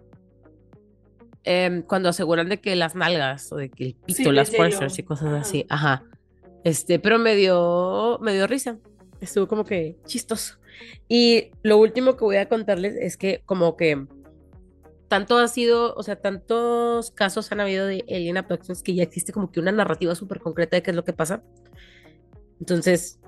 em, 1.44 1.82
cuando 1.82 2.08
aseguran 2.08 2.48
de 2.48 2.62
que 2.62 2.78
las 2.78 2.96
nalgas 2.96 3.52
o 3.52 3.58
de 3.58 3.70
que 3.70 3.88
el 3.88 3.96
pito, 3.96 4.24
Sí, 4.24 4.32
las 4.32 4.52
pursers 4.52 4.98
y 5.00 5.04
cosas 5.04 5.28
Ajá. 5.28 5.40
así. 5.40 5.66
Ajá. 5.68 6.04
Este, 6.64 6.98
pero 6.98 7.20
me 7.20 7.36
dio, 7.36 8.20
me 8.22 8.34
dio 8.34 8.48
risa. 8.48 8.78
Estuvo 9.20 9.48
como 9.50 9.66
que 9.66 9.98
chistoso. 10.06 10.56
Y 11.10 11.52
lo 11.62 11.78
último 11.78 12.16
que 12.16 12.24
voy 12.24 12.38
a 12.38 12.48
contarles 12.48 12.96
es 12.96 13.18
que 13.18 13.42
como 13.46 13.76
que 13.76 14.08
tanto 15.10 15.38
ha 15.38 15.48
sido, 15.50 15.94
o 15.96 16.04
sea, 16.04 16.16
tantos 16.16 17.12
casos 17.12 17.52
han 17.52 17.60
habido 17.60 17.86
de 17.86 18.06
alien 18.08 18.38
abductions 18.38 18.82
que 18.82 18.94
ya 18.94 19.04
existe 19.04 19.34
como 19.34 19.52
que 19.52 19.60
una 19.60 19.74
narrativa 19.74 20.16
súper 20.16 20.40
concreta 20.40 20.78
de 20.78 20.84
qué 20.84 20.92
es 20.92 20.96
lo 20.96 21.04
que 21.04 21.12
pasa. 21.12 21.44
Entonces, 22.60 23.20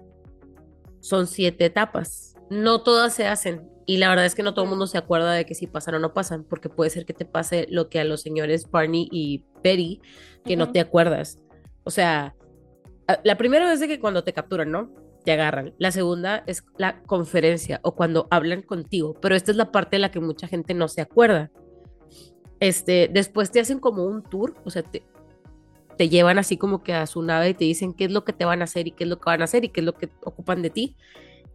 son 1.00 1.28
siete 1.28 1.66
etapas. 1.66 2.36
No 2.50 2.82
todas 2.82 3.14
se 3.14 3.28
hacen. 3.28 3.70
Y 3.86 3.98
la 3.98 4.10
verdad 4.10 4.26
es 4.26 4.36
que 4.36 4.44
no 4.44 4.54
todo 4.54 4.66
el 4.66 4.70
mundo 4.70 4.88
se 4.88 4.98
acuerda 4.98 5.34
de 5.34 5.46
que 5.46 5.56
si 5.56 5.68
pasan 5.68 5.96
o 5.96 6.00
no 6.00 6.14
pasan, 6.14 6.44
porque 6.44 6.70
puede 6.70 6.90
ser 6.90 7.06
que 7.06 7.14
te 7.14 7.26
pase 7.26 7.68
lo 7.70 7.90
que 7.90 8.00
a 8.00 8.04
los 8.04 8.22
señores 8.22 8.70
Barney 8.70 9.10
y 9.12 9.44
Betty, 9.64 10.02
que 10.46 10.56
no 10.56 10.72
te 10.72 10.80
acuerdas. 10.80 11.40
O 11.84 11.92
sea, 11.92 12.36
la 13.24 13.38
primera 13.38 13.72
es 13.74 13.80
de 13.80 13.88
que 13.88 14.00
cuando 14.00 14.24
te 14.24 14.34
capturan, 14.34 14.72
¿no? 14.72 14.92
Te 15.26 15.32
agarran. 15.32 15.74
La 15.78 15.92
segunda 15.92 16.44
es 16.48 16.64
la 16.78 17.02
conferencia 17.04 17.80
o 17.84 17.96
cuando 17.96 18.28
hablan 18.32 18.62
contigo, 18.62 19.16
pero 19.22 19.36
esta 19.36 19.52
es 19.52 19.58
la 19.58 19.72
parte 19.72 19.98
de 19.98 20.02
la 20.02 20.12
que 20.12 20.20
mucha 20.20 20.48
gente 20.48 20.74
no 20.74 20.88
se 20.88 21.02
acuerda. 21.02 21.52
Este, 22.60 23.10
después 23.12 23.52
te 23.52 23.60
hacen 23.60 23.80
como 23.80 24.06
un 24.06 24.22
tour, 24.24 24.56
o 24.64 24.70
sea, 24.70 24.84
te, 24.84 25.04
te 26.02 26.10
llevan 26.10 26.40
así 26.40 26.58
como 26.58 26.82
que 26.82 26.96
a 26.96 27.06
su 27.06 27.22
nave 27.22 27.50
y 27.50 27.54
te 27.54 27.64
dicen 27.64 27.94
qué 27.94 28.06
es 28.06 28.12
lo 28.12 28.26
que 28.26 28.34
te 28.34 28.44
van 28.44 28.62
a 28.62 28.64
hacer 28.64 28.88
y 28.88 28.92
qué 28.92 29.04
es 29.04 29.10
lo 29.12 29.20
que 29.20 29.26
van 29.26 29.42
a 29.42 29.44
hacer 29.44 29.66
y 29.66 29.70
qué 29.70 29.82
es 29.82 29.86
lo 29.86 29.94
que 29.94 30.10
ocupan 30.24 30.64
de 30.64 30.72
ti. 30.72 30.96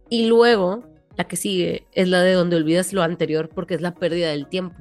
Y 0.07 0.27
luego, 0.27 0.85
la 1.17 1.27
que 1.27 1.35
sigue 1.35 1.85
es 1.91 2.07
la 2.07 2.21
de 2.21 2.31
donde 2.31 2.55
olvidas 2.55 2.93
lo 2.93 3.03
anterior 3.03 3.49
porque 3.49 3.73
es 3.75 3.81
la 3.81 3.93
pérdida 3.93 4.29
del 4.29 4.47
tiempo. 4.47 4.77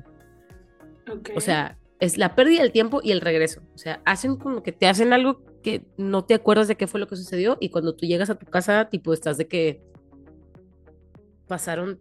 Ok. 1.13 1.31
O 1.35 1.41
sea, 1.41 1.79
es 1.99 2.17
la 2.17 2.37
pérdida 2.37 2.63
del 2.63 2.71
tiempo 2.71 3.01
y 3.03 3.11
el 3.11 3.21
regreso. 3.21 3.61
O 3.75 3.79
sea, 3.79 4.01
hacen 4.05 4.37
como 4.37 4.63
que 4.63 4.71
te 4.71 4.87
hacen 4.87 5.13
algo 5.13 5.43
que 5.65 5.85
no 5.97 6.25
te 6.25 6.35
acuerdas 6.35 6.69
de 6.69 6.77
qué 6.77 6.87
fue 6.87 7.01
lo 7.01 7.09
que 7.09 7.17
sucedió 7.17 7.59
y 7.61 7.71
cuando 7.71 7.97
tú 7.97 8.07
llegas 8.07 8.31
a 8.31 8.37
tu 8.37 8.47
casa, 8.47 8.89
tipo, 8.89 9.13
estás 9.13 9.37
de 9.37 9.49
que 9.49 9.83
pasaron 11.49 11.99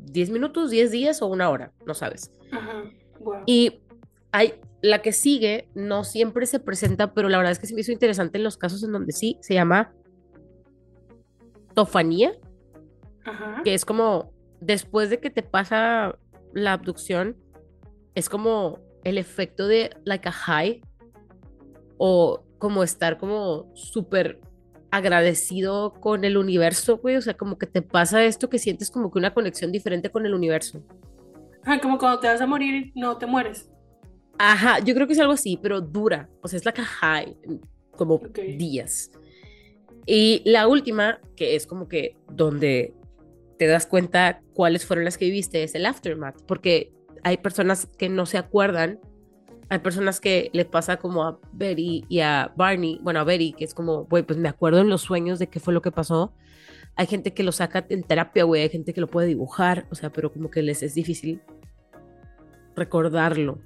10 0.00 0.30
minutos, 0.30 0.68
10 0.68 0.90
días 0.90 1.22
o 1.22 1.28
una 1.28 1.48
hora, 1.48 1.70
no 1.86 1.94
sabes. 1.94 2.32
Ajá. 2.50 2.90
Wow. 3.20 3.44
Y 3.46 3.83
hay, 4.34 4.54
la 4.82 5.00
que 5.00 5.12
sigue 5.12 5.68
no 5.76 6.02
siempre 6.02 6.46
se 6.46 6.58
presenta, 6.58 7.14
pero 7.14 7.28
la 7.28 7.38
verdad 7.38 7.52
es 7.52 7.60
que 7.60 7.68
se 7.68 7.74
me 7.74 7.82
hizo 7.82 7.92
interesante 7.92 8.36
en 8.36 8.42
los 8.42 8.56
casos 8.56 8.82
en 8.82 8.90
donde 8.90 9.12
sí, 9.12 9.38
se 9.42 9.54
llama 9.54 9.94
tofanía, 11.72 12.32
Ajá. 13.24 13.62
que 13.62 13.74
es 13.74 13.84
como 13.84 14.32
después 14.60 15.08
de 15.08 15.20
que 15.20 15.30
te 15.30 15.44
pasa 15.44 16.18
la 16.52 16.72
abducción, 16.72 17.36
es 18.16 18.28
como 18.28 18.80
el 19.04 19.18
efecto 19.18 19.68
de 19.68 19.96
like 20.04 20.28
a 20.28 20.32
high 20.32 20.82
o 21.96 22.44
como 22.58 22.82
estar 22.82 23.18
como 23.18 23.70
súper 23.74 24.40
agradecido 24.90 25.92
con 26.00 26.24
el 26.24 26.36
universo, 26.36 26.98
güey, 26.98 27.14
o 27.14 27.22
sea, 27.22 27.36
como 27.36 27.56
que 27.56 27.68
te 27.68 27.82
pasa 27.82 28.24
esto 28.24 28.50
que 28.50 28.58
sientes 28.58 28.90
como 28.90 29.12
que 29.12 29.20
una 29.20 29.32
conexión 29.32 29.70
diferente 29.70 30.10
con 30.10 30.26
el 30.26 30.34
universo. 30.34 30.82
Ajá, 31.62 31.80
como 31.80 31.98
cuando 31.98 32.18
te 32.18 32.26
vas 32.26 32.40
a 32.40 32.48
morir 32.48 32.90
no 32.96 33.16
te 33.16 33.26
mueres. 33.26 33.70
Ajá, 34.38 34.80
yo 34.80 34.94
creo 34.94 35.06
que 35.06 35.12
es 35.12 35.20
algo 35.20 35.32
así, 35.32 35.58
pero 35.62 35.80
dura, 35.80 36.28
o 36.42 36.48
sea, 36.48 36.58
es 36.58 36.64
like 36.64 36.80
a 36.80 36.84
high, 36.84 37.36
como 37.92 38.14
Ok. 38.14 38.38
días. 38.56 39.10
Y 40.06 40.42
la 40.44 40.68
última, 40.68 41.20
que 41.36 41.56
es 41.56 41.66
como 41.66 41.88
que 41.88 42.16
donde 42.30 42.94
te 43.58 43.66
das 43.66 43.86
cuenta 43.86 44.42
cuáles 44.52 44.84
fueron 44.84 45.04
las 45.04 45.16
que 45.16 45.26
viviste, 45.26 45.62
es 45.62 45.74
el 45.74 45.86
aftermath, 45.86 46.42
porque 46.46 46.92
hay 47.22 47.38
personas 47.38 47.86
que 47.98 48.08
no 48.08 48.26
se 48.26 48.36
acuerdan, 48.36 49.00
hay 49.70 49.78
personas 49.78 50.20
que 50.20 50.50
le 50.52 50.64
pasa 50.64 50.98
como 50.98 51.24
a 51.24 51.38
Betty 51.52 52.04
y 52.08 52.20
a 52.20 52.52
Barney, 52.56 52.98
bueno, 53.02 53.20
a 53.20 53.24
Betty, 53.24 53.54
que 53.54 53.64
es 53.64 53.72
como, 53.72 54.04
güey, 54.04 54.22
pues 54.22 54.38
me 54.38 54.48
acuerdo 54.48 54.80
en 54.80 54.88
los 54.88 55.02
sueños 55.02 55.38
de 55.38 55.46
qué 55.46 55.58
fue 55.58 55.72
lo 55.72 55.80
que 55.80 55.90
pasó. 55.90 56.34
Hay 56.96 57.06
gente 57.06 57.32
que 57.32 57.42
lo 57.42 57.52
saca 57.52 57.86
en 57.88 58.02
terapia, 58.02 58.44
güey, 58.44 58.62
hay 58.62 58.68
gente 58.68 58.92
que 58.92 59.00
lo 59.00 59.08
puede 59.08 59.26
dibujar, 59.28 59.86
o 59.90 59.94
sea, 59.94 60.10
pero 60.10 60.32
como 60.32 60.50
que 60.50 60.62
les 60.62 60.82
es 60.82 60.94
difícil 60.94 61.40
recordarlo. 62.76 63.58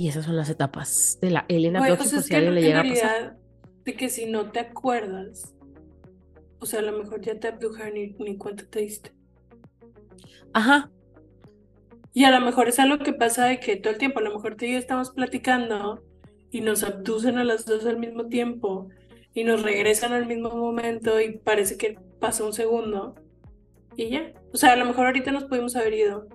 Y 0.00 0.08
esas 0.08 0.24
son 0.24 0.34
las 0.34 0.48
etapas 0.48 1.18
de 1.20 1.28
la 1.30 1.44
Elena 1.48 1.78
Güey, 1.80 1.90
o 1.90 1.94
Abduction, 1.94 2.08
sea, 2.08 2.16
por 2.16 2.20
es 2.20 2.24
si 2.24 2.30
que 2.30 2.36
a 2.36 2.38
alguien 2.38 2.54
le 2.54 2.62
llega 2.62 2.80
a 2.80 2.84
pasar. 2.84 3.36
de 3.84 3.94
que 3.96 4.08
si 4.08 4.24
no 4.24 4.50
te 4.50 4.58
acuerdas, 4.60 5.54
o 6.58 6.64
sea, 6.64 6.80
a 6.80 6.82
lo 6.82 6.92
mejor 6.96 7.20
ya 7.20 7.38
te 7.38 7.48
abdujeron 7.48 7.98
y 7.98 8.16
ni 8.18 8.38
cuenta 8.38 8.64
te 8.64 8.80
diste. 8.80 9.12
Ajá, 10.54 10.90
Y 12.14 12.24
a 12.24 12.30
lo 12.30 12.40
mejor 12.44 12.68
es 12.68 12.78
algo 12.78 12.98
que 13.04 13.12
pasa 13.12 13.44
de 13.44 13.60
que 13.60 13.76
todo 13.76 13.92
el 13.92 13.98
tiempo, 13.98 14.20
a 14.20 14.22
lo 14.22 14.32
mejor 14.32 14.56
tú 14.56 14.64
y 14.64 14.72
yo 14.72 14.78
estamos 14.78 15.10
platicando 15.10 16.02
y 16.50 16.62
nos 16.62 16.82
abducen 16.82 17.36
a 17.36 17.44
las 17.44 17.66
dos 17.66 17.84
al 17.84 17.98
mismo 17.98 18.26
tiempo 18.26 18.88
y 19.34 19.44
nos 19.44 19.62
regresan 19.62 20.14
al 20.14 20.26
mismo 20.26 20.48
momento 20.48 21.20
y 21.20 21.36
parece 21.36 21.76
que 21.76 21.98
pasa 22.18 22.42
un 22.44 22.54
segundo 22.54 23.14
y 23.96 24.08
ya. 24.08 24.32
O 24.54 24.56
sea, 24.56 24.72
a 24.72 24.76
lo 24.76 24.86
mejor 24.86 25.06
ahorita 25.06 25.30
nos 25.30 25.44
pudimos 25.44 25.76
haber 25.76 25.92
ido 25.92 26.26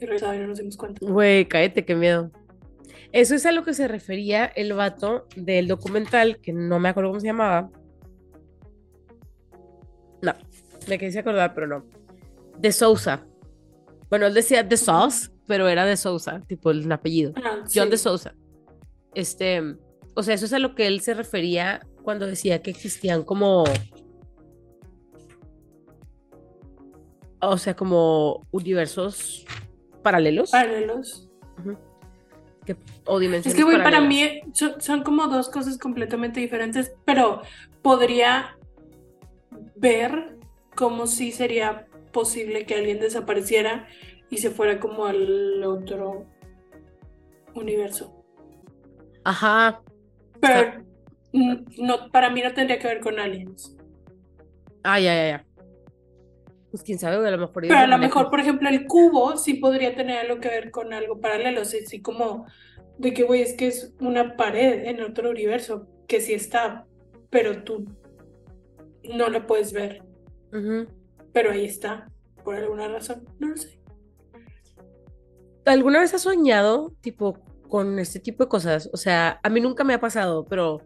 y 0.00 0.06
regresado 0.06 0.34
y 0.34 0.38
no 0.38 0.46
nos 0.46 0.58
dimos 0.58 0.76
cuenta. 0.76 1.00
güey, 1.04 1.46
cállate, 1.48 1.84
qué 1.84 1.96
miedo. 1.96 2.30
Eso 3.12 3.34
es 3.34 3.46
a 3.46 3.52
lo 3.52 3.64
que 3.64 3.74
se 3.74 3.88
refería 3.88 4.44
el 4.44 4.72
vato 4.74 5.26
del 5.34 5.66
documental, 5.66 6.40
que 6.40 6.52
no 6.52 6.78
me 6.78 6.90
acuerdo 6.90 7.10
cómo 7.10 7.20
se 7.20 7.26
llamaba. 7.26 7.70
No, 10.20 10.34
me 10.88 10.98
quise 10.98 11.20
acordar, 11.20 11.54
pero 11.54 11.66
no. 11.66 11.84
De 12.58 12.72
Sousa. 12.72 13.26
Bueno, 14.10 14.26
él 14.26 14.34
decía 14.34 14.62
de 14.62 14.76
Sauce, 14.76 15.30
pero 15.46 15.68
era 15.68 15.86
de 15.86 15.96
Sousa, 15.96 16.40
tipo 16.46 16.70
el 16.70 16.90
apellido. 16.90 17.32
Ah, 17.36 17.64
John 17.72 17.90
de 17.90 17.98
Sousa. 17.98 18.34
Este, 19.14 19.76
o 20.14 20.22
sea, 20.22 20.34
eso 20.34 20.46
es 20.46 20.52
a 20.52 20.58
lo 20.58 20.74
que 20.74 20.86
él 20.86 21.00
se 21.00 21.14
refería 21.14 21.86
cuando 22.02 22.26
decía 22.26 22.62
que 22.62 22.70
existían 22.70 23.22
como. 23.22 23.64
O 27.40 27.56
sea, 27.56 27.74
como 27.76 28.46
universos 28.50 29.46
paralelos 30.02 30.50
Paralelos. 30.50 31.28
Que- 32.74 32.76
o 33.06 33.18
Es 33.20 33.54
que, 33.54 33.62
güey, 33.62 33.82
para 33.82 34.00
mí 34.00 34.42
son, 34.52 34.80
son 34.80 35.02
como 35.02 35.26
dos 35.28 35.48
cosas 35.48 35.78
completamente 35.78 36.40
diferentes, 36.40 36.92
pero 37.06 37.40
podría 37.80 38.58
ver 39.76 40.36
cómo 40.76 41.06
sí 41.06 41.32
sería 41.32 41.86
posible 42.12 42.66
que 42.66 42.74
alguien 42.74 43.00
desapareciera 43.00 43.88
y 44.30 44.38
se 44.38 44.50
fuera 44.50 44.78
como 44.80 45.06
al 45.06 45.62
otro 45.64 46.26
universo. 47.54 48.22
Ajá. 49.24 49.80
Pero 50.40 50.84
no, 51.32 52.10
para 52.10 52.28
mí 52.30 52.42
no 52.42 52.52
tendría 52.52 52.78
que 52.78 52.86
ver 52.88 53.00
con 53.00 53.18
aliens. 53.18 53.74
Ah, 54.82 55.00
ya, 55.00 55.14
ya, 55.14 55.28
ya. 55.28 55.44
Pues 56.70 56.82
quién 56.82 56.98
sabe, 56.98 57.16
a 57.16 57.30
lo 57.30 57.38
mejor. 57.38 57.62
Pero 57.62 57.76
a 57.76 57.86
lo 57.86 57.98
mejor, 57.98 58.30
por 58.30 58.40
ejemplo, 58.40 58.68
el 58.68 58.86
cubo 58.86 59.36
sí 59.36 59.54
podría 59.54 59.94
tener 59.94 60.18
algo 60.18 60.40
que 60.40 60.48
ver 60.48 60.70
con 60.70 60.92
algo 60.92 61.18
paralelo. 61.20 61.62
Así, 61.62 61.78
así 61.84 62.02
como 62.02 62.46
de 62.98 63.14
que, 63.14 63.22
güey, 63.22 63.40
es 63.40 63.54
que 63.54 63.68
es 63.68 63.94
una 64.00 64.36
pared 64.36 64.84
en 64.86 65.00
otro 65.02 65.30
universo 65.30 65.86
que 66.06 66.20
sí 66.20 66.34
está, 66.34 66.86
pero 67.30 67.62
tú 67.62 67.86
no 69.04 69.28
lo 69.30 69.46
puedes 69.46 69.72
ver. 69.72 70.02
Ujú. 70.52 70.86
Pero 71.32 71.52
ahí 71.52 71.64
está, 71.64 72.10
por 72.44 72.56
alguna 72.56 72.88
razón. 72.88 73.24
No 73.38 73.48
lo 73.48 73.56
sé. 73.56 73.80
¿Alguna 75.64 76.00
vez 76.00 76.12
has 76.12 76.22
soñado, 76.22 76.94
tipo, 77.00 77.38
con 77.68 77.98
este 77.98 78.20
tipo 78.20 78.44
de 78.44 78.48
cosas? 78.48 78.90
O 78.92 78.96
sea, 78.96 79.40
a 79.42 79.48
mí 79.48 79.60
nunca 79.60 79.84
me 79.84 79.94
ha 79.94 80.00
pasado, 80.00 80.46
pero 80.46 80.82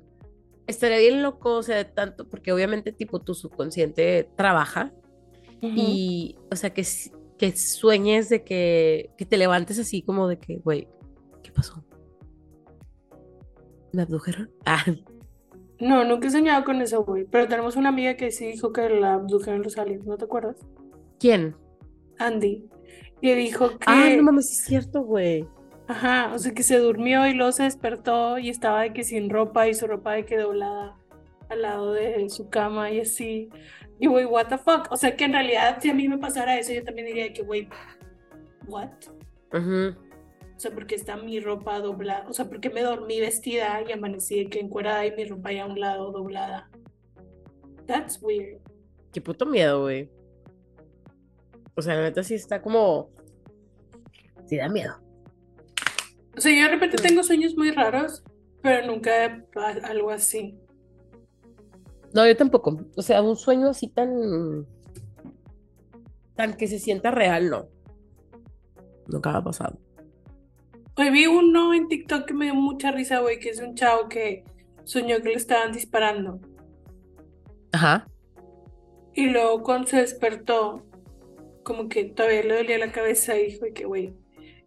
estaría 0.66 0.98
bien 0.98 1.22
loco, 1.22 1.56
o 1.56 1.62
sea, 1.62 1.76
de 1.76 1.84
tanto, 1.84 2.28
porque 2.28 2.52
obviamente, 2.52 2.92
tipo, 2.92 3.20
tu 3.20 3.34
subconsciente 3.34 4.28
trabaja 4.36 4.92
y, 5.62 6.36
o 6.50 6.56
sea, 6.56 6.70
que, 6.70 6.84
que 7.38 7.56
sueñes 7.56 8.28
de 8.28 8.44
que, 8.44 9.10
que 9.16 9.24
te 9.24 9.36
levantes 9.36 9.78
así 9.78 10.02
como 10.02 10.28
de 10.28 10.38
que, 10.38 10.58
güey, 10.58 10.88
pasó? 11.52 11.84
¿Me 13.92 14.02
abdujeron? 14.02 14.50
Ah, 14.66 14.84
No, 15.80 16.04
nunca 16.04 16.28
he 16.28 16.30
soñado 16.30 16.64
con 16.64 16.80
eso, 16.80 17.04
güey. 17.04 17.24
Pero 17.24 17.48
tenemos 17.48 17.76
una 17.76 17.90
amiga 17.90 18.16
que 18.16 18.30
sí 18.30 18.46
dijo 18.46 18.72
que 18.72 18.88
la 18.88 19.14
abdujeron 19.14 19.62
los 19.62 19.78
aliens, 19.78 20.06
¿no 20.06 20.16
te 20.16 20.24
acuerdas? 20.24 20.56
¿quién? 21.18 21.56
Andy. 22.18 22.68
Y 23.20 23.32
dijo 23.34 23.70
que. 23.70 23.84
Ah, 23.86 24.10
no 24.16 24.24
mames, 24.24 24.50
es 24.50 24.64
cierto, 24.64 25.02
güey. 25.02 25.46
Ajá, 25.86 26.32
o 26.34 26.38
sea 26.38 26.54
que 26.54 26.62
se 26.62 26.78
durmió 26.78 27.26
y 27.26 27.34
luego 27.34 27.52
se 27.52 27.64
despertó 27.64 28.38
y 28.38 28.48
estaba 28.48 28.82
de 28.82 28.92
que 28.92 29.04
sin 29.04 29.30
ropa 29.30 29.68
y 29.68 29.74
su 29.74 29.86
ropa 29.86 30.12
de 30.12 30.24
que 30.24 30.38
doblada 30.38 30.96
al 31.48 31.62
lado 31.62 31.92
de 31.92 32.28
su 32.30 32.48
cama 32.48 32.90
y 32.90 33.00
así. 33.00 33.50
Y 33.98 34.06
güey, 34.06 34.24
what 34.24 34.48
the 34.48 34.58
fuck. 34.58 34.90
O 34.90 34.96
sea 34.96 35.16
que 35.16 35.24
en 35.24 35.32
realidad 35.32 35.78
si 35.80 35.90
a 35.90 35.94
mí 35.94 36.08
me 36.08 36.18
pasara 36.18 36.58
eso, 36.58 36.72
yo 36.72 36.82
también 36.82 37.06
diría 37.06 37.32
que, 37.32 37.42
güey, 37.42 37.68
what? 38.66 38.90
Ujú. 39.52 39.96
O 40.56 40.60
sea, 40.62 40.70
porque 40.72 40.94
está 40.94 41.16
mi 41.16 41.40
ropa 41.40 41.80
doblada. 41.80 42.28
O 42.28 42.32
sea, 42.32 42.48
porque 42.48 42.70
me 42.70 42.82
dormí 42.82 43.20
vestida 43.20 43.82
y 43.88 43.92
amanecí 43.92 44.46
que 44.46 44.60
encuerada 44.60 45.04
y 45.06 45.12
mi 45.12 45.24
ropa 45.24 45.52
ya 45.52 45.64
a 45.64 45.66
un 45.66 45.80
lado 45.80 46.12
doblada. 46.12 46.70
That's 47.86 48.20
weird. 48.22 48.60
Qué 49.12 49.20
puto 49.20 49.44
miedo, 49.44 49.82
güey. 49.82 50.08
O 51.74 51.82
sea, 51.82 51.94
la 51.96 52.02
neta 52.02 52.22
sí 52.22 52.34
está 52.34 52.62
como. 52.62 53.10
Sí 54.46 54.56
da 54.56 54.68
miedo. 54.68 55.00
O 56.36 56.40
sea, 56.40 56.52
yo 56.54 56.62
de 56.62 56.68
repente 56.68 56.96
tengo 56.96 57.22
sueños 57.22 57.56
muy 57.56 57.70
raros, 57.70 58.22
pero 58.62 58.86
nunca 58.86 59.44
algo 59.84 60.10
así. 60.10 60.58
No, 62.14 62.26
yo 62.26 62.36
tampoco. 62.36 62.78
O 62.96 63.02
sea, 63.02 63.22
un 63.22 63.36
sueño 63.36 63.68
así 63.68 63.88
tan. 63.88 64.66
tan 66.34 66.56
que 66.56 66.66
se 66.66 66.78
sienta 66.78 67.10
real, 67.10 67.50
no. 67.50 67.66
Nunca 69.06 69.32
me 69.32 69.38
ha 69.38 69.44
pasado. 69.44 69.78
Hoy 70.96 71.10
vi 71.10 71.26
uno 71.26 71.72
en 71.72 71.88
TikTok 71.88 72.26
que 72.26 72.34
me 72.34 72.46
dio 72.46 72.54
mucha 72.54 72.92
risa, 72.92 73.20
güey, 73.20 73.38
que 73.38 73.48
es 73.48 73.60
un 73.60 73.74
chavo 73.74 74.08
que 74.08 74.44
soñó 74.84 75.20
que 75.22 75.30
le 75.30 75.34
estaban 75.34 75.72
disparando. 75.72 76.40
Ajá. 77.72 78.06
Y 79.14 79.30
luego 79.30 79.62
cuando 79.62 79.88
se 79.88 79.98
despertó, 79.98 80.82
como 81.62 81.88
que 81.88 82.04
todavía 82.04 82.42
le 82.42 82.56
dolía 82.56 82.78
la 82.78 82.92
cabeza 82.92 83.36
y 83.38 83.46
dijo 83.46 83.66
que, 83.74 83.84
güey, 83.84 84.14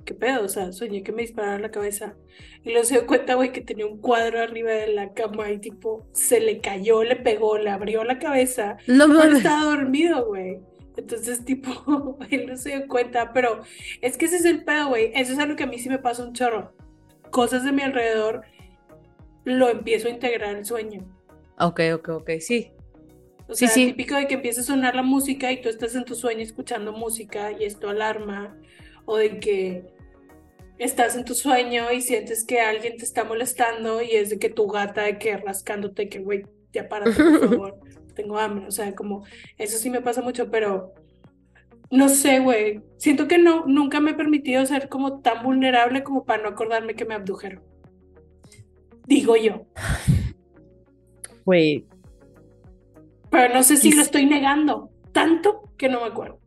¿qué 0.06 0.14
pedo? 0.14 0.44
O 0.46 0.48
sea, 0.50 0.72
soñé 0.72 1.04
que 1.04 1.12
me 1.12 1.24
dispararon 1.24 1.62
la 1.62 1.72
cabeza. 1.72 2.16
Y 2.64 2.70
luego 2.72 2.86
se 2.86 2.96
dio 2.96 3.08
cuenta, 3.08 3.36
güey, 3.36 3.52
que 3.52 3.62
tenía 3.62 3.86
un 3.86 3.98
cuadro 4.00 4.40
arriba 4.40 4.72
de 4.72 4.88
la 4.94 5.14
cama 5.14 5.52
y 5.52 5.58
tipo, 5.60 6.06
se 6.14 6.40
le 6.40 6.62
cayó, 6.62 7.04
le 7.04 7.16
pegó, 7.18 7.58
le 7.58 7.70
abrió 7.70 8.04
la 8.04 8.20
cabeza. 8.20 8.78
No 8.88 9.08
mames. 9.08 9.38
estaba 9.40 9.64
dormido, 9.66 10.26
güey. 10.28 10.60
Entonces, 10.98 11.44
tipo, 11.44 12.18
él 12.30 12.46
no 12.48 12.56
se 12.58 12.70
dio 12.78 12.88
cuenta, 12.88 13.34
pero 13.34 13.62
es 14.02 14.18
que 14.18 14.26
ese 14.26 14.38
es 14.38 14.46
el 14.46 14.64
pedo, 14.64 14.88
güey. 14.90 15.12
Eso 15.14 15.34
es 15.34 15.40
algo 15.40 15.56
que 15.56 15.64
a 15.64 15.68
mí 15.68 15.78
sí 15.80 15.90
me 15.90 16.00
pasa 16.00 16.24
un 16.24 16.34
chorro. 16.34 16.74
Cosas 17.32 17.66
de 17.66 17.72
mi 17.74 17.82
alrededor 17.82 18.44
lo 19.44 19.70
empiezo 19.70 20.08
a 20.08 20.12
integrar 20.12 20.56
al 20.56 20.66
sueño. 20.66 21.02
Ok, 21.60 21.82
ok, 21.96 22.10
ok. 22.10 22.30
Sí. 22.40 22.72
O 23.48 23.54
Sí, 23.54 23.66
sea, 23.68 23.76
sí. 23.76 23.86
típico 23.88 24.16
de 24.16 24.28
que 24.28 24.36
empieza 24.36 24.62
a 24.62 24.64
sonar 24.64 24.96
la 24.96 25.04
música 25.04 25.52
y 25.52 25.62
tú 25.62 25.70
estás 25.70 25.94
en 25.96 26.04
tu 26.06 26.16
sueño 26.16 26.42
escuchando 26.42 26.94
música 26.94 27.52
y 27.52 27.64
esto 27.66 27.90
alarma. 27.90 28.58
O 29.06 29.18
de 29.18 29.40
que 29.40 29.84
estás 30.78 31.16
en 31.16 31.26
tu 31.26 31.36
sueño 31.36 31.92
y 31.92 32.02
sientes 32.02 32.46
que 32.46 32.60
alguien 32.60 32.98
te 32.98 33.06
está 33.06 33.24
molestando 33.24 34.02
y 34.02 34.12
es 34.12 34.30
de 34.30 34.40
que 34.40 34.50
tu 34.50 34.68
gata 34.68 35.04
de 35.04 35.18
que 35.18 35.38
rascándote 35.38 36.10
que, 36.10 36.20
güey, 36.20 36.44
ya 36.74 36.88
párate, 36.90 37.24
por 37.24 37.50
favor. 37.50 37.80
Tengo 38.14 38.38
hambre. 38.38 38.68
O 38.68 38.72
sea, 38.72 38.96
como 38.96 39.26
eso 39.58 39.78
sí 39.78 39.90
me 39.90 40.02
pasa 40.02 40.22
mucho, 40.22 40.50
pero 40.50 40.94
no 41.92 42.10
sé, 42.10 42.40
güey. 42.40 42.82
Siento 42.98 43.28
que 43.28 43.38
no, 43.38 43.66
nunca 43.66 44.00
me 44.00 44.12
he 44.12 44.16
permitido 44.16 44.66
ser 44.66 44.90
como 44.90 45.20
tan 45.20 45.44
vulnerable 45.44 46.04
como 46.04 46.26
para 46.26 46.44
no 46.44 46.50
acordarme 46.50 46.96
que 46.96 47.06
me 47.06 47.16
abdujeron. 47.16 47.64
Digo 49.06 49.36
yo. 49.36 49.66
Güey. 51.46 51.86
Pero 53.30 53.54
no 53.54 53.64
sé 53.64 53.78
si 53.78 53.92
lo 53.92 54.02
estoy 54.02 54.26
negando 54.26 54.90
tanto 55.12 55.72
que 55.78 55.90
no 55.90 56.02
me 56.02 56.08
acuerdo. 56.08 56.40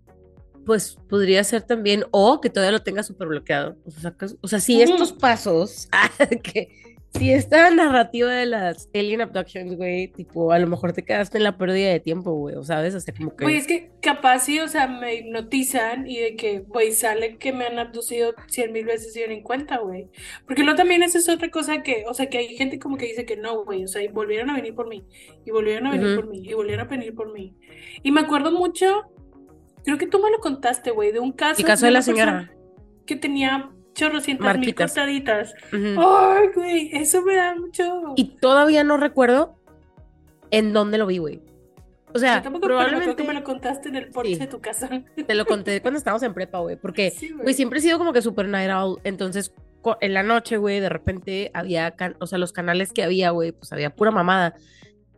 Pues 0.68 0.98
podría 1.08 1.42
ser 1.44 1.62
también, 1.62 2.04
o 2.10 2.42
que 2.42 2.50
todavía 2.50 2.72
lo 2.72 2.82
tenga 2.82 3.02
súper 3.02 3.28
bloqueado. 3.28 3.78
O 3.86 3.90
sea, 3.90 4.14
o 4.42 4.48
sea, 4.48 4.60
si 4.60 4.82
estos 4.82 5.14
pasos, 5.14 5.88
que 6.42 6.68
si 7.14 7.32
esta 7.32 7.70
narrativa 7.70 8.30
de 8.30 8.44
las 8.44 8.90
alien 8.94 9.22
abductions, 9.22 9.76
güey, 9.78 10.08
tipo, 10.08 10.52
a 10.52 10.58
lo 10.58 10.66
mejor 10.66 10.92
te 10.92 11.06
quedaste 11.06 11.38
en 11.38 11.44
la 11.44 11.56
pérdida 11.56 11.88
de 11.88 12.00
tiempo, 12.00 12.32
güey, 12.34 12.54
o 12.54 12.62
sabes, 12.64 12.94
o 12.94 13.00
sea, 13.00 13.14
como 13.14 13.34
que... 13.34 13.44
Güey, 13.44 13.56
es 13.56 13.66
que 13.66 13.92
capaz 14.02 14.40
sí, 14.40 14.60
o 14.60 14.68
sea, 14.68 14.88
me 14.88 15.14
hipnotizan 15.14 16.06
y 16.06 16.18
de 16.18 16.36
que, 16.36 16.58
güey, 16.58 16.92
sale 16.92 17.38
que 17.38 17.54
me 17.54 17.64
han 17.64 17.78
abducido 17.78 18.34
cien 18.48 18.72
mil 18.72 18.84
veces 18.84 19.16
y 19.16 19.20
yo 19.20 19.26
ni 19.26 19.42
cuenta, 19.42 19.78
güey. 19.78 20.08
Porque 20.46 20.64
luego 20.64 20.76
también 20.76 21.02
esa 21.02 21.16
es 21.16 21.30
otra 21.30 21.50
cosa 21.50 21.82
que, 21.82 22.04
o 22.06 22.12
sea, 22.12 22.28
que 22.28 22.36
hay 22.36 22.56
gente 22.58 22.78
como 22.78 22.98
que 22.98 23.06
dice 23.06 23.24
que 23.24 23.38
no, 23.38 23.64
güey, 23.64 23.84
o 23.84 23.88
sea, 23.88 24.02
y 24.02 24.08
volvieron 24.08 24.50
a 24.50 24.56
venir 24.56 24.74
por 24.74 24.86
mí, 24.86 25.02
y 25.46 25.50
volvieron 25.50 25.86
a 25.86 25.92
venir 25.92 26.08
Ujú. 26.08 26.16
por 26.16 26.28
mí, 26.28 26.42
y 26.44 26.52
volvieron 26.52 26.86
a 26.86 26.90
venir 26.90 27.14
por 27.14 27.32
mí. 27.32 27.56
Y 28.02 28.12
me 28.12 28.20
acuerdo 28.20 28.52
mucho, 28.52 29.06
creo 29.84 29.98
que 29.98 30.06
tú 30.06 30.18
me 30.20 30.30
lo 30.30 30.38
contaste, 30.40 30.90
güey, 30.90 31.12
de 31.12 31.20
un 31.20 31.32
caso 31.32 31.60
El 31.60 31.66
caso 31.66 31.86
de 31.86 31.92
la 31.92 32.00
una 32.00 32.06
persona 32.06 32.40
señora. 32.40 32.52
que 33.06 33.16
tenía 33.16 33.70
chorrocientas 33.94 34.58
mil 34.58 34.74
cortaditas. 34.74 35.54
Ujú. 35.72 36.00
Ay, 36.00 36.48
güey, 36.54 36.90
eso 36.92 37.22
me 37.22 37.34
da 37.36 37.54
mucho. 37.56 38.12
Y 38.16 38.36
todavía 38.40 38.84
no 38.84 38.96
recuerdo 38.96 39.56
en 40.50 40.72
dónde 40.72 40.98
lo 40.98 41.06
vi, 41.06 41.18
güey. 41.18 41.42
O 42.14 42.18
sea, 42.18 42.40
tampoco, 42.42 42.66
probablemente 42.66 43.22
me 43.24 43.34
lo 43.34 43.44
contaste 43.44 43.90
en 43.90 43.96
el 43.96 44.08
porche 44.08 44.34
Sí. 44.34 44.38
de 44.40 44.46
tu 44.46 44.60
casa. 44.60 44.88
te 45.26 45.34
lo 45.34 45.44
conté 45.44 45.82
cuando 45.82 45.98
estábamos 45.98 46.22
en 46.22 46.32
prepa, 46.32 46.58
güey, 46.60 46.76
porque, 46.76 47.10
Sí, 47.10 47.30
güey, 47.30 47.52
siempre 47.54 47.80
he 47.80 47.82
sido 47.82 47.98
como 47.98 48.12
que 48.14 48.22
super 48.22 48.48
night 48.48 48.70
owl, 48.70 48.98
entonces 49.04 49.52
en 50.00 50.14
la 50.14 50.22
noche, 50.22 50.56
güey, 50.56 50.80
de 50.80 50.88
repente 50.88 51.50
había, 51.54 51.90
can- 51.92 52.16
o 52.20 52.26
sea, 52.26 52.38
los 52.38 52.52
canales 52.52 52.92
que 52.92 53.02
había, 53.02 53.30
güey, 53.30 53.52
pues 53.52 53.72
había 53.72 53.90
pura 53.90 54.10
mamada. 54.10 54.54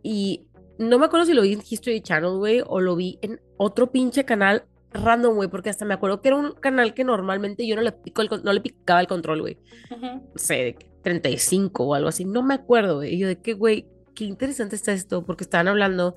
Y 0.03 0.47
no 0.81 0.99
me 0.99 1.05
acuerdo 1.05 1.27
si 1.27 1.35
lo 1.35 1.43
vi 1.43 1.53
en 1.53 1.63
History 1.69 2.01
Channel, 2.01 2.39
güey, 2.39 2.63
o 2.67 2.81
lo 2.81 2.97
vi 2.97 3.19
en 3.21 3.39
otro 3.59 3.93
pinche 3.93 4.25
canal 4.25 4.65
random, 4.93 5.37
güey, 5.37 5.49
porque 5.51 5.69
hasta 5.69 5.85
me 5.85 5.93
acuerdo 5.93 6.23
que 6.23 6.29
era 6.29 6.39
un 6.39 6.53
canal 6.53 6.95
que 6.95 7.05
normalmente 7.05 7.67
yo 7.67 7.77
no 7.77 7.83
le, 7.83 7.93
pico 7.93 8.23
el 8.23 8.31
no 8.43 8.53
le 8.53 8.63
picaba 8.63 9.01
el 9.01 9.07
control, 9.07 9.43
güey. 9.43 9.59
No 9.91 10.23
sé, 10.37 10.55
de 10.55 10.75
que 10.75 10.91
35 11.03 11.85
o 11.85 11.95
algo 11.95 12.09
así, 12.09 12.25
no 12.25 12.43
me 12.43 12.55
acuerdo, 12.55 12.97
güey. 12.97 13.15
Y 13.15 13.19
yo 13.19 13.29
de 13.29 13.39
que, 13.39 13.53
güey, 13.53 13.87
qué 14.15 14.25
interesante 14.25 14.75
está 14.75 14.93
esto, 14.93 15.23
porque 15.23 15.45
estaban 15.45 15.69
hablando 15.69 16.15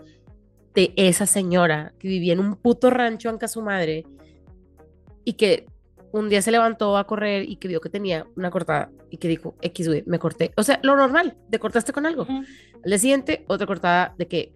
de 0.73 0.93
esa 0.95 1.25
señora 1.25 1.93
que 1.99 2.07
vivía 2.07 2.31
en 2.31 2.39
un 2.39 2.55
puto 2.55 2.89
rancho 2.89 3.29
en 3.29 3.47
su 3.49 3.61
madre 3.61 4.05
y 5.25 5.33
que 5.33 5.65
un 6.13 6.29
día 6.29 6.41
se 6.41 6.51
levantó 6.51 6.95
a 6.95 7.05
correr 7.05 7.49
y 7.49 7.57
que 7.57 7.67
vio 7.67 7.81
que 7.81 7.89
tenía 7.89 8.25
una 8.37 8.49
cortada 8.51 8.89
y 9.09 9.17
que 9.17 9.27
dijo, 9.27 9.55
X, 9.61 9.87
güey, 9.87 10.03
me 10.05 10.19
corté. 10.19 10.51
O 10.55 10.63
sea, 10.63 10.79
lo 10.83 10.95
normal, 10.95 11.35
te 11.49 11.59
cortaste 11.59 11.91
con 11.91 12.05
algo. 12.05 12.25
Al 12.29 12.45
día 12.89 12.97
siguiente, 12.99 13.43
otra 13.47 13.67
cortada 13.67 14.13
de 14.17 14.27
que 14.27 14.53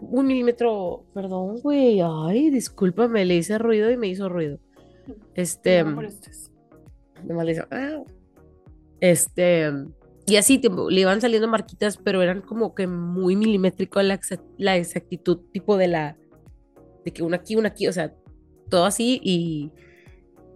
un 0.00 0.26
milímetro, 0.26 1.04
perdón, 1.14 1.58
güey, 1.62 2.00
ay, 2.04 2.50
discúlpame, 2.50 3.24
le 3.24 3.36
hice 3.36 3.56
ruido 3.58 3.90
y 3.90 3.96
me 3.96 4.08
hizo 4.08 4.28
ruido. 4.28 4.58
Este, 5.34 5.82
No 7.24 7.34
me 7.34 7.44
le 7.44 7.52
hizo, 7.52 7.64
"Ah". 7.70 8.02
Este, 9.00 9.70
y 10.26 10.36
así 10.36 10.58
tipo, 10.58 10.90
le 10.90 11.00
iban 11.00 11.20
saliendo 11.20 11.48
marquitas, 11.48 11.96
pero 11.96 12.22
eran 12.22 12.40
como 12.42 12.74
que 12.74 12.86
muy 12.86 13.36
milimétrico 13.36 14.00
la, 14.02 14.18
exa- 14.18 14.42
la 14.58 14.76
exactitud, 14.76 15.38
tipo 15.52 15.76
de 15.76 15.88
la, 15.88 16.16
de 17.04 17.12
que 17.12 17.22
una 17.22 17.36
aquí, 17.36 17.56
una 17.56 17.68
aquí, 17.68 17.88
o 17.88 17.92
sea, 17.92 18.12
todo 18.68 18.84
así 18.84 19.20
y, 19.22 19.70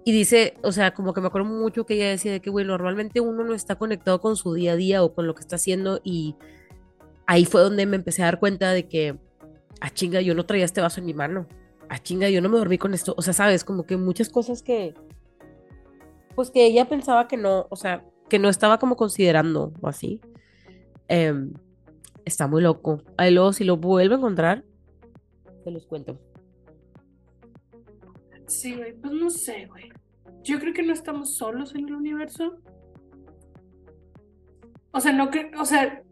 y 0.06 0.12
dice, 0.12 0.54
o 0.62 0.70
sea, 0.70 0.94
como 0.94 1.12
que 1.12 1.20
me 1.20 1.26
acuerdo 1.26 1.48
mucho 1.48 1.84
que 1.84 1.94
ella 1.94 2.10
decía 2.10 2.30
de 2.30 2.40
que, 2.40 2.48
güey, 2.48 2.64
normalmente 2.64 3.20
uno 3.20 3.42
no 3.42 3.54
está 3.54 3.74
conectado 3.74 4.20
con 4.20 4.36
su 4.36 4.54
día 4.54 4.74
a 4.74 4.76
día 4.76 5.02
o 5.02 5.12
con 5.12 5.26
lo 5.26 5.34
que 5.34 5.40
está 5.40 5.56
haciendo 5.56 6.00
y 6.04 6.36
ahí 7.26 7.44
fue 7.44 7.60
donde 7.60 7.86
me 7.86 7.96
empecé 7.96 8.22
a 8.22 8.26
dar 8.26 8.38
cuenta 8.38 8.70
de 8.70 8.86
que, 8.86 9.18
ah, 9.80 9.90
chinga, 9.90 10.20
yo 10.20 10.36
no 10.36 10.46
traía 10.46 10.64
este 10.64 10.80
vaso 10.80 11.00
en 11.00 11.06
mi 11.06 11.12
mano, 11.12 11.48
ah, 11.88 11.98
chinga, 11.98 12.30
yo 12.30 12.40
no 12.40 12.48
me 12.48 12.56
dormí 12.56 12.78
con 12.78 12.94
esto, 12.94 13.14
o 13.16 13.22
sea, 13.22 13.32
sabes, 13.32 13.64
como 13.64 13.84
que 13.84 13.96
muchas 13.96 14.28
cosas 14.28 14.62
que, 14.62 14.94
pues 16.36 16.52
que 16.52 16.64
ella 16.64 16.88
pensaba 16.88 17.26
que 17.26 17.36
no, 17.36 17.66
o 17.68 17.74
sea, 17.74 18.04
que 18.28 18.38
no 18.38 18.48
estaba 18.48 18.78
como 18.78 18.94
considerando 18.94 19.72
o 19.80 19.88
así. 19.88 20.20
Em, 21.08 21.52
está 22.24 22.46
muy 22.46 22.62
loco. 22.62 23.02
Ahí 23.16 23.34
luego, 23.34 23.52
si 23.52 23.64
lo 23.64 23.76
vuelvo 23.76 24.14
a 24.14 24.18
encontrar, 24.18 24.64
te 25.64 25.72
los 25.72 25.84
cuento. 25.84 26.16
Sí, 28.46 28.76
güey, 28.76 28.92
pues 28.92 29.12
no 29.12 29.30
sé, 29.30 29.66
güey. 29.66 29.90
Yo 30.46 30.60
creo 30.60 30.72
que 30.72 30.82
no 30.84 30.92
estamos 30.92 31.36
solos 31.36 31.74
en 31.74 31.88
el 31.88 31.94
universo. 31.94 32.58
O 34.92 35.00
sea, 35.00 35.12
no 35.12 35.28
creo, 35.30 35.50
o 35.60 35.64
sea, 35.64 36.02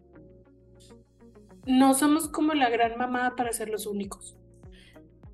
no 1.67 1.95
somos 1.95 2.29
como 2.29 2.53
la 2.53 2.69
gran 2.69 2.99
mamada 2.99 3.37
para 3.37 3.53
ser 3.53 3.69
los 3.69 3.87
únicos. 3.87 4.37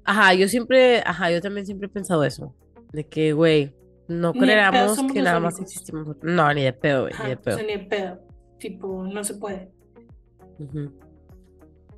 Ajá, 0.04 0.34
yo 0.34 0.48
siempre, 0.48 1.02
ajá, 1.04 1.30
yo 1.30 1.40
también 1.40 1.64
siempre 1.64 1.86
he 1.86 1.90
pensado 1.90 2.24
eso. 2.24 2.54
De 2.92 3.06
que, 3.06 3.32
güey, 3.32 3.74
no 4.06 4.34
creamos 4.34 5.00
que 5.12 5.22
nada 5.22 5.40
más 5.40 5.58
existimos. 5.60 6.16
No, 6.22 6.52
ni 6.52 6.62
de 6.62 6.72
pedo, 6.74 7.02
güey, 7.02 7.14
Ajá, 7.14 7.24
ni 7.24 7.30
de 7.30 7.36
o 7.36 7.40
pedo. 7.42 7.56
sea, 7.56 7.66
ni 7.66 7.72
de 7.72 7.84
pedo. 7.86 8.20
Tipo, 8.58 9.02
no 9.06 9.24
se 9.24 9.34
puede. 9.34 9.72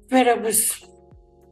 Pero 0.08 0.40
pues, 0.40 0.88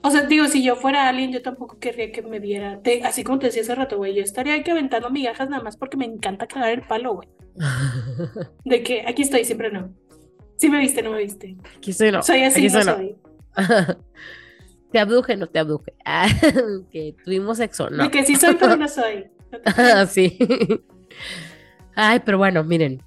O 0.02 0.10
sea, 0.10 0.22
digo, 0.22 0.46
si 0.46 0.62
yo 0.64 0.76
fuera 0.76 1.08
alien, 1.08 1.30
yo 1.30 1.42
tampoco 1.42 1.78
querría 1.78 2.10
que 2.10 2.22
me 2.22 2.38
viera. 2.40 2.80
Te- 2.80 3.02
así 3.04 3.22
como 3.22 3.38
te 3.38 3.46
decía 3.46 3.62
hace 3.62 3.74
rato, 3.74 3.98
güey, 3.98 4.14
yo 4.14 4.22
estaría 4.22 4.54
ahí 4.54 4.62
que 4.62 4.70
aventando 4.70 5.10
migajas 5.10 5.50
nada 5.50 5.62
más 5.62 5.76
porque 5.76 5.96
me 5.98 6.06
encanta 6.06 6.46
cagar 6.46 6.70
el 6.70 6.82
palo, 6.82 7.14
güey. 7.16 7.28
De 8.64 8.82
que 8.82 9.04
aquí 9.06 9.22
estoy, 9.22 9.44
siempre 9.44 9.70
no. 9.70 9.92
Si 10.56 10.68
me 10.70 10.78
viste, 10.78 11.02
no 11.02 11.12
me 11.12 11.18
viste. 11.18 11.56
Aquí 11.76 11.90
estoy 11.90 12.12
no. 12.12 12.22
Soy 12.22 12.42
así, 12.44 12.66
aquí 12.66 12.74
no 12.74 12.82
soy. 12.82 13.16
te 14.92 14.98
abduje, 14.98 15.36
no 15.36 15.46
te 15.46 15.58
abduje. 15.58 15.94
Ah, 16.04 16.28
que 16.90 17.14
tuvimos 17.24 17.58
sexo, 17.58 17.90
no. 17.90 18.04
De 18.04 18.10
que 18.10 18.24
sí 18.24 18.36
soy, 18.36 18.56
pero 18.56 18.76
no 18.76 18.88
soy. 18.88 19.30
No 19.76 20.06
sí. 20.06 20.38
Ay, 21.94 22.20
pero 22.24 22.38
bueno, 22.38 22.64
miren. 22.64 23.02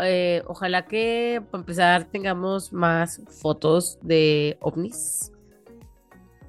Eh, 0.00 0.42
ojalá 0.46 0.86
que 0.86 1.42
para 1.50 1.60
empezar 1.60 2.04
tengamos 2.04 2.72
más 2.72 3.20
fotos 3.40 3.98
de 4.02 4.56
ovnis. 4.60 5.31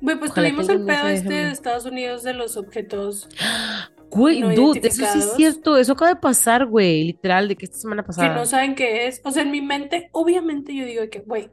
Güey, 0.04 0.20
pues 0.20 0.32
Ojalá 0.32 0.50
tuvimos 0.50 0.68
que 0.68 0.74
el 0.74 0.86
pedo 0.86 1.08
este 1.08 1.34
de 1.34 1.52
Estados 1.52 1.86
Unidos 1.86 2.24
de 2.24 2.34
los 2.34 2.58
objetos 2.58 3.30
Güey, 4.10 4.42
No 4.42 4.54
dude, 4.54 4.82
eso 4.84 5.06
sí 5.12 5.20
es 5.20 5.34
cierto. 5.36 5.78
Eso 5.78 5.94
acaba 5.94 6.14
de 6.14 6.20
pasar, 6.20 6.68
güey. 6.68 7.04
Literal, 7.06 7.48
de 7.48 7.56
que 7.56 7.66
esta 7.66 7.78
semana 7.78 8.04
que 8.04 8.08
pasada. 8.08 8.36
no 8.36 8.46
saben 8.46 8.76
qué 8.76 9.08
es. 9.08 9.22
O 9.24 9.32
sea, 9.32 9.42
en 9.42 9.50
mi 9.50 9.62
mente, 9.62 10.10
obviamente 10.12 10.76
yo 10.76 10.86
digo 10.86 11.10
que, 11.10 11.20
güey, 11.22 11.50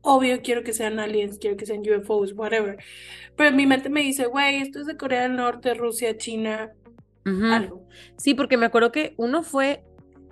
obvio 0.00 0.40
quiero 0.42 0.62
que 0.62 0.72
sean 0.72 1.00
aliens, 1.00 1.38
quiero 1.38 1.56
que 1.56 1.66
sean 1.66 1.80
UFOs, 1.80 2.34
whatever. 2.34 2.76
Pero 3.34 3.48
en 3.48 3.56
mi 3.56 3.66
mente 3.66 3.88
me 3.88 4.02
dice, 4.02 4.26
güey, 4.26 4.58
esto 4.58 4.78
es 4.80 4.86
de 4.86 4.96
Corea 4.96 5.22
del 5.22 5.34
Norte, 5.34 5.74
Rusia, 5.74 6.16
China, 6.16 6.70
algo. 7.24 7.88
Sí, 8.16 8.34
porque 8.34 8.58
me 8.58 8.66
acuerdo 8.66 8.92
que 8.92 9.14
uno 9.16 9.42
fue 9.42 9.82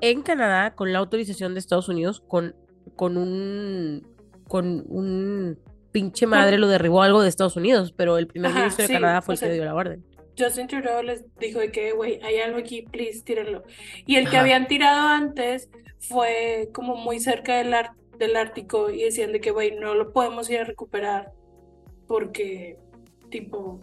en 0.00 0.22
Canadá 0.22 0.76
con 0.76 0.92
la 0.92 1.00
autorización 1.00 1.54
de 1.54 1.60
Estados 1.60 1.88
Unidos 1.88 2.22
con, 2.28 2.54
con 2.94 3.16
un 3.16 4.06
con 4.46 4.84
un 4.88 5.58
pinche 5.92 6.26
madre 6.26 6.58
lo 6.58 6.66
derribó 6.68 7.02
algo 7.02 7.22
de 7.22 7.28
Estados 7.28 7.56
Unidos, 7.56 7.92
pero 7.96 8.18
el 8.18 8.26
primer 8.26 8.50
Ajá, 8.50 8.60
ministro 8.60 8.86
de 8.86 8.92
Canadá 8.94 9.22
fue 9.22 9.34
el 9.34 9.40
que 9.40 9.46
sea, 9.46 9.54
dio 9.54 9.64
la 9.64 9.74
orden. 9.74 10.04
Justin 10.38 10.66
Trudeau 10.66 11.02
les 11.02 11.24
dijo 11.38 11.58
de 11.60 11.70
que, 11.70 11.92
güey, 11.92 12.18
hay 12.22 12.38
algo 12.40 12.58
aquí, 12.58 12.82
please, 12.82 13.22
tírenlo. 13.22 13.62
Y 14.06 14.16
el 14.16 14.30
que 14.30 14.38
habían 14.38 14.66
tirado 14.66 15.06
antes 15.08 15.68
fue 16.00 16.70
como 16.72 16.96
muy 16.96 17.20
cerca 17.20 17.58
del, 17.58 17.74
Ar- 17.74 17.92
del 18.18 18.34
Ártico 18.36 18.90
y 18.90 19.02
decían 19.02 19.32
de 19.32 19.40
que, 19.40 19.50
güey, 19.50 19.72
no 19.76 19.94
lo 19.94 20.12
podemos 20.12 20.48
ir 20.48 20.60
a 20.60 20.64
recuperar 20.64 21.32
porque, 22.08 22.78
tipo, 23.30 23.78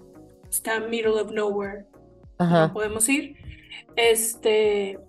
está 0.49 0.79
middle 0.79 1.21
of 1.21 1.31
nowhere. 1.31 1.85
no 2.39 2.71
podemos 2.73 3.07
ir. 3.09 3.35
Este, 3.95 4.99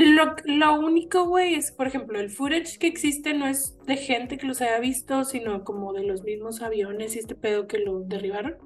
lo, 0.00 0.34
lo 0.44 0.80
único, 0.80 1.24
güey, 1.26 1.54
es, 1.54 1.72
por 1.72 1.86
ejemplo, 1.86 2.18
el 2.18 2.30
footage 2.30 2.78
que 2.78 2.86
existe 2.86 3.34
no 3.34 3.46
es 3.46 3.76
de 3.86 3.96
gente 3.96 4.38
que 4.38 4.46
los 4.46 4.60
haya 4.62 4.78
visto, 4.78 5.24
sino 5.24 5.62
como 5.64 5.92
de 5.92 6.04
los 6.04 6.22
mismos 6.22 6.62
aviones 6.62 7.16
y 7.16 7.18
este 7.18 7.34
pedo 7.34 7.66
que 7.66 7.78
lo 7.78 8.00
derribaron, 8.00 8.56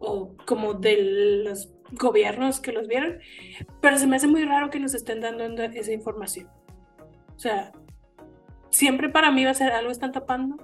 o 0.00 0.36
como 0.46 0.74
de 0.74 1.42
los 1.44 1.72
gobiernos 1.92 2.60
que 2.60 2.72
los 2.72 2.88
vieron, 2.88 3.18
pero 3.80 3.98
se 3.98 4.06
me 4.06 4.16
hace 4.16 4.26
muy 4.26 4.44
raro 4.44 4.68
que 4.70 4.80
nos 4.80 4.94
estén 4.94 5.20
dando 5.20 5.44
esa 5.44 5.92
información. 5.92 6.48
O 7.34 7.38
sea, 7.38 7.72
siempre 8.70 9.08
para 9.08 9.30
mí 9.30 9.44
va 9.44 9.52
a 9.52 9.54
ser 9.54 9.72
algo 9.72 9.90
están 9.90 10.12
tapando. 10.12 10.56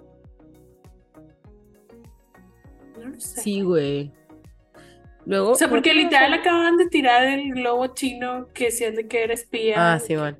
No 2.98 3.08
lo. 3.08 3.20
Sí, 3.20 3.62
güey. 3.62 4.12
Luego. 5.26 5.50
O 5.50 5.54
sea, 5.54 5.68
porque 5.68 5.90
que 5.90 5.96
literal 5.96 6.32
acaban 6.32 6.76
de 6.76 6.86
tirar 6.88 7.22
el 7.24 7.52
globo 7.52 7.88
chino 7.88 8.48
que 8.54 8.70
de 8.92 9.06
que 9.08 9.22
era 9.22 9.34
espía. 9.34 9.92
Ah, 9.94 9.98
sí, 9.98 10.16
man. 10.16 10.38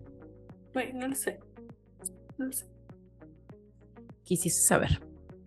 Güey, 0.73 0.93
no 0.93 1.09
lo 1.09 1.15
sé. 1.15 1.39
No 2.39 2.47
lo 2.47 2.53
sé. 2.53 2.67
Quisiste 4.25 4.61
saber. 4.63 5.01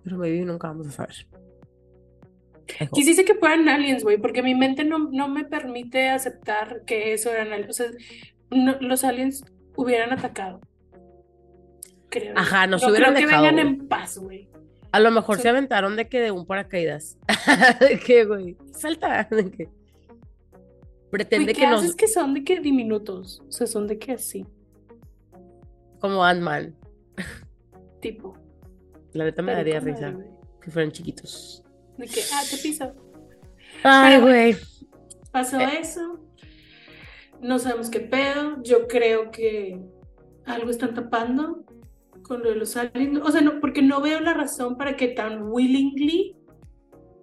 Pero 0.03 0.17
maybe 0.17 0.41
nunca 0.45 0.67
vamos 0.67 0.87
a 0.87 0.91
saber. 0.91 1.15
Quisiese 2.93 3.23
que 3.25 3.35
fueran 3.35 3.67
aliens, 3.69 4.03
güey, 4.03 4.17
porque 4.17 4.41
mi 4.41 4.55
mente 4.55 4.83
no, 4.83 5.09
no 5.11 5.27
me 5.27 5.43
permite 5.45 6.09
aceptar 6.09 6.83
que 6.85 7.13
eso 7.13 7.29
eran 7.31 7.51
aliens. 7.53 7.69
O 7.69 7.73
sea, 7.73 7.91
no- 8.51 8.77
los 8.81 9.03
aliens 9.03 9.43
hubieran 9.75 10.11
atacado. 10.11 10.59
Creo. 12.09 12.33
Ajá, 12.37 12.67
nos 12.67 12.81
no 12.83 12.89
hubieran 12.89 13.13
creo 13.13 13.19
que 13.21 13.25
dejado, 13.25 13.43
vengan 13.47 13.65
güey. 13.65 13.75
en 13.81 13.87
paz, 13.87 14.17
güey. 14.17 14.49
A 14.93 14.99
lo 14.99 15.11
mejor 15.11 15.35
Sí. 15.37 15.41
se 15.43 15.49
aventaron 15.49 15.95
de 15.97 16.07
que 16.07 16.21
de 16.21 16.31
un 16.31 16.45
paracaídas. 16.45 17.17
¿De 17.81 17.99
qué, 17.99 18.23
güey? 18.25 18.55
Salta. 18.71 19.27
¿De? 19.29 19.69
Pretende 21.09 21.53
que 21.53 21.61
¿qué 21.61 21.67
nos. 21.67 21.81
haces 21.81 21.95
que 21.95 22.07
son 22.07 22.33
de 22.33 22.43
que 22.43 22.59
diminutos? 22.59 23.41
O 23.47 23.51
sea, 23.51 23.67
son 23.67 23.87
de 23.87 23.99
que 23.99 24.13
así, 24.13 24.45
Como 25.99 26.23
Ant-Man. 26.23 26.75
tipo. 28.01 28.37
La 29.13 29.25
neta 29.25 29.41
me 29.41 29.51
daría 29.53 29.79
risa 29.79 30.11
madre, 30.11 30.27
que 30.61 30.71
fueran 30.71 30.91
chiquitos. 30.91 31.63
De 31.97 32.07
que, 32.07 32.21
ah, 32.33 32.41
te 32.49 32.57
piso. 32.57 32.93
Ay, 33.83 34.19
güey. 34.19 34.55
Pasó 35.31 35.59
Eh. 35.59 35.79
eso. 35.81 36.19
No 37.41 37.59
sabemos 37.59 37.89
qué 37.89 37.99
pedo. 37.99 38.61
Yo 38.63 38.87
creo 38.87 39.29
que 39.31 39.79
algo 40.45 40.69
están 40.71 40.93
tapando 40.95 41.63
con 42.23 42.41
lo 42.41 42.49
de 42.49 42.55
los 42.55 42.75
aliens. 42.75 43.19
O 43.23 43.31
sea, 43.31 43.41
no, 43.41 43.59
porque 43.59 43.81
no 43.81 44.01
veo 44.01 44.19
la 44.19 44.33
razón 44.33 44.77
para 44.77 44.95
que 44.95 45.09
tan 45.09 45.43
willingly 45.51 46.35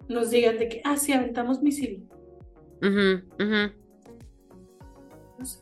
nos 0.07 0.29
digan 0.29 0.57
de 0.57 0.69
que, 0.69 0.81
ah, 0.83 0.97
sí, 0.97 1.13
aventamos 1.13 1.61
misil. 1.61 2.07
Ujú. 2.81 3.21
No 5.37 5.45
sé. 5.45 5.59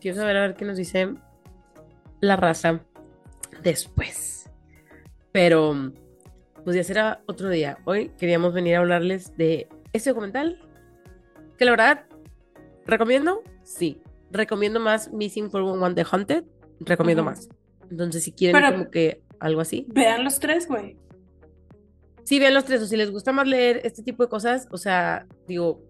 Quiero 0.00 0.16
saber 0.16 0.36
a 0.36 0.42
ver 0.42 0.54
qué 0.54 0.64
nos 0.64 0.76
dice 0.76 1.14
la 2.20 2.36
raza 2.36 2.80
después. 3.62 4.50
Pero, 5.32 5.92
pues 6.64 6.76
ya 6.76 6.84
será 6.84 7.22
otro 7.26 7.48
día. 7.48 7.78
Hoy 7.84 8.10
queríamos 8.18 8.54
venir 8.54 8.76
a 8.76 8.78
hablarles 8.78 9.36
de 9.36 9.68
este 9.92 10.10
documental. 10.10 10.60
Que 11.58 11.64
la 11.64 11.72
verdad, 11.72 12.06
¿recomiendo? 12.86 13.42
Sí. 13.62 14.00
¿Recomiendo 14.30 14.80
más 14.80 15.12
Missing 15.12 15.50
411 15.50 15.94
The 15.94 16.08
Haunted? 16.10 16.44
Recomiendo 16.80 17.24
más. 17.24 17.48
Entonces, 17.90 18.24
si 18.24 18.32
quieren 18.32 18.60
Pero- 18.60 18.72
como 18.78 18.90
que 18.90 19.20
algo 19.40 19.60
así. 19.60 19.86
Vean 19.88 20.24
los 20.24 20.38
tres, 20.40 20.66
güey. 20.68 20.96
Sí, 22.24 22.38
vean 22.40 22.54
los 22.54 22.64
tres, 22.64 22.82
o 22.82 22.86
si 22.86 22.96
les 22.96 23.10
gusta 23.12 23.32
más 23.32 23.46
leer 23.46 23.80
este 23.84 24.02
tipo 24.02 24.24
de 24.24 24.28
cosas, 24.28 24.66
o 24.72 24.78
sea, 24.78 25.26
digo, 25.46 25.84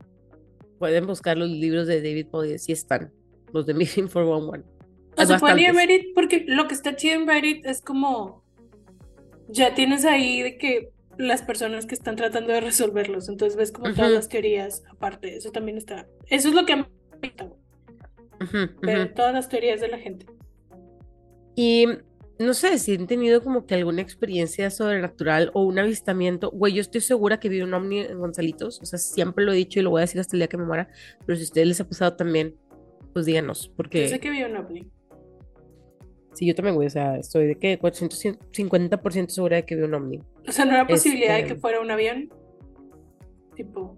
pueden 0.78 1.06
buscar 1.06 1.39
los 1.39 1.48
libros 1.48 1.86
de 1.86 2.02
David 2.02 2.27
Poe, 2.31 2.59
si 2.59 2.73
están, 2.73 3.10
los 3.55 3.64
de 3.64 3.73
Missing 4.05 4.09
411. 4.09 4.68
O 5.16 5.20
Hay 5.20 5.27
se 5.27 5.39
pueden 5.39 5.59
ir 5.60 5.68
a 5.68 5.73
bastantes. 5.73 5.97
Reddit 5.98 6.14
porque 6.14 6.44
lo 6.47 6.68
que 6.68 6.74
está 6.74 6.94
chido 6.94 7.14
en 7.14 7.27
Reddit 7.27 7.64
es 7.64 7.81
como 7.81 8.44
ya 9.48 9.74
tienes 9.74 10.05
ahí 10.05 10.43
de 10.43 10.59
que 10.59 10.90
las 11.16 11.40
personas 11.40 11.86
que 11.86 11.94
están 11.94 12.16
tratando 12.16 12.52
de 12.52 12.60
resolverlos, 12.60 13.31
entonces 13.31 13.56
ves 13.56 13.73
como 13.73 13.94
todas 13.94 14.10
las 14.12 14.28
teorías 14.28 14.82
aparte, 14.90 15.36
eso 15.36 15.51
también 15.52 15.78
está. 15.78 16.06
Eso 16.27 16.48
es 16.51 16.55
lo 16.55 16.66
que 16.66 16.77
me 16.77 16.86
gusta, 17.23 17.44
güey, 17.44 17.59
Ujú, 18.43 18.81
ver 18.82 19.06
ujú. 19.06 19.14
todas 19.14 19.32
las 19.32 19.48
teorías 19.48 19.81
de 19.81 19.89
la 19.89 19.97
gente. 19.98 20.27
Y 21.57 21.87
no 22.39 22.53
sé 22.55 22.78
si 22.78 22.95
han 22.95 23.07
tenido 23.07 23.43
como 23.43 23.65
que 23.66 23.74
alguna 23.74 24.03
experiencia 24.03 24.70
sobrenatural 24.70 25.51
o 25.55 25.62
un 25.65 25.78
avistamiento. 25.78 26.51
Güey, 26.51 26.74
yo 26.74 26.83
estoy 26.83 27.01
segura 27.01 27.41
que 27.41 27.49
vi 27.49 27.62
un 27.62 27.73
ovni 27.73 28.01
en 28.01 28.19
Gonzalitos, 28.19 28.81
o 28.83 28.85
sea, 28.87 28.99
siempre 28.99 29.45
lo 29.45 29.53
he 29.53 29.57
dicho 29.57 29.81
y 29.81 29.83
lo 29.83 29.89
voy 29.91 30.01
a 30.01 30.03
decir 30.03 30.20
hasta 30.20 30.37
el 30.37 30.41
día 30.41 30.49
que 30.49 30.59
me 30.59 30.66
muera, 30.66 30.89
pero 31.24 31.35
si 31.37 31.43
a 31.43 31.45
ustedes 31.45 31.66
les 31.66 31.81
ha 31.81 31.89
pasado 31.89 32.15
también, 32.15 32.55
pues 33.15 33.24
díganos, 33.24 33.69
Yo 33.69 33.74
porque 33.74 34.07
sé 34.09 34.20
que 34.20 34.28
vi 34.31 34.43
un 34.45 34.55
ovni. 34.55 34.87
sí, 36.35 36.47
yo 36.47 36.55
también, 36.55 36.74
güey, 36.74 36.89
o 36.89 36.91
sea, 36.91 37.16
estoy 37.16 37.47
de 37.47 37.55
que 37.57 37.78
450% 37.81 39.28
segura 39.31 39.57
de 39.57 39.65
que 39.65 39.74
vi 39.74 39.83
un 39.85 39.95
ovni. 39.95 40.20
O 40.47 40.53
sea, 40.53 40.66
no 40.66 40.73
era 40.73 40.87
posibilidad 40.87 41.35
de 41.37 41.41
Este- 41.41 41.55
que 41.55 41.61
fuera 41.61 41.81
un 41.81 41.91
avión. 41.91 42.28
Tipo, 43.57 43.97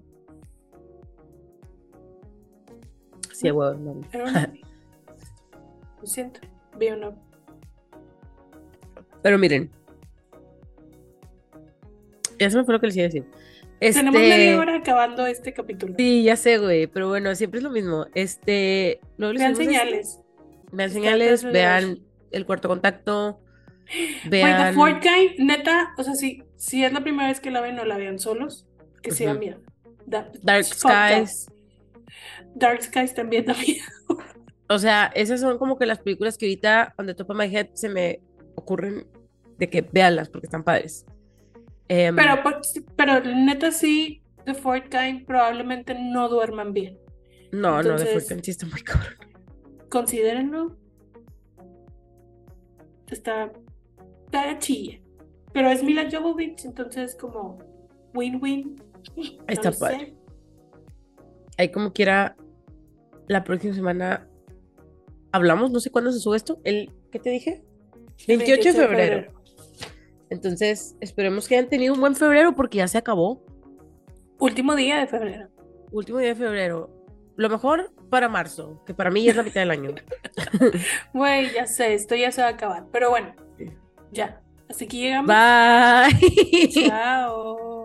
Sí, 3.32 3.50
güey, 3.50 3.68
ovni. 3.70 4.00
era 4.12 4.24
un 4.24 4.36
ovni. 4.36 4.60
Lo 6.00 6.06
siento, 6.06 6.40
vi 6.78 6.88
un 6.90 7.02
ovni. 7.02 7.20
Pero 9.22 9.38
miren. 9.38 9.70
Ya 12.38 12.50
se 12.50 12.56
me 12.56 12.64
fue 12.64 12.74
lo 12.74 12.80
que 12.80 12.86
les 12.86 12.96
iba 12.96 13.04
a 13.04 13.08
decir. 13.08 13.24
Tenemos 13.80 14.14
Este, 14.20 14.28
media 14.28 14.58
hora 14.58 14.76
acabando 14.76 15.26
este 15.26 15.52
capítulo. 15.52 15.94
Sí, 15.96 16.22
ya 16.24 16.36
sé, 16.36 16.58
güey, 16.58 16.86
pero 16.88 17.08
bueno, 17.08 17.34
siempre 17.34 17.58
es 17.58 17.64
lo 17.64 17.70
mismo. 17.70 18.06
Este, 18.14 19.00
Vean 19.18 19.54
señales. 19.56 20.20
Vean 20.72 20.90
señales, 20.90 21.44
vean 21.44 22.00
el 22.30 22.44
cuarto 22.46 22.68
contacto, 22.68 23.40
Güey, 23.86 24.20
The 24.24 24.28
vean. 24.30 24.74
Fourth 24.74 25.00
Kind, 25.02 25.38
neta, 25.48 25.94
o 25.96 26.02
sea, 26.02 26.14
si, 26.14 26.42
si 26.56 26.84
es 26.84 26.92
la 26.92 27.00
primera 27.02 27.28
vez 27.28 27.40
que 27.40 27.50
la 27.50 27.60
ven, 27.60 27.76
no 27.76 27.84
la 27.84 27.96
vean 27.96 28.18
solos, 28.18 28.66
que 29.02 29.12
se 29.12 29.24
da 29.24 29.30
Ujú. 29.32 29.40
miedo. 29.40 29.60
Da- 30.06 30.30
Dark. 30.42 30.64
Skies. 30.64 31.46
Dark 32.54 32.82
Skies 32.82 33.14
también 33.14 33.44
da 33.46 33.54
miedo. 33.54 33.84
O 34.68 34.78
sea, 34.78 35.10
esas 35.14 35.40
son 35.40 35.56
como 35.58 35.78
que 35.78 35.86
las 35.86 36.00
películas 36.00 36.36
que 36.36 36.46
ahorita, 36.46 36.94
donde 36.98 37.14
Top 37.14 37.30
of 37.30 37.36
My 37.38 37.44
Head, 37.46 37.68
se 37.74 37.88
me 37.88 38.20
ocurren 38.58 39.06
de 39.58 39.68
que 39.70 39.82
véanlas 39.82 40.28
porque 40.28 40.46
están 40.46 40.62
padres. 40.64 41.04
Em, 41.88 42.14
Pero, 42.14 42.42
pues, 42.42 42.82
pero 42.96 43.20
neta, 43.20 43.70
sí, 43.70 44.22
The 44.44 44.54
Fourth 44.54 44.88
Kind 44.90 45.26
probablemente 45.26 45.94
no 45.98 46.28
duerman 46.28 46.72
bien. 46.72 46.98
no, 47.52 47.70
no, 47.70 47.76
de 47.76 47.80
entonces- 47.90 48.12
Fortune 48.12 48.42
sí 48.44 48.50
está 48.50 48.66
muy 48.66 48.82
cabrón. 48.82 49.14
Considérenlo. 49.90 50.76
Está, 53.10 53.50
está 54.26 54.58
chilla. 54.58 55.00
Pero 55.54 55.70
es 55.70 55.82
Mila 55.82 56.08
Jovovich, 56.10 56.64
entonces 56.66 57.14
como 57.14 57.58
win-win. 58.14 58.76
No 59.16 59.22
Está 59.48 59.72
padre. 59.72 60.14
Ahí 61.56 61.70
como 61.70 61.92
quiera, 61.92 62.36
la 63.28 63.44
próxima 63.44 63.74
semana 63.74 64.28
hablamos, 65.32 65.70
no 65.70 65.80
sé 65.80 65.90
cuándo 65.90 66.12
se 66.12 66.20
sube 66.20 66.36
esto. 66.36 66.60
El, 66.64 66.92
¿Qué 67.10 67.18
te 67.18 67.30
dije? 67.30 67.64
28 68.26 68.72
de 68.72 68.72
febrero. 68.72 69.32
Entonces, 70.30 70.96
esperemos 71.00 71.48
que 71.48 71.56
hayan 71.56 71.68
tenido 71.70 71.94
un 71.94 72.00
buen 72.00 72.14
febrero 72.14 72.54
porque 72.54 72.78
ya 72.78 72.88
se 72.88 72.98
acabó. 72.98 73.42
Último 74.38 74.74
día 74.76 74.98
de 74.98 75.06
febrero. 75.06 75.48
Último 75.90 76.18
día 76.18 76.28
de 76.28 76.34
febrero. 76.34 76.90
Lo 77.36 77.48
mejor 77.48 77.92
para 78.10 78.28
marzo, 78.28 78.82
que 78.84 78.94
para 78.94 79.10
mí 79.10 79.22
ya 79.22 79.30
es 79.30 79.36
la 79.36 79.42
mitad 79.42 79.60
del 79.60 79.70
año. 79.70 79.94
Güey, 81.14 81.52
ya 81.54 81.66
sé, 81.66 81.94
esto 81.94 82.14
ya 82.14 82.32
se 82.32 82.42
va 82.42 82.48
a 82.48 82.50
acabar. 82.50 82.86
Pero 82.92 83.10
bueno, 83.10 83.34
ya. 84.10 84.40
Hasta 84.68 84.84
aquí 84.84 85.00
llegamos. 85.00 85.28
Bye. 85.28 86.68
Chao. 86.70 87.74